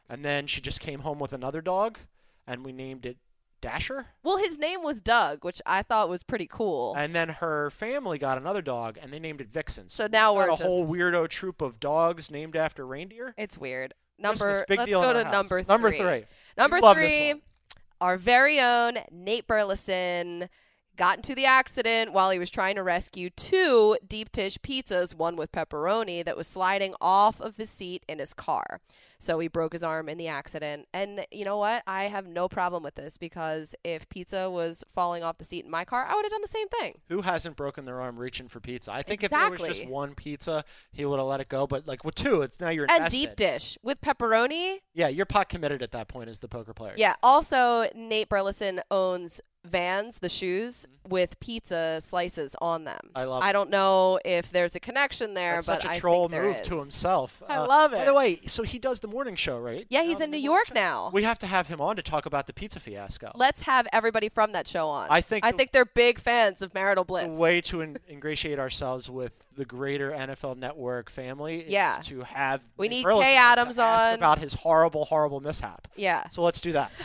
And 0.07 0.23
then 0.23 0.45
she 0.45 0.61
just 0.61 0.79
came 0.79 0.99
home 0.99 1.17
with 1.17 1.33
another 1.33 1.61
dog, 1.61 1.97
and 2.45 2.63
we 2.63 2.71
named 2.71 3.07
it 3.07 3.17
Dasher. 3.61 4.07
well, 4.21 4.37
his 4.37 4.59
name 4.59 4.83
was 4.83 5.01
Doug, 5.01 5.43
which 5.43 5.59
I 5.65 5.81
thought 5.81 6.07
was 6.07 6.21
pretty 6.21 6.45
cool. 6.45 6.93
And 6.95 7.15
then 7.15 7.29
her 7.29 7.71
family 7.71 8.19
got 8.19 8.37
another 8.37 8.61
dog, 8.61 8.99
and 9.01 9.11
they 9.11 9.17
named 9.17 9.41
it 9.41 9.49
Vixen. 9.49 9.89
So 9.89 10.05
now 10.05 10.33
we 10.33 10.45
got 10.45 10.59
we're 10.59 10.65
a 10.65 10.69
whole 10.69 10.87
weirdo 10.87 11.27
troop 11.29 11.63
of 11.63 11.79
dogs 11.79 12.29
named 12.29 12.55
after 12.55 12.85
reindeer. 12.85 13.33
It's 13.37 13.57
weird. 13.57 13.95
Number. 14.17 14.65
let's 14.69 14.91
go 14.91 15.13
to 15.13 15.23
number 15.23 15.61
three. 15.61 15.67
Number 15.67 15.91
three. 15.91 16.25
Number 16.57 16.77
We 16.77 16.81
love 16.81 16.97
this 16.97 17.13
three. 17.13 17.41
Our 18.01 18.17
very 18.17 18.59
own 18.59 18.97
Nate 19.11 19.47
Burleson 19.47 20.49
got 20.95 21.17
into 21.17 21.35
the 21.35 21.45
accident 21.45 22.13
while 22.13 22.31
he 22.31 22.39
was 22.39 22.49
trying 22.49 22.75
to 22.75 22.83
rescue 22.83 23.29
two 23.29 23.97
deep 24.07 24.31
dish 24.31 24.57
pizzas, 24.59 25.13
one 25.13 25.35
with 25.35 25.51
pepperoni, 25.51 26.23
that 26.23 26.37
was 26.37 26.47
sliding 26.47 26.95
off 27.01 27.39
of 27.39 27.57
his 27.57 27.69
seat 27.69 28.03
in 28.07 28.19
his 28.19 28.33
car. 28.33 28.79
So 29.17 29.39
he 29.39 29.47
broke 29.47 29.73
his 29.73 29.83
arm 29.83 30.09
in 30.09 30.17
the 30.17 30.27
accident. 30.27 30.87
And 30.93 31.25
you 31.31 31.45
know 31.45 31.57
what? 31.57 31.83
I 31.87 32.03
have 32.03 32.27
no 32.27 32.47
problem 32.47 32.83
with 32.83 32.95
this 32.95 33.17
because 33.17 33.73
if 33.83 34.07
pizza 34.09 34.49
was 34.49 34.83
falling 34.93 35.23
off 35.23 35.37
the 35.37 35.43
seat 35.43 35.65
in 35.65 35.71
my 35.71 35.85
car, 35.85 36.05
I 36.05 36.15
would 36.15 36.25
have 36.25 36.31
done 36.31 36.41
the 36.41 36.47
same 36.47 36.67
thing. 36.67 36.93
Who 37.07 37.21
hasn't 37.21 37.55
broken 37.55 37.85
their 37.85 38.01
arm 38.01 38.17
reaching 38.17 38.47
for 38.47 38.59
pizza? 38.59 38.91
I 38.91 39.01
think 39.01 39.23
if 39.23 39.31
it 39.31 39.51
was 39.51 39.61
just 39.61 39.87
one 39.87 40.15
pizza, 40.15 40.63
he 40.91 41.05
would 41.05 41.17
have 41.17 41.27
let 41.27 41.39
it 41.39 41.49
go. 41.49 41.65
But 41.65 41.87
like 41.87 42.03
with 42.03 42.15
two, 42.15 42.41
it's 42.41 42.59
now 42.59 42.69
you're 42.69 42.87
And 42.89 43.09
deep 43.09 43.35
dish 43.35 43.77
with 43.81 44.01
pepperoni. 44.01 44.77
Yeah, 44.93 45.07
you're 45.07 45.25
pot 45.25 45.49
committed 45.49 45.81
at 45.81 45.91
that 45.91 46.07
point 46.07 46.29
as 46.29 46.39
the 46.39 46.47
poker 46.47 46.73
player. 46.73 46.93
Yeah. 46.97 47.15
Also, 47.23 47.87
Nate 47.95 48.29
Burleson 48.29 48.81
owns 48.91 49.41
Vans, 49.65 50.19
the 50.19 50.29
shoes, 50.29 50.85
Mm-hmm. 51.05 51.13
with 51.13 51.39
pizza 51.39 52.01
slices 52.03 52.55
on 52.61 52.83
them. 52.83 53.11
I 53.13 53.25
love 53.25 53.43
I 53.43 53.51
don't 53.51 53.69
know 53.69 54.19
if 54.25 54.51
there's 54.51 54.75
a 54.75 54.79
connection 54.79 55.35
there, 55.35 55.55
That's 55.57 55.67
but 55.67 55.81
such 55.83 55.85
a 55.91 55.93
I 55.95 55.99
troll 55.99 56.23
think 56.23 56.31
there 56.31 56.43
move 56.47 56.55
is. 56.61 56.67
to 56.67 56.79
himself. 56.79 57.43
I 57.47 57.57
Uh, 57.57 57.67
love 57.67 57.91
By 57.91 57.99
it. 58.01 58.05
the 58.05 58.13
way, 58.15 58.39
so 58.47 58.63
he 58.63 58.79
does 58.79 59.01
the 59.01 59.07
morning 59.07 59.35
show, 59.35 59.59
right? 59.59 59.85
Yeah, 59.89 60.01
he's 60.01 60.19
in 60.19 60.31
New 60.31 60.39
York 60.39 60.73
now. 60.73 61.11
We 61.13 61.21
have 61.21 61.37
to 61.39 61.45
have 61.45 61.67
him 61.67 61.79
on 61.79 61.95
to 61.97 62.01
talk 62.01 62.25
about 62.25 62.47
the 62.47 62.53
pizza 62.53 62.79
fiasco. 62.79 63.31
Let's 63.35 63.61
have 63.63 63.87
everybody 63.93 64.29
from 64.29 64.51
that 64.53 64.67
show 64.67 64.87
on. 64.87 65.07
I 65.11 65.21
think 65.21 65.45
I 65.45 65.51
the- 65.51 65.57
think 65.57 65.73
they're 65.73 65.85
big 65.85 66.17
fans 66.19 66.63
of 66.63 66.73
Marital 66.73 67.03
the 67.03 67.07
Blitz. 67.07 67.37
way 67.37 67.61
to 67.61 67.81
in- 67.81 67.97
ingratiate 68.09 68.57
ourselves 68.57 69.07
with 69.07 69.33
the 69.55 69.65
greater 69.65 70.11
NFL 70.11 70.57
Network 70.57 71.09
family 71.09 71.61
is 71.61 71.71
Yeah. 71.71 71.99
to 72.03 72.21
have 72.21 72.61
We 72.77 72.87
need 72.89 73.03
Burleson 73.03 73.23
Kay 73.23 73.37
Adams 73.37 73.79
on. 73.79 74.13
about 74.15 74.39
his 74.39 74.53
horrible, 74.53 75.05
horrible 75.05 75.39
mishap. 75.39 75.87
Yeah. 75.95 76.27
So 76.29 76.41
let's 76.41 76.59
do 76.61 76.71
that. 76.73 76.91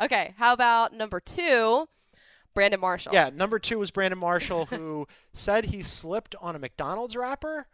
Okay, 0.00 0.34
how 0.38 0.52
about 0.52 0.92
number 0.92 1.18
two, 1.18 1.88
Brandon 2.54 2.78
Marshall? 2.78 3.12
Yeah, 3.12 3.30
number 3.34 3.58
two 3.58 3.80
was 3.80 3.90
Brandon 3.90 4.18
Marshall, 4.18 4.66
who 4.66 5.08
said 5.32 5.64
he 5.66 5.82
slipped 5.82 6.36
on 6.40 6.54
a 6.54 6.58
McDonald's 6.60 7.16
wrapper, 7.16 7.66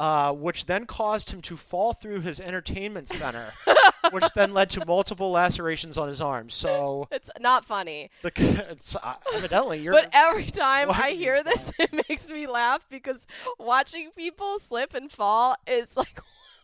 uh, 0.00 0.32
which 0.32 0.66
then 0.66 0.86
caused 0.86 1.30
him 1.30 1.40
to 1.42 1.56
fall 1.56 1.92
through 1.92 2.20
his 2.20 2.40
entertainment 2.40 3.08
center, 3.08 3.52
which 4.10 4.24
then 4.34 4.52
led 4.54 4.70
to 4.70 4.84
multiple 4.86 5.30
lacerations 5.30 5.96
on 5.98 6.08
his 6.08 6.20
arm. 6.20 6.50
So, 6.50 7.08
It's 7.10 7.30
not 7.40 7.64
funny. 7.64 8.10
the, 8.22 8.32
it's, 8.70 8.96
uh, 8.96 9.14
evidently, 9.34 9.80
you're. 9.80 9.92
But 9.92 10.10
every 10.12 10.46
time 10.46 10.90
I 10.90 11.10
hear 11.10 11.42
this, 11.42 11.72
it 11.78 11.92
makes 11.92 12.28
me 12.30 12.46
laugh 12.46 12.82
because 12.90 13.26
watching 13.58 14.10
people 14.16 14.58
slip 14.58 14.94
and 14.94 15.10
fall 15.10 15.56
is 15.66 15.88
like 15.96 16.20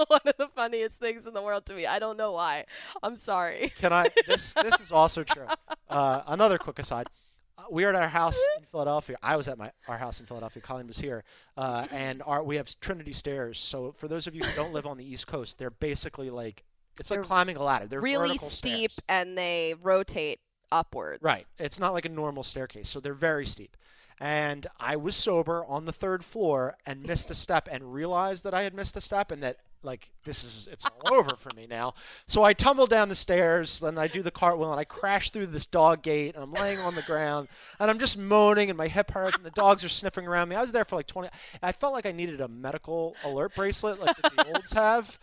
one 0.09 0.21
of 0.27 0.35
the 0.39 0.49
funniest 0.49 0.97
things 0.97 1.27
in 1.27 1.35
the 1.35 1.43
world 1.43 1.67
to 1.67 1.75
me. 1.75 1.87
I 1.87 1.99
don't 1.99 2.17
know 2.17 2.33
why. 2.33 2.65
I'm 3.03 3.17
sorry. 3.17 3.73
Can 3.79 3.93
I? 3.93 4.09
This 4.27 4.53
this 4.55 4.81
is 4.81 4.91
also 4.91 5.23
true. 5.23 5.47
Uh, 5.89 6.23
another 6.27 6.59
quick 6.59 6.79
aside. 6.81 7.09
Uh, 7.57 7.63
We 7.71 7.85
were 7.85 7.91
at 7.91 7.97
our 7.97 8.09
house 8.09 8.37
in 8.59 8.65
Philadelphia. 8.71 9.17
I 9.23 9.37
was 9.37 9.49
at 9.49 9.59
my 9.59 9.71
our 9.89 9.99
house 9.99 10.21
in 10.21 10.27
Philadelphia. 10.27 10.63
Colleen 10.63 10.87
was 10.87 10.99
here, 10.99 11.25
uh, 11.57 11.87
and 11.93 12.23
our 12.27 12.43
we 12.43 12.57
have 12.57 12.69
Trinity 12.81 13.13
stairs. 13.13 13.59
So 13.59 13.93
for 13.97 14.09
those 14.09 14.27
of 14.27 14.35
you 14.35 14.43
who 14.43 14.55
don't 14.57 14.73
live 14.73 14.87
on 14.87 14.97
the 14.97 15.05
East 15.05 15.27
Coast, 15.27 15.59
they're 15.59 15.71
basically 15.71 16.31
like 16.31 16.65
it's 16.99 17.11
like 17.11 17.19
They're 17.19 17.25
climbing 17.25 17.57
a 17.57 17.63
ladder. 17.63 17.87
They're 17.87 18.01
really 18.01 18.37
steep 18.39 18.93
stairs. 18.93 18.99
and 19.09 19.37
they 19.37 19.75
rotate 19.83 20.41
upwards. 20.71 21.23
Right. 21.23 21.47
It's 21.59 21.79
not 21.79 21.93
like 21.93 22.05
a 22.05 22.09
normal 22.09 22.43
staircase, 22.43 22.89
so 22.89 23.01
they're 23.01 23.15
very 23.15 23.47
steep. 23.47 23.77
And 24.21 24.67
I 24.79 24.97
was 24.97 25.17
sober 25.17 25.65
on 25.67 25.85
the 25.87 25.93
third 25.93 26.25
floor 26.25 26.77
and 26.87 27.03
missed 27.03 27.31
a 27.31 27.35
step 27.35 27.69
and 27.71 27.93
realized 27.93 28.45
that 28.45 28.55
I 28.55 28.63
had 28.63 28.75
missed 28.75 28.97
a 28.97 29.01
step 29.01 29.31
and 29.31 29.43
that 29.43 29.59
like 29.83 30.11
this 30.25 30.43
is 30.45 30.67
it's 30.73 30.87
all 30.87 31.13
over 31.15 31.37
for 31.37 31.51
me 31.55 31.67
now. 31.69 31.93
So 32.27 32.43
I 32.43 32.55
tumble 32.55 32.87
down 32.87 33.11
the 33.11 33.15
stairs 33.15 33.83
and 33.83 33.99
I 34.01 34.07
do 34.09 34.23
the 34.23 34.31
cartwheel 34.31 34.71
and 34.71 34.81
I 34.81 34.85
crash 34.85 35.31
through 35.31 35.49
this 35.49 35.67
dog 35.67 36.01
gate 36.03 36.35
and 36.35 36.43
I'm 36.43 36.53
laying 36.53 36.79
on 36.79 36.95
the 36.95 37.03
ground 37.03 37.49
and 37.79 37.91
I'm 37.91 37.99
just 37.99 38.17
moaning 38.17 38.71
and 38.71 38.79
my 38.79 38.87
hip 38.89 39.11
hurts 39.11 39.37
and 39.37 39.45
the 39.45 39.51
dogs 39.51 39.85
are 39.85 39.91
sniffing 39.91 40.27
around 40.27 40.49
me. 40.49 40.57
I 40.57 40.63
was 40.63 40.73
there 40.73 40.87
for 40.87 40.97
like 40.97 41.07
20 41.07 41.29
I 41.63 41.73
felt 41.73 41.93
like 41.93 42.07
I 42.07 42.13
needed 42.13 42.41
a 42.41 42.49
medical 42.49 43.15
alert 43.25 43.55
bracelet 43.55 44.01
like 44.01 44.17
the 44.17 44.47
olds 44.55 44.73
have. 44.73 45.19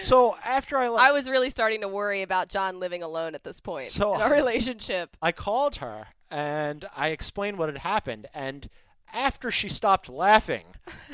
So 0.00 0.36
after 0.42 0.78
I 0.78 0.88
like 0.88 1.06
I 1.06 1.12
was 1.12 1.28
really 1.28 1.50
starting 1.50 1.82
to 1.82 1.88
worry 1.88 2.22
about 2.22 2.48
John 2.48 2.80
living 2.80 3.02
alone 3.02 3.34
at 3.34 3.44
this 3.44 3.60
point 3.60 3.86
So- 3.86 4.14
in 4.14 4.22
our 4.22 4.32
relationship. 4.32 5.16
I 5.20 5.32
called 5.32 5.76
her 5.76 6.06
and 6.32 6.86
I 6.96 7.08
explained 7.08 7.58
what 7.58 7.68
had 7.68 7.78
happened. 7.78 8.26
And 8.34 8.70
after 9.12 9.50
she 9.50 9.68
stopped 9.68 10.08
laughing, 10.08 10.64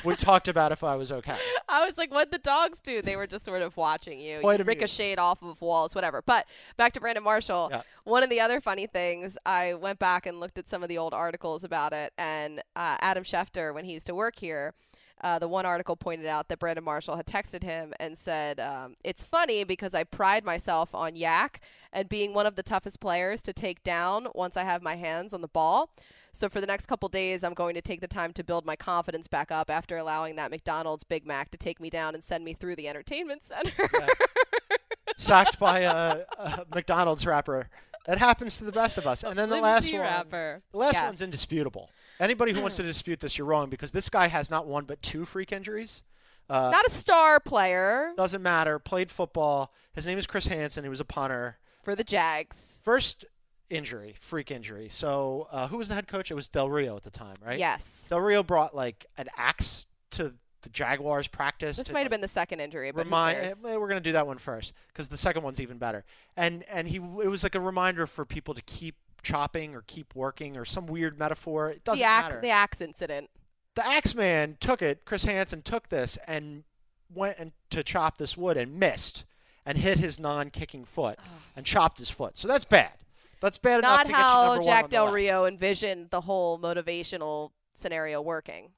we 0.05 0.15
talked 0.17 0.47
about 0.47 0.71
if 0.71 0.85
I 0.85 0.95
was 0.95 1.11
okay. 1.11 1.37
I 1.69 1.85
was 1.85 1.99
like, 1.99 2.13
"What 2.13 2.31
the 2.31 2.39
dogs 2.39 2.79
do?" 2.83 3.03
They 3.03 3.17
were 3.17 3.27
just 3.27 3.45
sort 3.45 3.61
of 3.61 3.77
watching 3.77 4.21
you, 4.21 4.39
Quite 4.41 4.61
you 4.61 4.65
ricocheted 4.65 5.19
off 5.19 5.43
of 5.43 5.61
walls, 5.61 5.95
whatever. 5.97 6.23
But 6.25 6.47
back 6.77 6.93
to 6.93 7.01
Brandon 7.01 7.25
Marshall. 7.25 7.69
Yeah. 7.73 7.83
One 8.05 8.23
of 8.23 8.31
the 8.31 8.41
other 8.41 8.61
funny 8.61 8.87
things, 8.87 9.37
I 9.45 9.75
went 9.75 9.99
back 9.99 10.25
and 10.27 10.39
looked 10.39 10.59
at 10.59 10.69
some 10.69 10.83
of 10.85 10.89
the 10.89 10.97
old 10.97 11.13
articles 11.13 11.65
about 11.65 11.93
it, 11.93 12.13
and 12.17 12.61
uh, 12.77 12.97
Adam 13.01 13.25
Schefter, 13.25 13.75
when 13.75 13.85
he 13.85 13.93
used 13.93 14.07
to 14.07 14.15
work 14.15 14.39
here. 14.39 14.75
Uh, 15.21 15.39
the 15.39 15.49
one 15.49 15.67
article 15.67 15.97
pointed 15.97 16.27
out 16.27 16.49
that 16.49 16.59
Brandon 16.61 16.85
Marshall 16.85 17.17
had 17.17 17.27
texted 17.27 17.63
him 17.63 17.93
and 17.99 18.17
said, 18.17 18.61
um, 18.61 18.95
It's 19.03 19.23
funny 19.23 19.65
because 19.65 19.95
I 19.95 20.05
pride 20.05 20.45
myself 20.45 20.95
on 20.95 21.13
YAC 21.15 21.57
and 21.93 22.09
being 22.09 22.35
one 22.35 22.47
of 22.47 22.55
the 22.57 22.63
toughest 22.63 23.01
players 23.01 23.43
to 23.43 23.53
take 23.53 23.83
down 23.83 24.29
once 24.35 24.57
I 24.57 24.65
have 24.65 24.83
my 24.83 24.95
hands 24.97 25.35
on 25.35 25.41
the 25.41 25.49
ball. 25.49 25.91
So 26.33 26.49
for 26.49 26.61
the 26.61 26.67
next 26.69 26.87
couple 26.87 27.09
days, 27.09 27.43
I'm 27.43 27.55
going 27.55 27.75
to 27.75 27.81
take 27.81 28.01
the 28.01 28.07
time 28.07 28.33
to 28.35 28.45
build 28.45 28.65
my 28.65 28.77
confidence 28.77 29.27
back 29.27 29.51
up 29.51 29.71
after 29.71 29.97
allowing 29.97 30.37
that 30.37 30.51
McDonald's 30.53 31.03
Big 31.03 31.27
Mac 31.27 31.51
to 31.51 31.59
take 31.59 31.81
me 31.81 31.91
down 31.91 32.15
and 32.15 32.23
send 32.23 32.45
me 32.45 32.53
through 32.55 32.77
the 32.77 32.87
entertainment 32.87 33.45
center. 33.45 33.91
Sacked 35.17 35.59
by 35.59 35.81
a, 35.81 36.25
a 36.39 36.65
McDonald's 36.73 37.27
wrapper. 37.27 37.69
That 38.07 38.19
happens 38.19 38.57
to 38.59 38.65
the 38.65 38.73
best 38.73 38.99
of 38.99 39.07
us. 39.07 39.25
And 39.25 39.37
then 39.39 39.49
the 39.49 39.57
last 39.57 39.85
Flimsy 39.85 39.99
one. 39.99 40.03
wrapper. 40.07 40.63
The 40.71 40.79
last 40.79 40.95
Yeah. 40.95 41.07
one's 41.07 41.23
indisputable. 41.23 41.91
Anybody 42.21 42.53
who 42.53 42.61
wants 42.61 42.77
to 42.77 42.83
dispute 42.83 43.21
this, 43.21 43.39
you're 43.39 43.47
wrong 43.47 43.71
because 43.71 43.93
this 43.93 44.09
guy 44.09 44.27
has 44.29 44.51
not 44.51 44.67
one 44.67 44.85
but 44.85 45.01
two 45.03 45.25
freak 45.25 45.53
injuries. 45.53 46.03
Uh, 46.51 46.71
Not 46.71 46.87
a 46.87 46.91
star 46.91 47.41
player 47.41 48.13
doesn't 48.17 48.43
matter. 48.43 48.79
Played 48.79 49.11
football. 49.11 49.73
His 49.93 50.07
name 50.07 50.17
is 50.19 50.27
Chris 50.27 50.47
Hanson. 50.47 50.83
He 50.83 50.89
was 50.89 51.01
a 51.01 51.05
punter. 51.05 51.59
for 51.85 51.95
the 51.95 52.03
Jags. 52.05 52.81
First 52.83 53.27
injury, 53.69 54.17
freak 54.19 54.51
injury. 54.51 54.89
So 54.89 55.47
uh, 55.53 55.69
who 55.69 55.77
was 55.77 55.89
the 55.89 55.95
head 55.95 56.09
coach? 56.09 56.31
It 56.31 56.35
was 56.35 56.49
Del 56.49 56.71
Rio 56.71 56.97
at 56.97 57.03
the 57.03 57.11
time, 57.11 57.35
right? 57.45 57.59
Yes. 57.59 58.07
Del 58.09 58.21
Rio 58.21 58.43
brought 58.43 58.75
like 58.75 59.05
an 59.19 59.29
axe 59.37 59.85
to 60.13 60.33
the 60.63 60.69
Jaguars 60.71 61.29
practice. 61.29 61.77
This 61.77 61.89
to, 61.89 61.93
might 61.93 62.01
have 62.01 62.11
been 62.11 62.23
the 62.23 62.27
second 62.29 62.61
injury, 62.61 62.91
but 62.93 63.05
remind. 63.05 63.39
eh, 63.39 63.53
We're 63.77 63.87
gonna 63.89 64.01
do 64.01 64.13
that 64.13 64.27
one 64.27 64.39
first 64.39 64.73
because 64.89 65.09
the 65.09 65.19
second 65.19 65.43
one's 65.43 65.61
even 65.61 65.77
better. 65.77 66.05
And 66.37 66.65
and 66.71 66.89
he 66.89 66.97
it 66.97 67.29
was 67.29 67.43
like 67.43 67.55
a 67.57 67.61
reminder 67.61 68.07
for 68.07 68.25
people 68.25 68.55
to 68.55 68.63
keep 68.63 68.97
chopping 69.23 69.75
or 69.75 69.83
keep 69.87 70.15
working 70.15 70.57
or 70.57 70.65
some 70.65 70.87
weird 70.87 71.19
metaphor. 71.19 71.71
It 71.71 71.85
doesn't 71.85 71.99
the 71.99 72.05
axe, 72.05 72.29
matter. 72.29 72.41
the 72.41 72.51
axe 72.51 72.81
incident. 72.81 73.31
the 73.75 73.87
axe 73.87 74.15
man 74.15 74.57
took 74.61 74.83
it. 74.83 75.05
Chris 75.05 75.25
Hanson 75.25 75.63
took 75.63 75.89
this 75.89 76.19
and 76.27 76.65
went 77.13 77.39
and 77.39 77.53
to 77.71 77.83
chop 77.83 78.19
this 78.19 78.37
wood 78.37 78.57
and 78.57 78.79
missed 78.79 79.25
and 79.65 79.79
hit 79.79 79.99
his 79.99 80.19
non-kicking 80.19 80.85
foot 80.85 81.19
and 81.55 81.67
chopped 81.67 81.99
his 81.99 82.11
foot. 82.11 82.39
So 82.39 82.49
that's 82.49 82.65
bad. 82.65 82.93
That's 83.41 83.59
bad 83.59 83.81
enough 83.81 83.99
Not 83.99 84.07
to 84.07 84.13
get 84.13 84.19
you 84.19 84.25
how 84.25 84.63
Jack 84.63 84.89
Del 84.89 85.05
list. 85.05 85.15
Rio 85.15 85.45
envisioned 85.47 86.11
the 86.11 86.23
whole 86.23 86.59
motivational 86.59 87.51
scenario 87.75 88.21
working. 88.21 88.71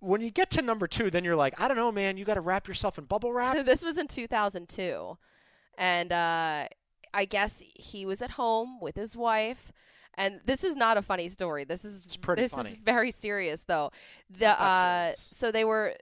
When 0.00 0.20
you 0.20 0.30
get 0.30 0.50
to 0.50 0.62
number 0.62 0.86
two, 0.86 1.10
then 1.10 1.24
you're 1.24 1.36
like, 1.36 1.58
I 1.60 1.68
don't 1.68 1.76
know, 1.76 1.90
man. 1.90 2.16
You 2.16 2.24
got 2.24 2.34
to 2.34 2.40
wrap 2.42 2.68
yourself 2.68 2.98
in 2.98 3.04
bubble 3.04 3.32
wrap. 3.32 3.56
this 3.64 3.82
was 3.82 3.96
in 3.96 4.08
2002, 4.08 5.16
and 5.78 6.12
uh, 6.12 6.68
I 7.16 7.24
guess 7.24 7.62
he 7.74 8.04
was 8.04 8.20
at 8.20 8.32
home 8.32 8.78
with 8.80 8.94
his 8.94 9.16
wife. 9.16 9.72
And 10.18 10.40
this 10.44 10.64
is 10.64 10.76
not 10.76 10.96
a 10.96 11.02
funny 11.02 11.28
story. 11.28 11.64
This 11.64 11.84
is 11.84 12.16
pretty 12.18 12.42
this 12.42 12.56
is 12.56 12.72
very 12.72 13.10
serious 13.10 13.62
though. 13.66 13.90
The 14.30 14.48
uh, 14.48 15.06
serious. 15.06 15.28
so 15.32 15.50
they 15.50 15.64
were 15.64 15.94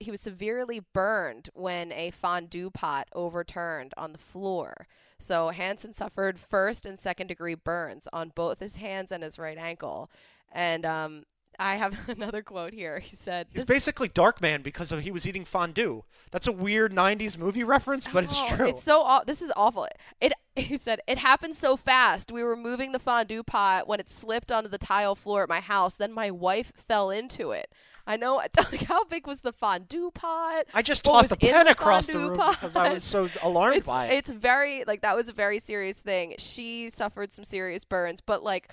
he 0.00 0.10
was 0.10 0.20
severely 0.20 0.80
burned 0.92 1.50
when 1.54 1.92
a 1.92 2.10
fondue 2.10 2.70
pot 2.70 3.08
overturned 3.12 3.92
on 3.96 4.12
the 4.12 4.18
floor. 4.18 4.86
So 5.18 5.48
Hanson 5.48 5.94
suffered 5.94 6.38
first 6.38 6.86
and 6.86 6.98
second 6.98 7.28
degree 7.28 7.54
burns 7.54 8.08
on 8.12 8.32
both 8.34 8.60
his 8.60 8.76
hands 8.76 9.12
and 9.12 9.22
his 9.22 9.38
right 9.38 9.58
ankle. 9.58 10.10
And 10.52 10.84
um, 10.84 11.24
I 11.58 11.76
have 11.76 11.96
another 12.08 12.42
quote 12.42 12.72
here. 12.72 12.98
He 12.98 13.16
said, 13.16 13.46
He's 13.52 13.64
basically 13.64 14.08
Darkman 14.08 14.62
because 14.62 14.92
of, 14.92 15.00
he 15.00 15.10
was 15.10 15.26
eating 15.26 15.44
fondue. 15.44 16.04
That's 16.30 16.46
a 16.46 16.52
weird 16.52 16.92
'90s 16.92 17.38
movie 17.38 17.62
reference, 17.64 18.08
but 18.08 18.24
it's 18.24 18.34
Oh, 18.36 18.56
true. 18.56 18.68
It's 18.68 18.82
so 18.82 19.02
aw- 19.02 19.24
this 19.24 19.40
is 19.40 19.52
awful. 19.56 19.86
It 20.20 20.32
he 20.56 20.76
said 20.78 21.00
it 21.06 21.18
happened 21.18 21.54
so 21.56 21.76
fast. 21.76 22.32
We 22.32 22.42
were 22.42 22.56
moving 22.56 22.92
the 22.92 22.98
fondue 22.98 23.42
pot 23.42 23.86
when 23.86 24.00
it 24.00 24.10
slipped 24.10 24.50
onto 24.50 24.68
the 24.68 24.78
tile 24.78 25.14
floor 25.14 25.44
at 25.44 25.48
my 25.48 25.60
house. 25.60 25.94
Then 25.94 26.12
my 26.12 26.30
wife 26.30 26.72
fell 26.76 27.10
into 27.10 27.52
it. 27.52 27.70
I 28.06 28.16
know. 28.16 28.42
Like, 28.72 28.82
how 28.82 29.04
big 29.04 29.26
was 29.26 29.40
the 29.40 29.52
fondue 29.52 30.10
pot? 30.12 30.64
I 30.74 30.82
just 30.82 31.04
tossed 31.04 31.30
a 31.30 31.36
pen 31.36 31.66
the 31.66 31.72
across 31.72 32.06
the 32.06 32.18
room 32.18 32.36
pot? 32.36 32.52
because 32.52 32.76
I 32.76 32.92
was 32.92 33.04
so 33.04 33.28
alarmed 33.42 33.76
it's, 33.78 33.86
by 33.86 34.06
it. 34.06 34.14
It's 34.14 34.30
very 34.30 34.84
like 34.84 35.02
that 35.02 35.14
was 35.16 35.28
a 35.28 35.32
very 35.32 35.58
serious 35.58 35.98
thing. 35.98 36.34
She 36.38 36.90
suffered 36.90 37.32
some 37.32 37.44
serious 37.44 37.84
burns, 37.84 38.20
but 38.20 38.42
like 38.42 38.72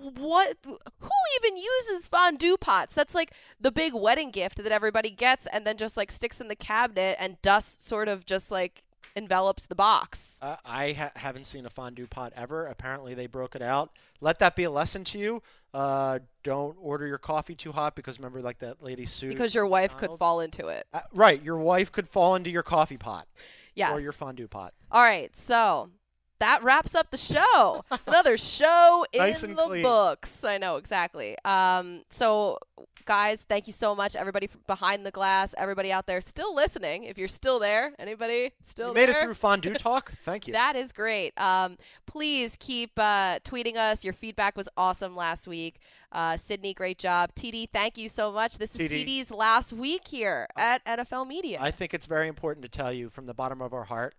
what 0.00 0.56
who 0.64 0.78
even 1.44 1.56
uses 1.56 2.06
fondue 2.06 2.56
pots 2.56 2.94
that's 2.94 3.14
like 3.14 3.32
the 3.60 3.70
big 3.72 3.94
wedding 3.94 4.30
gift 4.30 4.62
that 4.62 4.72
everybody 4.72 5.10
gets 5.10 5.46
and 5.52 5.66
then 5.66 5.76
just 5.76 5.96
like 5.96 6.10
sticks 6.12 6.40
in 6.40 6.48
the 6.48 6.56
cabinet 6.56 7.16
and 7.20 7.40
dust 7.42 7.86
sort 7.86 8.08
of 8.08 8.24
just 8.26 8.50
like 8.50 8.82
envelops 9.14 9.66
the 9.66 9.74
box 9.74 10.38
Uh, 10.40 10.56
I 10.64 10.92
ha- 10.92 11.10
haven't 11.16 11.44
seen 11.44 11.66
a 11.66 11.70
fondue 11.70 12.06
pot 12.06 12.32
ever. 12.34 12.66
Apparently, 12.66 13.12
they 13.14 13.26
broke 13.26 13.54
it 13.54 13.60
out. 13.62 13.90
Let 14.22 14.38
that 14.40 14.56
be 14.56 14.64
a 14.64 14.70
lesson 14.70 15.04
to 15.04 15.18
you. 15.18 15.42
Uh, 15.74 16.18
don't 16.42 16.76
order 16.80 17.06
your 17.06 17.18
coffee 17.18 17.54
too 17.54 17.70
hot 17.72 17.94
because 17.94 18.18
remember, 18.18 18.40
like 18.40 18.58
that 18.60 18.82
lady 18.82 19.04
sued. 19.06 19.28
because 19.30 19.54
your 19.54 19.66
wife 19.66 19.96
could 19.98 20.10
fall 20.18 20.40
into 20.40 20.68
it 20.68 20.86
Uh, 20.94 21.00
right, 21.12 21.42
your 21.42 21.58
wife 21.58 21.92
could 21.92 22.08
fall 22.08 22.34
into 22.36 22.50
your 22.50 22.62
coffee 22.62 22.96
pot. 22.96 23.28
Yes. 23.74 23.92
Or 23.92 24.00
your 24.00 24.12
fondue 24.12 24.48
pot. 24.48 24.72
all 24.90 25.02
right 25.02 25.36
so 25.36 25.90
that 26.42 26.62
wraps 26.62 26.94
up 26.94 27.10
the 27.10 27.16
show 27.16 27.84
another 28.06 28.36
show 28.36 29.04
in 29.12 29.18
Nice 29.20 29.42
and 29.42 29.56
the 29.56 29.66
clean. 29.66 29.82
books 29.82 30.44
i 30.44 30.58
know 30.58 30.76
exactly 30.76 31.36
um 31.44 32.02
so 32.10 32.58
guys 33.04 33.44
thank 33.48 33.66
you 33.66 33.72
so 33.72 33.94
much 33.94 34.14
everybody 34.14 34.48
behind 34.66 35.04
the 35.04 35.10
glass 35.10 35.54
everybody 35.58 35.90
out 35.90 36.06
there 36.06 36.20
still 36.20 36.54
listening 36.54 37.04
if 37.04 37.18
you're 37.18 37.26
still 37.28 37.58
there 37.58 37.92
anybody 37.98 38.52
still 38.62 38.88
You 38.88 38.94
made 38.94 39.08
it 39.08 39.20
through 39.20 39.34
fondue 39.34 39.74
talk. 39.78 40.12
Thank 40.24 40.46
you. 40.46 40.52
That 40.52 40.76
is 40.76 40.92
great. 40.92 41.32
Um, 41.38 41.76
please 42.06 42.56
keep 42.58 42.98
uh, 42.98 43.38
tweeting 43.40 43.76
us. 43.76 44.04
Your 44.04 44.12
feedback 44.12 44.56
was 44.56 44.68
awesome 44.76 45.16
last 45.16 45.46
week. 45.48 45.80
Uh, 46.12 46.36
Sydney, 46.36 46.74
great 46.74 46.98
job. 46.98 47.34
TD, 47.34 47.68
thank 47.72 47.96
you 47.98 48.08
so 48.08 48.30
much. 48.32 48.58
This 48.58 48.74
is 48.76 48.90
TD. 48.90 49.06
TD's 49.22 49.30
last 49.30 49.72
week 49.72 50.06
here 50.08 50.46
at 50.56 50.84
NFL 50.84 51.26
Media. 51.26 51.58
I 51.60 51.70
think 51.70 51.94
it's 51.94 52.06
very 52.06 52.28
important 52.28 52.62
to 52.64 52.68
tell 52.68 52.92
you 52.92 53.08
from 53.08 53.26
the 53.26 53.34
bottom 53.34 53.60
of 53.62 53.72
our 53.72 53.84
heart, 53.84 54.14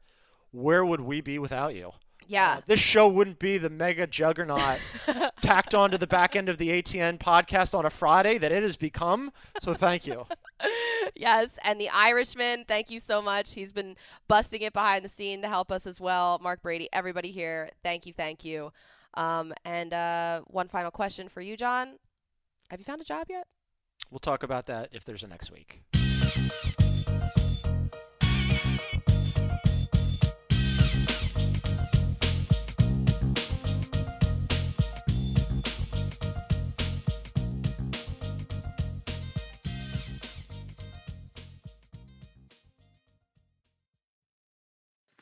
where 0.52 0.84
would 0.84 1.02
we 1.02 1.22
be 1.22 1.40
without 1.40 1.76
you? 1.76 1.92
Yeah. 2.28 2.60
This 2.66 2.80
show 2.80 3.08
wouldn't 3.08 3.40
be 3.40 3.58
the 3.58 3.70
mega 3.70 4.08
juggernaut 4.08 4.80
tacked 5.42 5.76
onto 5.76 5.98
the 5.98 6.08
back 6.08 6.36
end 6.36 6.50
of 6.50 6.58
the 6.58 6.70
ATN 6.70 7.18
podcast 7.18 7.78
on 7.78 7.86
a 7.86 7.90
Friday 7.90 8.38
that 8.38 8.52
it 8.52 8.64
has 8.64 8.76
become. 8.76 9.32
So 9.60 9.74
thank 9.74 10.08
you. 10.08 10.26
yes, 11.16 11.60
and 11.64 11.80
the 11.80 11.90
Irishman, 11.90 12.66
thank 12.68 12.90
you 12.90 13.00
so 13.00 13.22
much. 13.22 13.54
He's 13.54 13.72
been 13.72 13.96
busting 14.28 14.62
it 14.62 14.74
behind 14.74 15.06
the 15.06 15.10
scene 15.10 15.42
to 15.42 15.48
help 15.48 15.72
us 15.72 15.86
as 15.86 16.00
well. 16.00 16.40
Mark 16.42 16.62
Brady, 16.62 16.90
everybody 16.94 17.32
here, 17.32 17.70
thank 17.84 18.06
you, 18.06 18.14
thank 18.14 18.44
you. 18.46 18.72
Um, 19.16 19.54
and 19.66 19.94
uh, 19.94 20.42
one 20.48 20.68
final 20.68 20.92
question 20.92 21.30
for 21.30 21.42
you, 21.42 21.56
John. 21.56 22.00
Have 22.70 22.80
you 22.80 22.86
found 22.86 23.02
a 23.02 23.06
job 23.06 23.28
yet? 23.30 23.48
We'll 24.10 24.20
talk 24.20 24.44
about 24.44 24.66
that 24.68 24.90
if 24.92 25.06
there's 25.06 25.24
a 25.24 25.28
next 25.28 25.52
week. 25.52 25.84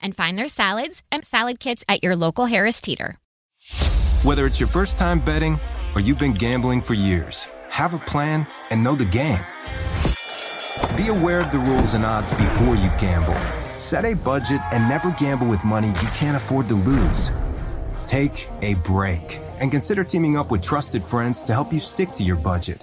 and 0.00 0.14
find 0.14 0.38
their 0.38 0.48
salads 0.48 1.02
and 1.10 1.24
salad 1.24 1.60
kits 1.60 1.84
at 1.88 2.02
your 2.02 2.16
local 2.16 2.46
Harris 2.46 2.80
Teeter. 2.80 3.18
Whether 4.22 4.46
it's 4.46 4.60
your 4.60 4.68
first 4.68 4.98
time 4.98 5.24
betting 5.24 5.60
or 5.94 6.00
you've 6.00 6.18
been 6.18 6.34
gambling 6.34 6.82
for 6.82 6.94
years, 6.94 7.48
have 7.70 7.94
a 7.94 7.98
plan 7.98 8.46
and 8.70 8.82
know 8.82 8.94
the 8.94 9.04
game. 9.04 9.44
Be 10.96 11.08
aware 11.08 11.40
of 11.40 11.52
the 11.52 11.58
rules 11.58 11.94
and 11.94 12.04
odds 12.04 12.30
before 12.30 12.74
you 12.76 12.90
gamble. 12.98 13.34
Set 13.78 14.04
a 14.04 14.14
budget 14.14 14.60
and 14.72 14.88
never 14.88 15.10
gamble 15.12 15.46
with 15.46 15.64
money 15.64 15.88
you 15.88 16.08
can't 16.14 16.36
afford 16.36 16.68
to 16.68 16.74
lose. 16.74 17.30
Take 18.04 18.48
a 18.62 18.74
break 18.74 19.40
and 19.60 19.70
consider 19.70 20.04
teaming 20.04 20.36
up 20.36 20.50
with 20.50 20.62
trusted 20.62 21.04
friends 21.04 21.42
to 21.42 21.52
help 21.52 21.72
you 21.72 21.78
stick 21.78 22.10
to 22.14 22.22
your 22.22 22.36
budget. 22.36 22.82